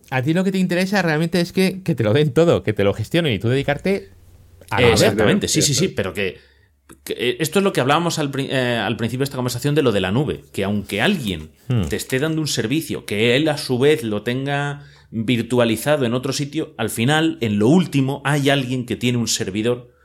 a 0.10 0.22
ti 0.22 0.34
lo 0.34 0.44
que 0.44 0.52
te 0.52 0.60
interesa 0.60 1.02
realmente 1.02 1.42
es 1.42 1.52
que, 1.52 1.82
que 1.84 1.96
te 1.96 2.04
lo 2.04 2.14
den 2.14 2.32
todo, 2.34 2.64
que 2.64 2.74
te 2.74 2.84
lo 2.84 2.94
gestionen 2.94 3.34
y 3.34 3.40
tú 3.40 3.50
dedicarte 3.50 4.10
a 4.70 4.82
Eh, 4.82 4.92
exactamente, 4.92 5.48
sí, 5.48 5.62
sí, 5.62 5.74
sí, 5.74 5.88
pero 5.90 6.14
que, 6.14 6.38
que, 7.04 7.14
eh, 7.14 7.38
esto 7.40 7.60
es 7.60 7.64
lo 7.64 7.74
que 7.74 7.82
hablábamos 7.82 8.20
al, 8.20 8.32
eh, 8.38 8.78
al 8.78 8.98
principio 8.98 9.22
de 9.22 9.26
esta 9.26 9.36
conversación 9.36 9.74
de 9.76 9.82
lo 9.82 9.92
de 9.92 10.00
la 10.02 10.12
nube, 10.12 10.44
que 10.54 10.64
aunque 10.64 11.02
alguien 11.02 11.50
Hmm. 11.68 11.86
te 11.90 11.96
esté 11.96 12.20
dando 12.20 12.40
un 12.42 12.48
servicio, 12.48 13.06
que 13.06 13.36
él 13.36 13.50
a 13.50 13.58
su 13.58 13.80
vez 13.80 14.04
lo 14.04 14.22
tenga 14.22 14.84
virtualizado 15.12 16.06
en 16.06 16.14
otro 16.14 16.34
sitio, 16.34 16.74
al 16.78 16.90
final, 16.90 17.38
en 17.42 17.60
lo 17.60 17.68
último, 17.68 18.22
hay 18.26 18.50
alguien 18.50 18.86
que 18.86 18.96
tiene 18.96 19.18
un 19.18 19.28
servidor 19.28 19.96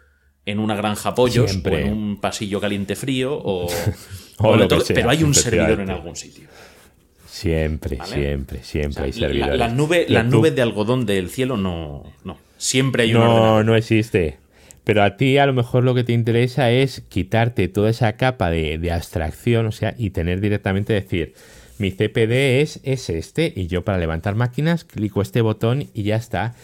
en 0.47 0.59
una 0.59 0.74
granja 0.74 1.14
pollos 1.14 1.60
o 1.64 1.68
en 1.68 1.93
un 1.93 2.20
pasillo 2.20 2.60
caliente 2.60 2.97
frío 2.97 3.35
o, 3.35 3.68
pero 4.89 5.10
hay 5.10 5.22
un 5.22 5.35
servidor 5.35 5.81
en 5.81 5.90
algún 5.90 6.16
sitio. 6.16 6.48
Siempre, 7.27 7.98
siempre, 8.05 8.62
siempre 8.62 9.05
hay 9.05 9.12
servidores. 9.12 9.59
La, 9.59 9.68
nube, 9.68 10.05
la 10.09 10.22
nube 10.22 10.51
de 10.51 10.60
algodón 10.62 11.06
del 11.06 11.31
cielo 11.31 11.56
no, 11.56 12.02
no. 12.24 12.36
Siempre 12.59 13.05
hay 13.05 13.14
un 13.14 13.20
No, 13.20 13.64
no 13.64 13.77
existe. 13.77 14.39
Pero 14.85 15.02
a 15.02 15.16
ti 15.16 15.39
a 15.39 15.47
lo 15.47 15.52
mejor 15.52 15.85
lo 15.85 15.94
que 15.94 16.05
te 16.05 16.12
interesa 16.12 16.70
es 16.70 17.02
quitarte 17.09 17.68
toda 17.68 17.90
esa 17.90 18.16
capa 18.16 18.51
de, 18.51 18.78
de 18.78 18.93
abstracción, 18.93 19.66
o 19.66 19.72
sea, 19.72 19.94
y 19.97 20.10
tener 20.10 20.40
directamente 20.40 20.93
decir, 20.93 21.35
mi 21.81 21.90
CPD 21.90 22.61
es, 22.61 22.81
es 22.85 23.11
este, 23.11 23.52
y 23.57 23.66
yo 23.66 23.85
para 23.85 23.98
levantar 23.98 24.35
máquinas 24.35 24.85
clico 24.85 25.23
este 25.23 25.40
botón 25.40 25.89
y 25.94 26.02
ya 26.05 26.16
está 26.16 26.55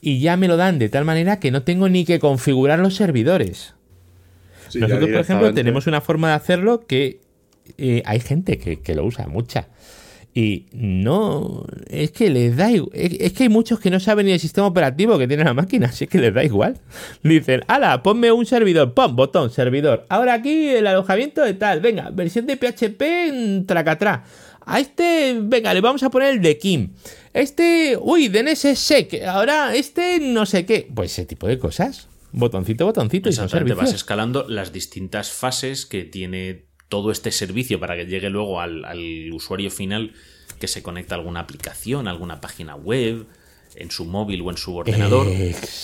y 0.00 0.20
ya 0.20 0.36
me 0.36 0.46
lo 0.46 0.56
dan 0.56 0.78
de 0.78 0.88
tal 0.88 1.04
manera 1.04 1.40
que 1.40 1.50
no 1.50 1.62
tengo 1.62 1.88
ni 1.88 2.04
que 2.04 2.20
configurar 2.20 2.78
los 2.78 2.94
servidores. 2.94 3.74
Nosotros, 4.74 5.10
por 5.10 5.20
ejemplo, 5.20 5.54
tenemos 5.54 5.86
una 5.86 6.00
forma 6.00 6.28
de 6.28 6.34
hacerlo 6.34 6.86
que 6.86 7.20
eh, 7.78 8.02
hay 8.04 8.20
gente 8.20 8.58
que, 8.58 8.94
lo 8.94 9.04
usa, 9.04 9.26
mucha. 9.26 9.68
Y 10.34 10.66
no, 10.72 11.64
es 11.88 12.10
que 12.10 12.28
les 12.30 12.56
da 12.56 12.70
igual. 12.70 12.90
Es 12.94 13.32
que 13.32 13.44
hay 13.44 13.48
muchos 13.48 13.80
que 13.80 13.90
no 13.90 14.00
saben 14.00 14.26
ni 14.26 14.32
el 14.32 14.40
sistema 14.40 14.66
operativo 14.66 15.18
que 15.18 15.26
tiene 15.26 15.44
la 15.44 15.54
máquina, 15.54 15.86
así 15.86 16.06
que 16.06 16.18
les 16.18 16.34
da 16.34 16.44
igual. 16.44 16.78
Dicen, 17.22 17.62
ala, 17.68 18.02
ponme 18.02 18.30
un 18.32 18.44
servidor, 18.44 18.92
pon, 18.92 19.16
botón, 19.16 19.50
servidor. 19.50 20.04
Ahora 20.08 20.34
aquí 20.34 20.68
el 20.68 20.86
alojamiento 20.86 21.42
de 21.42 21.54
tal, 21.54 21.80
venga, 21.80 22.10
versión 22.10 22.46
de 22.46 22.56
PHP, 22.56 23.66
tracatrá. 23.66 24.24
A 24.66 24.80
este, 24.80 25.38
venga, 25.40 25.72
le 25.72 25.80
vamos 25.80 26.02
a 26.02 26.10
poner 26.10 26.34
el 26.34 26.42
de 26.42 26.58
Kim. 26.58 26.94
Este, 27.32 27.96
uy, 28.00 28.28
DNSSEC. 28.28 29.22
Ahora 29.24 29.74
este 29.74 30.18
no 30.18 30.44
sé 30.44 30.66
qué. 30.66 30.88
Pues 30.92 31.12
ese 31.12 31.24
tipo 31.24 31.46
de 31.46 31.58
cosas. 31.58 32.08
Botoncito, 32.32 32.84
botoncito. 32.84 33.28
Y 33.28 33.32
son 33.32 33.48
servicios. 33.48 33.78
vas 33.78 33.94
escalando 33.94 34.44
las 34.48 34.72
distintas 34.72 35.30
fases 35.30 35.86
que 35.86 36.02
tiene 36.02 36.66
todo 36.88 37.12
este 37.12 37.30
servicio 37.30 37.78
para 37.78 37.96
que 37.96 38.06
llegue 38.06 38.28
luego 38.28 38.60
al, 38.60 39.32
usuario 39.32 39.70
final 39.70 40.12
que 40.58 40.66
se 40.66 40.82
conecta 40.82 41.14
a 41.14 41.18
alguna 41.18 41.40
aplicación, 41.40 42.08
a 42.08 42.10
alguna 42.10 42.40
página 42.40 42.74
web, 42.74 43.26
en 43.76 43.92
su 43.92 44.04
móvil 44.04 44.40
o 44.42 44.50
en 44.50 44.56
su 44.56 44.74
ordenador. 44.74 45.28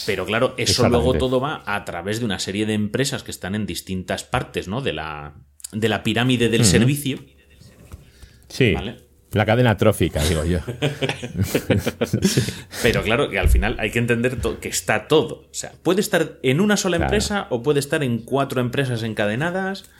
Pero 0.06 0.26
claro, 0.26 0.54
eso 0.56 0.88
luego 0.88 1.14
todo 1.14 1.38
va 1.38 1.62
a 1.66 1.84
través 1.84 2.18
de 2.18 2.24
una 2.24 2.40
serie 2.40 2.66
de 2.66 2.74
empresas 2.74 3.22
que 3.22 3.30
están 3.30 3.54
en 3.54 3.64
distintas 3.64 4.24
partes 4.24 4.66
¿no? 4.66 4.80
de, 4.80 4.92
la, 4.92 5.34
de 5.70 5.88
la 5.88 6.02
pirámide 6.02 6.48
del 6.48 6.64
servicio 6.64 7.20
Sí. 8.52 8.74
La 9.30 9.46
cadena 9.46 9.78
trófica, 9.78 10.22
digo 10.24 10.44
yo. 10.44 10.58
Pero 12.82 13.02
claro, 13.02 13.30
que 13.30 13.38
al 13.38 13.48
final 13.48 13.76
hay 13.78 13.90
que 13.90 13.98
entender 13.98 14.36
que 14.60 14.68
está 14.68 15.08
todo. 15.08 15.46
O 15.50 15.54
sea, 15.54 15.72
puede 15.82 16.02
estar 16.02 16.38
en 16.42 16.60
una 16.60 16.76
sola 16.76 16.98
empresa 16.98 17.46
o 17.48 17.62
puede 17.62 17.80
estar 17.80 18.02
en 18.02 18.18
cuatro 18.18 18.60
empresas 18.60 19.02
encadenadas, 19.02 19.90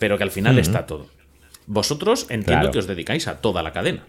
pero 0.00 0.18
que 0.18 0.24
al 0.24 0.32
final 0.32 0.58
está 0.58 0.86
todo. 0.86 1.06
Vosotros 1.66 2.26
entiendo 2.28 2.72
que 2.72 2.80
os 2.80 2.88
dedicáis 2.88 3.28
a 3.28 3.40
toda 3.40 3.62
la 3.62 3.72
cadena. 3.72 4.04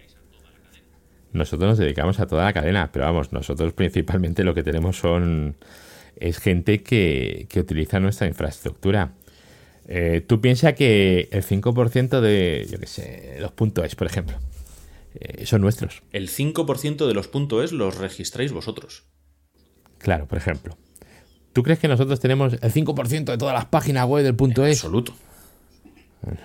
Nosotros 1.33 1.69
nos 1.69 1.77
dedicamos 1.77 2.19
a 2.19 2.25
toda 2.25 2.45
la 2.45 2.53
cadena, 2.53 2.89
pero 2.91 3.05
vamos, 3.05 3.31
nosotros 3.31 3.73
principalmente 3.73 4.43
lo 4.43 4.55
que 4.55 4.63
tenemos 4.63 4.97
son 4.97 5.55
es 6.15 6.39
gente 6.39 6.81
que, 6.81 7.45
que 7.47 7.59
utiliza 7.59 7.99
nuestra 7.99 8.25
infraestructura. 8.25 9.13
Eh, 9.88 10.23
tú 10.26 10.39
piensas 10.39 10.73
que 10.73 11.27
el 11.31 11.43
5% 11.43 12.22
de, 12.22 12.68
yo 12.69 12.80
qué 12.80 12.88
sé, 12.88 13.38
los 13.39 13.51
puntos 13.51 13.85
es, 13.85 13.95
por 13.95 14.07
ejemplo, 14.07 14.38
eh, 15.19 15.45
son 15.45 15.61
nuestros. 15.61 16.03
El 16.11 16.30
5% 16.30 17.07
de 17.07 17.14
los 17.14 17.27
puntos 17.27 17.65
es 17.65 17.72
los 17.72 17.97
registráis 17.97 18.51
vosotros. 18.51 19.03
Claro, 19.97 20.27
por 20.27 20.38
ejemplo. 20.38 20.77
¿Tú 21.53 21.64
crees 21.64 21.80
que 21.80 21.88
nosotros 21.88 22.19
tenemos 22.19 22.53
el 22.53 22.72
5% 22.72 23.26
de 23.26 23.38
todas 23.38 23.53
las 23.53 23.65
páginas 23.65 24.07
web 24.07 24.23
del 24.23 24.35
punto 24.35 24.65
es? 24.65 24.80
Absoluto. 24.80 25.14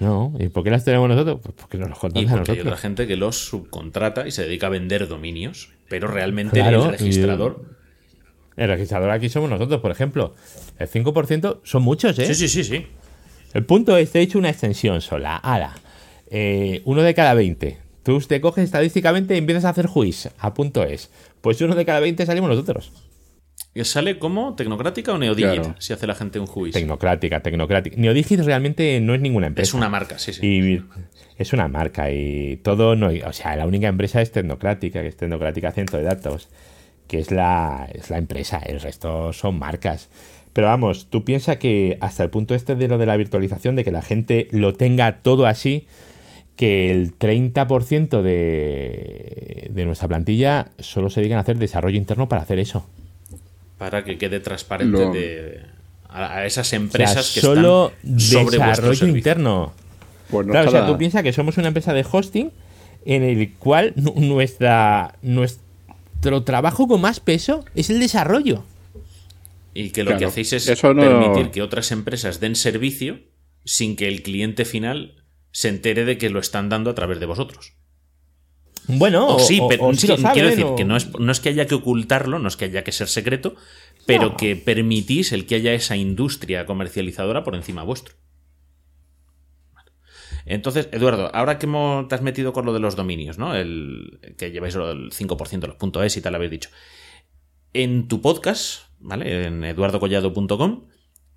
No, 0.01 0.35
¿y 0.39 0.49
por 0.49 0.65
qué 0.65 0.71
las 0.71 0.85
tenemos 0.85 1.09
nosotros? 1.09 1.41
Pues 1.43 1.55
porque 1.57 1.79
nos 1.79 1.91
los 1.91 1.99
contamos 1.99 2.31
y 2.31 2.35
porque 2.35 2.53
hay 2.53 2.61
otra 2.61 2.77
gente 2.77 3.07
que 3.07 3.17
los 3.17 3.37
subcontrata 3.37 4.27
y 4.27 4.33
se 4.33 4.43
dedica 4.43 4.67
a 4.67 4.71
vender 4.71 5.07
dominios, 5.07 5.71
pero 5.89 6.09
realmente 6.09 6.61
el 6.61 6.91
registrador... 6.91 7.65
El 8.57 8.69
registrador 8.69 9.11
aquí 9.11 9.29
somos 9.29 9.49
nosotros, 9.49 9.81
por 9.81 9.93
ejemplo. 9.93 10.35
El 10.81 10.89
5% 10.89 11.61
son 11.63 11.83
muchos, 11.83 12.19
¿eh? 12.19 12.27
Sí, 12.27 12.35
sí, 12.35 12.49
sí, 12.49 12.65
sí. 12.65 12.87
El 13.55 13.65
punto 13.65 13.97
es, 13.97 14.13
te 14.13 14.21
he 14.21 14.23
hecho 14.23 14.39
una 14.39 14.51
extensión 14.51 15.01
sola. 15.01 15.37
Ala, 15.37 15.75
eh, 16.31 16.83
uno 16.85 17.03
de 17.03 17.15
cada 17.15 17.35
20. 17.35 17.79
Tú 18.03 18.21
te 18.21 18.41
coges 18.41 18.65
estadísticamente 18.65 19.35
y 19.35 19.39
empiezas 19.39 19.65
a 19.65 19.71
hacer 19.71 19.87
juiz 19.87 20.31
a 20.39 20.55
punto 20.55 20.83
es. 20.85 21.11
Pues 21.41 21.61
uno 21.61 21.75
de 21.75 21.85
cada 21.85 22.01
20 22.01 22.25
salimos 22.27 22.51
nosotros. 22.51 22.93
¿Y 23.75 23.85
sale 23.85 24.19
como 24.19 24.55
tecnocrática 24.55 25.13
o 25.13 25.19
neodigit 25.19 25.63
si 25.79 25.93
hace 25.93 26.07
la 26.07 26.15
gente 26.15 26.41
un 26.41 26.47
juiz? 26.47 26.73
Tecnocrática, 26.73 27.41
tecnocrática. 27.41 27.97
Neodigit 27.97 28.41
realmente 28.41 29.01
no 29.01 29.15
es 29.15 29.21
ninguna 29.21 29.47
empresa. 29.47 29.71
Es 29.71 29.75
una 29.75 29.89
marca, 29.89 30.19
sí, 30.19 30.33
sí. 30.33 30.47
Y 30.47 30.83
es 31.37 31.53
una 31.53 31.69
marca 31.69 32.11
y 32.11 32.57
todo 32.57 32.97
no. 32.97 33.11
O 33.27 33.33
sea, 33.33 33.57
la 33.57 33.67
única 33.67 33.89
empresa 33.89 34.21
es 34.21 34.33
tecnocrática, 34.33 35.03
que 35.03 35.09
es 35.09 35.17
tecnocrática 35.17 35.71
centro 35.71 35.99
de 35.99 36.05
datos, 36.05 36.49
que 37.07 37.21
es 37.21 37.31
la, 37.31 37.89
es 37.93 38.11
la 38.11 38.19
empresa. 38.19 38.59
El 38.59 38.81
resto 38.81 39.33
son 39.33 39.59
marcas. 39.59 40.09
Pero 40.53 40.69
vamos, 40.69 41.07
tú 41.11 41.25
piensas 41.25 41.59
que 41.59 41.99
hasta 42.01 42.25
el 42.25 42.31
punto 42.31 42.55
este 42.55 42.75
de 42.75 42.89
lo 42.89 42.99
de 42.99 43.07
la 43.07 43.17
virtualización, 43.17 43.77
de 43.77 43.85
que 43.85 43.93
la 43.93 44.03
gente 44.03 44.49
lo 44.51 44.75
tenga 44.75 45.19
todo 45.19 45.47
así, 45.47 45.87
que 46.57 46.91
el 46.91 47.17
30% 47.17 48.23
de, 48.23 49.71
de 49.71 49.85
nuestra 49.85 50.09
plantilla 50.09 50.71
solo 50.79 51.11
se 51.11 51.21
dedican 51.21 51.39
a 51.39 51.43
hacer 51.43 51.59
desarrollo 51.59 51.97
interno 51.97 52.29
para 52.29 52.43
hacer 52.43 52.59
eso. 52.59 52.87
Para 53.79 54.03
que 54.03 54.19
quede 54.19 54.41
transparente 54.41 55.61
a, 56.09 56.45
esas 56.47 56.73
empresas 56.73 57.33
que 57.33 57.41
solo 57.41 57.93
están 58.03 58.21
sobre 58.21 58.59
desarrollo 58.59 59.07
interno. 59.07 59.73
Pues 60.31 60.47
claro, 60.47 60.69
o 60.69 60.73
sea, 60.73 60.87
tú 60.87 60.99
piensas 60.99 61.23
que 61.23 61.33
somos 61.33 61.57
una 61.59 61.69
empresa 61.69 61.93
de 61.93 62.05
hosting 62.11 62.51
en 63.05 63.23
el 63.23 63.53
cual 63.55 63.93
nuestra, 64.17 65.15
nuestro 65.23 66.43
trabajo 66.45 66.89
con 66.89 67.01
más 67.01 67.21
peso 67.21 67.65
es 67.75 67.91
el 67.91 68.01
desarrollo. 68.01 68.65
Y 69.79 69.91
que 69.91 70.03
lo 70.03 70.19
que 70.19 70.25
hacéis 70.25 70.53
es 70.55 70.81
permitir 70.81 71.53
que 71.53 71.63
otras 71.63 71.93
empresas 71.93 72.41
den 72.41 72.57
servicio 72.57 73.21
sin 73.65 73.95
que 73.95 74.09
el 74.09 74.23
cliente 74.25 74.65
final 74.65 75.25
se 75.53 75.69
entere 75.69 76.05
de 76.05 76.19
que 76.19 76.31
lo 76.31 76.41
están 76.41 76.69
dando 76.69 76.91
a 76.91 76.97
través 76.97 77.21
de 77.21 77.27
vosotros. 77.27 77.75
Bueno, 78.89 79.39
sí, 79.39 79.61
pero 79.69 79.89
quiero 80.33 80.49
decir 80.49 80.67
que 80.77 80.85
no 80.85 80.97
es, 80.97 81.17
no 81.21 81.31
es 81.31 81.39
que 81.39 81.51
haya 81.51 81.69
que 81.69 81.77
ocultarlo, 81.77 82.41
no 82.41 82.49
es 82.49 82.57
que 82.57 82.65
haya 82.65 82.83
que 82.83 82.91
ser 82.91 83.07
secreto, 83.07 83.55
pero 84.05 84.37
que 84.37 84.57
permitís 84.57 85.31
el 85.31 85.47
que 85.47 85.55
haya 85.55 85.73
esa 85.75 85.97
industria 85.97 86.67
comercializadora 86.67 87.45
por 87.45 87.55
encima 87.55 87.85
vuestro. 87.85 88.17
Entonces, 90.45 90.89
Eduardo, 90.91 91.31
ahora 91.33 91.61
que 91.61 91.69
te 92.09 92.15
has 92.17 92.23
metido 92.23 92.53
con 92.53 92.67
lo 92.67 92.73
de 92.73 92.81
los 92.81 92.97
dominios, 92.97 93.39
¿no? 93.39 93.55
El, 93.55 94.19
que 94.37 94.51
lleváis 94.51 94.75
el 94.75 95.13
5% 95.13 95.61
de 95.61 95.69
los 95.69 96.05
.es 96.05 96.17
y 96.17 96.21
tal, 96.21 96.35
habéis 96.35 96.51
dicho. 96.51 96.71
En 97.75 98.09
tu 98.09 98.21
podcast, 98.21 98.88
¿vale? 99.01 99.47
En 99.47 99.65
eduardocollado.com, 99.65 100.85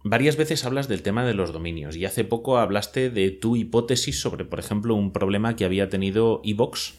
varias 0.04 0.38
veces 0.38 0.66
hablas 0.66 0.88
del 0.88 1.02
tema 1.02 1.26
de 1.26 1.34
los 1.34 1.54
dominios 1.54 1.96
y 1.96 2.06
hace 2.06 2.24
poco 2.24 2.58
hablaste 2.58 3.10
de 3.10 3.32
tu 3.32 3.56
hipótesis 3.56 4.20
sobre, 4.20 4.46
por 4.46 4.60
ejemplo, 4.60 4.96
un 4.96 5.12
problema 5.12 5.56
que 5.56 5.66
había 5.66 5.90
tenido 5.90 6.42
Evox, 6.44 6.96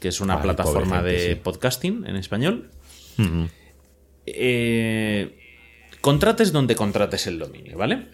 que 0.00 0.08
es 0.08 0.20
una 0.20 0.40
plataforma 0.42 1.02
de 1.02 1.36
podcasting 1.36 2.06
en 2.06 2.16
español. 2.16 2.70
Eh, 4.26 5.38
contrates 6.00 6.52
donde 6.52 6.74
contrates 6.74 7.26
el 7.26 7.38
dominio, 7.38 7.78
¿vale? 7.78 8.08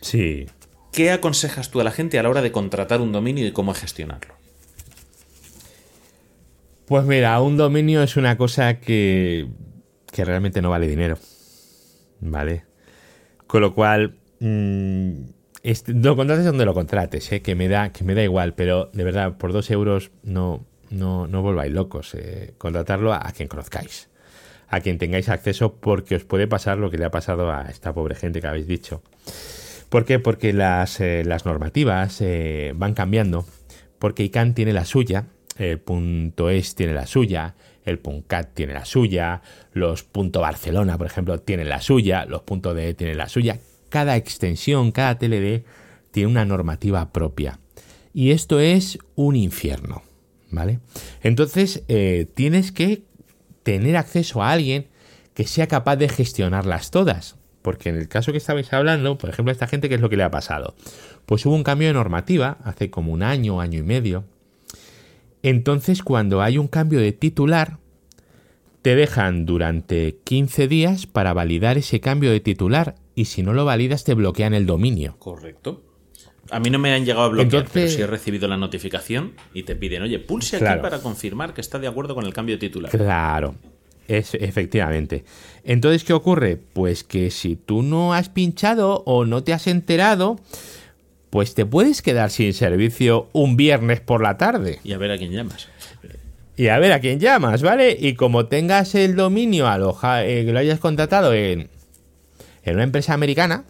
Sí. 0.00 0.46
¿Qué 0.92 1.10
aconsejas 1.10 1.70
tú 1.70 1.80
a 1.80 1.84
la 1.84 1.90
gente 1.90 2.18
a 2.18 2.22
la 2.22 2.30
hora 2.30 2.42
de 2.42 2.52
contratar 2.52 3.00
un 3.00 3.12
dominio 3.12 3.46
y 3.46 3.52
cómo 3.52 3.74
gestionarlo? 3.74 4.34
Pues 6.86 7.04
mira, 7.04 7.38
un 7.42 7.58
dominio 7.58 8.02
es 8.02 8.16
una 8.16 8.38
cosa 8.38 8.80
que 8.80 9.46
que 10.12 10.24
realmente 10.24 10.62
no 10.62 10.70
vale 10.70 10.86
dinero. 10.86 11.18
¿Vale? 12.20 12.64
Con 13.46 13.62
lo 13.62 13.74
cual, 13.74 14.18
lo 14.40 16.16
contrates 16.16 16.44
donde 16.44 16.64
lo 16.64 16.74
contrates, 16.74 17.32
¿eh? 17.32 17.42
que, 17.42 17.54
me 17.54 17.68
da, 17.68 17.92
que 17.92 18.04
me 18.04 18.14
da 18.14 18.22
igual, 18.22 18.54
pero 18.54 18.90
de 18.92 19.04
verdad, 19.04 19.36
por 19.38 19.52
dos 19.52 19.70
euros 19.70 20.10
no, 20.22 20.66
no, 20.90 21.26
no 21.26 21.42
volváis 21.42 21.72
locos. 21.72 22.14
Eh, 22.14 22.54
contratarlo 22.58 23.12
a, 23.12 23.20
quien 23.34 23.48
conozcáis, 23.48 24.08
a 24.68 24.80
quien 24.80 24.98
tengáis 24.98 25.28
acceso, 25.28 25.76
porque 25.76 26.16
os 26.16 26.24
puede 26.24 26.46
pasar 26.46 26.78
lo 26.78 26.90
que 26.90 26.98
le 26.98 27.04
ha 27.04 27.10
pasado 27.10 27.50
a 27.52 27.66
esta 27.70 27.92
pobre 27.92 28.14
gente 28.14 28.40
que 28.40 28.46
habéis 28.46 28.66
dicho. 28.66 29.02
¿Por 29.88 30.04
qué? 30.04 30.18
Porque 30.18 30.52
las, 30.52 31.00
eh, 31.00 31.22
las 31.24 31.46
normativas 31.46 32.20
eh, 32.20 32.72
van 32.76 32.94
cambiando, 32.94 33.46
porque 33.98 34.24
ICANN 34.24 34.54
tiene 34.54 34.72
la 34.72 34.84
suya, 34.84 35.26
punto 35.84 36.50
.es 36.50 36.76
tiene 36.76 36.92
la 36.92 37.06
suya, 37.06 37.56
el 37.84 38.00
.cat 38.26 38.50
tiene 38.54 38.74
la 38.74 38.84
suya, 38.84 39.42
los 39.72 40.06
.barcelona, 40.12 40.98
por 40.98 41.06
ejemplo, 41.06 41.38
tienen 41.40 41.68
la 41.68 41.80
suya, 41.80 42.24
los 42.26 42.42
.de 42.46 42.94
tienen 42.94 43.16
la 43.16 43.28
suya. 43.28 43.58
Cada 43.88 44.16
extensión, 44.16 44.92
cada 44.92 45.18
TLD 45.18 45.64
tiene 46.10 46.30
una 46.30 46.44
normativa 46.44 47.12
propia. 47.12 47.58
Y 48.12 48.32
esto 48.32 48.60
es 48.60 48.98
un 49.14 49.36
infierno, 49.36 50.02
¿vale? 50.50 50.80
Entonces, 51.22 51.84
eh, 51.88 52.26
tienes 52.34 52.72
que 52.72 53.02
tener 53.62 53.96
acceso 53.96 54.42
a 54.42 54.52
alguien 54.52 54.88
que 55.34 55.46
sea 55.46 55.68
capaz 55.68 55.96
de 55.96 56.08
gestionarlas 56.08 56.90
todas. 56.90 57.36
Porque 57.62 57.90
en 57.90 57.96
el 57.96 58.08
caso 58.08 58.32
que 58.32 58.38
estabais 58.38 58.72
hablando, 58.72 59.18
por 59.18 59.30
ejemplo, 59.30 59.50
a 59.50 59.52
esta 59.52 59.66
gente, 59.66 59.88
¿qué 59.88 59.96
es 59.96 60.00
lo 60.00 60.08
que 60.08 60.16
le 60.16 60.22
ha 60.22 60.30
pasado? 60.30 60.74
Pues 61.26 61.44
hubo 61.44 61.54
un 61.54 61.64
cambio 61.64 61.88
de 61.88 61.94
normativa 61.94 62.58
hace 62.64 62.90
como 62.90 63.12
un 63.12 63.22
año, 63.22 63.60
año 63.60 63.78
y 63.78 63.82
medio. 63.82 64.24
Entonces, 65.42 66.02
cuando 66.02 66.42
hay 66.42 66.58
un 66.58 66.68
cambio 66.68 67.00
de 67.00 67.12
titular, 67.12 67.78
te 68.82 68.94
dejan 68.94 69.46
durante 69.46 70.16
15 70.24 70.68
días 70.68 71.06
para 71.06 71.32
validar 71.32 71.78
ese 71.78 72.00
cambio 72.00 72.30
de 72.30 72.40
titular 72.40 72.94
y 73.14 73.26
si 73.26 73.42
no 73.42 73.52
lo 73.52 73.64
validas 73.64 74.04
te 74.04 74.14
bloquean 74.14 74.54
el 74.54 74.66
dominio. 74.66 75.16
Correcto. 75.18 75.82
A 76.50 76.60
mí 76.60 76.70
no 76.70 76.78
me 76.78 76.94
han 76.94 77.04
llegado 77.04 77.26
a 77.26 77.28
bloquear, 77.28 77.66
pero 77.72 77.88
sí 77.88 78.00
he 78.00 78.06
recibido 78.06 78.48
la 78.48 78.56
notificación 78.56 79.34
y 79.52 79.64
te 79.64 79.76
piden, 79.76 80.02
oye, 80.02 80.18
pulse 80.18 80.56
aquí 80.56 80.80
para 80.80 81.00
confirmar 81.00 81.52
que 81.52 81.60
está 81.60 81.78
de 81.78 81.88
acuerdo 81.88 82.14
con 82.14 82.24
el 82.24 82.32
cambio 82.32 82.54
de 82.54 82.60
titular. 82.60 82.90
Claro, 82.90 83.54
es, 84.06 84.32
efectivamente. 84.34 85.24
Entonces, 85.64 86.04
¿qué 86.04 86.14
ocurre? 86.14 86.56
Pues 86.56 87.04
que 87.04 87.30
si 87.30 87.56
tú 87.56 87.82
no 87.82 88.14
has 88.14 88.30
pinchado 88.30 89.02
o 89.04 89.26
no 89.26 89.44
te 89.44 89.52
has 89.52 89.66
enterado, 89.66 90.40
pues 91.30 91.54
te 91.54 91.66
puedes 91.66 92.02
quedar 92.02 92.30
sin 92.30 92.52
servicio 92.54 93.28
un 93.32 93.56
viernes 93.56 94.00
por 94.00 94.22
la 94.22 94.38
tarde. 94.38 94.80
Y 94.84 94.92
a 94.92 94.98
ver 94.98 95.10
a 95.10 95.18
quién 95.18 95.32
llamas. 95.32 95.68
Y 96.56 96.68
a 96.68 96.78
ver 96.78 96.92
a 96.92 97.00
quién 97.00 97.20
llamas, 97.20 97.62
¿vale? 97.62 97.96
Y 97.98 98.14
como 98.14 98.46
tengas 98.46 98.94
el 98.94 99.14
dominio 99.14 99.68
aloja, 99.68 100.24
eh, 100.24 100.44
que 100.44 100.52
lo 100.52 100.58
hayas 100.58 100.80
contratado 100.80 101.32
en, 101.32 101.68
en 102.64 102.74
una 102.74 102.82
empresa 102.82 103.14
americana, 103.14 103.64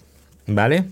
¿vale? 0.47 0.85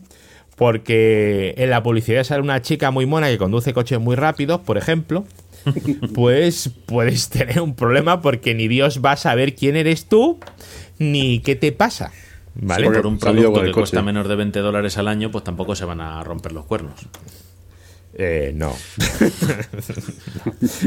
Porque 0.56 1.54
en 1.56 1.70
la 1.70 1.82
publicidad 1.82 2.24
sale 2.24 2.42
una 2.42 2.60
chica 2.60 2.90
muy 2.90 3.06
mona 3.06 3.28
que 3.28 3.38
conduce 3.38 3.72
coches 3.72 3.98
muy 3.98 4.14
rápidos, 4.16 4.60
por 4.60 4.76
ejemplo, 4.76 5.24
pues 6.14 6.70
puedes 6.86 7.30
tener 7.30 7.60
un 7.60 7.74
problema 7.74 8.20
porque 8.20 8.54
ni 8.54 8.68
Dios 8.68 9.00
va 9.04 9.12
a 9.12 9.16
saber 9.16 9.54
quién 9.54 9.76
eres 9.76 10.06
tú 10.06 10.38
ni 10.98 11.40
qué 11.40 11.56
te 11.56 11.72
pasa. 11.72 12.12
¿Vale? 12.60 12.90
por 12.90 13.06
un 13.06 13.18
producto 13.18 13.62
que 13.62 13.72
cuesta 13.72 14.02
menos 14.02 14.28
de 14.28 14.36
20 14.36 14.58
dólares 14.60 14.96
al 14.98 15.08
año, 15.08 15.30
pues 15.30 15.44
tampoco 15.44 15.74
se 15.74 15.84
van 15.84 16.00
a 16.00 16.22
romper 16.24 16.52
los 16.52 16.64
cuernos. 16.64 16.94
Eh, 18.18 18.52
no. 18.54 18.72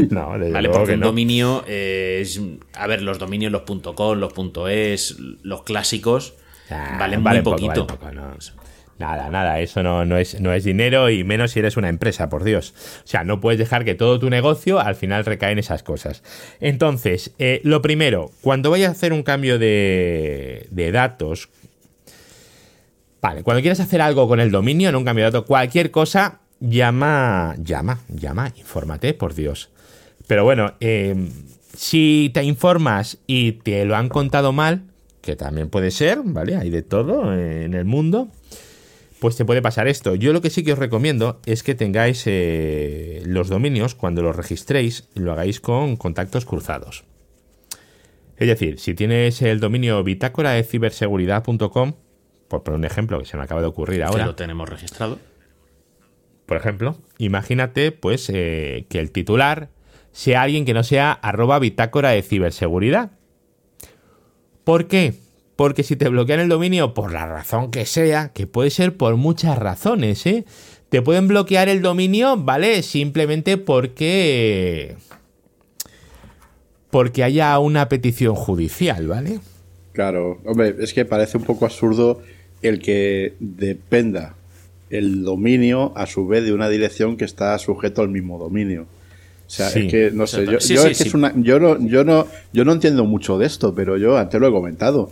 no, 0.10 0.30
vale, 0.30 0.70
porque 0.70 0.96
un 0.96 1.02
dominio 1.02 1.64
es. 1.68 2.42
A 2.74 2.88
ver, 2.88 3.04
los 3.04 3.20
dominios, 3.20 3.52
los 3.52 3.62
.com, 3.94 4.18
los 4.18 4.34
.es, 4.68 5.18
los 5.44 5.62
clásicos, 5.62 6.34
ah, 6.72 6.98
valen 7.00 7.22
muy 7.22 7.42
poquito. 7.42 7.86
Nada, 9.00 9.30
nada, 9.30 9.62
eso 9.62 9.82
no, 9.82 10.04
no, 10.04 10.18
es, 10.18 10.42
no 10.42 10.52
es 10.52 10.66
dinero 10.66 11.10
y 11.10 11.24
menos 11.24 11.52
si 11.52 11.60
eres 11.60 11.78
una 11.78 11.88
empresa, 11.88 12.28
por 12.28 12.44
Dios. 12.44 12.74
O 13.06 13.08
sea, 13.08 13.24
no 13.24 13.40
puedes 13.40 13.58
dejar 13.58 13.86
que 13.86 13.96
todo 13.96 14.20
tu 14.20 14.30
negocio 14.30 14.78
al 14.78 14.96
final 14.96 15.24
recae 15.24 15.54
en 15.54 15.60
esas 15.60 15.84
cosas. 15.84 16.22
Entonces, 16.60 17.32
eh, 17.40 17.62
lo 17.64 17.82
primero, 17.82 18.30
cuando 18.42 18.70
vayas 18.70 18.90
a 18.90 18.92
hacer 18.92 19.14
un 19.14 19.24
cambio 19.24 19.58
de, 19.58 20.68
datos, 20.92 21.48
vale, 23.22 23.42
cuando 23.44 23.62
quieras 23.62 23.80
hacer 23.80 24.02
algo 24.02 24.28
con 24.28 24.42
el 24.42 24.52
dominio, 24.52 24.90
en 24.90 24.98
un 24.98 25.06
cambio 25.06 25.24
de 25.24 25.32
datos, 25.32 25.48
cualquier 25.48 25.92
cosa, 25.92 26.42
llama, 26.60 27.56
llama, 27.58 28.02
llama, 28.10 28.52
infórmate, 28.58 29.14
por 29.14 29.34
Dios. 29.34 29.70
Pero 30.28 30.44
bueno, 30.44 30.74
eh, 30.82 31.16
si 31.74 32.32
te 32.34 32.44
informas 32.44 33.18
y 33.28 33.54
te 33.54 33.86
lo 33.86 33.96
han 33.96 34.10
contado 34.10 34.52
mal, 34.52 34.84
que 35.22 35.38
también 35.38 35.70
puede 35.70 35.92
ser, 35.92 36.20
¿vale? 36.22 36.58
Hay 36.58 36.70
de 36.70 36.82
todo 36.82 37.34
en 37.34 37.74
el 37.74 37.86
mundo 37.86 38.30
pues 39.20 39.36
te 39.36 39.46
puede 39.46 39.62
pasar 39.62 39.88
esto. 39.88 40.16
Yo 40.16 40.34
lo 40.34 40.42
que 40.42 40.50
sí 40.50 40.64
que 40.64 40.74
os 40.74 40.80
recomiendo 40.80 41.40
es 41.46 41.64
que 41.64 41.76
tengáis 41.76 42.24
eh, 42.26 43.22
los 43.26 43.50
dominios, 43.50 43.96
cuando 43.96 44.22
los 44.22 44.36
registréis, 44.36 45.10
lo 45.14 45.32
hagáis 45.32 45.60
con 45.60 45.98
contactos 45.98 46.46
cruzados. 46.46 47.04
Es 48.38 48.48
decir, 48.48 48.80
si 48.80 48.94
tienes 48.94 49.42
el 49.42 49.60
dominio 49.60 50.02
bitácora 50.04 50.52
de 50.52 50.64
ciberseguridad.com, 50.64 51.94
por 52.48 52.64
poner 52.64 52.80
un 52.80 52.86
ejemplo 52.86 53.20
que 53.20 53.26
se 53.26 53.36
me 53.36 53.44
acaba 53.44 53.62
de 53.62 53.68
ocurrir 53.68 54.04
ahora. 54.04 54.26
lo 54.26 54.36
tenemos 54.36 54.68
registrado. 54.68 55.20
Por 56.46 56.58
ejemplo, 56.58 56.98
imagínate 57.18 57.92
pues 57.92 58.30
eh, 58.34 58.86
que 58.90 59.00
el 59.00 59.12
titular 59.12 59.70
sea 60.14 60.42
alguien 60.42 60.66
que 60.66 60.74
no 60.74 60.84
sea 60.84 61.12
arroba 61.12 61.60
bitácora 61.60 62.10
de 62.10 62.24
ciberseguridad. 62.24 63.12
¿Por 64.64 64.88
qué? 64.88 65.14
Porque 65.60 65.84
si 65.84 65.98
te 65.98 66.08
bloquean 66.08 66.40
el 66.40 66.48
dominio 66.48 66.94
por 66.94 67.12
la 67.12 67.26
razón 67.26 67.70
que 67.70 67.86
sea, 67.86 68.30
que 68.30 68.48
puede 68.48 68.70
ser 68.70 68.96
por 68.96 69.18
muchas 69.18 69.60
razones, 69.60 70.26
¿eh? 70.26 70.46
Te 70.88 71.02
pueden 71.02 71.28
bloquear 71.28 71.68
el 71.68 71.82
dominio, 71.82 72.38
¿vale? 72.38 72.82
Simplemente 72.82 73.58
porque... 73.58 74.96
Porque 76.90 77.26
haya 77.26 77.60
una 77.60 77.90
petición 77.90 78.36
judicial, 78.36 79.06
¿vale? 79.08 79.42
Claro, 79.92 80.40
hombre, 80.46 80.76
es 80.80 80.94
que 80.94 81.04
parece 81.04 81.36
un 81.38 81.44
poco 81.44 81.66
absurdo 81.66 82.22
el 82.62 82.80
que 82.80 83.34
dependa 83.42 84.36
el 84.90 85.26
dominio 85.26 85.92
a 85.98 86.06
su 86.06 86.26
vez 86.26 86.46
de 86.46 86.54
una 86.54 86.70
dirección 86.70 87.18
que 87.18 87.26
está 87.26 87.60
sujeto 87.60 88.02
al 88.02 88.08
mismo 88.08 88.40
dominio. 88.40 88.84
O 88.84 89.50
sea, 89.50 89.68
es 89.68 89.92
que 89.92 90.10
no 90.14 90.26
sé, 90.26 90.46
yo, 90.46 90.88
yo 91.36 91.60
no, 91.60 91.86
yo 91.86 92.06
no, 92.06 92.28
yo 92.54 92.64
no 92.64 92.72
entiendo 92.72 93.04
mucho 93.04 93.38
de 93.38 93.48
esto, 93.48 93.76
pero 93.76 93.98
yo 93.98 94.18
antes 94.18 94.40
lo 94.40 94.48
he 94.48 94.52
comentado 94.52 95.10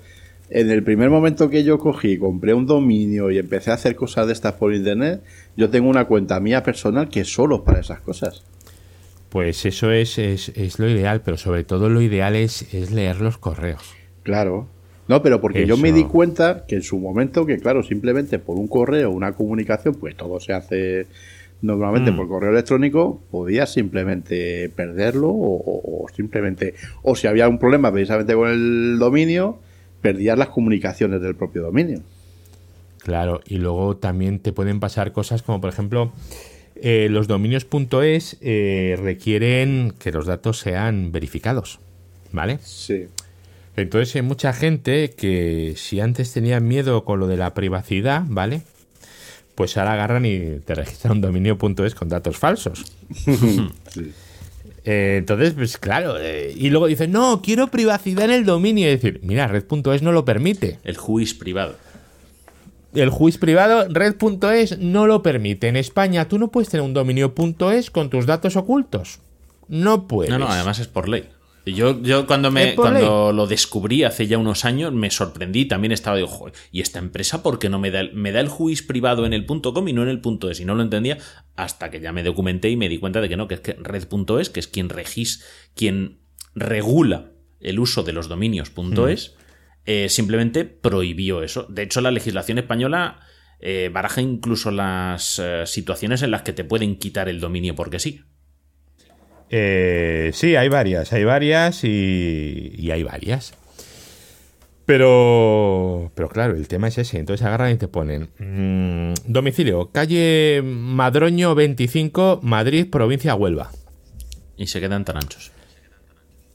en 0.50 0.72
el 0.72 0.84
primer 0.84 1.10
momento 1.10 1.50
que 1.50 1.64
yo 1.64 1.78
cogí, 1.78 2.18
compré 2.18 2.54
un 2.54 2.66
dominio 2.66 3.32
y 3.32 3.38
empecé 3.38 3.72
a 3.72 3.74
hacer 3.74 3.96
cosas 3.96 4.28
de 4.28 4.34
estas 4.34 4.54
por 4.54 4.74
internet, 4.74 5.22
yo 5.56 5.70
tengo 5.70 5.90
una 5.90 6.06
cuenta 6.06 6.40
mía 6.40 6.64
personal 6.64 7.10
que 7.10 7.22
es 7.22 7.34
solo 7.34 7.64
para 7.64 7.80
esas 7.80 8.00
cosas. 8.00 8.44
Pues 9.30 9.66
eso 9.66 9.92
es, 9.92 10.18
es, 10.18 10.80
lo 10.80 10.90
ideal, 10.90 11.22
pero 11.22 11.38
sobre 11.38 11.64
todo 11.66 11.90
lo 11.90 12.02
ideal 12.02 12.36
es, 12.36 12.74
es 12.74 12.92
leer 12.92 13.20
los 13.20 13.38
correos. 13.38 13.94
Claro. 14.24 14.68
No, 15.10 15.22
pero 15.22 15.40
porque 15.40 15.66
yo 15.66 15.78
me 15.78 15.92
di 15.94 16.04
cuenta 16.04 16.66
que 16.68 16.76
en 16.76 16.82
su 16.82 16.98
momento, 16.98 17.46
que 17.46 17.58
claro, 17.58 17.82
simplemente 17.84 18.40
por 18.40 18.58
un 18.58 18.68
correo, 18.68 19.10
una 19.12 19.34
comunicación, 19.34 19.96
pues 19.96 20.16
todo 20.16 20.40
se 20.40 20.54
hace 20.54 21.08
normalmente 21.62 22.12
mm. 22.12 22.18
por 22.18 22.28
correo 22.28 22.52
electrónico, 22.52 23.22
podías 23.32 23.72
simplemente 23.72 24.70
perderlo 24.76 25.30
o, 25.30 26.04
o, 26.04 26.08
simplemente, 26.10 26.74
o 27.04 27.16
si 27.16 27.28
había 27.28 27.48
un 27.48 27.58
problema 27.58 27.92
precisamente 27.92 28.34
con 28.34 28.50
el 28.50 28.98
dominio, 29.00 29.60
perdías 30.02 30.38
las 30.38 30.50
comunicaciones 30.50 31.22
del 31.22 31.36
propio 31.36 31.64
dominio. 31.64 32.02
Claro, 33.00 33.42
y 33.46 33.58
luego 33.58 33.98
también 33.98 34.40
te 34.40 34.52
pueden 34.52 34.80
pasar 34.80 35.12
cosas 35.12 35.42
como, 35.42 35.62
por 35.62 35.70
ejemplo, 35.70 36.12
eh, 36.76 37.08
los 37.10 37.28
dominios.es 37.28 38.38
eh, 38.42 38.98
requieren 39.02 39.94
que 39.98 40.12
los 40.12 40.26
datos 40.26 40.60
sean 40.60 41.12
verificados, 41.12 41.80
¿vale? 42.32 42.60
Sí. 42.62 43.08
Entonces 43.76 44.16
hay 44.16 44.24
mucha 44.24 44.54
gente 44.54 45.12
que 45.12 45.76
si 45.78 46.00
antes 46.00 46.34
tenían 46.34 46.68
miedo 46.68 47.06
con 47.06 47.20
lo 47.20 47.28
de 47.28 47.38
la 47.38 47.54
privacidad, 47.54 48.24
¿vale? 48.28 48.62
Pues 49.56 49.78
ahora 49.78 49.94
agarran 49.94 50.26
y 50.26 50.60
te 50.66 50.76
registran 50.76 51.14
un 51.14 51.22
dominio.es 51.22 51.96
con 51.96 52.10
datos 52.10 52.38
falsos. 52.38 52.86
sí. 53.16 54.12
Eh, 54.90 55.18
entonces, 55.18 55.54
pues 55.54 55.78
claro, 55.78 56.18
eh, 56.18 56.54
y 56.56 56.70
luego 56.70 56.88
dice, 56.88 57.10
no, 57.10 57.42
quiero 57.42 57.68
privacidad 57.68 58.24
en 58.24 58.32
el 58.32 58.46
dominio. 58.46 58.88
Es 58.88 59.02
decir, 59.02 59.20
mira, 59.22 59.46
red.es 59.46 60.02
no 60.02 60.14
lo 60.14 60.24
permite. 60.24 60.80
El 60.86 60.96
juiz 60.96 61.34
privado. 61.34 61.76
El 62.94 63.10
juiz 63.10 63.38
privado, 63.38 63.86
red.es 63.90 64.80
no 64.80 65.06
lo 65.06 65.22
permite. 65.22 65.68
En 65.68 65.76
España 65.76 66.30
tú 66.30 66.40
no 66.40 66.52
puedes 66.52 66.70
tener 66.70 66.86
un 66.86 66.94
dominio.es 66.94 67.92
con 67.92 68.10
tus 68.10 68.26
datos 68.26 68.56
ocultos. 68.56 69.20
No 69.68 70.08
puedes. 70.08 70.32
No, 70.32 70.40
no, 70.40 70.48
además 70.48 70.80
es 70.80 70.88
por 70.88 71.10
ley. 71.10 71.28
Yo, 71.74 72.02
yo 72.02 72.28
cuando, 72.28 72.52
me, 72.52 72.76
cuando 72.76 73.32
lo 73.32 73.48
descubrí 73.48 74.04
hace 74.04 74.28
ya 74.28 74.38
unos 74.38 74.66
años 74.66 74.94
me 74.94 75.10
sorprendí, 75.12 75.66
también 75.66 75.92
estaba 75.92 76.18
de 76.18 76.24
ojo, 76.24 76.52
¿y 76.72 76.82
esta 76.82 77.00
empresa 77.00 77.44
por 77.44 77.60
qué 77.60 77.70
no 77.70 77.80
me 77.80 77.92
da 77.92 78.02
el, 78.02 78.14
me 78.14 78.32
da 78.32 78.40
el 78.40 78.48
juiz 78.48 78.82
privado 78.82 79.26
en 79.26 79.34
el 79.34 79.46
.com 79.46 79.88
y 79.88 79.94
no 79.94 80.04
en 80.04 80.10
el 80.10 80.22
.es? 80.50 80.60
Y 80.60 80.66
no 80.66 80.76
lo 80.76 80.84
entendía 80.84 81.18
hasta 81.56 81.90
que 81.90 82.00
ya 82.00 82.12
me 82.12 82.24
documenté 82.24 82.70
y 82.70 82.78
me 82.78 82.90
di 82.90 83.00
cuenta 83.00 83.22
de 83.22 83.30
que 83.30 83.38
no, 83.38 83.48
que 83.48 83.56
es 83.56 83.62
que 83.62 83.74
red.es, 83.74 84.50
que 84.50 84.60
es 84.60 84.68
quien 84.68 84.90
regis, 84.90 85.44
quien 85.76 86.20
regula 86.56 87.32
el 87.60 87.80
uso 87.80 88.04
de 88.04 88.14
los 88.14 88.28
dominios 88.28 88.72
.es, 89.10 89.36
mm. 89.36 89.42
eh, 89.86 90.10
simplemente 90.10 90.66
prohibió 90.66 91.44
eso. 91.44 91.66
De 91.70 91.84
hecho, 91.84 92.02
la 92.02 92.12
legislación 92.12 92.58
española 92.58 93.20
eh, 93.60 93.90
baraja 93.92 94.22
incluso 94.22 94.70
las 94.72 95.40
eh, 95.40 95.64
situaciones 95.66 96.22
en 96.22 96.32
las 96.32 96.44
que 96.44 96.54
te 96.54 96.64
pueden 96.64 96.98
quitar 96.98 97.28
el 97.30 97.40
dominio 97.40 97.76
porque 97.76 98.00
sí. 98.00 98.22
Eh, 99.50 100.32
sí, 100.34 100.56
hay 100.56 100.70
varias, 100.70 101.14
hay 101.14 101.24
varias 101.24 101.84
y, 101.84 102.90
hay 102.92 103.04
varias. 103.04 103.54
Pero, 104.86 106.12
pero 106.16 106.30
claro, 106.30 106.56
el 106.56 106.68
tema 106.68 106.88
es 106.88 106.98
ese. 106.98 107.20
Entonces 107.20 107.46
agarran 107.46 107.74
y 107.74 107.78
te 107.78 107.88
ponen 107.88 108.30
mm, 108.40 109.32
domicilio, 109.32 109.90
calle 109.92 110.62
Madroño 110.64 111.56
25, 111.56 112.40
Madrid, 112.42 112.90
provincia 112.90 113.36
Huelva. 113.36 113.72
Y 114.56 114.68
se 114.68 114.80
quedan 114.80 115.06
tan 115.06 115.18
anchos. 115.18 115.52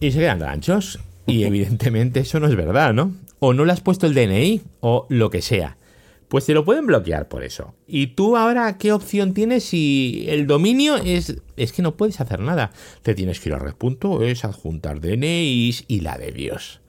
Y 0.01 0.13
se 0.13 0.19
quedan 0.19 0.39
tan 0.39 0.49
anchos. 0.49 0.99
Y 1.27 1.45
evidentemente 1.45 2.21
eso 2.21 2.41
no 2.41 2.49
es 2.49 2.57
verdad, 2.57 2.93
¿no? 2.93 3.15
O 3.39 3.53
no 3.53 3.65
le 3.65 3.73
has 3.73 3.81
puesto 3.81 4.07
el 4.07 4.15
DNI 4.15 4.63
o 4.81 5.07
lo 5.09 5.31
que 5.31 5.43
sea. 5.43 5.77
Pues 6.33 6.47
te 6.47 6.55
lo 6.55 6.65
pueden 6.65 6.87
bloquear 6.87 7.29
por 7.29 7.45
eso. 7.45 7.75
Y 7.87 8.07
tú 8.07 8.39
ahora, 8.39 8.79
¿qué 8.79 8.91
opción 8.91 9.35
tienes 9.35 9.65
si 9.65 10.25
el 10.29 10.47
dominio 10.47 10.97
es... 10.97 11.43
Es 11.59 11.75
que 11.75 11.83
no 11.83 11.99
puedes 11.99 12.23
hacer 12.23 12.41
nada. 12.41 12.71
Te 13.03 13.15
tienes 13.15 13.39
que 13.39 13.51
ir 13.51 13.55
a 13.55 13.59
red.es, 13.59 14.43
adjuntar 14.47 15.03
DNIs 15.03 15.85
y 15.89 16.01
la 16.01 16.17
de 16.17 16.33
Dios. 16.33 16.81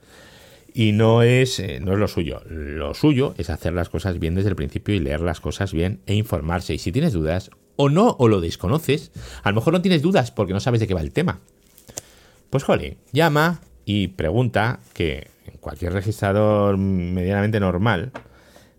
Y 0.72 0.92
no 0.92 1.22
es, 1.22 1.58
eh, 1.58 1.78
no 1.78 1.92
es 1.92 1.98
lo 1.98 2.08
suyo. 2.08 2.40
Lo 2.48 2.94
suyo 2.94 3.34
es 3.36 3.50
hacer 3.50 3.74
las 3.74 3.90
cosas 3.90 4.18
bien 4.18 4.34
desde 4.34 4.48
el 4.48 4.56
principio 4.56 4.94
y 4.94 5.00
leer 5.00 5.20
las 5.20 5.40
cosas 5.40 5.74
bien 5.74 6.00
e 6.06 6.14
informarse. 6.14 6.72
Y 6.72 6.78
si 6.78 6.90
tienes 6.90 7.12
dudas, 7.12 7.50
o 7.76 7.90
no, 7.90 8.16
o 8.18 8.28
lo 8.28 8.40
desconoces, 8.40 9.12
a 9.42 9.50
lo 9.50 9.56
mejor 9.56 9.74
no 9.74 9.82
tienes 9.82 10.00
dudas 10.00 10.30
porque 10.30 10.54
no 10.54 10.60
sabes 10.60 10.80
de 10.80 10.86
qué 10.86 10.94
va 10.94 11.02
el 11.02 11.12
tema. 11.12 11.40
Pues 12.48 12.64
jolín, 12.64 12.96
llama 13.12 13.60
y 13.84 14.08
pregunta 14.08 14.80
que 14.94 15.28
en 15.44 15.58
cualquier 15.58 15.92
registrador 15.92 16.78
medianamente 16.78 17.60
normal 17.60 18.10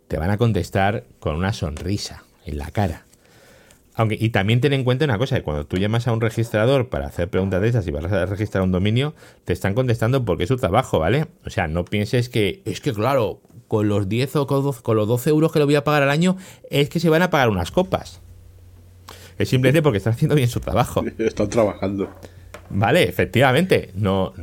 te 0.07 0.18
van 0.18 0.30
a 0.30 0.38
contestar 0.38 1.03
con 1.19 1.36
una 1.36 1.53
sonrisa 1.53 2.23
en 2.45 2.57
la 2.57 2.72
cara. 2.72 3.06
Aunque, 3.98 4.18
y 4.19 4.30
también 4.30 4.60
ten 4.60 4.73
en 4.73 4.84
cuenta 4.84 5.06
una 5.06 5.18
cosa, 5.18 5.38
que 5.38 5.44
cuando 5.44 5.65
tú 5.65 5.77
llamas 5.77 6.07
a 6.07 6.11
un 6.11 6.19
registrador 6.19 6.90
para 6.90 7.07
hacer 7.07 7.30
preguntas 7.30 7.61
de 7.61 7.69
esas 7.69 7.88
y 7.88 7.91
vas 7.91 8.11
a 8.11 8.26
registrar 8.26 8.64
un 8.64 8.72
dominio, 8.72 9.15
te 9.45 9.53
están 9.53 9.73
contestando 9.73 10.26
porque 10.26 10.44
es 10.44 10.49
su 10.49 10.57
trabajo, 10.57 10.99
¿vale? 10.99 11.27
O 11.45 11.49
sea, 11.49 11.68
no 11.68 11.86
pienses 11.86 12.27
que, 12.27 12.61
es 12.65 12.82
que 12.82 12.91
claro, 12.91 13.40
con 13.69 13.88
los 13.88 14.10
10 14.10 14.36
o 14.36 14.48
con 14.48 14.98
los 14.98 15.07
12 15.07 15.30
euros 15.30 15.52
que 15.52 15.60
le 15.60 15.65
voy 15.65 15.76
a 15.76 15.86
pagar 15.86 16.03
al 16.03 16.10
año, 16.10 16.36
es 16.69 16.90
que 16.90 16.99
se 16.99 17.10
van 17.10 17.22
a 17.22 17.30
pagar 17.30 17.49
unas 17.49 17.72
copas. 17.72 18.22
Es 19.38 19.49
simplemente 19.49 19.82
porque 19.82 19.98
están 19.98 20.14
haciendo 20.14 20.36
bien 20.36 20.49
su 20.49 20.60
trabajo. 20.60 21.03
Están 21.18 21.49
trabajando. 21.49 22.10
Vale, 22.69 23.03
efectivamente. 23.03 23.91
No, 23.95 24.34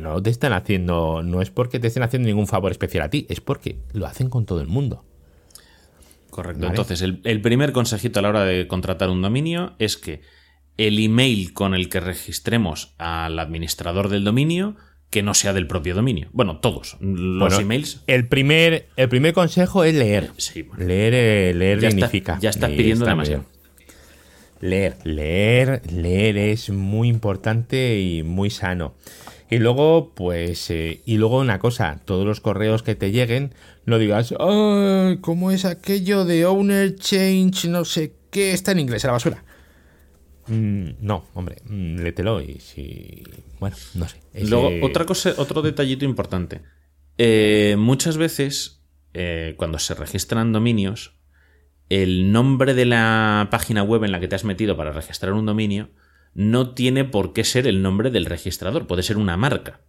no 0.00 0.22
te 0.22 0.30
están 0.30 0.52
haciendo, 0.52 1.22
no 1.22 1.42
es 1.42 1.50
porque 1.50 1.78
te 1.78 1.86
estén 1.86 2.02
haciendo 2.02 2.26
ningún 2.28 2.46
favor 2.46 2.72
especial 2.72 3.04
a 3.04 3.10
ti, 3.10 3.26
es 3.28 3.40
porque 3.40 3.78
lo 3.92 4.06
hacen 4.06 4.28
con 4.30 4.46
todo 4.46 4.60
el 4.60 4.66
mundo. 4.66 5.04
Correcto. 6.30 6.66
Entonces, 6.66 7.02
el, 7.02 7.40
primer 7.40 7.72
consejito 7.72 8.20
a 8.20 8.22
la 8.22 8.28
hora 8.28 8.44
de 8.44 8.66
contratar 8.66 9.10
un 9.10 9.20
dominio 9.20 9.74
es 9.78 9.96
que 9.96 10.22
el 10.76 10.98
email 10.98 11.52
con 11.52 11.74
el 11.74 11.88
que 11.88 12.00
registremos 12.00 12.94
al 12.98 13.38
administrador 13.38 14.08
del 14.08 14.24
dominio 14.24 14.76
que 15.10 15.22
no 15.22 15.34
sea 15.34 15.52
del 15.52 15.66
propio 15.66 15.94
dominio. 15.94 16.28
Bueno, 16.32 16.58
todos 16.58 16.96
los 17.00 17.58
emails. 17.58 18.02
El 18.06 18.28
primer, 18.28 18.88
el 18.96 19.08
primer 19.08 19.34
consejo 19.34 19.82
es 19.82 19.94
leer. 19.94 20.30
Leer, 20.78 21.14
eh, 21.14 21.54
leer 21.54 21.80
ya 21.80 21.90
significa. 21.90 22.38
ya 22.40 22.50
estás 22.50 22.70
pidiendo 22.70 23.04
demasiado. 23.04 23.44
Leer, 24.60 24.98
leer, 25.04 25.82
leer 25.90 26.36
es 26.36 26.70
muy 26.70 27.08
importante 27.08 27.98
y 27.98 28.22
muy 28.22 28.50
sano. 28.50 28.94
Y 29.50 29.58
luego, 29.58 30.12
pues, 30.14 30.70
eh, 30.70 31.02
y 31.04 31.16
luego 31.16 31.40
una 31.40 31.58
cosa, 31.58 32.00
todos 32.04 32.24
los 32.24 32.40
correos 32.40 32.84
que 32.84 32.94
te 32.94 33.10
lleguen, 33.10 33.52
no 33.84 33.98
digas. 33.98 34.32
¿Cómo 35.20 35.50
es 35.50 35.64
aquello 35.64 36.24
de 36.24 36.46
owner 36.46 36.94
change, 36.94 37.68
no 37.68 37.84
sé 37.84 38.14
qué? 38.30 38.52
Está 38.52 38.70
en 38.72 38.78
inglés, 38.78 39.04
a 39.04 39.08
la 39.08 39.14
basura. 39.14 39.44
Mm, 40.46 40.90
no, 41.00 41.24
hombre, 41.34 41.56
mm, 41.64 41.96
lételo 41.98 42.40
y 42.40 42.60
si. 42.60 43.24
Bueno, 43.58 43.76
no 43.94 44.08
sé. 44.08 44.18
Luego, 44.34 44.70
otra 44.86 45.04
cosa, 45.04 45.34
otro 45.36 45.62
detallito 45.62 46.04
importante. 46.04 46.62
Eh, 47.18 47.74
muchas 47.76 48.16
veces, 48.16 48.82
eh, 49.14 49.54
cuando 49.56 49.80
se 49.80 49.94
registran 49.94 50.52
dominios, 50.52 51.16
el 51.88 52.30
nombre 52.30 52.74
de 52.74 52.86
la 52.86 53.48
página 53.50 53.82
web 53.82 54.04
en 54.04 54.12
la 54.12 54.20
que 54.20 54.28
te 54.28 54.36
has 54.36 54.44
metido 54.44 54.76
para 54.76 54.92
registrar 54.92 55.32
un 55.32 55.44
dominio 55.44 55.90
no 56.34 56.74
tiene 56.74 57.04
por 57.04 57.32
qué 57.32 57.44
ser 57.44 57.66
el 57.66 57.82
nombre 57.82 58.10
del 58.10 58.26
registrador, 58.26 58.86
puede 58.86 59.02
ser 59.02 59.16
una 59.16 59.36
marca. 59.36 59.80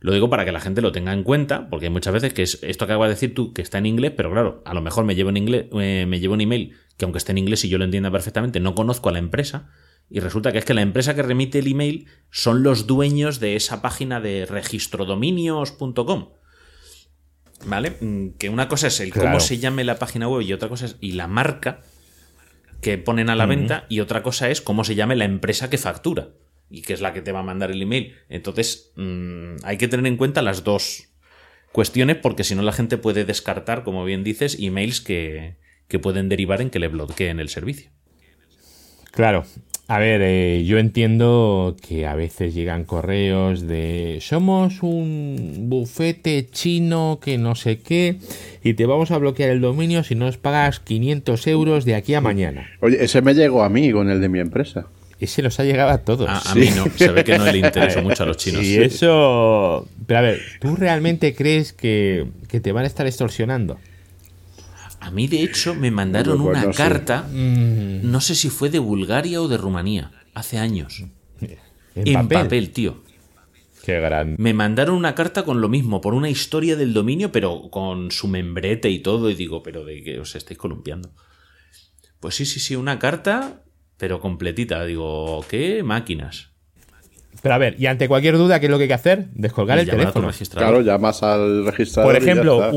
Lo 0.00 0.12
digo 0.12 0.28
para 0.28 0.44
que 0.44 0.52
la 0.52 0.60
gente 0.60 0.82
lo 0.82 0.92
tenga 0.92 1.14
en 1.14 1.22
cuenta, 1.22 1.70
porque 1.70 1.86
hay 1.86 1.92
muchas 1.92 2.12
veces 2.12 2.34
que 2.34 2.42
es 2.42 2.58
esto 2.62 2.86
que 2.86 2.92
acabo 2.92 3.04
de 3.04 3.10
decir 3.10 3.34
tú, 3.34 3.54
que 3.54 3.62
está 3.62 3.78
en 3.78 3.86
inglés, 3.86 4.12
pero 4.14 4.30
claro, 4.30 4.62
a 4.66 4.74
lo 4.74 4.82
mejor 4.82 5.04
me 5.04 5.14
llevo, 5.14 5.30
en 5.30 5.38
inglés, 5.38 5.66
eh, 5.80 6.04
me 6.06 6.20
llevo 6.20 6.34
un 6.34 6.42
email 6.42 6.76
que 6.98 7.06
aunque 7.06 7.18
esté 7.18 7.32
en 7.32 7.38
inglés 7.38 7.64
y 7.64 7.70
yo 7.70 7.78
lo 7.78 7.84
entienda 7.84 8.10
perfectamente, 8.10 8.60
no 8.60 8.74
conozco 8.74 9.08
a 9.08 9.12
la 9.12 9.18
empresa, 9.18 9.70
y 10.10 10.20
resulta 10.20 10.52
que 10.52 10.58
es 10.58 10.64
que 10.64 10.74
la 10.74 10.82
empresa 10.82 11.14
que 11.14 11.22
remite 11.22 11.58
el 11.58 11.68
email 11.68 12.06
son 12.30 12.62
los 12.62 12.86
dueños 12.86 13.40
de 13.40 13.56
esa 13.56 13.80
página 13.80 14.20
de 14.20 14.46
registrodominios.com. 14.46 16.28
¿Vale? 17.66 17.96
Mm, 18.00 18.36
que 18.38 18.50
una 18.50 18.68
cosa 18.68 18.88
es 18.88 19.00
el 19.00 19.12
cómo 19.12 19.40
se 19.40 19.58
llame 19.58 19.84
la 19.84 19.98
página 19.98 20.28
web 20.28 20.42
y 20.42 20.52
otra 20.52 20.68
cosa 20.68 20.84
es 20.84 20.96
y 21.00 21.12
la 21.12 21.28
marca 21.28 21.80
que 22.84 22.98
ponen 22.98 23.30
a 23.30 23.34
la 23.34 23.46
venta 23.46 23.86
y 23.88 24.00
otra 24.00 24.22
cosa 24.22 24.50
es 24.50 24.60
cómo 24.60 24.84
se 24.84 24.94
llame 24.94 25.16
la 25.16 25.24
empresa 25.24 25.70
que 25.70 25.78
factura 25.78 26.28
y 26.68 26.82
que 26.82 26.92
es 26.92 27.00
la 27.00 27.14
que 27.14 27.22
te 27.22 27.32
va 27.32 27.40
a 27.40 27.42
mandar 27.42 27.70
el 27.70 27.80
email. 27.80 28.14
Entonces 28.28 28.92
mm, 28.96 29.64
hay 29.64 29.78
que 29.78 29.88
tener 29.88 30.06
en 30.06 30.18
cuenta 30.18 30.42
las 30.42 30.64
dos 30.64 31.08
cuestiones 31.72 32.18
porque 32.18 32.44
si 32.44 32.54
no 32.54 32.60
la 32.60 32.74
gente 32.74 32.98
puede 32.98 33.24
descartar, 33.24 33.84
como 33.84 34.04
bien 34.04 34.22
dices, 34.22 34.58
emails 34.60 35.00
que, 35.00 35.56
que 35.88 35.98
pueden 35.98 36.28
derivar 36.28 36.60
en 36.60 36.68
que 36.68 36.78
le 36.78 36.88
bloqueen 36.88 37.40
el 37.40 37.48
servicio. 37.48 37.90
Claro, 39.12 39.46
a 39.86 39.98
ver, 39.98 40.22
eh, 40.22 40.64
yo 40.64 40.78
entiendo 40.78 41.76
que 41.86 42.06
a 42.06 42.14
veces 42.14 42.54
llegan 42.54 42.84
correos 42.84 43.66
de 43.66 44.18
somos 44.22 44.82
un 44.82 45.66
bufete 45.68 46.48
chino 46.50 47.18
que 47.22 47.36
no 47.36 47.54
sé 47.54 47.80
qué 47.80 48.16
y 48.62 48.74
te 48.74 48.86
vamos 48.86 49.10
a 49.10 49.18
bloquear 49.18 49.50
el 49.50 49.60
dominio 49.60 50.02
si 50.02 50.14
nos 50.14 50.38
pagas 50.38 50.80
500 50.80 51.46
euros 51.48 51.84
de 51.84 51.96
aquí 51.96 52.14
a 52.14 52.22
mañana. 52.22 52.70
Oye, 52.80 53.04
ese 53.04 53.20
me 53.20 53.34
llegó 53.34 53.62
a 53.62 53.68
mí 53.68 53.92
con 53.92 54.08
el 54.08 54.22
de 54.22 54.28
mi 54.30 54.38
empresa. 54.38 54.86
Ese 55.20 55.42
los 55.42 55.60
ha 55.60 55.64
llegado 55.64 55.90
a 55.90 55.98
todos. 55.98 56.28
A, 56.28 56.54
mí 56.54 56.70
no, 56.74 56.86
se 56.96 57.10
ve 57.10 57.22
que 57.22 57.36
no 57.36 57.44
le 57.44 57.58
interesa 57.58 58.00
mucho 58.00 58.22
a 58.22 58.26
los 58.26 58.38
chinos. 58.38 58.64
Y 58.64 58.76
eso... 58.78 59.86
Pero 60.06 60.18
a 60.18 60.22
ver, 60.22 60.40
¿tú 60.60 60.76
realmente 60.76 61.34
crees 61.34 61.72
que, 61.74 62.26
que 62.48 62.60
te 62.60 62.72
van 62.72 62.84
a 62.84 62.86
estar 62.86 63.06
extorsionando? 63.06 63.78
A 65.04 65.10
mí, 65.10 65.28
de 65.28 65.42
hecho, 65.42 65.74
me 65.74 65.90
mandaron 65.90 66.40
una 66.40 66.70
carta, 66.70 67.28
mm. 67.30 68.10
no 68.10 68.22
sé 68.22 68.34
si 68.34 68.48
fue 68.48 68.70
de 68.70 68.78
Bulgaria 68.78 69.42
o 69.42 69.48
de 69.48 69.58
Rumanía, 69.58 70.10
hace 70.32 70.58
años. 70.58 71.04
En, 71.96 72.26
papel? 72.26 72.72
tío. 72.72 73.04
Qué 73.84 74.00
grande. 74.00 74.34
Me 74.38 74.52
mandaron 74.52 74.96
una 74.96 75.14
carta 75.14 75.44
con 75.44 75.60
lo 75.60 75.68
mismo, 75.68 76.00
por 76.00 76.14
una 76.14 76.28
historia 76.28 76.74
del 76.74 76.92
dominio, 76.92 77.30
pero 77.30 77.70
con 77.70 78.10
su 78.10 78.26
membrete 78.26 78.90
y 78.90 78.98
todo, 78.98 79.30
y 79.30 79.36
digo, 79.36 79.62
pero 79.62 79.84
de 79.84 80.02
qué 80.02 80.18
os 80.18 80.34
estáis 80.34 80.58
columpiando. 80.58 81.12
Pues 82.18 82.34
sí, 82.34 82.46
sí, 82.46 82.58
sí, 82.58 82.74
una 82.74 82.98
carta, 82.98 83.62
pero 83.96 84.18
completita. 84.18 84.84
Digo, 84.84 85.44
¿qué 85.48 85.84
máquinas? 85.84 86.50
Pero 87.42 87.54
a 87.54 87.58
ver, 87.58 87.76
y 87.78 87.86
ante 87.86 88.08
cualquier 88.08 88.36
duda, 88.38 88.60
¿qué 88.60 88.66
es 88.66 88.70
lo 88.70 88.78
que 88.78 88.84
hay 88.84 88.88
que 88.88 88.94
hacer? 88.94 89.26
Descolgar 89.34 89.78
el 89.78 89.88
teléfono. 89.88 90.30
Claro, 90.50 90.80
llamas 90.80 91.22
al 91.22 91.66
registrador. 91.66 92.12
Por 92.12 92.22
ejemplo, 92.22 92.70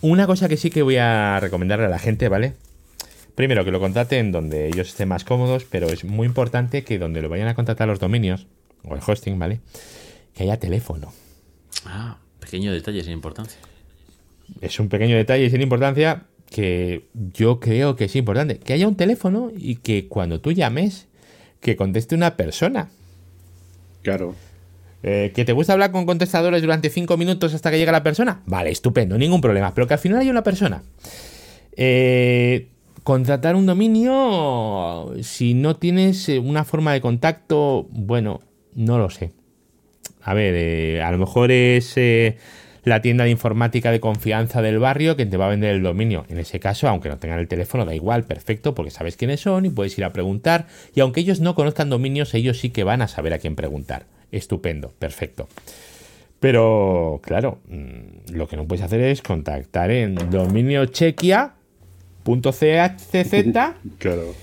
una 0.00 0.26
cosa 0.26 0.48
que 0.48 0.56
sí 0.56 0.70
que 0.70 0.82
voy 0.82 0.96
a 0.96 1.38
recomendarle 1.40 1.86
a 1.86 1.90
la 1.90 1.98
gente, 1.98 2.28
¿vale? 2.28 2.54
Primero, 3.34 3.64
que 3.64 3.70
lo 3.70 3.78
contraten 3.78 4.32
donde 4.32 4.66
ellos 4.66 4.88
estén 4.88 5.08
más 5.08 5.24
cómodos, 5.24 5.64
pero 5.64 5.86
es 5.88 6.04
muy 6.04 6.26
importante 6.26 6.82
que 6.82 6.98
donde 6.98 7.22
lo 7.22 7.28
vayan 7.28 7.46
a 7.46 7.54
contratar 7.54 7.86
los 7.86 8.00
dominios, 8.00 8.48
o 8.82 8.94
el 8.94 9.00
hosting, 9.06 9.38
¿vale? 9.38 9.60
Que 10.34 10.42
haya 10.42 10.58
teléfono. 10.58 11.12
Ah, 11.84 12.18
pequeño 12.40 12.72
detalle 12.72 13.04
sin 13.04 13.12
importancia. 13.12 13.60
Es 14.60 14.80
un 14.80 14.88
pequeño 14.88 15.16
detalle 15.16 15.50
sin 15.50 15.60
importancia 15.60 16.24
que 16.50 17.04
yo 17.34 17.60
creo 17.60 17.94
que 17.94 18.06
es 18.06 18.16
importante. 18.16 18.58
Que 18.58 18.72
haya 18.72 18.88
un 18.88 18.96
teléfono 18.96 19.52
y 19.56 19.76
que 19.76 20.08
cuando 20.08 20.40
tú 20.40 20.52
llames, 20.52 21.06
que 21.60 21.76
conteste 21.76 22.14
una 22.14 22.36
persona. 22.36 22.90
Claro. 24.02 24.34
Eh, 25.02 25.32
¿Que 25.34 25.44
te 25.44 25.52
gusta 25.52 25.72
hablar 25.72 25.92
con 25.92 26.06
contestadores 26.06 26.60
durante 26.60 26.90
cinco 26.90 27.16
minutos 27.16 27.54
hasta 27.54 27.70
que 27.70 27.78
llega 27.78 27.92
la 27.92 28.02
persona? 28.02 28.42
Vale, 28.46 28.70
estupendo, 28.70 29.16
ningún 29.16 29.40
problema. 29.40 29.74
Pero 29.74 29.86
que 29.86 29.94
al 29.94 30.00
final 30.00 30.20
hay 30.20 30.30
una 30.30 30.42
persona. 30.42 30.82
Eh, 31.76 32.68
contratar 33.04 33.54
un 33.54 33.66
dominio, 33.66 35.14
si 35.22 35.54
no 35.54 35.76
tienes 35.76 36.28
eh, 36.28 36.38
una 36.38 36.64
forma 36.64 36.92
de 36.92 37.00
contacto, 37.00 37.86
bueno, 37.90 38.40
no 38.74 38.98
lo 38.98 39.10
sé. 39.10 39.32
A 40.22 40.34
ver, 40.34 41.00
a 41.00 41.10
lo 41.12 41.18
mejor 41.18 41.52
es 41.52 41.94
la 42.88 43.02
tienda 43.02 43.24
de 43.24 43.30
informática 43.30 43.90
de 43.90 44.00
confianza 44.00 44.62
del 44.62 44.78
barrio 44.78 45.16
que 45.16 45.26
te 45.26 45.36
va 45.36 45.46
a 45.46 45.50
vender 45.50 45.74
el 45.74 45.82
dominio. 45.82 46.24
En 46.28 46.38
ese 46.38 46.58
caso, 46.58 46.88
aunque 46.88 47.08
no 47.08 47.18
tengan 47.18 47.38
el 47.38 47.48
teléfono, 47.48 47.84
da 47.84 47.94
igual, 47.94 48.24
perfecto, 48.24 48.74
porque 48.74 48.90
sabes 48.90 49.16
quiénes 49.16 49.40
son 49.40 49.66
y 49.66 49.70
puedes 49.70 49.96
ir 49.98 50.04
a 50.04 50.12
preguntar. 50.12 50.66
Y 50.94 51.00
aunque 51.00 51.20
ellos 51.20 51.40
no 51.40 51.54
conozcan 51.54 51.90
dominios, 51.90 52.34
ellos 52.34 52.58
sí 52.58 52.70
que 52.70 52.84
van 52.84 53.02
a 53.02 53.08
saber 53.08 53.34
a 53.34 53.38
quién 53.38 53.54
preguntar. 53.54 54.06
Estupendo, 54.32 54.92
perfecto. 54.98 55.48
Pero, 56.40 57.20
claro, 57.22 57.58
mm, 57.68 58.32
lo 58.32 58.46
que 58.48 58.56
no 58.56 58.66
puedes 58.66 58.84
hacer 58.84 59.00
es 59.00 59.22
contactar 59.22 59.90
en 59.90 60.14
dominiochequia.chz 60.30 61.54
claro. 63.98 64.34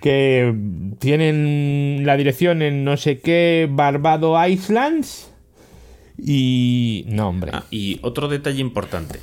que 0.00 0.54
tienen 0.98 2.02
la 2.04 2.16
dirección 2.16 2.62
en 2.62 2.84
no 2.84 2.96
sé 2.96 3.20
qué 3.20 3.68
Barbado 3.70 4.46
Islands 4.46 5.27
y. 6.18 7.04
No, 7.06 7.28
hombre. 7.28 7.52
Ah, 7.54 7.64
y 7.70 7.98
otro 8.02 8.28
detalle 8.28 8.60
importante. 8.60 9.20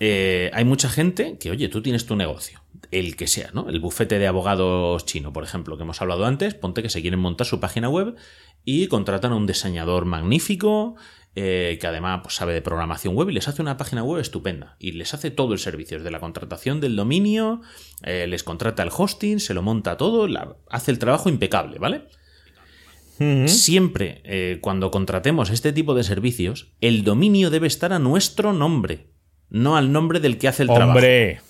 Eh, 0.00 0.50
hay 0.52 0.64
mucha 0.64 0.88
gente 0.88 1.38
que, 1.38 1.50
oye, 1.50 1.68
tú 1.68 1.80
tienes 1.80 2.04
tu 2.04 2.16
negocio, 2.16 2.60
el 2.90 3.16
que 3.16 3.26
sea, 3.26 3.50
¿no? 3.54 3.68
El 3.68 3.80
bufete 3.80 4.18
de 4.18 4.26
abogados 4.26 5.06
chino, 5.06 5.32
por 5.32 5.44
ejemplo, 5.44 5.76
que 5.76 5.84
hemos 5.84 6.02
hablado 6.02 6.26
antes, 6.26 6.54
ponte 6.54 6.82
que 6.82 6.90
se 6.90 7.00
quieren 7.00 7.20
montar 7.20 7.46
su 7.46 7.60
página 7.60 7.88
web 7.88 8.16
y 8.64 8.88
contratan 8.88 9.32
a 9.32 9.36
un 9.36 9.46
diseñador 9.46 10.04
magnífico 10.04 10.96
eh, 11.36 11.78
que 11.80 11.86
además 11.88 12.20
pues, 12.22 12.34
sabe 12.36 12.54
de 12.54 12.62
programación 12.62 13.16
web 13.16 13.28
y 13.28 13.32
les 13.32 13.48
hace 13.48 13.60
una 13.60 13.76
página 13.76 14.04
web 14.04 14.20
estupenda. 14.20 14.76
Y 14.78 14.92
les 14.92 15.14
hace 15.14 15.30
todo 15.30 15.52
el 15.52 15.58
servicio, 15.58 15.98
desde 15.98 16.10
la 16.10 16.20
contratación 16.20 16.80
del 16.80 16.94
dominio, 16.94 17.60
eh, 18.02 18.26
les 18.28 18.44
contrata 18.44 18.82
el 18.82 18.90
hosting, 18.96 19.40
se 19.40 19.54
lo 19.54 19.62
monta 19.62 19.96
todo, 19.96 20.28
hace 20.70 20.90
el 20.90 20.98
trabajo 20.98 21.28
impecable, 21.28 21.78
¿vale? 21.78 22.04
Siempre, 23.46 24.20
eh, 24.24 24.58
cuando 24.60 24.90
contratemos 24.90 25.50
este 25.50 25.72
tipo 25.72 25.94
de 25.94 26.02
servicios, 26.02 26.72
el 26.80 27.04
dominio 27.04 27.50
debe 27.50 27.66
estar 27.66 27.92
a 27.92 27.98
nuestro 27.98 28.52
nombre, 28.52 29.06
no 29.50 29.76
al 29.76 29.92
nombre 29.92 30.18
del 30.20 30.36
que 30.38 30.48
hace 30.48 30.62
el 30.62 30.68
trabajo. 30.68 30.98
¡Hombre! 30.98 31.40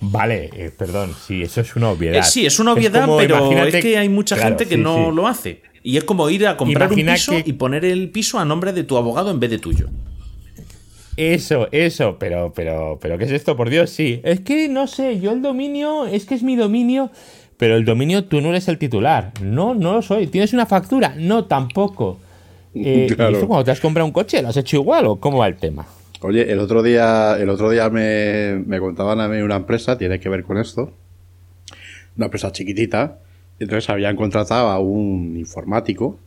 Vale, 0.00 0.72
perdón, 0.78 1.14
sí, 1.26 1.42
eso 1.42 1.60
es 1.60 1.76
una 1.76 1.90
obviedad. 1.90 2.22
sí, 2.24 2.46
es 2.46 2.58
una 2.58 2.72
obviedad, 2.72 3.06
pero 3.18 3.66
es 3.66 3.76
que 3.76 3.98
hay 3.98 4.08
mucha 4.08 4.36
gente 4.36 4.66
que 4.66 4.78
no 4.78 5.10
lo 5.10 5.26
hace. 5.26 5.62
Y 5.82 5.96
es 5.96 6.04
como 6.04 6.28
ir 6.28 6.46
a 6.46 6.56
comprar 6.56 6.90
un 6.90 7.06
piso 7.06 7.34
y 7.44 7.52
poner 7.54 7.84
el 7.84 8.10
piso 8.10 8.38
a 8.38 8.44
nombre 8.44 8.72
de 8.72 8.84
tu 8.84 8.96
abogado 8.96 9.30
en 9.30 9.40
vez 9.40 9.50
de 9.50 9.58
tuyo. 9.58 9.88
Eso, 11.16 11.68
eso, 11.72 12.16
pero, 12.18 12.52
pero, 12.54 12.98
pero, 13.00 13.18
¿qué 13.18 13.24
es 13.24 13.32
esto? 13.32 13.56
Por 13.56 13.68
Dios, 13.68 13.90
sí. 13.90 14.20
Es 14.24 14.40
que 14.40 14.68
no 14.68 14.86
sé, 14.86 15.20
yo 15.20 15.32
el 15.32 15.42
dominio, 15.42 16.06
es 16.06 16.24
que 16.24 16.34
es 16.34 16.42
mi 16.42 16.56
dominio, 16.56 17.10
pero 17.60 17.76
el 17.76 17.84
dominio 17.84 18.24
tú 18.24 18.40
no 18.40 18.48
eres 18.48 18.68
el 18.68 18.78
titular. 18.78 19.32
No, 19.42 19.74
no 19.74 19.92
lo 19.92 20.00
soy. 20.00 20.26
¿Tienes 20.28 20.54
una 20.54 20.64
factura? 20.64 21.14
No, 21.16 21.44
tampoco. 21.44 22.18
Eh, 22.72 23.08
¿Y 23.08 23.12
esto 23.12 23.48
cuando 23.48 23.64
te 23.64 23.72
has 23.72 23.80
comprado 23.80 24.06
un 24.06 24.12
coche, 24.12 24.40
lo 24.40 24.46
has 24.46 24.56
hecho 24.56 24.76
igual 24.76 25.04
o 25.06 25.16
cómo 25.16 25.38
va 25.38 25.48
el 25.48 25.56
tema? 25.56 25.84
Oye, 26.20 26.52
el 26.52 26.60
otro 26.60 26.84
día, 26.84 27.36
el 27.36 27.48
otro 27.48 27.68
día 27.68 27.90
me, 27.90 28.62
me 28.64 28.78
contaban 28.78 29.20
a 29.20 29.26
mí 29.26 29.40
una 29.40 29.56
empresa, 29.56 29.98
tiene 29.98 30.20
que 30.20 30.28
ver 30.28 30.44
con 30.44 30.56
esto. 30.56 30.92
Una 32.16 32.26
empresa 32.26 32.52
chiquitita, 32.52 33.18
entonces 33.58 33.90
habían 33.90 34.14
contratado 34.14 34.68
a 34.68 34.78
un 34.78 35.36
informático 35.36 36.20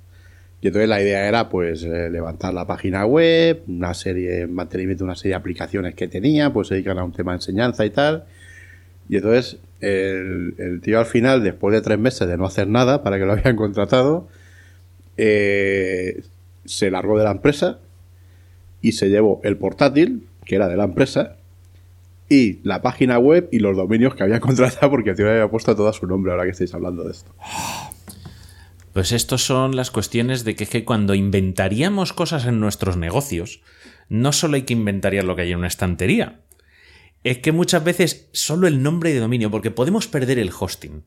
y 0.60 0.68
entonces 0.68 0.90
la 0.90 1.02
idea 1.02 1.30
era 1.30 1.48
pues 1.48 1.84
eh, 1.84 2.10
levantar 2.10 2.54
la 2.54 2.68
página 2.68 3.06
web, 3.06 3.64
una 3.70 3.94
serie, 3.94 4.46
mantenimiento 4.46 5.06
de 5.06 5.06
una 5.06 5.16
serie 5.16 5.30
de 5.30 5.38
aplicaciones 5.38 5.96
que 5.96 6.10
tenía, 6.10 6.52
pues 6.52 6.68
se 6.68 6.74
dedican 6.74 7.00
a 7.00 7.06
un 7.06 7.14
tema 7.14 7.32
de 7.32 7.38
enseñanza 7.38 7.86
y 7.86 7.90
tal. 7.90 8.26
Y 9.14 9.18
entonces 9.18 9.60
el, 9.80 10.82
tío 10.82 10.98
al 10.98 11.06
final, 11.06 11.44
después 11.44 11.72
de 11.72 11.82
tres 11.82 12.00
meses 12.00 12.28
de 12.28 12.36
no 12.36 12.48
hacer 12.48 12.68
nada 12.68 13.04
para 13.04 13.20
que 13.20 13.26
lo 13.26 13.34
habían 13.34 13.56
contratado, 13.56 14.28
eh, 15.18 16.24
se 16.66 16.90
largó 16.90 17.16
de 17.20 17.24
la 17.24 17.30
empresa 17.30 17.78
y 18.82 18.94
se 18.94 19.10
llevó 19.12 19.40
el 19.44 19.56
portátil, 19.56 20.26
que 20.46 20.56
era 20.56 20.68
de 20.68 20.78
la 20.78 20.86
empresa, 20.86 21.36
y 22.28 22.58
la 22.64 22.82
página 22.82 23.20
web 23.20 23.50
y 23.52 23.60
los 23.60 23.78
dominios 23.78 24.16
que 24.16 24.24
había 24.24 24.40
contratado 24.40 24.90
porque 24.90 25.12
el 25.12 25.16
tío 25.16 25.30
había 25.30 25.48
puesto 25.48 25.76
todo 25.76 25.94
su 25.94 26.08
nombre 26.08 26.32
ahora 26.32 26.46
que 26.46 26.50
estáis 26.50 26.74
hablando 26.74 27.04
de 27.04 27.12
esto. 27.12 27.32
Pues 28.94 29.12
estos 29.12 29.46
son 29.46 29.76
las 29.76 29.92
cuestiones 29.92 30.44
de 30.44 30.56
que, 30.56 30.66
que 30.66 30.86
cuando 30.86 31.14
inventaríamos 31.14 32.14
cosas 32.14 32.48
en 32.48 32.60
nuestros 32.60 32.98
negocios, 32.98 33.62
no 34.10 34.32
solo 34.32 34.56
hay 34.56 34.64
que 34.64 34.74
inventaríar 34.74 35.24
lo 35.24 35.36
que 35.36 35.44
hay 35.44 35.52
en 35.52 35.60
una 35.60 35.68
estantería, 35.68 36.40
es 37.24 37.40
que 37.40 37.52
muchas 37.52 37.84
veces 37.84 38.30
solo 38.34 38.68
el 38.68 38.84
nombre 38.84 39.14
de 39.14 39.20
dominio, 39.20 39.50
porque 39.50 39.72
podemos 39.72 40.08
perder 40.08 40.40
el 40.40 40.52
hosting. 40.58 41.04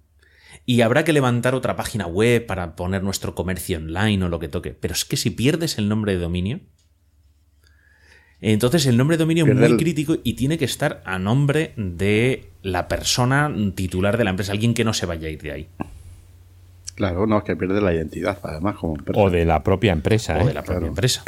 Y 0.64 0.80
habrá 0.80 1.05
que 1.05 1.12
levantar 1.12 1.55
otra 1.55 1.76
página 1.76 2.06
web 2.06 2.44
para 2.47 2.74
poner 2.74 3.02
nuestro 3.02 3.34
comercio 3.34 3.78
online 3.78 4.24
o 4.24 4.28
lo 4.28 4.38
que 4.38 4.48
toque. 4.48 4.70
Pero 4.72 4.94
es 4.94 5.05
que 5.05 5.16
si 5.16 5.30
pierdes 5.30 5.78
el 5.78 5.88
nombre 5.88 6.14
de 6.14 6.18
dominio, 6.18 6.60
entonces 8.40 8.86
el 8.86 8.97
nombre 8.97 9.16
de 9.16 9.22
dominio 9.22 9.47
es 9.47 9.55
muy 9.55 9.76
crítico 9.76 10.16
y 10.24 10.34
tiene 10.34 10.59
que 10.59 10.64
estar 10.64 11.02
a 11.05 11.18
nombre 11.18 11.72
de 11.76 12.51
la 12.62 12.88
persona 12.88 13.55
titular 13.74 14.18
de 14.18 14.24
la 14.24 14.30
empresa, 14.30 14.52
alguien 14.52 14.74
que 14.74 14.84
no 14.84 14.93
se 14.93 15.06
vaya 15.06 15.28
a 15.28 15.30
ir 15.30 15.40
de 15.40 15.52
ahí. 15.52 15.68
Claro, 16.97 17.26
no, 17.26 17.38
es 17.38 17.44
que 17.44 17.56
pierde 17.56 17.80
la 17.80 17.93
identidad, 17.93 18.38
además, 18.43 18.76
como 18.76 18.97
O 19.14 19.30
de 19.30 19.44
la 19.44 19.62
propia 19.62 19.93
empresa. 19.93 20.38
O 20.40 20.44
de 20.47 20.51
¿eh? 20.51 20.55
la 20.55 20.62
propia 20.62 20.88
empresa. 20.88 21.22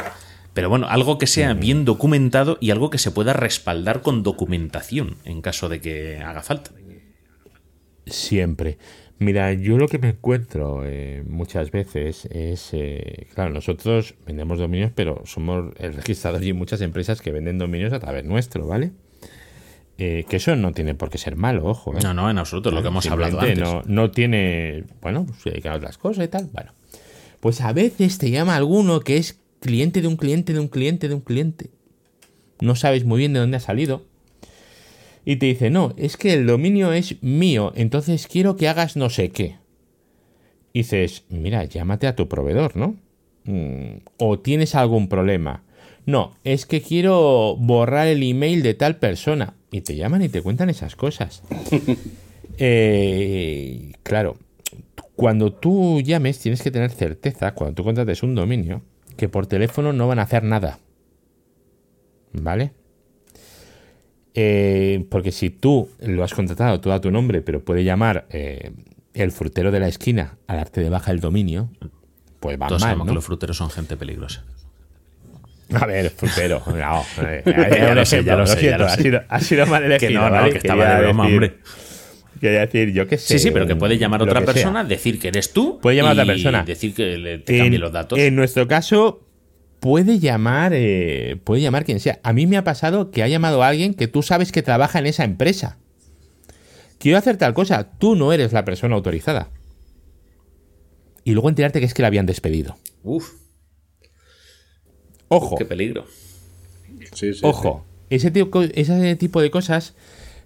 Pero 0.53 0.69
bueno, 0.69 0.87
algo 0.89 1.17
que 1.17 1.27
sea 1.27 1.53
bien 1.53 1.85
documentado 1.85 2.57
y 2.59 2.71
algo 2.71 2.89
que 2.89 2.97
se 2.97 3.11
pueda 3.11 3.33
respaldar 3.33 4.01
con 4.01 4.23
documentación 4.23 5.17
en 5.25 5.41
caso 5.41 5.69
de 5.69 5.79
que 5.79 6.17
haga 6.17 6.41
falta. 6.41 6.71
Siempre. 8.05 8.77
Mira, 9.19 9.51
yo 9.53 9.77
lo 9.77 9.87
que 9.87 9.99
me 9.99 10.09
encuentro 10.09 10.83
eh, 10.85 11.23
muchas 11.27 11.71
veces 11.71 12.25
es, 12.31 12.69
eh, 12.71 13.27
claro, 13.33 13.51
nosotros 13.51 14.15
vendemos 14.25 14.59
dominios, 14.59 14.91
pero 14.95 15.21
somos 15.25 15.73
registrados 15.75 16.41
y 16.41 16.53
muchas 16.53 16.79
empresas 16.79 17.21
que 17.21 17.31
venden 17.31 17.57
dominios 17.57 17.91
a 17.91 17.99
través 17.99 18.23
nuestro, 18.23 18.65
¿vale? 18.65 18.91
Eh, 19.97 20.25
que 20.29 20.37
eso 20.37 20.55
no 20.55 20.71
tiene 20.71 20.95
por 20.95 21.09
qué 21.09 21.17
ser 21.17 21.35
malo, 21.35 21.65
ojo. 21.65 21.93
No, 22.01 22.13
no, 22.13 22.29
en 22.29 22.37
absoluto, 22.37 22.71
lo 22.71 22.81
que 22.81 22.87
hemos 22.87 23.05
hablado 23.07 23.41
antes. 23.41 23.59
No, 23.59 23.81
no 23.85 24.09
tiene, 24.09 24.85
bueno, 25.01 25.25
pues 25.25 25.41
se 25.41 25.49
dedican 25.49 25.73
a 25.73 25.75
otras 25.75 25.97
cosas 25.97 26.23
y 26.23 26.29
tal, 26.29 26.49
bueno. 26.53 26.71
Pues 27.41 27.59
a 27.59 27.73
veces 27.73 28.17
te 28.17 28.31
llama 28.31 28.55
alguno 28.55 29.01
que 29.01 29.17
es 29.17 29.37
cliente 29.59 30.01
de 30.01 30.07
un 30.07 30.17
cliente 30.17 30.53
de 30.53 30.59
un 30.59 30.67
cliente 30.67 31.07
de 31.07 31.15
un 31.15 31.21
cliente. 31.21 31.69
No 32.61 32.75
sabes 32.75 33.05
muy 33.05 33.19
bien 33.19 33.33
de 33.33 33.39
dónde 33.39 33.57
ha 33.57 33.61
salido 33.61 34.09
y 35.25 35.35
te 35.35 35.45
dice, 35.45 35.69
no, 35.69 35.93
es 35.95 36.17
que 36.17 36.33
el 36.33 36.47
dominio 36.47 36.91
es 36.91 37.21
mío, 37.21 37.71
entonces 37.75 38.27
quiero 38.27 38.55
que 38.55 38.67
hagas 38.67 38.95
no 38.95 39.11
sé 39.11 39.29
qué. 39.29 39.57
Y 40.73 40.79
dices, 40.79 41.23
mira, 41.29 41.65
llámate 41.65 42.07
a 42.07 42.15
tu 42.15 42.27
proveedor, 42.27 42.75
¿no? 42.75 42.95
Mm, 43.43 43.99
o 44.17 44.39
tienes 44.39 44.73
algún 44.73 45.07
problema. 45.07 45.63
No, 46.07 46.35
es 46.43 46.65
que 46.65 46.81
quiero 46.81 47.55
borrar 47.57 48.07
el 48.07 48.23
email 48.23 48.63
de 48.63 48.73
tal 48.73 48.97
persona. 48.97 49.53
Y 49.71 49.81
te 49.81 49.95
llaman 49.95 50.23
y 50.23 50.29
te 50.29 50.41
cuentan 50.41 50.71
esas 50.71 50.95
cosas. 50.95 51.43
eh, 52.57 53.91
claro, 54.01 54.37
cuando 55.15 55.53
tú 55.53 56.01
llames 56.01 56.39
tienes 56.39 56.63
que 56.63 56.71
tener 56.71 56.89
certeza, 56.89 57.53
cuando 57.53 57.75
tú 57.75 57.83
contrates 57.83 58.23
un 58.23 58.33
dominio, 58.33 58.81
que 59.19 59.27
por 59.27 59.47
teléfono 59.47 59.91
no 59.91 60.07
van 60.07 60.19
a 60.19 60.21
hacer 60.21 60.43
nada. 60.43 60.79
¿Vale? 62.31 62.71
Eh, 64.33 65.05
porque 65.11 65.33
si 65.33 65.49
tú 65.49 65.89
lo 65.99 66.23
has 66.23 66.33
contratado 66.33 66.79
todo 66.79 66.93
a 66.93 67.01
tu 67.01 67.11
nombre, 67.11 67.41
pero 67.41 67.63
puede 67.63 67.83
llamar 67.83 68.27
eh, 68.29 68.71
el 69.13 69.31
frutero 69.31 69.71
de 69.71 69.81
la 69.81 69.89
esquina 69.89 70.37
a 70.47 70.55
darte 70.55 70.79
de 70.79 70.89
baja 70.89 71.11
el 71.11 71.19
dominio, 71.19 71.69
pues 72.39 72.57
va 72.59 72.67
Todos 72.67 72.81
mal. 72.81 72.91
sabemos 72.91 73.07
que 73.09 73.13
los 73.13 73.25
fruteros 73.25 73.57
son 73.57 73.69
gente 73.69 73.97
peligrosa. 73.97 74.45
A 75.73 75.85
ver, 75.85 76.09
frutero. 76.11 76.63
No, 76.67 77.03
eh, 77.21 77.43
ya, 77.45 77.93
lo 77.93 78.05
sé, 78.05 78.23
ya 78.23 78.37
lo 78.37 78.47
sé. 78.47 78.73
Ha, 78.73 78.95
sido, 78.95 79.21
ha 79.27 79.39
sido 79.41 79.65
mal 79.67 79.83
elegido. 79.83 80.09
Que 80.09 80.15
no, 80.15 80.29
no, 80.29 80.49
que 80.49 80.57
estaba 80.59 80.95
de 80.95 81.01
broma, 81.01 81.25
hombre. 81.25 81.57
Quería 82.39 82.61
decir, 82.61 82.93
yo 82.93 83.07
qué 83.07 83.17
sé. 83.17 83.37
Sí, 83.37 83.39
sí, 83.39 83.51
pero 83.51 83.67
que 83.67 83.75
puede 83.75 83.97
llamar 83.97 84.21
a 84.21 84.23
otra 84.23 84.45
persona, 84.45 84.83
decir 84.83 85.19
que 85.19 85.29
eres 85.29 85.51
tú. 85.51 85.79
Puede 85.81 85.97
llamar 85.97 86.11
a 86.11 86.23
otra 86.23 86.33
persona. 86.33 86.63
decir 86.63 86.93
que 86.93 87.17
le, 87.17 87.39
te 87.39 87.57
cambie 87.57 87.79
los 87.79 87.91
datos. 87.91 88.17
En 88.19 88.35
nuestro 88.35 88.67
caso, 88.67 89.21
puede 89.79 90.19
llamar, 90.19 90.73
eh, 90.73 91.37
puede 91.43 91.61
llamar 91.61 91.85
quien 91.85 91.99
sea. 91.99 92.19
A 92.23 92.33
mí 92.33 92.47
me 92.47 92.57
ha 92.57 92.63
pasado 92.63 93.11
que 93.11 93.23
ha 93.23 93.27
llamado 93.27 93.63
a 93.63 93.67
alguien 93.67 93.93
que 93.93 94.07
tú 94.07 94.21
sabes 94.21 94.51
que 94.51 94.61
trabaja 94.61 94.99
en 94.99 95.05
esa 95.05 95.23
empresa. 95.23 95.77
Quiero 96.97 97.17
hacer 97.17 97.37
tal 97.37 97.53
cosa, 97.53 97.91
tú 97.97 98.15
no 98.15 98.33
eres 98.33 98.51
la 98.51 98.65
persona 98.65 98.95
autorizada. 98.95 99.49
Y 101.23 101.31
luego 101.31 101.49
enterarte 101.49 101.79
que 101.79 101.85
es 101.85 101.93
que 101.93 102.01
la 102.01 102.07
habían 102.07 102.25
despedido. 102.25 102.77
Uf. 103.03 103.33
Ojo. 105.29 105.55
qué 105.57 105.65
peligro. 105.65 106.05
Ojo. 107.43 107.85
Ese 108.09 108.31
tipo, 108.31 108.63
ese 108.63 109.15
tipo 109.15 109.41
de 109.41 109.51
cosas 109.51 109.93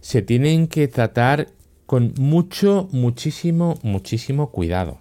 se 0.01 0.21
tienen 0.21 0.67
que 0.67 0.87
tratar 0.89 1.47
con 1.93 2.15
mucho, 2.17 2.87
muchísimo, 2.91 3.77
muchísimo 3.83 4.49
cuidado. 4.49 4.97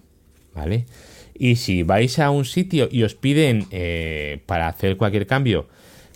¿Vale? 0.53 0.85
Y 1.33 1.55
si 1.55 1.81
vais 1.81 2.19
a 2.19 2.29
un 2.29 2.45
sitio 2.45 2.87
y 2.91 3.01
os 3.01 3.15
piden 3.15 3.65
eh, 3.71 4.43
para 4.45 4.67
hacer 4.67 4.95
cualquier 4.95 5.25
cambio 5.25 5.65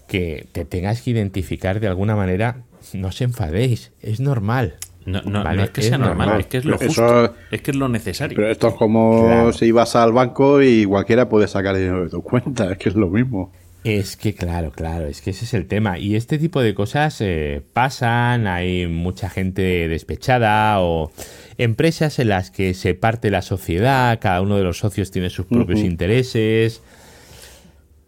que 0.08 0.46
te 0.52 0.66
tengas 0.66 1.02
que 1.02 1.10
identificar 1.10 1.80
de 1.80 1.88
alguna 1.88 2.16
manera, 2.16 2.62
no 2.94 3.08
os 3.08 3.20
enfadéis, 3.22 3.92
es 4.04 4.20
normal. 4.20 4.76
No, 5.08 5.24
no, 5.24 5.50
es 5.50 5.72
que 5.72 5.82
sea 5.82 5.98
normal, 5.98 6.42
es 6.42 6.46
que 6.46 6.58
es 6.60 6.66
lo 6.66 6.78
justo, 6.78 7.34
es 7.50 7.62
que 7.64 7.72
es 7.72 7.78
lo 7.78 7.90
necesario. 7.90 8.36
Pero 8.36 8.52
esto 8.52 8.68
es 8.68 8.76
como 8.76 9.52
si 9.54 9.72
vas 9.72 9.96
al 9.96 10.14
banco 10.14 10.62
y 10.62 10.86
cualquiera 10.86 11.28
puede 11.28 11.48
sacar 11.48 11.76
dinero 11.76 12.04
de 12.04 12.12
tu 12.12 12.22
cuenta, 12.22 12.72
es 12.72 12.78
que 12.78 12.90
es 12.90 12.96
lo 12.96 13.10
mismo. 13.10 13.52
Es 13.88 14.18
que 14.18 14.36
claro, 14.36 14.74
claro, 14.74 15.08
es 15.08 15.22
que 15.22 15.30
ese 15.30 15.46
es 15.46 15.54
el 15.54 15.66
tema. 15.66 15.98
Y 15.98 16.18
este 16.18 16.38
tipo 16.38 16.60
de 16.60 16.76
cosas 16.76 17.22
eh, 17.22 17.62
pasan, 17.72 18.46
hay 18.46 18.86
mucha 18.86 19.30
gente 19.30 19.88
despechada 19.88 20.82
o 20.82 21.10
empresas 21.58 22.20
en 22.20 22.28
las 22.28 22.52
que 22.52 22.74
se 22.74 22.96
parte 22.96 23.32
la 23.32 23.42
sociedad, 23.42 24.20
cada 24.20 24.42
uno 24.42 24.58
de 24.58 24.64
los 24.64 24.80
socios 24.80 25.10
tiene 25.10 25.30
sus 25.30 25.46
propios 25.46 25.80
intereses. 25.80 26.82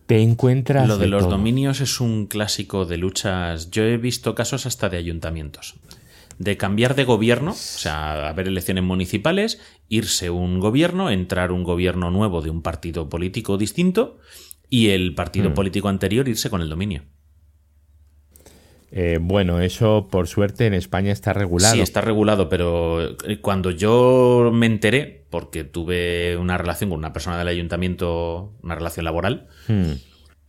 Te 0.05 0.21
encuentras. 0.21 0.85
Lo 0.85 0.97
de, 0.97 1.07
los 1.07 1.29
dominios 1.29 1.79
es 1.79 2.01
un 2.01 2.25
clásico 2.25 2.83
de 2.83 2.97
luchas. 2.97 3.71
Yo 3.71 3.83
he 3.83 3.95
visto 3.95 4.35
casos 4.35 4.65
hasta 4.65 4.89
de 4.89 4.97
ayuntamientos. 4.97 5.75
De 6.39 6.57
cambiar 6.57 6.95
de 6.95 7.05
gobierno, 7.05 7.51
o 7.51 7.53
sea, 7.53 8.27
haber 8.27 8.49
elecciones 8.49 8.83
municipales, 8.83 9.61
irse 9.87 10.29
un 10.29 10.59
gobierno, 10.59 11.09
entrar 11.09 11.53
un 11.53 11.63
gobierno 11.63 12.11
nuevo 12.11 12.41
de 12.41 12.49
un 12.49 12.61
partido 12.61 13.07
político 13.07 13.57
distinto 13.57 14.17
y 14.69 14.89
el 14.89 15.15
partido 15.15 15.49
hmm. 15.49 15.53
político 15.53 15.89
anterior 15.89 16.27
irse 16.27 16.49
con 16.49 16.61
el 16.61 16.69
dominio. 16.69 17.03
Eh, 18.91 19.19
bueno, 19.21 19.59
eso 19.59 20.07
por 20.09 20.27
suerte 20.27 20.65
en 20.65 20.73
España 20.73 21.11
está 21.11 21.33
regulado. 21.33 21.75
Sí, 21.75 21.81
está 21.81 22.01
regulado, 22.01 22.49
pero 22.49 23.17
eh, 23.27 23.39
cuando 23.39 23.71
yo 23.71 24.49
me 24.53 24.65
enteré, 24.65 25.27
porque 25.29 25.63
tuve 25.63 26.37
una 26.37 26.57
relación 26.57 26.89
con 26.89 26.99
una 26.99 27.13
persona 27.13 27.37
del 27.37 27.47
ayuntamiento, 27.47 28.57
una 28.63 28.75
relación 28.75 29.05
laboral, 29.05 29.47
hmm. 29.67 29.91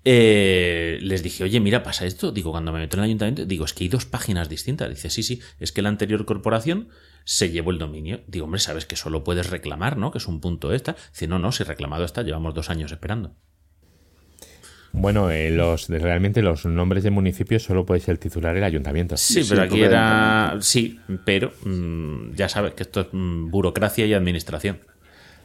eh, 0.04 0.98
les 1.02 1.22
dije, 1.22 1.44
oye, 1.44 1.60
mira, 1.60 1.82
pasa 1.82 2.06
esto. 2.06 2.32
Digo, 2.32 2.50
cuando 2.50 2.72
me 2.72 2.80
meto 2.80 2.96
en 2.96 3.00
el 3.00 3.04
ayuntamiento, 3.06 3.44
digo, 3.44 3.66
es 3.66 3.74
que 3.74 3.84
hay 3.84 3.88
dos 3.88 4.06
páginas 4.06 4.48
distintas. 4.48 4.88
Dice, 4.88 5.10
sí, 5.10 5.22
sí, 5.22 5.40
es 5.58 5.72
que 5.72 5.82
la 5.82 5.90
anterior 5.90 6.24
corporación 6.24 6.88
se 7.24 7.50
llevó 7.50 7.72
el 7.72 7.78
dominio. 7.78 8.22
Digo, 8.26 8.46
hombre, 8.46 8.60
sabes 8.60 8.86
que 8.86 8.96
solo 8.96 9.22
puedes 9.22 9.50
reclamar, 9.50 9.98
¿no? 9.98 10.10
Que 10.10 10.18
es 10.18 10.26
un 10.26 10.40
punto 10.40 10.72
esta. 10.72 10.96
Dice, 11.12 11.26
no, 11.26 11.38
no, 11.38 11.52
si 11.52 11.64
reclamado 11.64 12.04
está, 12.04 12.22
llevamos 12.22 12.54
dos 12.54 12.70
años 12.70 12.90
esperando. 12.90 13.36
Bueno, 14.92 15.30
eh, 15.30 15.50
los 15.50 15.88
realmente 15.88 16.42
los 16.42 16.64
nombres 16.66 17.04
de 17.04 17.10
municipios 17.10 17.62
solo 17.62 17.86
puede 17.86 18.00
ser 18.00 18.12
el 18.12 18.18
titular 18.18 18.56
el 18.56 18.64
ayuntamiento. 18.64 19.16
Sí, 19.16 19.44
pero 19.48 19.62
aquí 19.62 19.82
era. 19.82 20.56
Sí, 20.60 20.98
pero 21.24 21.52
mm, 21.64 22.34
ya 22.34 22.48
sabes 22.48 22.74
que 22.74 22.82
esto 22.82 23.02
es 23.02 23.06
mm, 23.12 23.50
burocracia 23.50 24.04
y 24.06 24.14
administración. 24.14 24.78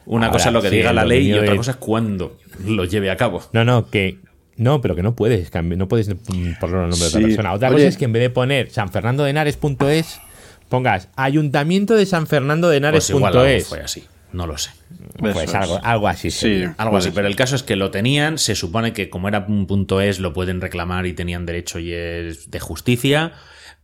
Una 0.06 0.30
cosa 0.30 0.48
es 0.48 0.52
lo 0.52 0.62
que 0.62 0.70
diga 0.70 0.92
la 0.92 1.04
ley 1.04 1.28
y 1.28 1.34
otra 1.34 1.56
cosa 1.56 1.72
es 1.72 1.76
cuándo 1.76 2.38
lo 2.64 2.84
lleve 2.84 3.10
a 3.10 3.16
cabo. 3.16 3.42
No, 3.52 3.64
no, 3.64 3.88
que. 3.88 4.18
No, 4.56 4.80
pero 4.80 4.96
que 4.96 5.02
no 5.02 5.14
puedes 5.14 5.50
cambiar, 5.50 5.78
no 5.78 5.86
puedes 5.86 6.08
mm, 6.08 6.54
poner 6.60 6.76
el 6.76 6.88
nombre 6.88 6.98
de 6.98 7.06
otra 7.06 7.20
persona. 7.20 7.52
Otra 7.52 7.70
cosa 7.70 7.86
es 7.86 7.96
que 7.96 8.06
en 8.06 8.12
vez 8.12 8.22
de 8.22 8.30
poner 8.30 8.70
sanfernandodenares.es 8.70 10.20
pongas 10.68 11.08
ayuntamiento 11.16 11.94
de 11.94 12.06
San 12.06 12.26
Fernando 12.26 12.68
de 12.68 12.78
Henares.es. 12.78 13.20
Pues 13.20 13.66
fue 13.68 13.80
así, 13.80 14.04
no 14.32 14.46
lo 14.46 14.58
sé. 14.58 14.70
Pues 15.18 15.54
algo, 15.54 15.80
algo 15.82 16.08
así. 16.08 16.30
Sí, 16.30 16.64
algo 16.76 16.96
así. 16.96 17.10
Pero 17.14 17.26
el 17.26 17.36
caso 17.36 17.56
es 17.56 17.62
que 17.62 17.76
lo 17.76 17.90
tenían. 17.90 18.38
Se 18.38 18.54
supone 18.54 18.92
que 18.92 19.10
como 19.10 19.28
era 19.28 19.44
un 19.48 19.66
punto 19.66 20.00
es, 20.00 20.20
lo 20.20 20.32
pueden 20.32 20.60
reclamar 20.60 21.06
y 21.06 21.12
tenían 21.12 21.46
derecho 21.46 21.78
y 21.78 21.92
es 21.92 22.50
de 22.50 22.60
justicia. 22.60 23.32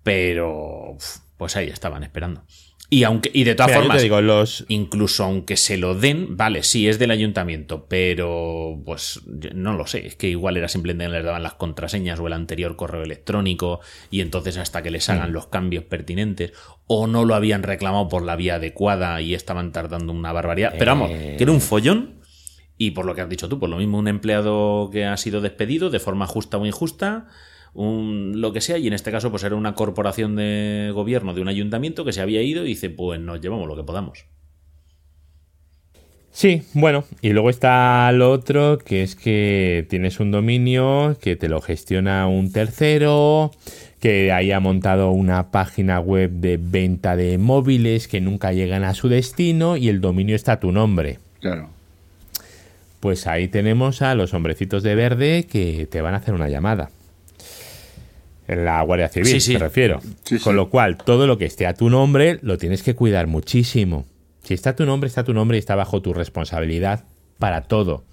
Pero 0.03 0.97
pues 1.37 1.57
ahí 1.57 1.69
estaban 1.69 2.03
esperando. 2.03 2.45
Y 2.93 3.05
aunque 3.05 3.31
y 3.33 3.45
de 3.45 3.55
todas 3.55 3.73
formas, 3.73 4.03
digo, 4.03 4.21
los... 4.21 4.67
incluso 4.69 5.25
aunque 5.25 5.57
se 5.57 5.79
lo 5.79 5.95
den, 5.95 6.37
vale, 6.37 6.63
sí 6.63 6.89
es 6.89 6.99
del 6.99 7.11
ayuntamiento, 7.11 7.87
pero 7.89 8.83
pues 8.85 9.23
no 9.55 9.73
lo 9.73 9.87
sé, 9.87 10.07
es 10.09 10.15
que 10.15 10.29
igual 10.29 10.59
era 10.59 10.69
simplemente 10.69 11.07
que 11.07 11.17
les 11.17 11.25
daban 11.25 11.43
las 11.43 11.55
contraseñas 11.55 12.21
o 12.21 12.27
el 12.27 12.35
anterior 12.35 12.77
correo 12.77 13.03
electrónico 13.03 13.81
y 14.11 14.21
entonces 14.21 14.59
hasta 14.59 14.83
que 14.83 14.91
les 14.91 15.09
hagan 15.09 15.31
mm. 15.31 15.33
los 15.33 15.47
cambios 15.47 15.85
pertinentes 15.85 16.53
o 16.87 17.07
no 17.07 17.25
lo 17.25 17.35
habían 17.35 17.63
reclamado 17.63 18.11
por 18.11 18.25
la 18.25 18.37
vía 18.37 18.57
adecuada 18.57 19.23
y 19.23 19.33
estaban 19.33 19.73
tardando 19.73 20.13
una 20.13 20.33
barbaridad. 20.33 20.75
Pero 20.79 20.91
vamos, 20.91 21.09
que 21.13 21.39
era 21.41 21.51
un 21.51 21.57
eh. 21.57 21.61
follón 21.63 22.21
y 22.77 22.91
por 22.91 23.07
lo 23.07 23.15
que 23.15 23.23
has 23.23 23.29
dicho 23.31 23.49
tú, 23.49 23.59
por 23.59 23.71
lo 23.71 23.79
mismo 23.79 23.97
un 23.97 24.09
empleado 24.09 24.91
que 24.93 25.07
ha 25.07 25.17
sido 25.17 25.41
despedido 25.41 25.89
de 25.89 25.99
forma 25.99 26.27
justa 26.27 26.59
o 26.59 26.67
injusta 26.67 27.27
un, 27.75 28.41
lo 28.41 28.53
que 28.53 28.61
sea, 28.61 28.79
y 28.79 28.87
en 28.87 28.93
este 28.93 29.11
caso 29.11 29.31
pues 29.31 29.45
era 29.45 29.57
una 29.57 29.75
corporación 29.75 30.37
de 30.37 30.91
gobierno 30.95 31.35
de 31.35 31.41
un 31.41 31.49
ayuntamiento 31.49 32.05
que 32.05 32.13
se 32.13 32.21
había 32.21 32.43
ido 32.43 32.65
y 32.65 32.69
dice, 32.69 32.91
pues 32.91 33.21
nos 33.21 33.41
llevamos 33.41 33.67
lo 33.67 33.77
que 33.77 33.85
podamos. 33.85 34.27
Sí, 36.31 36.63
bueno, 36.73 37.05
y 37.21 37.31
luego 37.31 37.51
está 37.51 38.11
lo 38.13 38.31
otro, 38.31 38.79
que 38.79 39.03
es 39.03 39.17
que 39.17 39.87
tienes 39.91 40.19
un 40.19 40.31
dominio 40.31 41.17
que 41.21 41.37
te 41.37 41.49
lo 41.49 41.61
gestiona 41.61 42.27
un 42.27 42.51
tercero, 42.51 43.51
que 44.01 44.33
haya 44.33 44.59
montado 44.59 45.11
una 45.11 45.51
página 45.51 46.01
web 46.01 46.31
de 46.31 46.59
venta 46.59 47.17
de 47.17 47.37
móviles 47.37 48.09
que 48.09 48.23
nunca 48.23 48.53
llegan 48.53 48.83
a 48.83 48.95
su 48.95 49.09
destino 49.09 49.77
y 49.77 49.91
el 49.91 50.01
dominio 50.01 50.35
está 50.35 50.53
a 50.53 50.61
tu 50.61 50.73
nombre. 50.73 51.19
Claro. 51.41 51.69
Pues 53.01 53.27
ahí 53.27 53.49
tenemos 53.49 54.01
a 54.01 54.15
los 54.15 54.33
hombrecitos 54.33 54.83
de 54.83 54.95
verde 54.95 55.47
que 55.51 55.87
te 55.91 56.01
van 56.01 56.15
a 56.15 56.19
hacer 56.19 56.33
una 56.33 56.49
llamada 56.49 56.91
en 58.49 58.65
la 58.65 58.83
Guardia 58.83 59.09
Civil, 59.09 59.41
me 59.49 59.59
refiero. 59.59 60.01
Con 60.43 60.57
lo 60.57 60.69
cual, 60.69 60.97
todo 60.97 61.27
lo 61.27 61.39
que 61.39 61.45
esté 61.45 61.67
a 61.67 61.75
tu 61.75 61.91
nombre 61.91 62.39
lo 62.43 62.59
tienes 62.59 62.83
que 62.83 62.95
cuidar 62.95 63.27
muchísimo. 63.27 64.07
Si 64.43 64.55
está 64.55 64.71
a 64.71 64.77
tu 64.77 64.85
nombre, 64.85 65.09
está 65.09 65.21
a 65.21 65.25
tu 65.25 65.35
nombre 65.35 65.57
y 65.57 65.61
está 65.61 65.77
bajo 65.77 66.03
tu 66.03 66.13
responsabilidad 66.13 67.05
para 67.39 67.63
todo. 67.63 68.05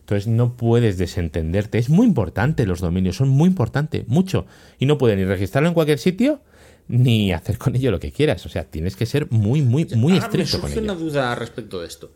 Entonces 0.00 0.26
no 0.26 0.56
puedes 0.56 0.98
desentenderte. 0.98 1.78
Es 1.78 1.88
muy 1.88 2.06
importante 2.06 2.66
los 2.66 2.80
dominios, 2.80 3.16
son 3.16 3.28
muy 3.28 3.48
importantes, 3.48 4.06
mucho. 4.08 4.46
Y 4.78 4.86
no 4.86 4.98
puedes 4.98 5.16
ni 5.16 5.24
registrarlo 5.24 5.68
en 5.68 5.74
cualquier 5.74 5.98
sitio 5.98 6.40
ni 6.86 7.32
hacer 7.32 7.56
con 7.56 7.74
ello 7.76 7.90
lo 7.90 8.00
que 8.00 8.12
quieras. 8.12 8.44
O 8.44 8.48
sea, 8.48 8.64
tienes 8.64 8.96
que 8.96 9.06
ser 9.06 9.30
muy, 9.30 9.62
muy, 9.62 9.86
muy 9.94 10.16
estricto 10.16 10.58
me 10.58 10.64
surge 10.64 10.80
una 10.80 10.94
duda 10.94 11.34
respecto 11.34 11.80
de 11.80 11.86
esto. 11.86 12.12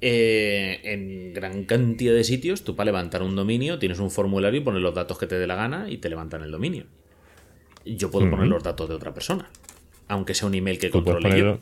Eh, 0.00 0.80
en 0.84 1.32
gran 1.32 1.64
cantidad 1.64 2.12
de 2.12 2.24
sitios, 2.24 2.64
tú 2.64 2.74
para 2.74 2.86
levantar 2.86 3.22
un 3.22 3.36
dominio 3.36 3.78
tienes 3.78 4.00
un 4.00 4.10
formulario 4.10 4.60
y 4.60 4.64
pones 4.64 4.82
los 4.82 4.94
datos 4.94 5.16
que 5.16 5.26
te 5.26 5.38
dé 5.38 5.46
la 5.46 5.54
gana 5.54 5.88
y 5.88 5.98
te 5.98 6.08
levantan 6.08 6.42
el 6.42 6.50
dominio 6.50 6.86
yo 7.84 8.10
puedo 8.10 8.30
poner 8.30 8.48
los 8.48 8.62
datos 8.62 8.88
de 8.88 8.94
otra 8.94 9.12
persona, 9.12 9.48
aunque 10.08 10.34
sea 10.34 10.48
un 10.48 10.54
email 10.54 10.78
que 10.78 10.90
controle 10.90 11.38
yo. 11.38 11.58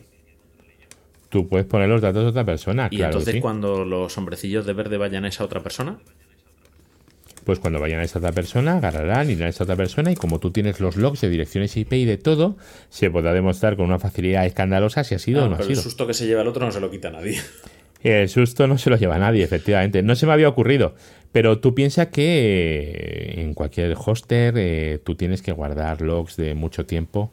Tú 1.29 1.49
puedes 1.49 1.67
poner 1.67 1.89
los 1.89 2.01
datos 2.01 2.25
de 2.25 2.29
otra 2.31 2.45
persona. 2.45 2.89
Y 2.91 3.03
entonces 3.03 3.41
cuando 3.41 3.85
los 3.85 4.17
hombrecillos 4.19 4.67
de 4.67 4.73
verde 4.73 4.97
vayan 4.97 5.25
a 5.25 5.29
esa 5.29 5.45
otra 5.45 5.63
persona. 5.63 5.99
Pues 7.45 7.59
cuando 7.59 7.81
vayan 7.81 8.01
a 8.01 8.05
esa 8.05 8.19
otra 8.19 8.33
persona, 8.33 8.77
agarrarán, 8.77 9.31
irán 9.31 9.47
a 9.47 9.49
esa 9.49 9.65
otra 9.65 9.77
persona 9.77 10.13
y 10.13 10.15
como 10.15 10.41
tú 10.41 10.51
tienes 10.51 10.81
los 10.81 10.97
logs 10.97 11.21
de 11.23 11.31
direcciones 11.31 11.77
IP 11.77 11.93
y 11.95 12.05
de 12.05 12.19
todo, 12.19 12.57
se 12.91 13.11
podrá 13.11 13.33
demostrar 13.33 13.77
con 13.77 13.87
una 13.87 13.99
facilidad 13.99 14.45
escandalosa 14.45 15.05
si 15.05 15.15
ha 15.15 15.19
sido 15.19 15.45
o 15.45 15.49
no 15.49 15.55
ha 15.55 15.59
sido. 15.59 15.71
El 15.71 15.77
susto 15.77 16.07
que 16.07 16.15
se 16.15 16.27
lleva 16.27 16.43
el 16.43 16.49
otro 16.49 16.67
no 16.67 16.73
se 16.73 16.81
lo 16.81 16.91
quita 16.91 17.11
nadie. 17.11 17.41
El 18.03 18.29
susto 18.29 18.67
no 18.67 18.79
se 18.79 18.91
lo 18.91 18.97
lleva 18.97 19.19
nadie, 19.19 19.45
efectivamente. 19.45 20.03
No 20.03 20.15
se 20.15 20.27
me 20.27 20.33
había 20.33 20.49
ocurrido. 20.49 20.95
Pero 21.33 21.61
tú 21.61 21.75
piensas 21.75 22.09
que 22.09 22.23
eh, 22.93 23.41
en 23.43 23.55
cualquier 23.55 23.95
hoster 23.95 24.55
eh, 24.57 25.01
tú 25.05 25.15
tienes 25.15 25.43
que 25.43 25.53
guardar 25.53 26.01
logs 26.01 26.37
de 26.37 26.55
mucho 26.55 26.87
tiempo. 26.87 27.31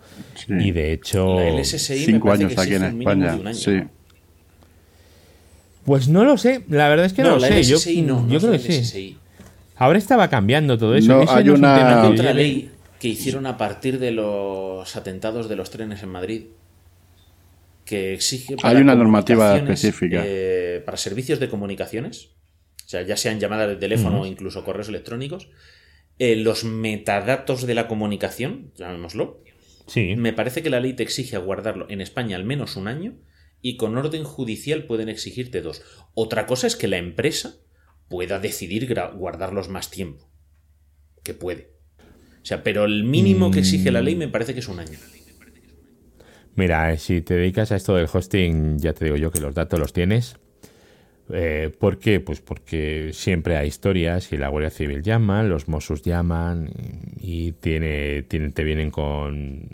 Y 0.47 0.71
de 0.71 0.93
hecho. 0.93 1.37
cinco 1.63 2.31
años 2.31 2.57
aquí 2.57 2.75
en 2.75 2.83
España. 2.83 3.39
Sí. 3.53 3.81
Pues 5.85 6.09
no 6.09 6.25
lo 6.25 6.37
sé. 6.37 6.63
La 6.69 6.89
verdad 6.89 7.05
es 7.05 7.13
que 7.13 7.23
no, 7.23 7.35
lo 7.35 7.39
sé. 7.39 7.63
yo, 7.63 7.77
yo 7.77 8.39
creo 8.39 8.51
que 8.51 8.59
sí. 8.59 9.17
Ahora 9.77 9.97
estaba 9.97 10.27
cambiando 10.29 10.77
todo 10.77 10.95
eso. 10.95 11.23
No, 11.23 11.31
hay 11.31 11.49
una 11.49 12.33
ley 12.33 12.71
que 12.99 13.07
hicieron 13.07 13.45
a 13.45 13.57
partir 13.57 13.99
de 13.99 14.11
los 14.11 14.95
atentados 14.95 15.49
de 15.49 15.55
los 15.55 15.69
trenes 15.69 16.03
en 16.03 16.09
Madrid 16.09 16.43
que 17.87 18.13
exige 18.13 18.55
Hay 18.61 18.75
una 18.75 18.93
normativa 18.93 19.57
específica. 19.57 20.21
Eh, 20.23 20.83
para 20.85 20.97
servicios 20.97 21.39
de 21.39 21.49
comunicaciones, 21.49 22.31
o 22.85 22.89
sea, 22.89 23.01
ya 23.01 23.17
sean 23.17 23.39
llamadas 23.39 23.69
de 23.69 23.77
teléfono 23.77 24.21
o 24.21 24.25
incluso 24.25 24.63
correos 24.63 24.89
electrónicos, 24.89 25.49
eh, 26.19 26.35
los 26.35 26.65
metadatos 26.65 27.65
de 27.65 27.73
la 27.73 27.87
comunicación, 27.87 28.71
llamémoslo, 28.75 29.41
sí. 29.87 30.15
me 30.17 30.33
parece 30.33 30.61
que 30.61 30.69
la 30.69 30.81
ley 30.81 30.93
te 30.93 31.03
exige 31.03 31.37
guardarlo 31.37 31.87
en 31.89 32.01
España 32.01 32.35
al 32.35 32.43
menos 32.43 32.75
un 32.75 32.87
año 32.87 33.15
y 33.61 33.77
con 33.77 33.97
orden 33.97 34.23
judicial 34.23 34.83
pueden 34.83 35.09
exigirte 35.09 35.61
dos. 35.61 35.81
Otra 36.13 36.45
cosa 36.45 36.67
es 36.67 36.75
que 36.75 36.87
la 36.87 36.97
empresa 36.97 37.55
pueda 38.09 38.39
decidir 38.39 38.93
guardarlos 39.15 39.69
más 39.69 39.89
tiempo, 39.89 40.29
que 41.23 41.33
puede. 41.33 41.71
O 42.41 42.45
sea, 42.45 42.63
pero 42.63 42.85
el 42.85 43.03
mínimo 43.03 43.49
que 43.49 43.59
exige 43.59 43.91
la 43.91 44.01
ley 44.01 44.15
mm. 44.15 44.19
me 44.19 44.27
parece 44.27 44.53
que 44.53 44.59
es 44.59 44.67
un 44.67 44.79
año. 44.79 44.97
Mira, 46.57 46.97
si 46.97 47.21
te 47.21 47.35
dedicas 47.35 47.71
a 47.71 47.75
esto 47.75 47.95
del 47.95 48.09
hosting, 48.11 48.79
ya 48.79 48.91
te 48.91 49.05
digo 49.05 49.15
yo 49.15 49.31
que 49.31 49.39
los 49.39 49.53
datos 49.53 49.79
los 49.79 49.93
tienes. 49.93 50.37
Eh, 51.31 51.71
¿Por 51.77 51.99
qué? 51.99 52.19
Pues 52.19 52.41
porque 52.41 53.11
siempre 53.13 53.57
hay 53.57 53.67
historias 53.67 54.33
y 54.33 54.37
la 54.37 54.47
Guardia 54.47 54.71
Civil 54.71 55.03
llama, 55.03 55.43
los 55.43 55.67
Mossos 55.67 56.01
llaman 56.01 56.71
y 57.19 57.51
tiene, 57.51 58.23
te 58.23 58.63
vienen 58.63 58.89
con, 58.89 59.69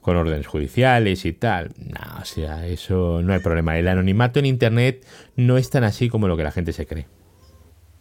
con 0.00 0.16
órdenes 0.16 0.46
judiciales 0.46 1.26
y 1.26 1.34
tal. 1.34 1.72
No, 1.76 2.22
o 2.22 2.24
sea, 2.24 2.66
eso 2.66 3.20
no 3.22 3.34
hay 3.34 3.40
problema. 3.40 3.78
El 3.78 3.88
anonimato 3.88 4.38
en 4.38 4.46
Internet 4.46 5.04
no 5.36 5.58
es 5.58 5.68
tan 5.68 5.84
así 5.84 6.08
como 6.08 6.28
lo 6.28 6.36
que 6.38 6.44
la 6.44 6.50
gente 6.50 6.72
se 6.72 6.86
cree. 6.86 7.08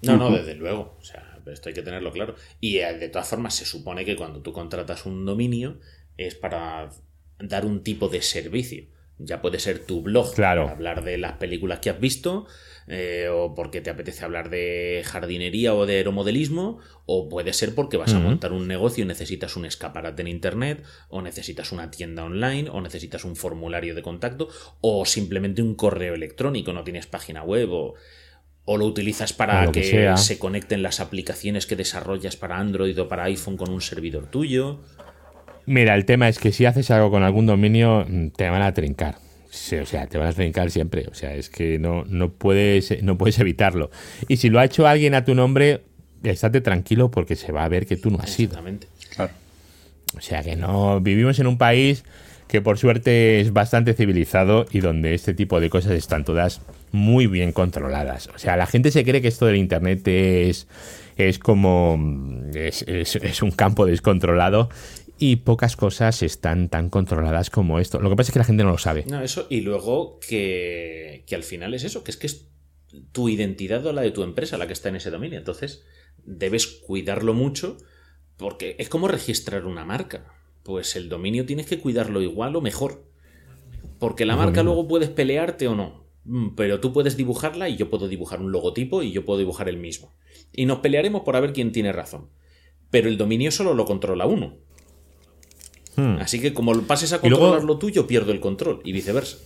No, 0.03 0.15
no, 0.15 0.31
desde 0.31 0.56
luego. 0.56 0.95
O 0.98 1.03
sea, 1.03 1.39
esto 1.48 1.68
hay 1.68 1.76
que 1.76 1.81
tenerlo 1.81 2.14
claro. 2.14 2.35
Y 2.61 2.77
eh, 2.77 2.94
de 2.98 3.10
todas 3.10 3.27
formas, 3.27 3.56
se 3.56 3.65
supone 3.65 4.06
que 4.06 4.15
cuando 4.15 4.41
tú 4.41 4.53
contratas 4.53 5.06
un 5.06 5.26
dominio 5.26 5.80
es 6.15 6.35
para 6.35 6.89
dar 7.39 7.65
un 7.65 7.84
tipo 7.84 8.09
de 8.09 8.22
servicio. 8.22 8.85
Ya 9.19 9.41
puede 9.41 9.59
ser 9.59 9.80
tu 9.80 10.03
blog 10.03 10.34
claro. 10.35 10.64
para 10.64 10.76
hablar 10.76 11.03
de 11.03 11.18
las 11.18 11.34
películas 11.34 11.80
que 11.80 11.89
has 11.89 11.99
visto, 11.99 12.45
eh, 12.88 13.30
o 13.31 13.55
porque 13.55 13.81
te 13.81 13.89
apetece 13.89 14.23
hablar 14.23 14.51
de 14.51 15.01
jardinería 15.03 15.73
o 15.73 15.88
de 15.88 15.95
aeromodelismo, 15.95 16.80
o 17.07 17.27
puede 17.27 17.51
ser 17.53 17.73
porque 17.73 17.97
vas 17.97 18.14
a 18.14 18.19
montar 18.19 18.53
un 18.53 18.68
negocio 18.68 19.03
y 19.03 19.07
necesitas 19.07 19.55
un 19.55 19.65
escaparate 19.65 20.22
en 20.22 20.27
internet, 20.27 20.84
o 21.09 21.23
necesitas 21.23 21.72
una 21.72 21.89
tienda 21.89 22.23
online, 22.23 22.69
o 22.69 22.80
necesitas 22.80 23.26
un 23.26 23.35
formulario 23.35 23.95
de 23.95 24.03
contacto, 24.03 24.49
o 24.81 25.03
simplemente 25.05 25.64
un 25.64 25.73
correo 25.73 26.14
electrónico, 26.14 26.72
no 26.72 26.84
tienes 26.84 27.07
página 27.07 27.41
web, 27.41 27.72
o, 27.72 27.95
o 28.65 28.77
lo 28.77 28.85
utilizas 28.85 29.34
para 29.34 29.72
que 29.72 30.14
se 30.15 30.38
conecten 30.38 30.84
las 30.84 30.99
aplicaciones 30.99 31.65
que 31.65 31.76
desarrollas 31.76 32.35
para 32.35 32.59
Android 32.59 32.99
o 33.01 33.07
para 33.07 33.23
iPhone 33.23 33.57
con 33.57 33.72
un 33.72 33.81
servidor 33.81 34.27
tuyo. 34.27 34.81
Mira, 35.68 35.95
el 35.95 36.06
tema 36.06 36.30
es 36.30 36.39
que 36.39 36.53
si 36.53 36.65
haces 36.65 36.89
algo 36.91 37.11
con 37.11 37.23
algún 37.23 37.45
dominio, 37.45 38.06
mm, 38.07 38.30
te 38.30 38.49
van 38.49 38.61
a 38.61 38.73
trincar. 38.73 39.15
o 39.81 39.85
sea, 39.85 40.07
te 40.07 40.18
van 40.18 40.27
a 40.27 40.34
trincar 40.34 40.72
siempre. 40.72 41.06
O 41.11 41.14
sea, 41.14 41.35
es 41.35 41.49
que 41.49 41.77
no, 41.77 42.06
no, 42.06 42.31
puedes, 42.31 43.03
no 43.03 43.18
puedes 43.18 43.38
evitarlo. 43.39 43.91
Y 44.30 44.38
si 44.38 44.49
lo 44.49 44.60
ha 44.60 44.65
hecho 44.65 44.88
alguien 44.88 45.14
a 45.14 45.26
tu 45.26 45.35
nombre, 45.35 45.81
estate 46.23 46.61
tranquilo 46.61 47.11
porque 47.11 47.35
se 47.35 47.52
va 47.52 47.65
a 47.65 47.68
ver 47.68 47.85
que 47.85 47.98
tú 47.98 48.10
no 48.10 48.19
has 48.19 48.30
sido. 48.30 48.52
Exactamente. 48.52 48.88
Claro. 49.14 49.34
O 50.18 50.22
sea 50.22 50.41
que 50.41 50.56
no. 50.56 51.02
Vivimos 51.02 51.38
en 51.39 51.48
un 51.48 51.57
país 51.57 52.06
que 52.48 52.61
por 52.61 52.77
suerte 52.77 53.41
es 53.41 53.52
bastante 53.52 53.94
civilizado 53.94 54.65
y 54.72 54.80
donde 54.80 55.14
este 55.14 55.34
tipo 55.34 55.60
de 55.60 55.69
cosas 55.69 55.91
están 55.91 56.23
todas 56.23 56.61
muy 56.94 57.27
bien 57.27 57.52
controladas. 57.52 58.30
O 58.34 58.39
sea, 58.39 58.56
la 58.56 58.68
gente 58.68 58.89
se 58.91 59.03
cree 59.03 59.22
que 59.22 59.27
esto 59.27 59.45
del 59.45 59.57
Internet 59.57 60.07
es, 60.07 60.68
es 61.18 61.39
como... 61.39 61.99
Es, 62.53 62.84
es 62.88 63.41
un 63.41 63.52
campo 63.52 63.85
descontrolado 63.85 64.69
y 65.19 65.38
pocas 65.38 65.76
cosas 65.76 66.22
están 66.22 66.69
tan 66.69 66.89
controladas 66.89 67.49
como 67.49 67.80
esto. 67.80 67.99
Lo 67.99 68.10
que 68.10 68.15
pasa 68.15 68.30
es 68.30 68.34
que 68.34 68.39
la 68.39 68.45
gente 68.45 68.64
no 68.64 68.72
lo 68.72 68.77
sabe. 68.77 69.06
No, 69.07 69.22
eso, 69.22 69.48
y 69.49 69.61
luego 69.61 70.19
que, 70.19 71.23
que 71.26 71.35
al 71.35 71.44
final 71.44 71.73
es 71.73 71.84
eso, 71.84 72.03
que 72.03 72.11
es 72.11 72.18
que 72.18 72.27
es 72.27 72.48
tu 73.11 73.30
identidad 73.30 73.85
o 73.85 73.94
la 73.94 74.02
de 74.02 74.11
tu 74.11 74.23
empresa 74.23 74.57
la 74.57 74.68
que 74.68 74.73
está 74.73 74.89
en 74.89 74.98
ese 74.98 75.10
dominio. 75.10 75.38
Entonces, 75.38 75.84
debes 76.26 76.68
cuidarlo 76.68 77.34
mucho 77.34 77.77
porque 78.38 78.76
es 78.80 78.89
como 78.89 79.07
registrar 79.07 79.65
una 79.65 79.85
marca. 79.85 80.34
Pues 80.64 80.95
el 80.95 81.10
dominio 81.10 81.45
tienes 81.45 81.65
que 81.65 81.80
cuidarlo 81.80 82.22
igual 82.22 82.56
o 82.56 82.61
mejor. 82.61 83.06
Porque 83.99 84.26
la 84.26 84.35
marca 84.35 84.64
luego 84.64 84.88
puedes 84.88 85.10
pelearte 85.10 85.68
o 85.68 85.76
no. 85.76 86.06
Mm, 86.26 86.49
pero 86.56 86.80
tú 86.80 86.94
puedes 86.94 87.18
dibujarla 87.18 87.69
y 87.69 87.77
yo 87.77 87.89
puedo 87.89 88.07
dibujar 88.07 88.41
un 88.41 88.52
logotipo 88.52 89.02
y 89.02 89.11
yo 89.11 89.26
puedo 89.26 89.39
dibujar 89.39 89.69
el 89.69 89.77
mismo. 89.77 90.14
Y 90.53 90.65
nos 90.65 90.80
pelearemos 90.80 91.22
por 91.22 91.35
a 91.35 91.39
ver 91.39 91.53
quién 91.53 91.72
tiene 91.72 91.91
razón. 91.91 92.30
Pero 92.91 93.10
el 93.10 93.18
dominio 93.18 93.52
solo 93.52 93.73
lo 93.73 93.85
controla 93.85 94.27
uno. 94.27 94.57
Hmm. 95.97 96.19
Así 96.19 96.39
que 96.39 96.53
como 96.53 96.79
pases 96.83 97.11
a 97.11 97.19
controlar 97.19 97.63
lo 97.63 97.77
tuyo, 97.77 98.07
pierdo 98.07 98.31
el 98.31 98.39
control 98.39 98.81
y 98.85 98.93
viceversa. 98.93 99.37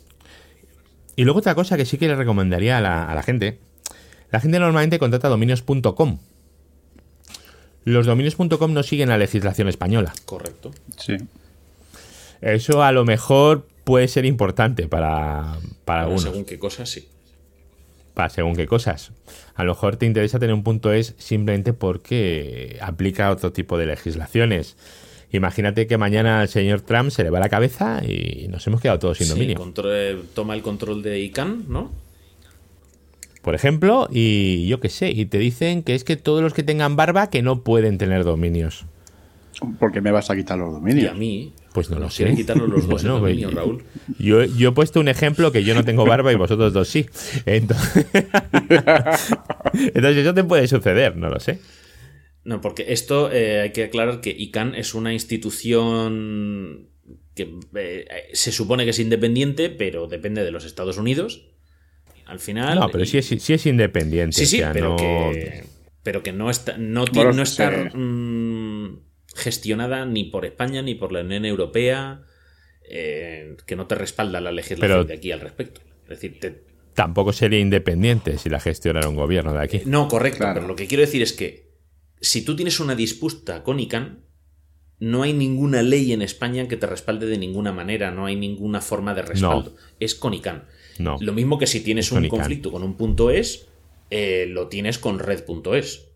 Y 1.15 1.23
luego 1.23 1.39
otra 1.39 1.55
cosa 1.55 1.77
que 1.77 1.85
sí 1.85 1.97
que 1.97 2.07
le 2.07 2.15
recomendaría 2.15 2.77
a 2.77 2.81
la, 2.81 3.23
gente. 3.23 3.59
La 4.31 4.39
gente 4.39 4.59
normalmente 4.59 4.99
contrata 4.99 5.29
dominios.com. 5.29 6.19
Los 7.83 8.05
dominios.com 8.05 8.73
no 8.73 8.83
siguen 8.83 9.09
la 9.09 9.17
legislación 9.17 9.67
española. 9.67 10.13
Correcto. 10.25 10.71
Sí. 10.97 11.17
Eso 12.41 12.83
a 12.83 12.91
lo 12.91 13.05
mejor 13.05 13.67
puede 13.83 14.07
ser 14.07 14.25
importante 14.25 14.87
para, 14.87 15.57
para, 15.85 16.05
para 16.05 16.17
Según 16.17 16.45
qué 16.45 16.59
cosas, 16.59 16.89
sí. 16.89 17.07
Para 18.13 18.29
según 18.29 18.55
qué 18.55 18.67
cosas. 18.67 19.11
A 19.55 19.63
lo 19.63 19.71
mejor 19.71 19.95
te 19.95 20.05
interesa 20.05 20.37
tener 20.37 20.53
un 20.53 20.63
punto 20.63 20.91
es 20.91 21.15
simplemente 21.17 21.71
porque 21.71 22.77
aplica 22.81 23.31
otro 23.31 23.53
tipo 23.53 23.77
de 23.77 23.85
legislaciones. 23.85 24.75
Imagínate 25.31 25.87
que 25.87 25.97
mañana 25.97 26.41
al 26.41 26.49
señor 26.49 26.81
Trump 26.81 27.09
se 27.09 27.23
le 27.23 27.29
va 27.29 27.39
la 27.39 27.49
cabeza 27.49 28.01
y 28.05 28.47
nos 28.49 28.65
hemos 28.67 28.81
quedado 28.81 28.99
todos 28.99 29.17
sin 29.17 29.29
dominio. 29.29 29.57
toma 30.33 30.55
el 30.55 30.61
control 30.61 31.01
de 31.01 31.19
ICANN, 31.19 31.65
¿no? 31.69 31.91
Por 33.41 33.55
ejemplo, 33.55 34.07
y 34.11 34.67
yo 34.67 34.79
qué 34.79 34.89
sé, 34.89 35.09
y 35.09 35.25
te 35.25 35.39
dicen 35.39 35.81
que 35.81 35.95
es 35.95 36.03
que 36.03 36.15
todos 36.15 36.43
los 36.43 36.53
que 36.53 36.63
tengan 36.63 36.95
barba 36.95 37.29
que 37.29 37.41
no 37.41 37.63
pueden 37.63 37.97
tener 37.97 38.23
dominios. 38.23 38.85
¿Por 39.79 39.91
qué 39.91 40.01
me 40.01 40.11
vas 40.11 40.29
a 40.29 40.35
quitar 40.35 40.57
los 40.57 40.73
dominios? 40.73 41.05
Y 41.05 41.07
a 41.07 41.13
mí. 41.13 41.53
Pues 41.73 41.89
no 41.89 41.99
lo 41.99 42.09
sé. 42.09 42.17
Quieren 42.17 42.35
quitarlos 42.35 42.69
los 42.69 42.87
dos 42.87 43.03
dominios, 43.03 43.53
Raúl. 43.53 43.83
Yo, 44.19 44.43
yo, 44.43 44.69
he 44.69 44.71
puesto 44.73 44.99
un 44.99 45.07
ejemplo 45.07 45.51
que 45.51 45.63
yo 45.63 45.73
no 45.73 45.83
tengo 45.83 46.05
barba 46.05 46.31
y 46.31 46.35
vosotros 46.35 46.73
dos 46.73 46.87
sí. 46.87 47.07
Entonces, 47.45 48.05
Entonces 49.73 50.17
eso 50.17 50.33
te 50.33 50.43
puede 50.43 50.67
suceder, 50.67 51.15
no 51.17 51.29
lo 51.29 51.39
sé. 51.39 51.59
No, 52.43 52.59
porque 52.59 52.85
esto 52.89 53.31
eh, 53.31 53.61
hay 53.61 53.71
que 53.71 53.83
aclarar 53.83 54.21
que 54.21 54.31
ICANN 54.31 54.75
es 54.75 54.95
una 54.95 55.13
institución 55.13 56.89
que 57.35 57.55
eh, 57.75 58.07
se 58.33 58.51
supone 58.51 58.83
que 58.83 58.91
es 58.91 58.99
independiente, 58.99 59.69
pero 59.69 60.07
depende 60.07 60.43
de 60.43 60.51
los 60.51 60.65
Estados 60.65 60.97
Unidos. 60.97 61.47
Al 62.25 62.39
final. 62.39 62.79
No, 62.79 62.89
pero 62.89 63.05
sí 63.05 63.17
es, 63.17 63.27
sí 63.27 63.53
es 63.53 63.65
independiente. 63.65 64.37
Sí, 64.37 64.45
sí, 64.45 64.61
pero, 64.73 64.95
que, 64.95 65.65
pero 66.01 66.23
que 66.23 66.31
no 66.31 66.49
está, 66.49 66.77
no, 66.77 67.05
no 67.05 67.43
está 67.43 67.91
mm, 67.93 68.99
gestionada 69.35 70.05
ni 70.05 70.25
por 70.25 70.45
España 70.45 70.81
ni 70.81 70.95
por 70.95 71.11
la 71.11 71.21
Unión 71.21 71.45
Europea, 71.45 72.23
eh, 72.89 73.55
que 73.65 73.75
no 73.75 73.85
te 73.85 73.95
respalda 73.95 74.41
la 74.41 74.51
legislación 74.51 75.07
de 75.07 75.13
aquí 75.13 75.31
al 75.31 75.41
respecto. 75.41 75.81
Es 76.03 76.21
decir, 76.21 76.39
tampoco 76.93 77.33
sería 77.33 77.59
independiente 77.59 78.37
si 78.37 78.49
la 78.49 78.59
gestionara 78.59 79.07
un 79.07 79.15
gobierno 79.15 79.53
de 79.53 79.61
aquí. 79.61 79.81
No, 79.85 80.07
correcto, 80.07 80.45
pero 80.53 80.67
lo 80.67 80.75
que 80.75 80.87
quiero 80.87 81.01
decir 81.01 81.21
es 81.21 81.33
que 81.33 81.70
si 82.21 82.43
tú 82.43 82.55
tienes 82.55 82.79
una 82.79 82.95
disputa 82.95 83.63
con 83.63 83.79
ICANN, 83.79 84.23
no 84.99 85.23
hay 85.23 85.33
ninguna 85.33 85.81
ley 85.81 86.13
en 86.13 86.21
España 86.21 86.67
que 86.67 86.77
te 86.77 86.85
respalde 86.85 87.25
de 87.25 87.39
ninguna 87.39 87.71
manera, 87.71 88.11
no 88.11 88.27
hay 88.27 88.35
ninguna 88.35 88.81
forma 88.81 89.15
de 89.15 89.23
respaldo. 89.23 89.75
Es 89.99 90.13
con 90.13 90.33
ICANN. 90.35 90.63
No. 90.99 91.17
Lo 91.19 91.33
mismo 91.33 91.57
que 91.57 91.65
si 91.65 91.81
tienes 91.81 92.11
un 92.11 92.27
conflicto 92.27 92.71
con 92.71 92.83
un 92.83 92.95
punto 92.95 93.31
es, 93.31 93.67
eh, 94.11 94.45
lo 94.47 94.67
tienes 94.67 94.99
con 94.99 95.17
red.es. 95.17 96.07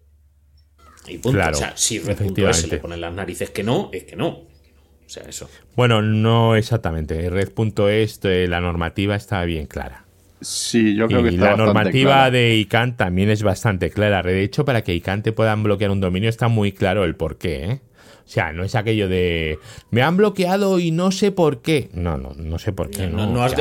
Y 1.07 1.17
punto. 1.17 1.39
o 1.49 1.53
sea, 1.53 1.75
si 1.75 1.99
red.es 1.99 2.57
se 2.57 2.67
le 2.67 2.77
ponen 2.77 3.01
las 3.01 3.13
narices 3.13 3.49
que 3.49 3.63
no, 3.63 3.89
es 3.91 4.03
que 4.03 4.15
no. 4.15 4.27
O 4.27 5.09
sea, 5.09 5.23
eso. 5.23 5.49
Bueno, 5.75 6.01
no 6.01 6.55
exactamente. 6.55 7.29
Red.es, 7.29 8.19
eh, 8.23 8.47
la 8.47 8.61
normativa 8.61 9.15
está 9.15 9.43
bien 9.45 9.65
clara. 9.65 10.04
Sí, 10.41 10.95
yo 10.95 11.07
creo 11.07 11.23
que 11.23 11.29
está 11.29 11.51
la 11.51 11.57
normativa 11.57 12.29
de 12.29 12.55
ICANN 12.55 12.97
también 12.97 13.29
es 13.29 13.41
bastante 13.41 13.89
clara. 13.89 14.21
De 14.21 14.43
hecho, 14.43 14.65
para 14.65 14.83
que 14.83 14.93
ICANN 14.93 15.23
te 15.23 15.31
puedan 15.31 15.63
bloquear 15.63 15.91
un 15.91 16.01
dominio 16.01 16.29
está 16.29 16.47
muy 16.47 16.71
claro 16.71 17.03
el 17.03 17.15
por 17.15 17.37
qué. 17.37 17.63
¿eh? 17.63 17.81
O 18.25 18.27
sea, 18.27 18.51
no 18.53 18.63
es 18.63 18.73
aquello 18.73 19.07
de 19.07 19.59
me 19.91 20.01
han 20.01 20.17
bloqueado 20.17 20.79
y 20.79 20.91
no 20.91 21.11
sé 21.11 21.31
por 21.31 21.61
qué. 21.61 21.89
No, 21.93 22.17
no, 22.17 22.33
no 22.33 22.57
sé 22.57 22.73
por 22.73 22.89
qué. 22.89 23.07
No, 23.07 23.43
has, 23.43 23.53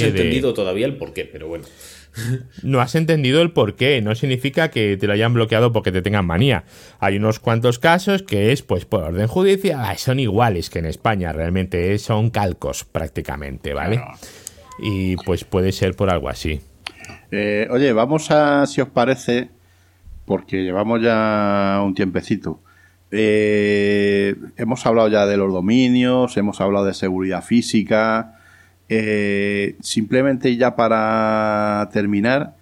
entendido 0.00 0.54
todavía 0.54 0.86
el 0.86 0.96
por 0.96 1.12
qué, 1.12 1.24
pero 1.24 1.48
bueno. 1.48 1.64
No 2.62 2.80
has 2.80 2.94
entendido 2.94 3.42
el 3.42 3.50
por 3.50 3.74
qué. 3.76 4.00
No 4.00 4.14
significa 4.14 4.70
que 4.70 4.96
te 4.96 5.06
lo 5.06 5.12
hayan 5.12 5.34
bloqueado 5.34 5.72
porque 5.72 5.92
te 5.92 6.02
tengan 6.02 6.24
manía. 6.24 6.64
Hay 6.98 7.16
unos 7.16 7.40
cuantos 7.40 7.78
casos 7.78 8.22
que 8.22 8.52
es, 8.52 8.62
pues, 8.62 8.86
por 8.86 9.04
orden 9.04 9.26
judicial. 9.26 9.98
Son 9.98 10.18
iguales 10.18 10.70
que 10.70 10.78
en 10.78 10.86
España, 10.86 11.32
realmente. 11.32 11.98
Son 11.98 12.30
calcos 12.30 12.84
prácticamente, 12.84 13.74
¿vale? 13.74 14.00
Y 14.78 15.16
pues 15.16 15.44
puede 15.44 15.72
ser 15.72 15.94
por 15.94 16.10
algo 16.10 16.28
así. 16.28 16.60
Eh, 17.30 17.68
oye, 17.70 17.92
vamos 17.92 18.30
a, 18.30 18.66
si 18.66 18.80
os 18.80 18.88
parece, 18.88 19.50
porque 20.24 20.62
llevamos 20.62 21.02
ya 21.02 21.80
un 21.84 21.94
tiempecito. 21.94 22.60
Eh, 23.10 24.34
hemos 24.56 24.84
hablado 24.86 25.08
ya 25.08 25.26
de 25.26 25.36
los 25.36 25.52
dominios, 25.52 26.36
hemos 26.36 26.60
hablado 26.60 26.84
de 26.84 26.94
seguridad 26.94 27.42
física. 27.42 28.40
Eh, 28.88 29.76
simplemente 29.80 30.56
ya 30.56 30.76
para 30.76 31.88
terminar, 31.92 32.54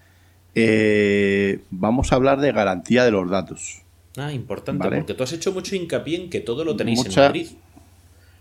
vamos 1.70 2.12
a 2.12 2.16
hablar 2.16 2.40
de 2.40 2.52
garantía 2.52 3.04
de 3.04 3.10
los 3.10 3.30
datos. 3.30 3.82
Ah, 4.16 4.32
importante, 4.32 4.88
porque 4.88 5.14
tú 5.14 5.24
has 5.24 5.32
hecho 5.32 5.52
mucho 5.52 5.74
hincapié 5.74 6.22
en 6.22 6.30
que 6.30 6.40
todo 6.40 6.64
lo 6.64 6.76
tenéis 6.76 7.04
en 7.04 7.14
Madrid. 7.14 7.48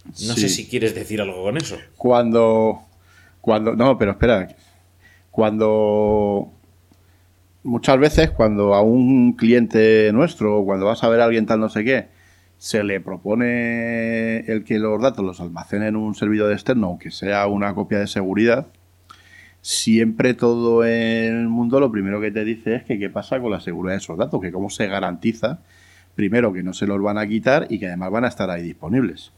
No 0.05 0.35
sé 0.35 0.49
si 0.49 0.67
quieres 0.67 0.93
decir 0.93 1.21
algo 1.21 1.41
con 1.43 1.57
eso. 1.57 1.77
Cuando, 1.97 2.81
cuando, 3.43 3.75
no, 3.75 3.97
pero 3.97 4.11
espera. 4.11 4.47
Cuando 5.29 6.49
muchas 7.63 7.99
veces 7.99 8.31
cuando 8.31 8.73
a 8.73 8.81
un 8.81 9.33
cliente 9.33 10.11
nuestro, 10.13 10.63
cuando 10.63 10.85
vas 10.85 11.03
a 11.03 11.09
ver 11.09 11.19
a 11.19 11.25
alguien 11.25 11.45
tal 11.45 11.59
no 11.59 11.67
sé 11.67 11.83
qué, 11.83 12.07
se 12.57 12.85
le 12.85 13.01
propone 13.01 14.45
el 14.49 14.63
que 14.63 14.79
los 14.79 15.01
datos 15.01 15.25
los 15.25 15.41
almacene 15.41 15.87
en 15.87 15.97
un 15.97 16.15
servidor 16.15 16.53
externo, 16.53 16.87
aunque 16.87 17.11
sea 17.11 17.45
una 17.47 17.75
copia 17.75 17.99
de 17.99 18.07
seguridad, 18.07 18.67
siempre 19.59 20.35
todo 20.35 20.85
el 20.85 21.49
mundo 21.49 21.81
lo 21.81 21.91
primero 21.91 22.21
que 22.21 22.31
te 22.31 22.45
dice 22.45 22.75
es 22.75 22.83
que 22.85 22.97
qué 22.97 23.09
pasa 23.09 23.41
con 23.41 23.51
la 23.51 23.59
seguridad 23.59 23.95
de 23.95 23.97
esos 23.97 24.17
datos, 24.17 24.39
que 24.39 24.53
cómo 24.53 24.69
se 24.69 24.87
garantiza, 24.87 25.59
primero, 26.15 26.53
que 26.53 26.63
no 26.63 26.73
se 26.73 26.87
los 26.87 27.01
van 27.01 27.17
a 27.17 27.27
quitar 27.27 27.67
y 27.69 27.77
que 27.77 27.87
además 27.87 28.09
van 28.09 28.23
a 28.23 28.29
estar 28.29 28.49
ahí 28.49 28.63
disponibles. 28.63 29.33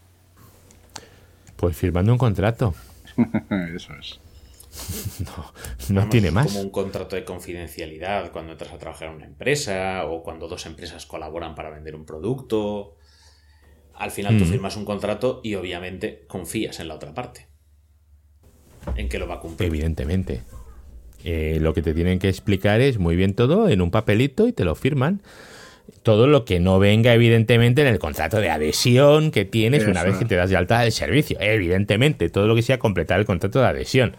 Pues 1.56 1.76
firmando 1.76 2.11
un 2.11 2.19
contrato. 2.19 2.76
Eso 3.76 3.94
es. 4.00 4.20
No, 5.20 6.02
no 6.02 6.10
tiene 6.10 6.32
más. 6.32 6.48
Como 6.48 6.62
un 6.62 6.70
contrato 6.70 7.16
de 7.16 7.24
confidencialidad 7.24 8.32
cuando 8.32 8.52
entras 8.52 8.74
a 8.74 8.78
trabajar 8.78 9.10
en 9.10 9.16
una 9.16 9.26
empresa 9.26 10.06
o 10.06 10.22
cuando 10.22 10.48
dos 10.48 10.66
empresas 10.66 11.06
colaboran 11.06 11.56
para 11.56 11.70
vender 11.70 11.96
un 11.96 12.06
producto. 12.06 12.96
Al 13.94 14.12
final 14.12 14.38
tú 14.38 14.44
mm. 14.44 14.48
firmas 14.48 14.76
un 14.76 14.84
contrato 14.84 15.40
y 15.44 15.56
obviamente 15.56 16.26
confías 16.28 16.80
en 16.80 16.90
la 16.90 16.96
otra 16.96 17.14
parte. 17.14 17.48
En 18.98 19.08
que 19.08 19.18
lo 19.18 19.28
va 19.28 19.36
a 19.36 19.40
cumplir. 19.40 19.70
Evidentemente. 19.70 20.42
Eh, 21.24 21.58
lo 21.60 21.74
que 21.74 21.82
te 21.82 21.94
tienen 21.94 22.20
que 22.20 22.30
explicar 22.30 22.82
es 22.82 23.00
muy 23.00 23.16
bien 23.16 23.34
todo 23.34 23.70
en 23.70 23.82
un 23.82 23.90
papelito 23.90 24.48
y 24.48 24.54
te 24.54 24.64
lo 24.64 24.76
firman 24.76 25.22
todo 26.03 26.28
lo 26.28 26.45
que 26.45 26.60
no 26.60 26.80
venga 26.80 27.14
evidentemente 27.14 27.82
en 27.82 27.88
el 27.88 27.99
contrato 27.99 28.40
de 28.40 28.49
adhesión 28.49 29.32
que 29.32 29.45
tienes 29.45 29.88
una 29.88 30.03
vez 30.03 30.18
que 30.18 30.26
te 30.26 30.36
das 30.36 30.49
de 30.49 30.57
alta 30.57 30.82
del 30.82 30.91
servicio. 30.91 31.38
Evidentemente, 31.40 32.30
todo 32.30 32.48
lo 32.48 32.56
que 32.56 32.62
sea 32.62 32.80
completar 32.80 33.20
el 33.20 33.26
contrato 33.26 33.60
de 33.60 33.66
adhesión. 33.66 34.16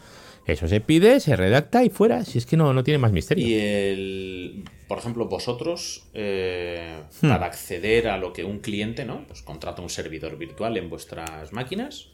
Eso 0.47 0.69
se 0.69 0.81
pide, 0.81 1.19
se 1.19 1.35
redacta 1.35 1.85
y 1.85 1.91
fuera, 1.91 2.25
si 2.25 2.39
es 2.39 2.47
que 2.47 2.57
no, 2.57 2.73
no 2.73 2.85
tiene 2.85 2.99
más 2.99 3.11
misterio. 3.11 3.47
Y 3.47 3.55
el, 3.55 4.65
por 4.87 4.99
ejemplo, 4.99 5.27
vosotros, 5.27 6.05
eh, 6.15 7.01
hmm. 7.21 7.29
para 7.29 7.47
acceder 7.47 8.09
a 8.09 8.17
lo 8.17 8.33
que 8.33 8.45
un 8.45 8.61
cliente, 8.61 9.05
¿no? 9.05 9.25
Pues 9.27 9.43
contrata 9.43 9.83
un 9.83 9.91
servidor 9.91 10.39
virtual 10.39 10.77
en 10.77 10.89
vuestras 10.89 11.53
máquinas 11.53 12.11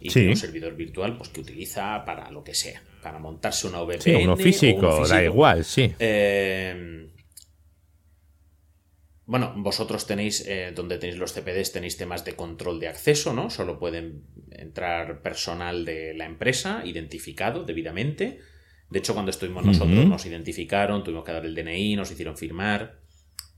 y 0.00 0.28
un 0.28 0.36
servidor 0.36 0.74
virtual 0.74 1.16
pues 1.16 1.30
que 1.30 1.40
utiliza 1.40 2.04
para 2.04 2.30
lo 2.30 2.42
que 2.42 2.54
sea, 2.54 2.82
para 3.02 3.18
montarse 3.20 3.68
una 3.68 3.80
VPN. 3.80 4.00
Sí, 4.00 4.14
uno 4.14 4.36
físico, 4.36 5.06
da 5.06 5.22
igual, 5.22 5.64
sí. 5.64 5.92
Eh, 6.00 7.06
Bueno, 9.26 9.52
vosotros 9.56 10.06
tenéis, 10.06 10.44
eh, 10.46 10.72
donde 10.74 10.98
tenéis 10.98 11.18
los 11.18 11.32
CPDs, 11.32 11.72
tenéis 11.72 11.96
temas 11.96 12.24
de 12.24 12.34
control 12.36 12.78
de 12.78 12.86
acceso, 12.88 13.32
¿no? 13.32 13.50
Solo 13.50 13.78
pueden 13.78 14.22
entrar 14.52 15.20
personal 15.20 15.84
de 15.84 16.14
la 16.14 16.26
empresa, 16.26 16.82
identificado 16.84 17.64
debidamente. 17.64 18.38
De 18.88 19.00
hecho, 19.00 19.14
cuando 19.14 19.30
estuvimos 19.30 19.64
nosotros, 19.64 20.06
nos 20.06 20.24
identificaron, 20.26 21.02
tuvimos 21.02 21.24
que 21.24 21.32
dar 21.32 21.44
el 21.44 21.56
DNI, 21.56 21.96
nos 21.96 22.10
hicieron 22.12 22.36
firmar. 22.36 23.00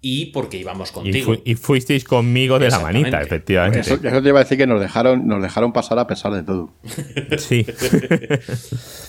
Y 0.00 0.26
porque 0.26 0.56
íbamos 0.56 0.90
contigo. 0.92 1.34
Y, 1.34 1.36
fu- 1.36 1.42
y 1.44 1.54
fuisteis 1.56 2.04
conmigo 2.04 2.58
de 2.60 2.70
la 2.70 2.78
manita, 2.78 3.20
efectivamente. 3.20 3.80
Eso, 3.80 3.94
eso 4.02 4.22
te 4.22 4.28
iba 4.28 4.38
a 4.40 4.44
decir 4.44 4.56
que 4.56 4.66
nos 4.66 4.80
dejaron, 4.80 5.26
nos 5.26 5.42
dejaron 5.42 5.72
pasar 5.72 5.98
a 5.98 6.06
pesar 6.06 6.32
de 6.32 6.44
todo. 6.44 6.72
Sí. 7.36 7.66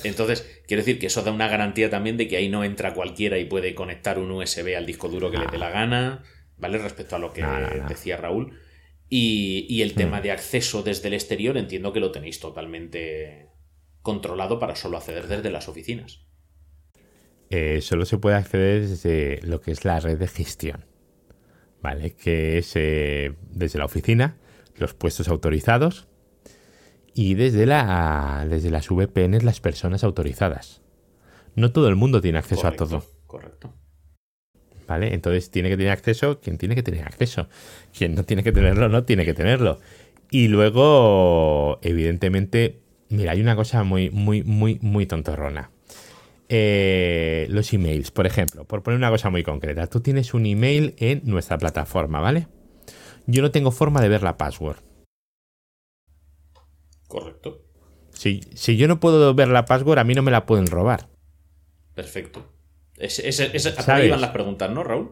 Entonces, 0.04 0.62
quiero 0.68 0.82
decir 0.82 1.00
que 1.00 1.08
eso 1.08 1.22
da 1.22 1.32
una 1.32 1.48
garantía 1.48 1.90
también 1.90 2.18
de 2.18 2.28
que 2.28 2.38
ahí 2.38 2.50
no 2.50 2.64
entra 2.64 2.94
cualquiera 2.94 3.38
y 3.38 3.46
puede 3.46 3.76
conectar 3.76 4.20
un 4.20 4.32
USB 4.32 4.76
al 4.76 4.86
disco 4.86 5.10
duro 5.10 5.32
que 5.32 5.38
le 5.38 5.48
dé 5.48 5.58
la 5.58 5.70
gana, 5.70 6.24
¿vale? 6.60 6.78
Respecto 6.78 7.16
a 7.16 7.20
lo 7.20 7.34
que 7.34 7.42
No, 7.42 7.60
no, 7.60 7.70
no. 7.70 7.88
decía 7.88 8.18
Raúl. 8.18 8.60
Y, 9.10 9.66
y 9.68 9.82
el 9.82 9.96
tema 9.96 10.22
de 10.22 10.32
acceso 10.32 10.84
desde 10.84 11.08
el 11.08 11.16
exterior 11.16 11.58
entiendo 11.58 11.92
que 11.92 12.00
lo 12.00 12.12
tenéis 12.12 12.40
totalmente 12.40 13.50
controlado 14.02 14.60
para 14.60 14.76
solo 14.76 14.98
acceder 14.98 15.28
desde 15.28 15.50
las 15.50 15.68
oficinas. 15.68 16.26
Eh, 17.50 17.82
solo 17.82 18.06
se 18.06 18.20
puede 18.20 18.36
acceder 18.36 18.88
desde 18.88 19.40
lo 19.42 19.60
que 19.62 19.72
es 19.72 19.84
la 19.84 20.00
red 20.00 20.20
de 20.20 20.28
gestión, 20.28 20.86
¿vale? 21.82 22.12
Que 22.16 22.60
es 22.60 22.72
eh, 22.76 23.34
desde 23.50 23.80
la 23.80 23.86
oficina, 23.86 24.38
los 24.76 24.94
puestos 24.94 25.28
autorizados 25.28 26.08
y 27.16 27.34
desde, 27.34 27.66
la, 27.66 28.46
desde 28.48 28.70
las 28.70 28.90
VPNs 28.90 29.44
las 29.44 29.60
personas 29.60 30.04
autorizadas. 30.04 30.84
No 31.56 31.72
todo 31.72 31.90
el 31.90 31.96
mundo 31.96 32.22
tiene 32.22 32.38
acceso 32.38 32.62
Correcto, 32.62 32.84
a 32.84 32.88
todo, 32.88 33.06
Correcto. 33.26 33.74
¿Vale? 34.90 35.14
Entonces 35.14 35.52
tiene 35.52 35.70
que 35.70 35.78
tener 35.78 35.92
acceso 35.92 36.42
quien 36.42 36.58
tiene 36.58 36.76
que 36.76 36.84
tener 36.84 37.06
acceso. 37.06 37.48
Quien 37.98 38.16
no 38.16 38.24
tiene 38.24 38.44
que 38.44 38.52
tenerlo, 38.52 38.90
no 38.90 39.04
tiene 39.04 39.24
que 39.24 39.34
tenerlo. 39.34 39.80
Y 40.32 40.48
luego, 40.48 41.80
evidentemente, 41.82 42.80
mira, 43.10 43.32
hay 43.32 43.42
una 43.42 43.56
cosa 43.56 43.84
muy, 43.84 44.10
muy, 44.10 44.44
muy, 44.44 44.80
muy 44.82 45.06
tontorrona. 45.06 45.72
Eh, 46.50 47.46
los 47.50 47.72
emails, 47.72 48.10
por 48.10 48.26
ejemplo, 48.26 48.66
por 48.66 48.82
poner 48.82 48.98
una 48.98 49.12
cosa 49.12 49.30
muy 49.30 49.44
concreta, 49.44 49.86
tú 49.88 50.02
tienes 50.02 50.34
un 50.34 50.48
email 50.48 50.96
en 50.98 51.22
nuestra 51.24 51.60
plataforma, 51.60 52.20
¿vale? 52.20 52.48
Yo 53.28 53.44
no 53.44 53.52
tengo 53.52 53.70
forma 53.70 54.02
de 54.02 54.10
ver 54.10 54.24
la 54.24 54.38
password. 54.38 54.78
Correcto. 57.08 57.64
Si, 58.12 58.42
si 58.56 58.78
yo 58.78 58.88
no 58.88 59.00
puedo 59.00 59.36
ver 59.36 59.50
la 59.50 59.66
password, 59.66 60.00
a 60.00 60.04
mí 60.04 60.16
no 60.16 60.24
me 60.24 60.32
la 60.32 60.48
pueden 60.48 60.66
robar. 60.66 61.08
Perfecto. 61.94 62.59
Ese- 63.00 63.50
por 63.72 63.84
¿Sabes? 63.84 64.04
ahí 64.04 64.10
van 64.10 64.22
las 64.22 64.32
preguntas, 64.32 64.70
¿no, 64.72 64.84
Raúl? 64.84 65.12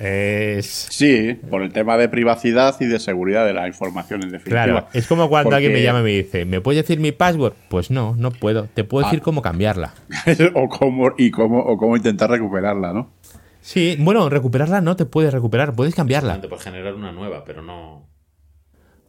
Es... 0.00 0.86
Sí, 0.90 1.34
por 1.50 1.62
el 1.62 1.72
tema 1.72 1.96
de 1.96 2.08
privacidad 2.08 2.76
y 2.78 2.84
de 2.86 3.00
seguridad 3.00 3.44
de 3.44 3.52
la 3.52 3.66
información 3.66 4.22
en 4.22 4.30
definitiva. 4.30 4.64
Claro, 4.64 4.86
es 4.92 5.08
como 5.08 5.28
cuando 5.28 5.46
Porque- 5.50 5.56
alguien 5.56 5.72
me 5.72 5.82
llama 5.82 6.00
y 6.00 6.02
me 6.04 6.10
dice, 6.10 6.44
¿me 6.44 6.60
puedes 6.60 6.82
decir 6.82 7.00
mi 7.00 7.10
password? 7.10 7.54
Pues 7.68 7.90
no, 7.90 8.14
no 8.16 8.30
puedo. 8.30 8.68
Te 8.72 8.84
puedo 8.84 9.04
decir 9.06 9.18
Ah. 9.20 9.24
cómo 9.24 9.42
cambiarla. 9.42 9.94
o 10.54 10.68
cómo 10.68 11.12
y 11.18 11.32
cómo 11.32 11.58
o 11.58 11.76
cómo 11.76 11.96
intentar 11.96 12.30
recuperarla, 12.30 12.92
¿no? 12.92 13.12
Sí, 13.60 13.96
bueno, 13.98 14.28
recuperarla 14.30 14.80
no 14.80 14.94
te 14.94 15.04
puedes 15.04 15.32
recuperar, 15.34 15.74
puedes 15.74 15.96
cambiarla. 15.96 16.40
Por 16.42 16.60
generar 16.60 16.94
una 16.94 17.10
nueva, 17.10 17.42
pero 17.44 17.60
no. 17.62 18.08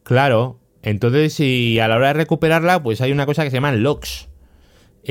Claro, 0.01 0.59
entonces 0.81 1.33
si 1.33 1.79
a 1.79 1.87
la 1.87 1.97
hora 1.97 2.07
de 2.07 2.13
recuperarla, 2.13 2.81
pues 2.81 2.99
hay 3.01 3.11
una 3.11 3.27
cosa 3.27 3.43
que 3.43 3.51
se 3.51 3.57
llaman 3.57 3.83
logs. 3.83 4.27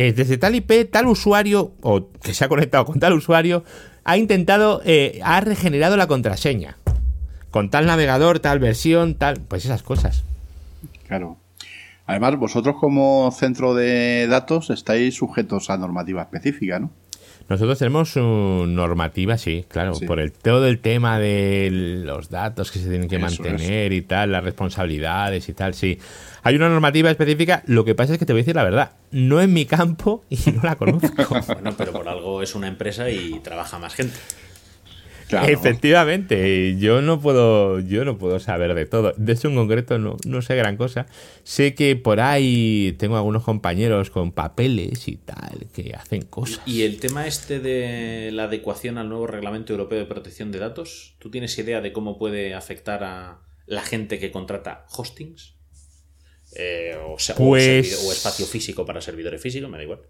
Eh, 0.00 0.12
desde 0.12 0.38
tal 0.38 0.54
IP, 0.54 0.88
tal 0.88 1.08
usuario, 1.08 1.72
o 1.82 2.06
que 2.22 2.32
se 2.32 2.44
ha 2.44 2.48
conectado 2.48 2.84
con 2.84 3.00
tal 3.00 3.14
usuario, 3.14 3.64
ha 4.04 4.16
intentado, 4.16 4.80
eh, 4.84 5.18
ha 5.24 5.40
regenerado 5.40 5.96
la 5.96 6.06
contraseña. 6.06 6.76
Con 7.50 7.68
tal 7.68 7.86
navegador, 7.86 8.38
tal 8.38 8.60
versión, 8.60 9.16
tal, 9.16 9.40
pues 9.40 9.64
esas 9.64 9.82
cosas. 9.82 10.22
Claro. 11.08 11.36
Además, 12.06 12.36
vosotros 12.36 12.76
como 12.78 13.28
centro 13.32 13.74
de 13.74 14.28
datos 14.28 14.70
estáis 14.70 15.16
sujetos 15.16 15.68
a 15.68 15.76
normativa 15.76 16.22
específica, 16.22 16.78
¿no? 16.78 16.92
Nosotros 17.48 17.78
tenemos 17.78 18.10
su 18.10 18.20
normativa, 18.20 19.38
sí, 19.38 19.64
claro, 19.68 19.94
Sí. 19.94 20.06
por 20.06 20.20
el 20.20 20.32
todo 20.32 20.66
el 20.66 20.80
tema 20.80 21.18
de 21.18 21.70
los 22.04 22.28
datos 22.28 22.70
que 22.70 22.78
se 22.78 22.88
tienen 22.88 23.08
que 23.08 23.16
Eso 23.16 23.24
mantener 23.24 23.92
y 23.94 24.02
tal, 24.02 24.32
las 24.32 24.44
responsabilidades 24.44 25.48
y 25.48 25.54
tal, 25.54 25.72
sí. 25.74 25.98
Hay 26.42 26.56
una 26.56 26.68
normativa 26.68 27.10
específica, 27.10 27.62
lo 27.66 27.84
que 27.84 27.94
pasa 27.94 28.12
es 28.12 28.18
que 28.18 28.26
te 28.26 28.32
voy 28.32 28.40
a 28.40 28.42
decir 28.42 28.54
la 28.54 28.64
verdad, 28.64 28.92
no 29.10 29.40
en 29.40 29.52
mi 29.52 29.64
campo 29.64 30.24
y 30.28 30.38
no 30.52 30.62
la 30.62 30.76
conozco. 30.76 31.08
Bueno, 31.54 31.74
pero 31.76 31.92
por 31.92 32.08
algo 32.08 32.42
es 32.42 32.54
una 32.54 32.68
empresa 32.68 33.08
y 33.10 33.40
trabaja 33.40 33.78
más 33.78 33.94
gente. 33.94 34.14
Claro. 35.28 35.46
Efectivamente, 35.48 36.76
yo 36.78 37.02
no 37.02 37.20
puedo, 37.20 37.80
yo 37.80 38.04
no 38.04 38.16
puedo 38.16 38.40
saber 38.40 38.74
de 38.74 38.86
todo. 38.86 39.12
De 39.16 39.34
hecho, 39.34 39.48
en 39.48 39.56
concreto 39.56 39.98
no, 39.98 40.16
no 40.26 40.40
sé 40.42 40.56
gran 40.56 40.76
cosa. 40.76 41.06
Sé 41.44 41.74
que 41.74 41.96
por 41.96 42.20
ahí 42.20 42.94
tengo 42.98 43.16
algunos 43.16 43.44
compañeros 43.44 44.10
con 44.10 44.32
papeles 44.32 45.06
y 45.06 45.16
tal 45.16 45.66
que 45.74 45.94
hacen 45.94 46.22
cosas. 46.22 46.60
Y 46.66 46.82
el 46.82 46.98
tema 46.98 47.26
este 47.26 47.60
de 47.60 48.30
la 48.32 48.44
adecuación 48.44 48.96
al 48.98 49.08
nuevo 49.10 49.26
Reglamento 49.26 49.72
Europeo 49.74 49.98
de 49.98 50.06
Protección 50.06 50.50
de 50.50 50.58
Datos, 50.60 51.14
¿tú 51.18 51.30
tienes 51.30 51.58
idea 51.58 51.80
de 51.80 51.92
cómo 51.92 52.18
puede 52.18 52.54
afectar 52.54 53.04
a 53.04 53.40
la 53.66 53.82
gente 53.82 54.18
que 54.18 54.30
contrata 54.30 54.86
hostings? 54.96 55.56
Eh, 56.56 56.96
o, 57.06 57.18
sea, 57.18 57.34
o 57.34 57.38
Pues- 57.38 57.64
servidor- 57.64 58.08
o 58.08 58.12
espacio 58.12 58.46
físico 58.46 58.86
para 58.86 59.02
servidores 59.02 59.42
físicos, 59.42 59.68
me 59.70 59.76
da 59.76 59.82
igual. 59.84 60.00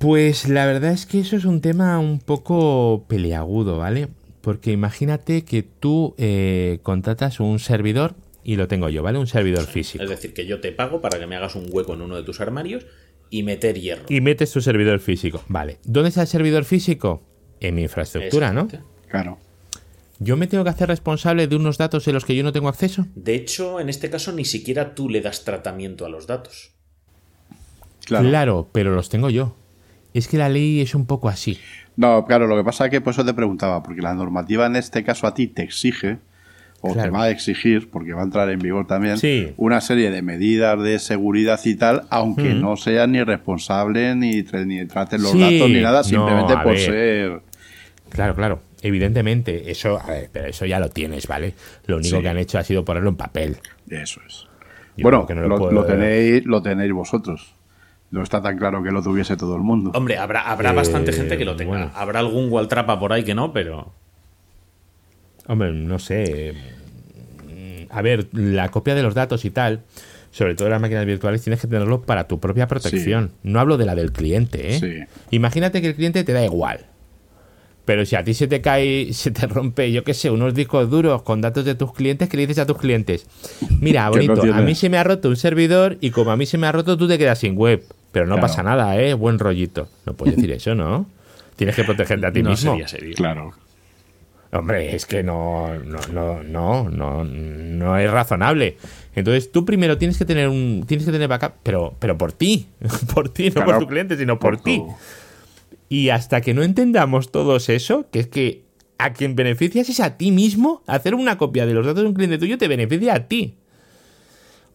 Pues 0.00 0.48
la 0.48 0.64
verdad 0.64 0.92
es 0.92 1.04
que 1.04 1.20
eso 1.20 1.36
es 1.36 1.44
un 1.44 1.60
tema 1.60 1.98
un 1.98 2.20
poco 2.20 3.04
peleagudo, 3.06 3.76
¿vale? 3.76 4.08
Porque 4.40 4.72
imagínate 4.72 5.44
que 5.44 5.62
tú 5.62 6.14
eh, 6.16 6.78
contratas 6.82 7.38
un 7.38 7.58
servidor 7.58 8.14
y 8.42 8.56
lo 8.56 8.66
tengo 8.66 8.88
yo, 8.88 9.02
¿vale? 9.02 9.18
Un 9.18 9.26
servidor 9.26 9.66
físico. 9.66 10.02
Es 10.02 10.08
decir, 10.08 10.32
que 10.32 10.46
yo 10.46 10.62
te 10.62 10.72
pago 10.72 11.02
para 11.02 11.18
que 11.18 11.26
me 11.26 11.36
hagas 11.36 11.54
un 11.54 11.66
hueco 11.70 11.92
en 11.92 12.00
uno 12.00 12.16
de 12.16 12.22
tus 12.22 12.40
armarios 12.40 12.86
y 13.28 13.42
meter 13.42 13.78
hierro. 13.78 14.06
Y 14.08 14.22
metes 14.22 14.50
tu 14.50 14.62
servidor 14.62 15.00
físico. 15.00 15.44
Vale. 15.48 15.80
¿Dónde 15.84 16.08
está 16.08 16.22
el 16.22 16.28
servidor 16.28 16.64
físico? 16.64 17.22
En 17.60 17.74
mi 17.74 17.82
infraestructura, 17.82 18.54
¿no? 18.54 18.68
Claro. 19.06 19.36
¿Yo 20.18 20.38
me 20.38 20.46
tengo 20.46 20.64
que 20.64 20.70
hacer 20.70 20.88
responsable 20.88 21.46
de 21.46 21.56
unos 21.56 21.76
datos 21.76 22.08
en 22.08 22.14
los 22.14 22.24
que 22.24 22.34
yo 22.34 22.42
no 22.42 22.52
tengo 22.52 22.70
acceso? 22.70 23.06
De 23.14 23.34
hecho, 23.34 23.80
en 23.80 23.90
este 23.90 24.08
caso 24.08 24.32
ni 24.32 24.46
siquiera 24.46 24.94
tú 24.94 25.10
le 25.10 25.20
das 25.20 25.44
tratamiento 25.44 26.06
a 26.06 26.08
los 26.08 26.26
datos. 26.26 26.72
Claro. 28.06 28.26
Claro, 28.26 28.68
pero 28.72 28.94
los 28.94 29.10
tengo 29.10 29.28
yo. 29.28 29.59
Es 30.14 30.28
que 30.28 30.38
la 30.38 30.48
ley 30.48 30.80
es 30.80 30.94
un 30.94 31.06
poco 31.06 31.28
así. 31.28 31.58
No, 31.96 32.24
claro, 32.26 32.46
lo 32.46 32.56
que 32.56 32.64
pasa 32.64 32.86
es 32.86 32.90
que 32.90 33.00
por 33.00 33.12
eso 33.12 33.24
te 33.24 33.34
preguntaba, 33.34 33.82
porque 33.82 34.02
la 34.02 34.14
normativa 34.14 34.66
en 34.66 34.76
este 34.76 35.04
caso 35.04 35.26
a 35.26 35.34
ti 35.34 35.46
te 35.48 35.62
exige, 35.62 36.18
o 36.82 36.94
te 36.94 37.10
va 37.10 37.24
a 37.24 37.30
exigir, 37.30 37.90
porque 37.90 38.14
va 38.14 38.22
a 38.22 38.24
entrar 38.24 38.48
en 38.48 38.58
vigor 38.58 38.86
también, 38.86 39.18
Sí. 39.18 39.52
una 39.58 39.82
serie 39.82 40.10
de 40.10 40.22
medidas 40.22 40.82
de 40.82 40.98
seguridad 40.98 41.60
y 41.64 41.74
tal, 41.74 42.04
aunque 42.08 42.54
Mm. 42.54 42.60
no 42.62 42.76
seas 42.76 43.06
ni 43.06 43.22
responsable, 43.22 44.14
ni, 44.16 44.42
ni 44.64 44.86
traten 44.86 45.22
los 45.22 45.32
Sí, 45.32 45.40
datos, 45.40 45.68
ni 45.70 45.80
nada, 45.82 46.02
simplemente 46.02 46.54
por 46.54 46.72
ver. 46.72 46.78
ser... 46.78 47.40
Claro, 48.08 48.34
claro. 48.34 48.62
Evidentemente, 48.82 49.70
eso, 49.70 50.00
a 50.00 50.06
ver, 50.06 50.30
pero 50.32 50.46
eso 50.48 50.64
ya 50.64 50.80
lo 50.80 50.88
tienes, 50.88 51.26
¿vale? 51.26 51.52
Lo 51.86 51.96
único 51.98 52.16
Sí. 52.16 52.22
que 52.22 52.28
han 52.30 52.38
hecho 52.38 52.58
ha 52.58 52.64
sido 52.64 52.82
ponerlo 52.82 53.10
en 53.10 53.16
papel. 53.16 53.58
Eso 53.90 54.20
es. 54.26 54.46
Yo 54.96 55.02
bueno, 55.02 55.26
creo 55.26 55.26
que 55.26 55.34
no 55.34 55.42
lo 55.42 55.48
lo, 55.48 55.58
puedo- 55.58 55.72
lo 55.72 55.84
tenéis, 55.84 56.46
lo 56.46 56.62
tenéis 56.62 56.92
vosotros. 56.92 57.54
No 58.10 58.22
está 58.22 58.42
tan 58.42 58.58
claro 58.58 58.82
que 58.82 58.90
lo 58.90 59.02
tuviese 59.02 59.36
todo 59.36 59.54
el 59.56 59.62
mundo. 59.62 59.92
Hombre, 59.94 60.18
habrá, 60.18 60.42
habrá 60.50 60.72
Eh, 60.72 60.74
bastante 60.74 61.12
gente 61.12 61.38
que 61.38 61.44
lo 61.44 61.54
tenga. 61.56 61.70
bueno. 61.70 61.90
Habrá 61.94 62.18
algún 62.20 62.50
Waltrapa 62.50 62.98
por 62.98 63.12
ahí 63.12 63.22
que 63.24 63.34
no, 63.34 63.52
pero. 63.52 63.92
Hombre, 65.46 65.72
no 65.72 65.98
sé. 65.98 66.54
A 67.90 68.02
ver, 68.02 68.28
la 68.32 68.68
copia 68.68 68.94
de 68.94 69.02
los 69.02 69.14
datos 69.14 69.44
y 69.44 69.50
tal, 69.50 69.82
sobre 70.30 70.54
todo 70.54 70.68
en 70.68 70.72
las 70.72 70.80
máquinas 70.80 71.06
virtuales, 71.06 71.42
tienes 71.42 71.60
que 71.60 71.66
tenerlo 71.66 72.02
para 72.02 72.28
tu 72.28 72.38
propia 72.38 72.68
protección. 72.68 73.32
No 73.42 73.58
hablo 73.58 73.76
de 73.76 73.84
la 73.86 73.94
del 73.96 74.12
cliente, 74.12 74.74
¿eh? 74.76 74.78
Sí. 74.80 75.16
Imagínate 75.30 75.80
que 75.80 75.88
el 75.88 75.94
cliente 75.96 76.22
te 76.22 76.32
da 76.32 76.44
igual. 76.44 76.86
Pero 77.84 78.04
si 78.06 78.14
a 78.14 78.22
ti 78.22 78.34
se 78.34 78.46
te 78.46 78.60
cae, 78.60 79.08
se 79.12 79.32
te 79.32 79.46
rompe, 79.48 79.90
yo 79.90 80.04
qué 80.04 80.14
sé, 80.14 80.30
unos 80.30 80.54
discos 80.54 80.88
duros 80.90 81.22
con 81.22 81.40
datos 81.40 81.64
de 81.64 81.74
tus 81.74 81.92
clientes, 81.92 82.28
¿qué 82.28 82.36
le 82.36 82.46
dices 82.46 82.62
a 82.62 82.66
tus 82.66 82.78
clientes? 82.78 83.26
Mira, 83.80 84.04
no 84.04 84.10
bonito, 84.10 84.42
a 84.54 84.60
mí 84.62 84.74
se 84.76 84.88
me 84.88 84.98
ha 84.98 85.02
roto 85.04 85.28
un 85.28 85.36
servidor 85.36 85.96
y 86.00 86.10
como 86.10 86.30
a 86.30 86.36
mí 86.36 86.46
se 86.46 86.58
me 86.58 86.66
ha 86.68 86.72
roto, 86.72 86.96
tú 86.96 87.08
te 87.08 87.18
quedas 87.18 87.38
sin 87.40 87.56
web. 87.56 87.82
Pero 88.12 88.26
no 88.26 88.34
Claro. 88.34 88.46
pasa 88.48 88.62
nada, 88.62 88.96
¿eh? 89.00 89.14
Buen 89.14 89.38
rollito. 89.38 89.88
No 90.06 90.14
puedes 90.14 90.36
decir 90.36 90.50
eso, 90.52 90.74
¿no? 90.74 91.06
Tienes 91.56 91.76
que 91.76 91.84
protegerte 91.84 92.26
a 92.26 92.32
ti 92.32 92.42
no 92.42 92.50
mismo. 92.50 92.72
sería 92.72 92.88
serio. 92.88 93.14
Claro. 93.16 93.52
Hombre, 94.52 94.96
es 94.96 95.06
que 95.06 95.22
no, 95.22 95.68
no, 95.78 95.98
no, 96.12 96.42
no, 96.42 96.88
no, 96.90 97.24
no 97.24 97.98
es 97.98 98.10
razonable. 98.10 98.78
Entonces 99.14 99.52
tú 99.52 99.64
primero 99.64 99.96
tienes 99.96 100.18
que 100.18 100.24
tener 100.24 100.48
un, 100.48 100.84
tienes 100.88 101.06
que 101.06 101.12
tener 101.12 101.28
backup, 101.28 101.52
pero, 101.62 101.94
pero 102.00 102.18
por 102.18 102.32
ti, 102.32 102.66
por 103.14 103.28
ti, 103.28 103.48
no 103.50 103.54
Claro, 103.54 103.70
por 103.72 103.78
tu 103.80 103.86
cliente, 103.86 104.16
sino 104.16 104.40
por, 104.40 104.56
por 104.56 104.64
ti. 104.64 104.82
Y 105.88 106.08
hasta 106.08 106.40
que 106.40 106.52
no 106.54 106.62
entendamos 106.64 107.30
todos 107.30 107.68
eso, 107.68 108.06
que 108.10 108.20
es 108.20 108.26
que 108.26 108.64
a 108.98 109.12
quien 109.12 109.36
beneficias 109.36 109.88
es 109.88 110.00
a 110.00 110.16
ti 110.16 110.32
mismo, 110.32 110.82
hacer 110.88 111.14
una 111.14 111.38
copia 111.38 111.64
de 111.64 111.72
los 111.74 111.86
datos 111.86 112.02
de 112.02 112.08
un 112.08 112.14
cliente 112.14 112.38
tuyo 112.38 112.58
te 112.58 112.66
beneficia 112.68 113.14
a 113.14 113.28
ti. 113.28 113.54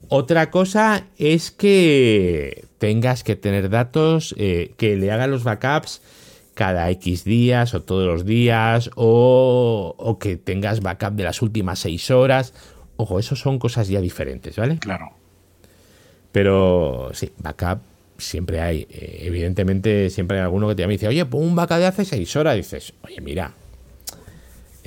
Otra 0.09 0.51
cosa 0.51 1.05
es 1.17 1.51
que 1.51 2.65
tengas 2.77 3.23
que 3.23 3.35
tener 3.35 3.69
datos, 3.69 4.35
eh, 4.37 4.73
que 4.77 4.95
le 4.95 5.11
hagan 5.11 5.31
los 5.31 5.43
backups 5.43 6.01
cada 6.53 6.89
X 6.91 7.23
días 7.23 7.73
o 7.73 7.81
todos 7.81 8.07
los 8.07 8.25
días 8.25 8.89
o, 8.95 9.95
o 9.97 10.19
que 10.19 10.37
tengas 10.37 10.81
backup 10.81 11.13
de 11.13 11.23
las 11.23 11.41
últimas 11.41 11.79
seis 11.79 12.09
horas. 12.11 12.53
Ojo, 12.97 13.19
eso 13.19 13.35
son 13.35 13.59
cosas 13.59 13.87
ya 13.87 13.99
diferentes, 13.99 14.55
¿vale? 14.55 14.77
Claro. 14.79 15.11
Pero 16.31 17.09
sí, 17.13 17.31
backup 17.37 17.79
siempre 18.17 18.61
hay. 18.61 18.87
Eh, 18.89 19.21
evidentemente, 19.23 20.09
siempre 20.09 20.37
hay 20.37 20.43
alguno 20.43 20.67
que 20.67 20.75
te 20.75 20.81
llama 20.81 20.93
y 20.93 20.97
dice, 20.97 21.07
oye, 21.07 21.25
pon 21.25 21.43
un 21.43 21.55
backup 21.55 21.77
de 21.77 21.85
hace 21.87 22.05
seis 22.05 22.35
horas. 22.35 22.55
Y 22.55 22.57
dices, 22.57 22.93
oye, 23.03 23.19
mira, 23.21 23.51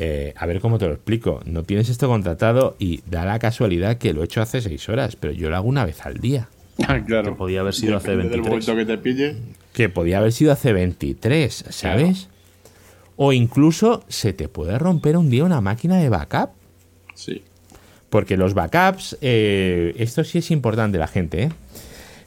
eh, 0.00 0.32
a 0.36 0.46
ver 0.46 0.60
cómo 0.60 0.78
te 0.78 0.86
lo 0.86 0.94
explico. 0.94 1.40
No 1.44 1.64
tienes 1.64 1.88
esto 1.88 2.06
contratado 2.06 2.76
y 2.78 3.02
da 3.10 3.24
la 3.24 3.40
casualidad 3.40 3.98
que 3.98 4.14
lo 4.14 4.22
he 4.22 4.26
hecho 4.26 4.40
hace 4.40 4.60
seis 4.60 4.88
horas, 4.88 5.16
pero 5.16 5.32
yo 5.32 5.50
lo 5.50 5.56
hago 5.56 5.68
una 5.68 5.84
vez 5.84 6.06
al 6.06 6.18
día. 6.18 6.48
claro. 7.06 7.32
Que 7.32 7.36
podía 7.36 7.60
haber 7.60 7.74
sido 7.74 7.96
hace 7.96 8.12
Depende 8.12 8.30
del 8.30 8.42
23. 8.42 8.68
momento 8.68 8.86
que 8.86 8.96
te 8.96 9.02
pille. 9.02 9.36
Que 9.72 9.88
podía 9.88 10.18
haber 10.18 10.32
sido 10.32 10.52
hace 10.52 10.72
23, 10.72 11.64
¿sabes? 11.70 12.28
O 13.16 13.32
incluso 13.32 14.04
se 14.06 14.32
te 14.32 14.48
puede 14.48 14.78
romper 14.78 15.16
un 15.16 15.30
día 15.30 15.42
una 15.42 15.60
máquina 15.60 15.98
de 15.98 16.08
backup. 16.08 16.50
Sí. 17.14 17.42
Porque 18.08 18.36
los 18.36 18.54
backups, 18.54 19.18
eh, 19.20 19.94
esto 19.98 20.22
sí 20.22 20.38
es 20.38 20.52
importante 20.52 20.96
la 20.98 21.08
gente, 21.08 21.42
¿eh? 21.42 21.52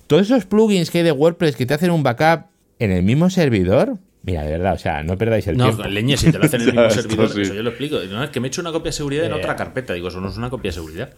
Todos 0.08 0.24
esos 0.24 0.46
plugins 0.46 0.92
que 0.92 0.98
hay 0.98 1.04
de 1.06 1.14
WordPress 1.14 1.56
que 1.56 1.66
te 1.66 1.74
hacen 1.74 1.90
un 1.90 2.04
backup 2.04 2.48
en 2.80 2.92
el 2.92 3.04
mismo 3.04 3.30
servidor, 3.30 3.98
mira, 4.24 4.44
de 4.44 4.52
verdad, 4.52 4.74
o 4.74 4.78
sea, 4.78 5.04
no 5.04 5.18
perdáis 5.18 5.48
el 5.48 5.58
No, 5.58 5.66
tiempo. 5.66 5.84
leñe, 5.88 6.18
si 6.18 6.32
te 6.32 6.38
lo 6.38 6.46
hacen 6.46 6.62
en 6.62 6.70
el 6.70 6.76
mismo 6.76 6.90
servidor, 7.02 7.30
sí. 7.34 7.42
eso 7.42 7.54
yo 7.54 7.64
lo 7.64 7.70
explico. 7.70 7.98
No, 8.10 8.24
es 8.24 8.30
que 8.30 8.40
me 8.40 8.48
he 8.48 8.50
hecho 8.50 8.62
una 8.62 8.72
copia 8.72 8.90
de 8.90 8.94
seguridad 8.98 9.26
en 9.26 9.32
Eh. 9.32 9.36
otra 9.36 9.56
carpeta. 9.56 9.94
Digo, 9.94 10.08
eso 10.10 10.22
no 10.22 10.30
es 10.30 10.38
una 10.38 10.50
copia 10.50 10.70
de 10.70 10.74
seguridad. 10.74 11.10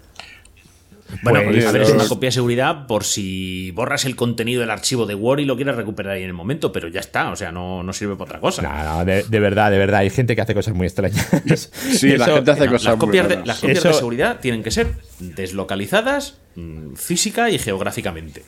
Bueno, 1.22 1.42
Pues, 1.44 1.58
pues, 1.58 1.66
a 1.68 1.72
ver, 1.74 1.82
es 1.84 1.92
una 1.92 2.08
copia 2.08 2.28
de 2.28 2.32
seguridad 2.32 2.88
por 2.88 3.04
si 3.04 3.70
borras 3.72 4.06
el 4.06 4.16
contenido 4.16 4.62
del 4.62 4.72
archivo 4.72 5.06
de 5.06 5.14
Word 5.14 5.42
y 5.42 5.46
lo 5.46 5.56
quieres 5.56 5.76
recuperar 5.76 6.14
ahí 6.14 6.24
en 6.24 6.30
el 6.30 6.34
momento, 6.34 6.72
pero 6.72 6.88
ya 6.88 7.02
está, 7.02 7.30
o 7.30 7.36
sea, 7.36 7.52
no, 7.52 7.84
no 7.84 7.94
sirve 7.94 8.14
para 8.16 8.24
otra 8.24 8.40
cosa. 8.40 8.62
No, 8.64 8.84
no, 8.98 9.06
de, 9.06 9.22
de 9.22 9.40
verdad, 9.40 9.70
de 9.70 9.78
verdad, 9.78 10.00
hay 10.00 10.10
gente 10.10 10.36
que 10.36 10.42
hace 10.42 10.56
cosas 10.56 10.74
muy 10.74 10.88
extrañas. 10.88 11.30
Sí, 11.76 12.18
la 12.18 12.26
gente 12.26 12.50
hace 12.52 12.66
No, 12.66 12.72
cosas 12.72 12.86
las 12.86 12.98
muy 12.98 13.06
copias, 13.06 13.28
de, 13.28 13.34
raras. 13.36 13.48
las 13.48 13.60
copias 13.60 13.78
Eso- 13.78 13.88
de 13.90 13.94
seguridad 13.94 14.40
tienen 14.40 14.64
que 14.64 14.72
ser 14.72 14.88
deslocalizadas 15.20 16.38
mm, 16.56 16.96
física 16.96 17.50
y 17.52 17.60
geográficamente. 17.60 18.44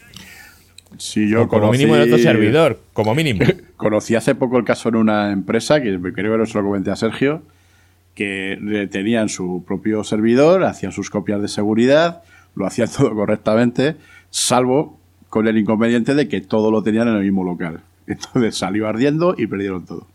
Sí, 0.98 1.30
yo 1.30 1.44
o 1.44 1.48
como 1.48 1.62
conocí, 1.64 1.80
mínimo 1.80 1.96
en 1.96 2.02
otro 2.04 2.18
servidor, 2.18 2.80
como 2.94 3.14
mínimo. 3.16 3.42
Conocí 3.78 4.16
hace 4.16 4.36
poco 4.36 4.58
el 4.58 4.64
caso 4.66 4.90
en 4.90 4.96
una 4.96 5.32
empresa, 5.32 5.82
que 5.82 6.00
creo 6.14 6.32
que 6.34 6.38
no 6.38 6.46
se 6.46 6.58
lo 6.58 6.64
comenté 6.64 6.92
a 6.92 6.96
Sergio, 6.96 7.42
que 8.14 8.88
tenían 8.92 9.28
su 9.30 9.64
propio 9.68 10.04
servidor, 10.04 10.64
hacían 10.64 10.92
sus 10.94 11.10
copias 11.10 11.42
de 11.42 11.48
seguridad, 11.50 12.24
lo 12.56 12.66
hacían 12.66 12.88
todo 12.98 13.14
correctamente, 13.14 13.96
salvo 14.30 15.00
con 15.30 15.48
el 15.48 15.58
inconveniente 15.58 16.16
de 16.16 16.28
que 16.30 16.40
todo 16.42 16.72
lo 16.72 16.82
tenían 16.84 17.08
en 17.10 17.16
el 17.16 17.24
mismo 17.24 17.44
local. 17.44 17.82
Entonces 18.08 18.56
salió 18.58 18.88
ardiendo 18.88 19.36
y 19.38 19.48
perdieron 19.48 19.86
todo. 19.86 20.08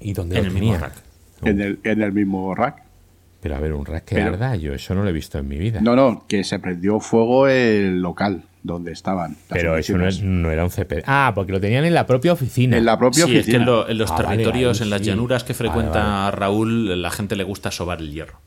¿Y 0.00 0.12
dónde 0.12 0.36
En 0.38 0.42
lo 0.44 0.48
el 0.48 0.54
mismo 0.54 0.72
tenía? 0.72 0.86
rack. 0.88 1.02
En, 1.42 1.60
el, 1.60 1.78
en 1.84 2.02
el 2.02 2.12
mismo 2.12 2.54
rack. 2.54 2.82
Pero 3.40 3.56
a 3.56 3.60
ver, 3.60 3.72
un 3.72 3.84
rack 3.84 4.04
que 4.06 4.14
Pero- 4.16 4.28
arda, 4.30 4.56
yo 4.56 4.72
eso 4.74 4.94
no 4.94 5.02
lo 5.02 5.10
he 5.10 5.12
visto 5.12 5.38
en 5.38 5.46
mi 5.48 5.58
vida. 5.58 5.80
No, 5.80 5.94
no, 5.94 6.24
que 6.26 6.42
se 6.44 6.58
prendió 6.58 6.98
fuego 7.00 7.46
el 7.48 8.00
local 8.00 8.44
donde 8.68 8.92
estaban. 8.92 9.32
las 9.32 9.40
Pero 9.48 9.76
eso 9.76 9.98
no, 9.98 10.06
es- 10.06 10.14
oficinas. 10.18 10.32
no 10.36 10.50
era 10.52 10.62
un 10.62 10.70
CP. 10.70 11.02
Ah, 11.06 11.32
porque 11.34 11.50
lo 11.50 11.60
tenían 11.60 11.84
en 11.84 11.94
la 11.94 12.06
propia 12.06 12.32
oficina. 12.34 12.76
En 12.76 12.84
la 12.84 12.96
propia 12.96 13.24
Sí, 13.24 13.30
es 13.36 13.46
que 13.46 13.56
oficina. 13.56 13.58
en, 13.58 13.66
lo- 13.66 13.88
en 13.88 13.98
los 13.98 14.10
Ah, 14.12 14.14
vale, 14.22 14.28
territorios, 14.28 14.80
ahí 14.80 14.84
en 14.86 14.90
las 14.90 15.00
sí. 15.00 15.06
llanuras 15.06 15.42
que 15.42 15.54
frecuenta 15.54 16.04
vale. 16.04 16.30
Raúl, 16.36 17.02
la 17.02 17.10
gente 17.10 17.34
le 17.34 17.42
gusta 17.42 17.72
sobar 17.72 17.98
el 17.98 18.12
hierro. 18.12 18.38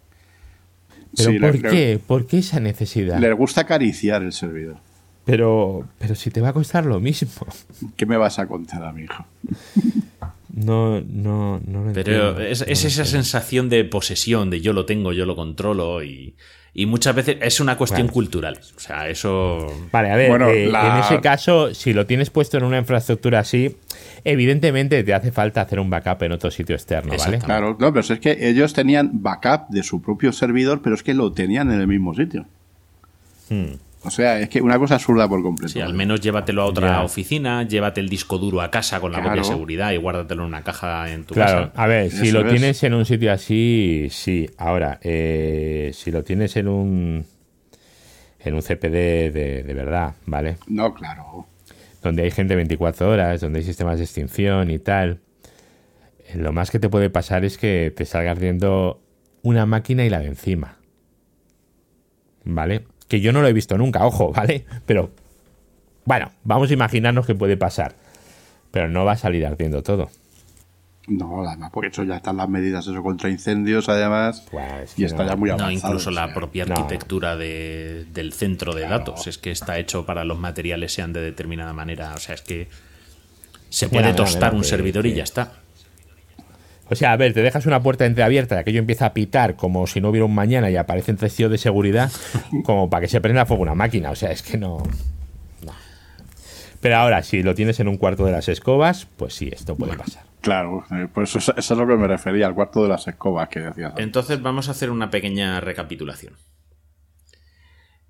¿Pero 1.18 1.32
Sí, 1.32 1.40
por 1.40 1.56
le- 1.56 1.70
qué? 1.70 2.00
¿Por 2.08 2.26
qué 2.26 2.38
esa 2.38 2.62
necesidad? 2.62 3.20
Les 3.20 3.36
gusta 3.36 3.62
acariciar 3.62 4.24
el 4.24 4.32
servidor. 4.32 4.78
Pero, 5.26 5.88
pero 6.00 6.16
si 6.16 6.32
te 6.32 6.40
va 6.42 6.50
a 6.50 6.54
costar 6.54 6.86
lo 6.86 7.00
mismo. 7.00 7.46
¿Qué 7.98 8.06
me 8.06 8.16
vas 8.18 8.40
a 8.40 8.48
contar 8.48 8.84
a 8.86 8.92
mi 8.94 9.04
hijo? 9.04 9.26
No, 10.54 11.00
no, 11.02 11.62
no 11.66 11.86
lo 11.86 11.94
Pero 11.94 12.30
entiendo. 12.32 12.40
es, 12.42 12.60
No 12.62 12.66
es 12.66 12.68
lo 12.68 12.74
esa 12.74 12.88
entiendo. 12.88 13.06
sensación 13.12 13.70
de 13.70 13.84
posesión, 13.86 14.50
de 14.50 14.62
yo 14.62 14.74
lo 14.74 14.86
tengo, 14.86 15.14
yo 15.14 15.26
lo 15.26 15.36
controlo 15.36 16.04
y, 16.04 16.36
y 16.74 16.86
muchas 16.86 17.14
veces 17.16 17.38
es 17.42 17.60
una 17.60 17.78
cuestión 17.78 18.08
Vale. 18.08 18.14
cultural. 18.14 18.60
O 18.78 18.80
sea, 18.80 19.10
eso... 19.10 19.68
Vale, 19.92 20.12
a 20.12 20.16
ver, 20.16 20.30
Bueno, 20.30 20.50
eh, 20.50 20.68
la- 20.68 20.96
en 20.98 21.04
ese 21.04 21.20
caso, 21.22 21.74
si 21.74 21.92
lo 21.94 22.06
tienes 22.06 22.30
puesto 22.30 22.58
en 22.58 22.64
una 22.64 22.78
infraestructura 22.78 23.40
así, 23.40 23.76
evidentemente 24.24 25.04
te 25.04 25.14
hace 25.14 25.32
falta 25.32 25.62
hacer 25.62 25.80
un 25.80 25.90
backup 25.90 26.24
en 26.24 26.32
otro 26.32 26.50
sitio 26.50 26.76
externo, 26.76 27.14
¿vale? 27.18 27.40
Claro, 27.40 27.76
no, 27.80 27.92
pero 27.94 28.00
es 28.14 28.20
que 28.20 28.38
ellos 28.50 28.74
tenían 28.74 29.10
backup 29.22 29.68
de 29.70 29.84
su 29.84 30.02
propio 30.02 30.32
servidor, 30.32 30.82
pero 30.82 30.96
es 30.96 31.04
que 31.04 31.14
lo 31.14 31.32
tenían 31.34 31.72
en 31.72 31.82
el 31.82 31.88
mismo 31.88 32.14
sitio. 32.14 32.46
Hmm. 33.50 33.74
O 34.04 34.10
sea, 34.10 34.40
es 34.40 34.50
que 34.50 34.62
una 34.62 34.80
cosa 34.80 34.96
absurda 34.96 35.28
por 35.30 35.44
completo. 35.44 35.72
Sí, 35.72 35.80
al 35.80 35.94
menos 35.94 36.22
llévatelo 36.22 36.64
a 36.64 36.66
otra 36.66 36.88
Ya. 36.88 37.04
oficina, 37.04 37.62
llévate 37.68 38.02
el 38.02 38.10
disco 38.10 38.40
duro 38.40 38.62
a 38.62 38.72
casa 38.72 39.00
con 39.00 39.12
la 39.12 39.20
Claro. 39.20 39.30
copia 39.36 39.42
de 39.44 39.48
seguridad 39.48 39.92
y 39.92 39.98
guárdatelo 39.98 40.42
en 40.42 40.48
una 40.48 40.64
caja 40.64 41.12
en 41.12 41.24
tu 41.24 41.36
Claro, 41.36 41.70
casa. 41.70 41.84
a 41.84 41.88
ver, 41.88 42.10
si 42.10 42.32
lo 42.32 42.42
es. 42.42 42.48
tienes 42.50 42.84
en 42.84 42.96
un 42.96 43.06
sitio 43.06 43.32
así, 43.32 44.08
sí. 44.10 44.50
Ahora, 44.58 45.00
eh, 45.04 45.92
si 45.94 46.10
lo 46.12 46.24
tienes 46.24 46.56
en 46.56 46.68
un 46.68 47.26
en 48.44 48.56
un 48.56 48.62
CPD 48.64 49.30
de, 49.32 49.64
de 49.64 49.74
verdad, 49.76 50.16
¿vale? 50.26 50.58
No, 50.66 50.96
claro. 50.96 51.46
Donde 52.02 52.24
hay 52.24 52.32
gente 52.32 52.56
24 52.56 53.08
horas, 53.08 53.40
donde 53.40 53.60
hay 53.60 53.66
sistemas 53.66 54.00
de 54.00 54.06
extinción 54.06 54.72
y 54.72 54.80
tal. 54.80 55.20
eh, 56.28 56.38
Lo 56.38 56.52
más 56.52 56.72
que 56.72 56.80
te 56.80 56.90
puede 56.90 57.12
pasar 57.12 57.46
es 57.46 57.60
que 57.60 57.94
te 57.96 58.04
salga 58.06 58.32
ardiendo 58.32 59.00
una 59.44 59.68
máquina 59.68 60.04
y 60.06 60.10
la 60.10 60.18
de 60.22 60.26
encima. 60.30 60.78
¿Vale? 62.44 62.86
Que 63.12 63.20
yo 63.20 63.34
no 63.34 63.42
lo 63.42 63.48
he 63.50 63.54
visto 63.54 63.78
nunca, 63.78 64.06
ojo, 64.06 64.32
¿vale? 64.36 64.64
Pero, 64.86 65.10
bueno, 66.06 66.32
vamos 66.46 66.70
a 66.70 66.74
imaginarnos 66.74 67.26
que 67.26 67.36
puede 67.36 67.58
pasar. 67.58 67.94
Pero 68.72 68.88
no 68.88 69.04
va 69.04 69.12
a 69.12 69.18
salir 69.18 69.46
ardiendo 69.46 69.84
todo. 69.84 70.10
No, 71.08 71.44
además, 71.46 71.72
porque 71.74 71.90
eso 71.90 72.04
ya 72.06 72.16
están 72.16 72.38
las 72.38 72.48
medidas 72.48 72.88
eso 72.88 73.04
contra 73.04 73.30
incendios, 73.30 73.90
además. 73.90 74.46
Pues, 74.50 74.98
y 74.98 75.04
está 75.04 75.24
no. 75.24 75.30
ya 75.32 75.36
muy 75.36 75.50
No, 75.50 75.56
avanzado. 75.56 75.90
incluso 75.94 76.10
o 76.10 76.14
la 76.14 76.26
sea. 76.28 76.34
propia 76.34 76.64
no. 76.66 76.74
arquitectura 76.76 77.36
de- 77.36 78.06
del 78.14 78.32
centro 78.32 78.74
de 78.74 78.84
datos. 78.84 79.28
Es 79.28 79.38
que 79.38 79.52
está 79.52 79.78
hecho 79.78 80.06
para 80.06 80.24
los 80.24 80.40
materiales 80.40 80.94
sean 80.94 81.12
de 81.12 81.20
determinada 81.20 81.74
manera. 81.74 82.14
O 82.14 82.18
sea, 82.20 82.36
es 82.36 82.42
que 82.44 82.70
se 83.68 83.90
puede 83.90 84.04
mira, 84.06 84.16
tostar 84.16 84.52
mira, 84.52 84.56
un 84.56 84.62
que- 84.62 84.68
servidor 84.70 85.06
y 85.06 85.16
ya 85.16 85.24
está. 85.24 85.52
O 86.92 86.96
sea, 86.96 87.14
a 87.14 87.18
ver, 87.18 87.34
te 87.34 87.42
dejas 87.42 87.66
una 87.66 87.82
puerta 87.82 88.06
entreabierta 88.06 88.56
y 88.56 88.58
aquello 88.60 88.80
empieza 88.80 89.06
a 89.06 89.14
pitar 89.14 89.56
como 89.56 89.88
si 89.88 90.02
no 90.02 90.10
hubiera 90.10 90.26
un 90.26 90.36
mañana 90.36 90.70
y 90.70 90.76
aparecen 90.76 91.16
tres 91.16 91.34
tíos 91.36 91.50
de 91.50 91.58
seguridad 91.58 92.12
como 92.66 92.90
para 92.90 93.02
que 93.02 93.08
se 93.08 93.22
prenda 93.22 93.44
a 93.44 93.46
fuego 93.46 93.64
una 93.64 93.76
máquina. 93.76 94.12
O 94.12 94.16
sea, 94.16 94.32
es 94.32 94.42
que 94.44 94.58
no... 94.58 94.84
no. 95.66 95.72
Pero 96.82 96.98
ahora, 96.98 97.24
si 97.24 97.44
lo 97.44 97.56
tienes 97.56 97.80
en 97.80 97.88
un 97.88 97.98
cuarto 97.98 98.26
de 98.26 98.34
las 98.34 98.50
escobas, 98.50 99.08
pues 99.18 99.34
sí, 99.34 99.50
esto 99.54 99.76
puede 99.76 99.96
pasar. 99.96 100.24
Claro, 100.42 100.84
eh, 100.92 101.08
por 101.14 101.24
eso, 101.24 101.38
eso 101.40 101.54
es 101.56 101.70
lo 101.72 101.88
que 101.88 101.96
me 101.96 102.08
refería, 102.08 102.48
al 102.48 102.56
cuarto 102.56 102.84
de 102.84 102.90
las 102.90 103.08
escobas 103.08 103.48
que 103.50 103.60
decías. 103.62 103.94
Entonces 103.98 104.42
vamos 104.42 104.68
a 104.68 104.72
hacer 104.72 104.90
una 104.90 105.10
pequeña 105.12 105.60
recapitulación. 105.62 106.36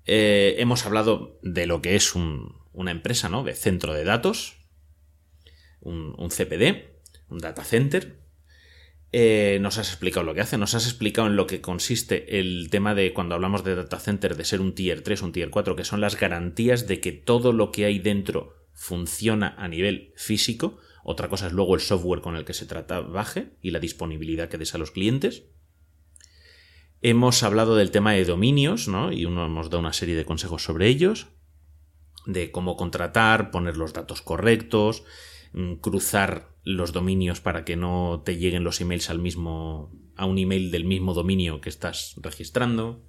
Eh, 0.06 0.56
hemos 0.58 0.84
hablado 0.86 1.38
de 1.42 1.66
lo 1.66 1.80
que 1.82 1.94
es 1.94 2.14
un- 2.14 2.56
una 2.72 2.90
empresa, 2.90 3.28
¿no? 3.28 3.44
De 3.44 3.54
centro 3.54 3.92
de 3.94 4.04
datos, 4.04 4.56
un, 5.80 6.14
un 6.18 6.30
CPD, 6.30 6.98
un 7.28 7.38
data 7.38 7.62
center. 7.64 8.21
Eh, 9.14 9.58
nos 9.60 9.76
has 9.76 9.88
explicado 9.90 10.24
lo 10.24 10.32
que 10.32 10.40
hace, 10.40 10.56
nos 10.56 10.74
has 10.74 10.86
explicado 10.86 11.28
en 11.28 11.36
lo 11.36 11.46
que 11.46 11.60
consiste 11.60 12.40
el 12.40 12.68
tema 12.70 12.94
de 12.94 13.12
cuando 13.12 13.34
hablamos 13.34 13.62
de 13.62 13.74
data 13.74 14.00
center 14.00 14.36
de 14.36 14.44
ser 14.46 14.62
un 14.62 14.74
tier 14.74 15.02
3, 15.02 15.20
un 15.20 15.32
tier 15.32 15.50
4, 15.50 15.76
que 15.76 15.84
son 15.84 16.00
las 16.00 16.18
garantías 16.18 16.88
de 16.88 17.00
que 17.00 17.12
todo 17.12 17.52
lo 17.52 17.70
que 17.72 17.84
hay 17.84 17.98
dentro 17.98 18.56
funciona 18.72 19.54
a 19.58 19.68
nivel 19.68 20.14
físico. 20.16 20.78
Otra 21.04 21.28
cosa 21.28 21.48
es 21.48 21.52
luego 21.52 21.74
el 21.74 21.82
software 21.82 22.22
con 22.22 22.36
el 22.36 22.46
que 22.46 22.54
se 22.54 22.64
trabaje 22.64 23.50
y 23.60 23.70
la 23.70 23.80
disponibilidad 23.80 24.48
que 24.48 24.56
des 24.56 24.74
a 24.74 24.78
los 24.78 24.92
clientes. 24.92 25.44
Hemos 27.02 27.42
hablado 27.42 27.76
del 27.76 27.90
tema 27.90 28.12
de 28.12 28.24
dominios, 28.24 28.88
¿no? 28.88 29.12
Y 29.12 29.26
uno 29.26 29.44
hemos 29.44 29.68
dado 29.68 29.80
una 29.80 29.92
serie 29.92 30.16
de 30.16 30.24
consejos 30.24 30.62
sobre 30.62 30.86
ellos. 30.86 31.26
De 32.24 32.50
cómo 32.50 32.76
contratar, 32.76 33.50
poner 33.50 33.76
los 33.76 33.92
datos 33.92 34.22
correctos, 34.22 35.02
mm, 35.52 35.74
cruzar 35.74 36.51
los 36.64 36.92
dominios 36.92 37.40
para 37.40 37.64
que 37.64 37.76
no 37.76 38.22
te 38.24 38.36
lleguen 38.36 38.64
los 38.64 38.80
emails 38.80 39.10
al 39.10 39.18
mismo. 39.18 39.90
a 40.16 40.26
un 40.26 40.38
email 40.38 40.70
del 40.70 40.84
mismo 40.84 41.14
dominio 41.14 41.60
que 41.60 41.68
estás 41.68 42.14
registrando. 42.18 43.04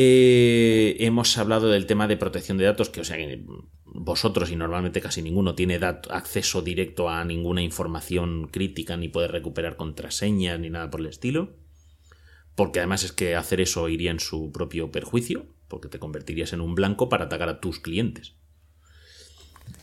Eh, 0.00 0.96
hemos 1.00 1.36
hablado 1.38 1.68
del 1.70 1.86
tema 1.86 2.06
de 2.06 2.16
protección 2.16 2.56
de 2.56 2.64
datos, 2.64 2.88
que 2.88 3.00
o 3.00 3.04
sea 3.04 3.16
que 3.16 3.44
vosotros 3.84 4.50
y 4.50 4.56
normalmente 4.56 5.00
casi 5.00 5.22
ninguno 5.22 5.54
tiene 5.54 5.74
acceso 5.74 6.62
directo 6.62 7.08
a 7.08 7.24
ninguna 7.24 7.62
información 7.62 8.46
crítica, 8.48 8.96
ni 8.96 9.08
puede 9.08 9.28
recuperar 9.28 9.76
contraseñas, 9.76 10.60
ni 10.60 10.70
nada 10.70 10.88
por 10.88 11.00
el 11.00 11.06
estilo. 11.06 11.56
Porque 12.54 12.78
además 12.80 13.04
es 13.04 13.12
que 13.12 13.34
hacer 13.34 13.60
eso 13.60 13.88
iría 13.88 14.10
en 14.10 14.20
su 14.20 14.52
propio 14.52 14.90
perjuicio, 14.90 15.46
porque 15.68 15.88
te 15.88 15.98
convertirías 15.98 16.52
en 16.52 16.60
un 16.60 16.74
blanco 16.74 17.08
para 17.08 17.24
atacar 17.24 17.48
a 17.48 17.60
tus 17.60 17.80
clientes. 17.80 18.37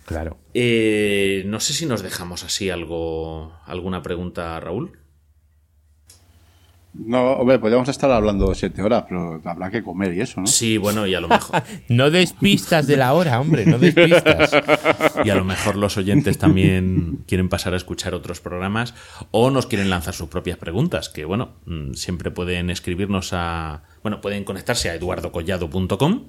Claro. 0.06 0.38
Eh, 0.54 1.44
no 1.48 1.60
sé 1.60 1.74
si 1.74 1.86
nos 1.86 2.04
dejamos 2.04 2.44
así 2.44 2.70
algo, 2.70 3.54
alguna 3.66 4.02
pregunta, 4.02 4.60
Raúl. 4.60 5.00
No, 6.98 7.34
hombre, 7.34 7.60
podríamos 7.60 7.90
estar 7.90 8.10
hablando 8.10 8.54
siete 8.56 8.82
horas, 8.82 9.06
pero 9.10 9.42
habrá 9.44 9.70
que 9.70 9.84
comer 9.84 10.14
y 10.14 10.22
eso, 10.22 10.40
¿no? 10.40 10.48
Sí, 10.48 10.78
bueno, 10.78 11.06
y 11.06 11.14
a 11.14 11.20
lo 11.20 11.28
mejor. 11.28 11.62
no 11.90 12.10
despistas 12.10 12.88
de 12.88 12.96
la 12.96 13.14
hora, 13.14 13.42
hombre, 13.42 13.66
no 13.66 13.78
despistas. 13.78 14.52
y 15.24 15.30
a 15.30 15.36
lo 15.36 15.44
mejor 15.44 15.76
los 15.76 15.98
oyentes 15.98 16.38
también 16.38 17.24
quieren 17.28 17.50
pasar 17.50 17.74
a 17.74 17.78
escuchar 17.78 18.14
otros 18.14 18.40
programas 18.40 18.94
o 19.32 19.50
nos 19.50 19.66
quieren 19.66 19.90
lanzar 19.90 20.14
sus 20.14 20.30
propias 20.30 20.58
preguntas, 20.58 21.10
que 21.10 21.26
bueno, 21.26 21.56
mm, 21.66 21.94
siempre 21.94 22.32
pueden 22.32 22.70
escribirnos 22.70 23.32
a. 23.34 23.84
Bueno, 24.02 24.22
pueden 24.22 24.46
conectarse 24.46 24.90
a 24.90 24.94
eduardocollado.com. 24.94 26.24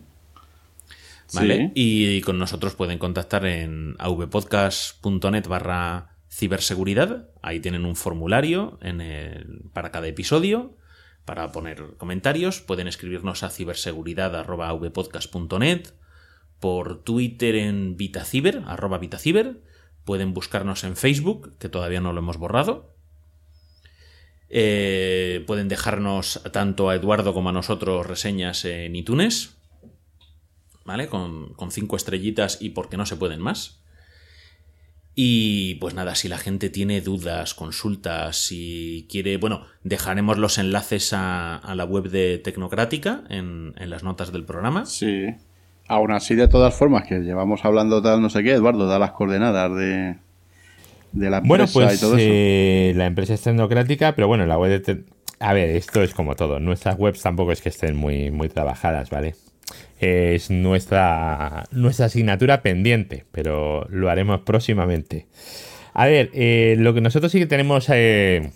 ¿Vale? 1.35 1.73
Y 1.74 2.20
con 2.23 2.39
nosotros 2.39 2.74
pueden 2.74 2.98
contactar 2.98 3.47
en 3.47 3.97
avpodcast.net 3.98 5.48
barra 5.48 6.16
ciberseguridad. 6.31 7.28
Ahí 7.43 7.61
tienen 7.61 7.85
un 7.85 7.97
formulario 7.97 8.78
en 8.82 9.01
el, 9.01 9.62
para 9.73 9.90
cada 9.90 10.07
episodio 10.07 10.77
para 11.27 11.53
poner 11.53 11.82
comentarios. 11.98 12.62
Pueden 12.62 12.89
escribirnos 12.89 13.43
a 13.43 13.51
ciberseguridad.vpodcast.net, 13.51 15.82
por 16.61 17.03
Twitter 17.03 17.57
en 17.57 17.98
Vitaciber, 17.98 18.62
arroba 18.66 18.97
Vitaciber. 18.97 19.61
Pueden 20.07 20.32
buscarnos 20.32 20.85
en 20.85 20.97
Facebook, 20.97 21.59
que 21.59 21.69
todavía 21.69 22.01
no 22.01 22.15
lo 22.15 22.20
hemos 22.20 22.39
borrado. 22.39 22.97
Eh, 24.48 25.44
pueden 25.48 25.66
dejarnos 25.69 26.40
tanto 26.53 26.89
a 26.89 26.94
Eduardo 26.94 27.35
como 27.35 27.51
a 27.51 27.53
nosotros 27.53 28.07
reseñas 28.07 28.65
en 28.65 28.94
iTunes. 28.94 29.55
¿Vale? 30.86 31.08
Con, 31.08 31.52
con 31.54 31.70
cinco 31.70 31.96
estrellitas 31.96 32.58
y 32.60 32.70
porque 32.70 32.96
no 32.96 33.06
se 33.06 33.16
pueden 33.16 33.40
más. 33.40 33.80
Y 35.18 35.76
pues 35.76 35.94
nada, 35.94 36.14
si 36.14 36.28
la 36.28 36.36
gente 36.36 36.68
tiene 36.68 37.00
dudas, 37.00 37.54
consultas, 37.54 38.36
si 38.36 39.06
quiere, 39.10 39.38
bueno, 39.38 39.62
dejaremos 39.82 40.36
los 40.36 40.58
enlaces 40.58 41.14
a, 41.14 41.62
la 41.74 41.84
web 41.86 42.10
de 42.10 42.36
Tecnocrática 42.36 43.22
en, 43.30 43.72
las 43.80 44.04
notas 44.04 44.30
del 44.30 44.44
programa. 44.44 44.84
Sí. 44.84 45.28
Aún 45.88 46.12
así, 46.12 46.34
de 46.34 46.48
todas 46.48 46.74
formas, 46.74 47.06
que 47.06 47.20
llevamos 47.20 47.64
hablando 47.64 48.02
tal 48.02 48.20
no 48.20 48.28
sé 48.28 48.42
qué, 48.42 48.52
Eduardo, 48.52 48.86
da 48.86 48.98
las 48.98 49.12
coordenadas 49.12 49.74
de, 49.74 50.16
de 51.12 51.30
la 51.30 51.38
empresa 51.38 51.46
bueno, 51.48 51.66
pues, 51.72 51.96
y 51.96 52.00
todo 52.00 52.16
eso. 52.18 52.26
Eh, 52.28 52.92
la 52.94 53.06
empresa 53.06 53.32
es 53.32 53.40
tecnocrática, 53.40 54.14
pero 54.14 54.28
bueno, 54.28 54.44
la 54.44 54.58
web 54.58 54.84
de... 54.84 55.04
A 55.40 55.54
ver, 55.54 55.70
esto 55.70 56.02
es 56.02 56.12
como 56.12 56.34
todo. 56.34 56.60
Nuestras 56.60 56.98
webs 56.98 57.22
tampoco 57.22 57.52
es 57.52 57.62
que 57.62 57.70
estén 57.70 57.96
muy, 57.96 58.30
muy 58.30 58.50
trabajadas, 58.50 59.08
¿vale? 59.08 59.34
Es 59.98 60.51
nuestra, 60.51 61.64
nuestra 61.70 62.06
asignatura 62.06 62.62
pendiente, 62.62 63.24
pero 63.32 63.86
lo 63.90 64.10
haremos 64.10 64.40
próximamente. 64.40 65.27
A 65.94 66.06
ver, 66.06 66.31
eh, 66.35 66.77
lo 66.78 66.93
que 66.93 67.01
nosotros 67.01 67.32
sí 67.32 67.39
que 67.39 67.47
tenemos 67.47 67.86
eh, 67.90 68.51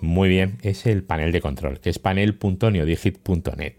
muy 0.00 0.28
bien 0.28 0.58
es 0.62 0.86
el 0.86 1.02
panel 1.02 1.32
de 1.32 1.40
control, 1.40 1.80
que 1.80 1.90
es 1.90 1.98
panel.neodigit.net. 1.98 3.74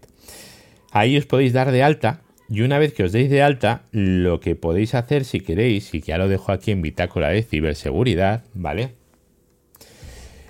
Ahí 0.90 1.16
os 1.16 1.26
podéis 1.26 1.52
dar 1.52 1.70
de 1.70 1.82
alta 1.82 2.22
y 2.48 2.62
una 2.62 2.78
vez 2.78 2.92
que 2.92 3.04
os 3.04 3.12
deis 3.12 3.28
de 3.28 3.42
alta, 3.42 3.82
lo 3.90 4.40
que 4.40 4.54
podéis 4.54 4.94
hacer 4.94 5.24
si 5.24 5.40
queréis, 5.40 5.92
y 5.94 6.00
ya 6.00 6.16
lo 6.16 6.28
dejo 6.28 6.52
aquí 6.52 6.70
en 6.70 6.82
bitácora 6.82 7.28
de 7.28 7.42
ciberseguridad, 7.42 8.44
¿vale? 8.54 8.94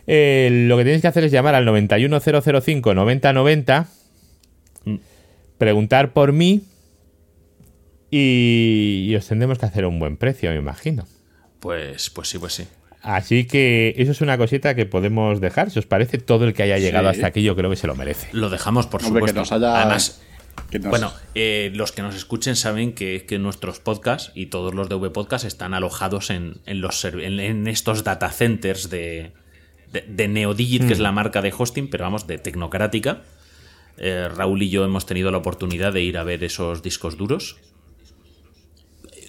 Eh, 0.06 0.66
lo 0.68 0.76
que 0.76 0.84
tenéis 0.84 1.02
que 1.02 1.08
hacer 1.08 1.24
es 1.24 1.32
llamar 1.32 1.54
al 1.54 1.64
91005 1.64 2.94
9090 2.94 3.88
preguntar 5.58 6.12
por 6.12 6.32
mí 6.32 6.62
y, 8.10 9.14
os 9.16 9.26
tendremos 9.26 9.58
que 9.58 9.66
hacer 9.66 9.84
un 9.86 9.98
buen 9.98 10.16
precio, 10.16 10.50
me 10.50 10.56
imagino. 10.56 11.06
Pues, 11.60 12.10
pues 12.10 12.28
sí, 12.28 12.38
pues 12.38 12.54
sí. 12.54 12.66
Así 13.02 13.46
que 13.46 13.94
eso 13.98 14.12
es 14.12 14.20
una 14.20 14.36
cosita 14.36 14.74
que 14.74 14.86
podemos 14.86 15.40
dejar. 15.40 15.70
Si 15.70 15.78
os 15.78 15.86
parece, 15.86 16.18
todo 16.18 16.44
el 16.44 16.54
que 16.54 16.64
haya 16.64 16.78
llegado 16.78 17.08
hasta 17.08 17.26
aquí, 17.26 17.42
yo 17.42 17.54
creo 17.54 17.70
que 17.70 17.76
se 17.76 17.86
lo 17.86 17.94
merece. 17.94 18.28
Lo 18.32 18.50
dejamos, 18.50 18.86
por 18.86 19.02
supuesto. 19.02 19.42
Además, 19.50 20.22
bueno, 20.82 21.12
eh, 21.34 21.70
los 21.74 21.92
que 21.92 22.02
nos 22.02 22.14
escuchen 22.14 22.56
saben 22.56 22.92
que, 22.94 23.24
que, 23.26 23.38
nuestros 23.38 23.78
podcasts 23.80 24.32
y 24.34 24.46
todos 24.46 24.74
los 24.74 24.88
de 24.88 24.96
V 24.96 25.10
Podcast 25.10 25.44
están 25.44 25.74
alojados 25.74 26.30
en, 26.30 26.60
los, 26.66 27.04
en, 27.04 27.66
estos 27.68 28.02
data 28.02 28.30
centers 28.30 28.90
de, 28.90 29.32
de, 29.92 30.28
Neodigit, 30.28 30.86
que 30.86 30.92
es 30.92 30.98
mm. 30.98 31.02
la 31.02 31.12
marca 31.12 31.42
de 31.42 31.54
hosting, 31.56 31.88
pero 31.88 32.04
vamos, 32.04 32.26
de 32.26 32.38
Tecnocrática. 32.38 33.22
Eh, 33.98 34.28
Raúl 34.28 34.62
y 34.62 34.70
yo 34.70 34.84
hemos 34.84 35.06
tenido 35.06 35.30
la 35.30 35.38
oportunidad 35.38 35.92
de 35.92 36.02
ir 36.02 36.18
a 36.18 36.24
ver 36.24 36.44
esos 36.44 36.82
discos 36.82 37.16
duros. 37.16 37.56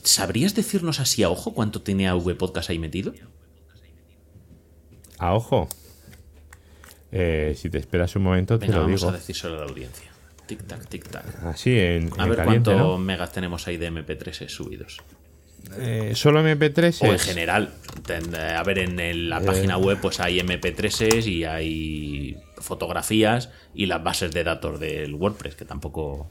¿Sabrías 0.03 0.55
decirnos 0.55 0.99
así 0.99 1.23
a 1.23 1.29
ojo 1.29 1.53
cuánto 1.53 1.81
tiene 1.81 2.07
AV 2.07 2.35
Podcast 2.37 2.69
ahí 2.69 2.79
metido? 2.79 3.13
A 5.17 5.33
ojo. 5.33 5.67
Eh, 7.11 7.55
si 7.57 7.69
te 7.69 7.77
esperas 7.77 8.15
un 8.15 8.23
momento, 8.23 8.59
te 8.59 8.67
lo 8.67 8.81
vamos 8.81 9.01
digo. 9.01 9.11
a 9.11 9.15
decírselo 9.15 9.55
a 9.55 9.59
la 9.61 9.65
audiencia. 9.65 10.11
Tic 10.45 10.65
tac, 10.65 10.87
tic 10.87 11.07
tac. 11.09 11.25
Así 11.43 11.77
en. 11.77 12.09
A 12.17 12.25
ver 12.27 12.43
cuántos 12.43 12.99
megas 12.99 13.31
tenemos 13.31 13.67
ahí 13.67 13.77
de 13.77 13.91
MP3 13.91 14.47
subidos. 14.47 15.01
Eh, 15.79 16.13
solo 16.15 16.41
MP3 16.41 17.01
o 17.01 17.11
en 17.11 17.19
general 17.19 17.73
a 18.55 18.63
ver 18.63 18.79
en 18.79 19.29
la 19.29 19.41
página 19.41 19.77
web 19.77 19.97
pues 20.01 20.19
hay 20.21 20.39
MP3 20.39 21.27
y 21.27 21.43
hay 21.43 22.37
fotografías 22.59 23.49
y 23.73 23.85
las 23.85 24.03
bases 24.03 24.31
de 24.31 24.43
datos 24.43 24.79
del 24.79 25.15
WordPress, 25.15 25.55
que 25.55 25.65
tampoco... 25.65 26.27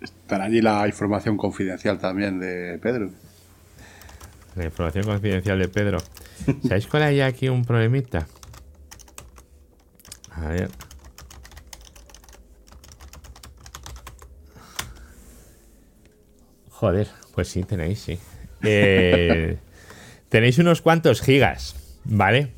Estará 0.00 0.44
allí 0.44 0.60
la 0.60 0.86
información 0.86 1.36
confidencial 1.36 1.98
también 1.98 2.38
de 2.38 2.78
Pedro. 2.80 3.10
La 4.54 4.64
información 4.64 5.04
confidencial 5.04 5.58
de 5.58 5.68
Pedro. 5.68 5.98
¿Sabéis 6.62 6.86
cuál 6.86 7.02
hay 7.02 7.20
aquí 7.20 7.48
un 7.48 7.64
problemita? 7.64 8.26
A 10.30 10.48
ver. 10.48 10.70
Joder, 16.70 17.08
pues 17.34 17.48
sí, 17.48 17.64
tenéis, 17.64 18.00
sí. 18.00 18.18
Eh, 18.62 19.58
tenéis 20.28 20.58
unos 20.58 20.82
cuantos 20.82 21.22
gigas, 21.22 21.74
¿vale? 22.04 22.52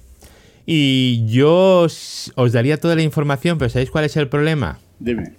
Y 0.70 1.24
yo 1.26 1.86
os, 1.86 2.30
daría 2.52 2.76
toda 2.76 2.94
la 2.94 3.00
información, 3.00 3.56
pero 3.56 3.70
¿sabéis 3.70 3.90
cuál 3.90 4.04
es 4.04 4.18
el 4.18 4.28
problema? 4.28 4.78
Dime. 4.98 5.32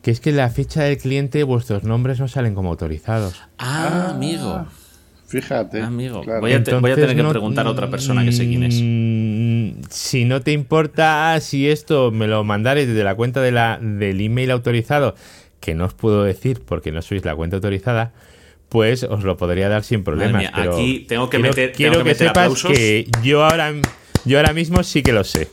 Que 0.00 0.10
es 0.10 0.20
que 0.20 0.30
en 0.30 0.38
la 0.38 0.48
ficha 0.48 0.84
del 0.84 0.96
cliente 0.96 1.42
vuestros 1.42 1.84
nombres 1.84 2.18
no 2.18 2.28
salen 2.28 2.54
como 2.54 2.70
autorizados. 2.70 3.42
Ah, 3.58 4.12
amigo. 4.14 4.66
Fíjate. 5.26 5.82
amigo. 5.82 6.22
Voy, 6.40 6.54
a 6.54 6.64
tener 6.64 7.14
que 7.14 7.24
preguntar 7.24 7.66
a 7.66 7.70
otra 7.70 7.90
persona 7.90 8.24
que 8.24 8.32
sé 8.32 8.48
quién 8.48 8.62
es. 8.62 8.80
Mm, 8.82 9.82
si 9.90 10.24
no 10.24 10.40
te 10.40 10.52
importa, 10.52 11.38
si 11.40 11.68
esto 11.68 12.10
me 12.10 12.26
lo 12.26 12.42
mandares 12.42 12.88
desde 12.88 13.04
la 13.04 13.14
cuenta 13.14 13.42
de 13.42 13.52
la, 13.52 13.78
del 13.78 14.18
email 14.22 14.50
autorizado, 14.50 15.14
que 15.60 15.74
no 15.74 15.84
os 15.84 15.92
puedo 15.92 16.24
decir 16.24 16.62
porque 16.64 16.90
no 16.90 17.02
sois 17.02 17.22
la 17.22 17.36
cuenta 17.36 17.56
autorizada, 17.56 18.14
pues 18.70 19.02
os 19.02 19.24
lo 19.24 19.36
podría 19.36 19.68
dar 19.68 19.84
sin 19.84 20.04
problemas. 20.04 20.46
aquí 20.54 21.04
tengo 21.06 21.28
que 21.28 21.38
meter, 21.38 21.72
quiero 21.72 22.02
que, 22.02 22.14
sepas 22.14 22.62
que 22.62 23.06
yo 23.22 23.44
ahora 23.44 23.74
yo 24.24 24.38
ahora 24.38 24.52
mismo 24.52 24.82
sí 24.82 25.02
que 25.02 25.12
lo 25.12 25.24
sé. 25.24 25.48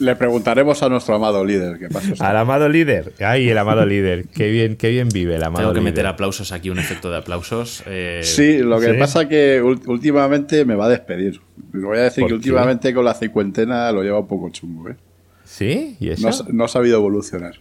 Le 0.00 0.16
preguntaremos 0.16 0.82
a 0.82 0.88
nuestro 0.88 1.14
amado 1.14 1.44
líder. 1.44 1.78
¿qué 1.78 1.88
pasa? 1.88 2.14
Al 2.26 2.36
amado 2.38 2.70
líder. 2.70 3.12
Ay, 3.20 3.50
el 3.50 3.58
amado 3.58 3.84
líder. 3.84 4.28
Qué 4.28 4.50
bien, 4.50 4.76
qué 4.76 4.88
bien 4.88 5.10
vive 5.10 5.36
el 5.36 5.44
amado 5.44 5.64
Tengo 5.66 5.74
que 5.74 5.82
meter 5.82 6.06
aplausos 6.06 6.52
aquí, 6.52 6.70
un 6.70 6.78
efecto 6.78 7.10
de 7.10 7.18
aplausos. 7.18 7.82
Eh, 7.86 8.20
sí, 8.24 8.58
lo 8.58 8.80
que 8.80 8.94
pasa 8.94 9.28
que 9.28 9.60
últimamente 9.62 10.64
me 10.64 10.74
va 10.74 10.86
a 10.86 10.88
despedir. 10.88 11.40
Le 11.74 11.84
voy 11.84 11.98
a 11.98 12.02
decir 12.02 12.24
que 12.26 12.32
últimamente 12.32 12.94
con 12.94 13.04
la 13.04 13.12
cincuentena 13.12 13.92
lo 13.92 14.02
lleva 14.02 14.20
un 14.20 14.26
poco 14.26 14.48
chungo, 14.48 14.88
¿eh? 14.88 14.96
¿Sí? 15.44 15.96
¿Y 16.00 16.08
eso? 16.08 16.46
No, 16.50 16.64
ha 16.64 16.68
sabido 16.68 16.96
evolucionar. 16.96 17.56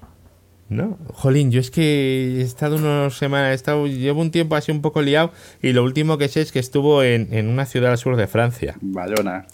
No, 0.69 0.97
jolín, 1.13 1.51
yo 1.51 1.59
es 1.59 1.71
que 1.71 2.37
he 2.37 2.41
estado 2.41 2.75
unas 2.75 3.15
semanas, 3.15 3.51
he 3.51 3.55
estado, 3.55 3.87
llevo 3.87 4.21
un 4.21 4.29
tiempo 4.29 4.55
así 4.55 4.71
un 4.71 4.81
poco 4.81 5.01
liado 5.01 5.31
y 5.63 5.73
lo 5.73 5.83
último 5.83 6.19
que 6.19 6.27
sé 6.27 6.41
es 6.41 6.51
que 6.51 6.59
estuvo 6.59 7.01
en, 7.01 7.33
en 7.33 7.47
una 7.47 7.65
ciudad 7.65 7.91
al 7.91 7.97
sur 7.97 8.15
de 8.15 8.27
Francia. 8.27 8.75
Bayona. 8.79 9.47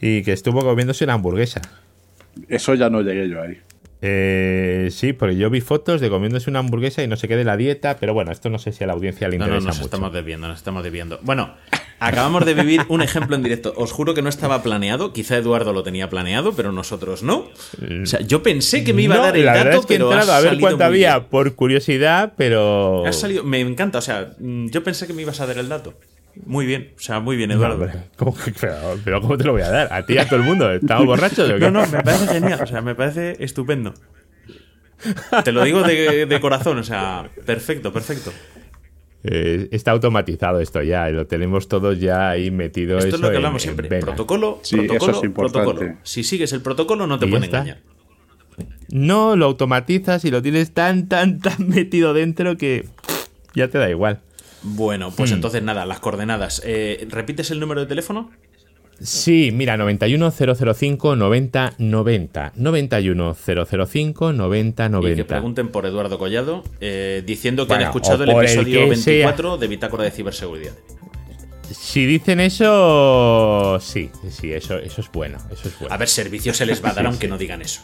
Y 0.00 0.22
que 0.22 0.32
estuvo 0.32 0.60
comiéndose 0.62 1.04
una 1.04 1.14
hamburguesa. 1.14 1.62
Eso 2.48 2.74
ya 2.74 2.90
no 2.90 3.02
llegué 3.02 3.28
yo 3.28 3.40
ahí. 3.40 3.58
Eh, 4.02 4.88
sí, 4.90 5.12
porque 5.12 5.36
yo 5.36 5.48
vi 5.48 5.60
fotos 5.60 6.00
de 6.00 6.10
comiéndose 6.10 6.50
una 6.50 6.58
hamburguesa 6.58 7.02
y 7.02 7.08
no 7.08 7.16
sé 7.16 7.28
qué 7.28 7.36
de 7.36 7.44
la 7.44 7.56
dieta, 7.56 7.96
pero 7.98 8.12
bueno, 8.12 8.30
esto 8.30 8.50
no 8.50 8.58
sé 8.58 8.72
si 8.72 8.84
a 8.84 8.86
la 8.86 8.92
audiencia 8.92 9.28
le 9.28 9.36
interesa. 9.36 9.56
No, 9.56 9.60
no, 9.60 9.66
nos 9.68 9.80
estamos 9.80 10.12
debiendo, 10.12 10.48
nos 10.48 10.58
estamos 10.58 10.84
debiendo. 10.84 11.18
Bueno, 11.22 11.54
acabamos 11.98 12.44
de 12.44 12.54
vivir 12.54 12.82
un 12.88 13.00
ejemplo 13.00 13.36
en 13.36 13.42
directo. 13.42 13.72
Os 13.76 13.92
juro 13.92 14.12
que 14.12 14.20
no 14.20 14.28
estaba 14.28 14.62
planeado, 14.62 15.12
quizá 15.14 15.36
Eduardo 15.36 15.72
lo 15.72 15.82
tenía 15.82 16.10
planeado, 16.10 16.52
pero 16.54 16.72
nosotros 16.72 17.22
no. 17.22 17.48
O 18.02 18.06
sea, 18.06 18.20
yo 18.20 18.42
pensé 18.42 18.84
que 18.84 18.92
me 18.92 19.02
iba 19.02 19.14
a 19.14 19.18
dar 19.18 19.36
el 19.36 19.46
dato, 19.46 19.82
pero 19.88 20.12
a 20.12 20.40
ver 20.40 20.58
cuánto 20.60 20.84
había 20.84 21.28
por 21.28 21.54
curiosidad, 21.54 22.34
pero. 22.36 23.10
salido, 23.12 23.44
me 23.44 23.60
encanta, 23.60 23.98
o 23.98 24.02
sea, 24.02 24.32
yo 24.38 24.84
pensé 24.84 25.06
que 25.06 25.14
me 25.14 25.22
ibas 25.22 25.40
a 25.40 25.46
dar 25.46 25.58
el 25.58 25.68
dato. 25.68 25.94
Muy 26.44 26.66
bien, 26.66 26.92
o 26.96 27.00
sea, 27.00 27.20
muy 27.20 27.36
bien, 27.36 27.50
Eduardo. 27.50 27.88
pero, 29.04 29.20
¿cómo 29.20 29.38
te 29.38 29.44
lo 29.44 29.52
voy 29.52 29.62
a 29.62 29.70
dar? 29.70 29.92
¿A 29.92 30.04
ti 30.04 30.14
y 30.14 30.18
a 30.18 30.26
todo 30.28 30.40
el 30.40 30.44
mundo? 30.44 30.70
¿Estamos 30.70 31.06
borrachos? 31.06 31.48
No, 31.60 31.70
no, 31.70 31.86
me 31.86 32.02
parece 32.02 32.26
genial, 32.26 32.60
o 32.62 32.66
sea, 32.66 32.82
me 32.82 32.94
parece 32.94 33.36
estupendo. 33.42 33.94
Te 35.44 35.52
lo 35.52 35.64
digo 35.64 35.82
de, 35.82 36.38
corazón, 36.40 36.78
o 36.78 36.82
sea, 36.82 37.30
perfecto, 37.44 37.92
perfecto. 37.92 38.32
Eh, 39.28 39.68
está 39.72 39.90
automatizado 39.90 40.60
esto 40.60 40.82
ya, 40.82 41.08
lo 41.10 41.26
tenemos 41.26 41.68
todos 41.68 41.98
ya 41.98 42.30
ahí 42.30 42.50
metido. 42.50 42.98
Esto 42.98 43.16
es 43.16 43.20
lo 43.20 43.30
que 43.30 43.36
hablamos 43.36 43.62
siempre. 43.62 43.88
Protocolo, 43.88 44.60
protocolo, 44.70 45.32
protocolo. 45.32 45.96
Si 46.02 46.22
sigues 46.22 46.52
el 46.52 46.60
protocolo, 46.60 47.06
no 47.06 47.18
te 47.18 47.26
pueden 47.26 47.44
engañar. 47.44 47.78
No, 48.88 49.36
lo 49.36 49.46
automatizas 49.46 50.24
y 50.24 50.30
lo 50.30 50.42
tienes 50.42 50.72
tan, 50.72 51.08
tan, 51.08 51.40
tan 51.40 51.68
metido 51.68 52.14
dentro 52.14 52.56
que 52.56 52.86
ya 53.54 53.68
te 53.68 53.78
da 53.78 53.90
igual. 53.90 54.20
Bueno, 54.68 55.12
pues 55.12 55.30
entonces 55.30 55.62
nada, 55.62 55.86
las 55.86 56.00
coordenadas. 56.00 56.60
Eh, 56.64 57.06
¿Repites 57.08 57.52
el 57.52 57.60
número 57.60 57.80
de 57.82 57.86
teléfono? 57.86 58.30
Sí, 59.00 59.50
mira, 59.52 59.76
91005 59.76 61.16
9090. 61.16 62.52
91005 62.56 64.32
9090. 64.32 65.12
Y 65.12 65.16
que 65.16 65.24
pregunten 65.24 65.68
por 65.68 65.86
Eduardo 65.86 66.18
Collado, 66.18 66.64
eh, 66.80 67.22
diciendo 67.24 67.66
que 67.66 67.74
Bueno, 67.74 67.84
han 67.84 67.90
escuchado 67.90 68.24
el 68.24 68.30
el 68.30 68.38
episodio 68.38 68.80
que 68.80 68.86
24 68.86 69.58
de 69.58 69.68
Bitácora 69.68 70.02
de 70.04 70.10
Ciberseguridad. 70.10 70.72
Si 71.70 72.06
dicen 72.06 72.40
eso, 72.40 73.78
sí, 73.80 74.10
sí, 74.30 74.52
eso, 74.52 74.78
eso 74.78 75.00
es 75.00 75.12
bueno, 75.12 75.38
eso 75.50 75.68
es 75.68 75.78
bueno. 75.78 75.94
A 75.94 75.98
ver, 75.98 76.08
servicio 76.08 76.54
se 76.54 76.64
les 76.64 76.82
va 76.84 76.90
a 76.90 76.94
dar 76.94 77.06
aunque 77.08 77.28
no 77.28 77.38
digan 77.38 77.62
eso. 77.62 77.82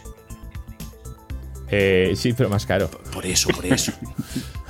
Eh, 1.70 2.12
sí, 2.16 2.32
pero 2.32 2.48
más 2.48 2.66
caro. 2.66 2.90
Por 3.12 3.26
eso, 3.26 3.48
por 3.50 3.66
eso. 3.66 3.92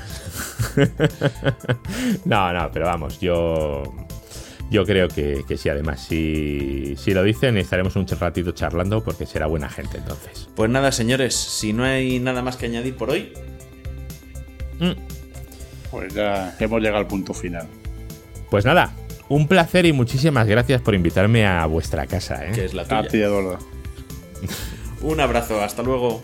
No, 2.25 2.53
no, 2.53 2.71
pero 2.73 2.87
vamos, 2.87 3.21
yo 3.21 3.83
yo 4.73 4.87
creo 4.87 5.09
que, 5.09 5.45
que 5.47 5.59
sí, 5.59 5.69
además, 5.69 6.01
si, 6.01 6.97
si 6.97 7.13
lo 7.13 7.23
dicen 7.23 7.59
estaremos 7.59 7.95
un 7.97 8.07
ratito 8.09 8.53
charlando 8.53 9.05
porque 9.05 9.27
será 9.27 9.47
buena 9.47 9.69
gente 9.69 9.99
entonces. 9.99 10.49
Pues 10.57 10.71
nada, 10.71 10.93
señores, 10.93 11.35
si 11.35 11.75
no 11.75 11.85
hay 11.85 12.19
nada 12.19 12.43
más 12.43 12.57
que 12.57 12.67
añadir 12.67 12.97
por 12.97 13.11
hoy, 13.11 13.33
Pues 15.91 16.15
ya 16.15 16.57
hemos 16.59 16.81
llegado 16.81 16.99
al 16.99 17.07
punto 17.07 17.35
final. 17.35 17.69
Pues 18.51 18.65
nada, 18.65 18.95
un 19.29 19.47
placer 19.47 19.85
y 19.85 19.93
muchísimas 19.93 20.47
gracias 20.47 20.81
por 20.81 20.95
invitarme 20.95 21.47
a 21.47 21.67
vuestra 21.67 22.07
casa. 22.07 22.47
¿eh? 22.47 22.53
que 22.55 22.65
es 22.65 22.73
la 22.73 22.83
A 22.83 23.03
ti, 23.03 23.09
tuya. 23.09 23.27
Eduardo. 23.27 23.59
Un 25.03 25.21
abrazo, 25.21 25.61
hasta 25.61 25.83
luego. 25.83 26.23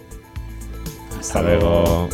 Hasta 1.21 1.43
luego. 1.43 2.09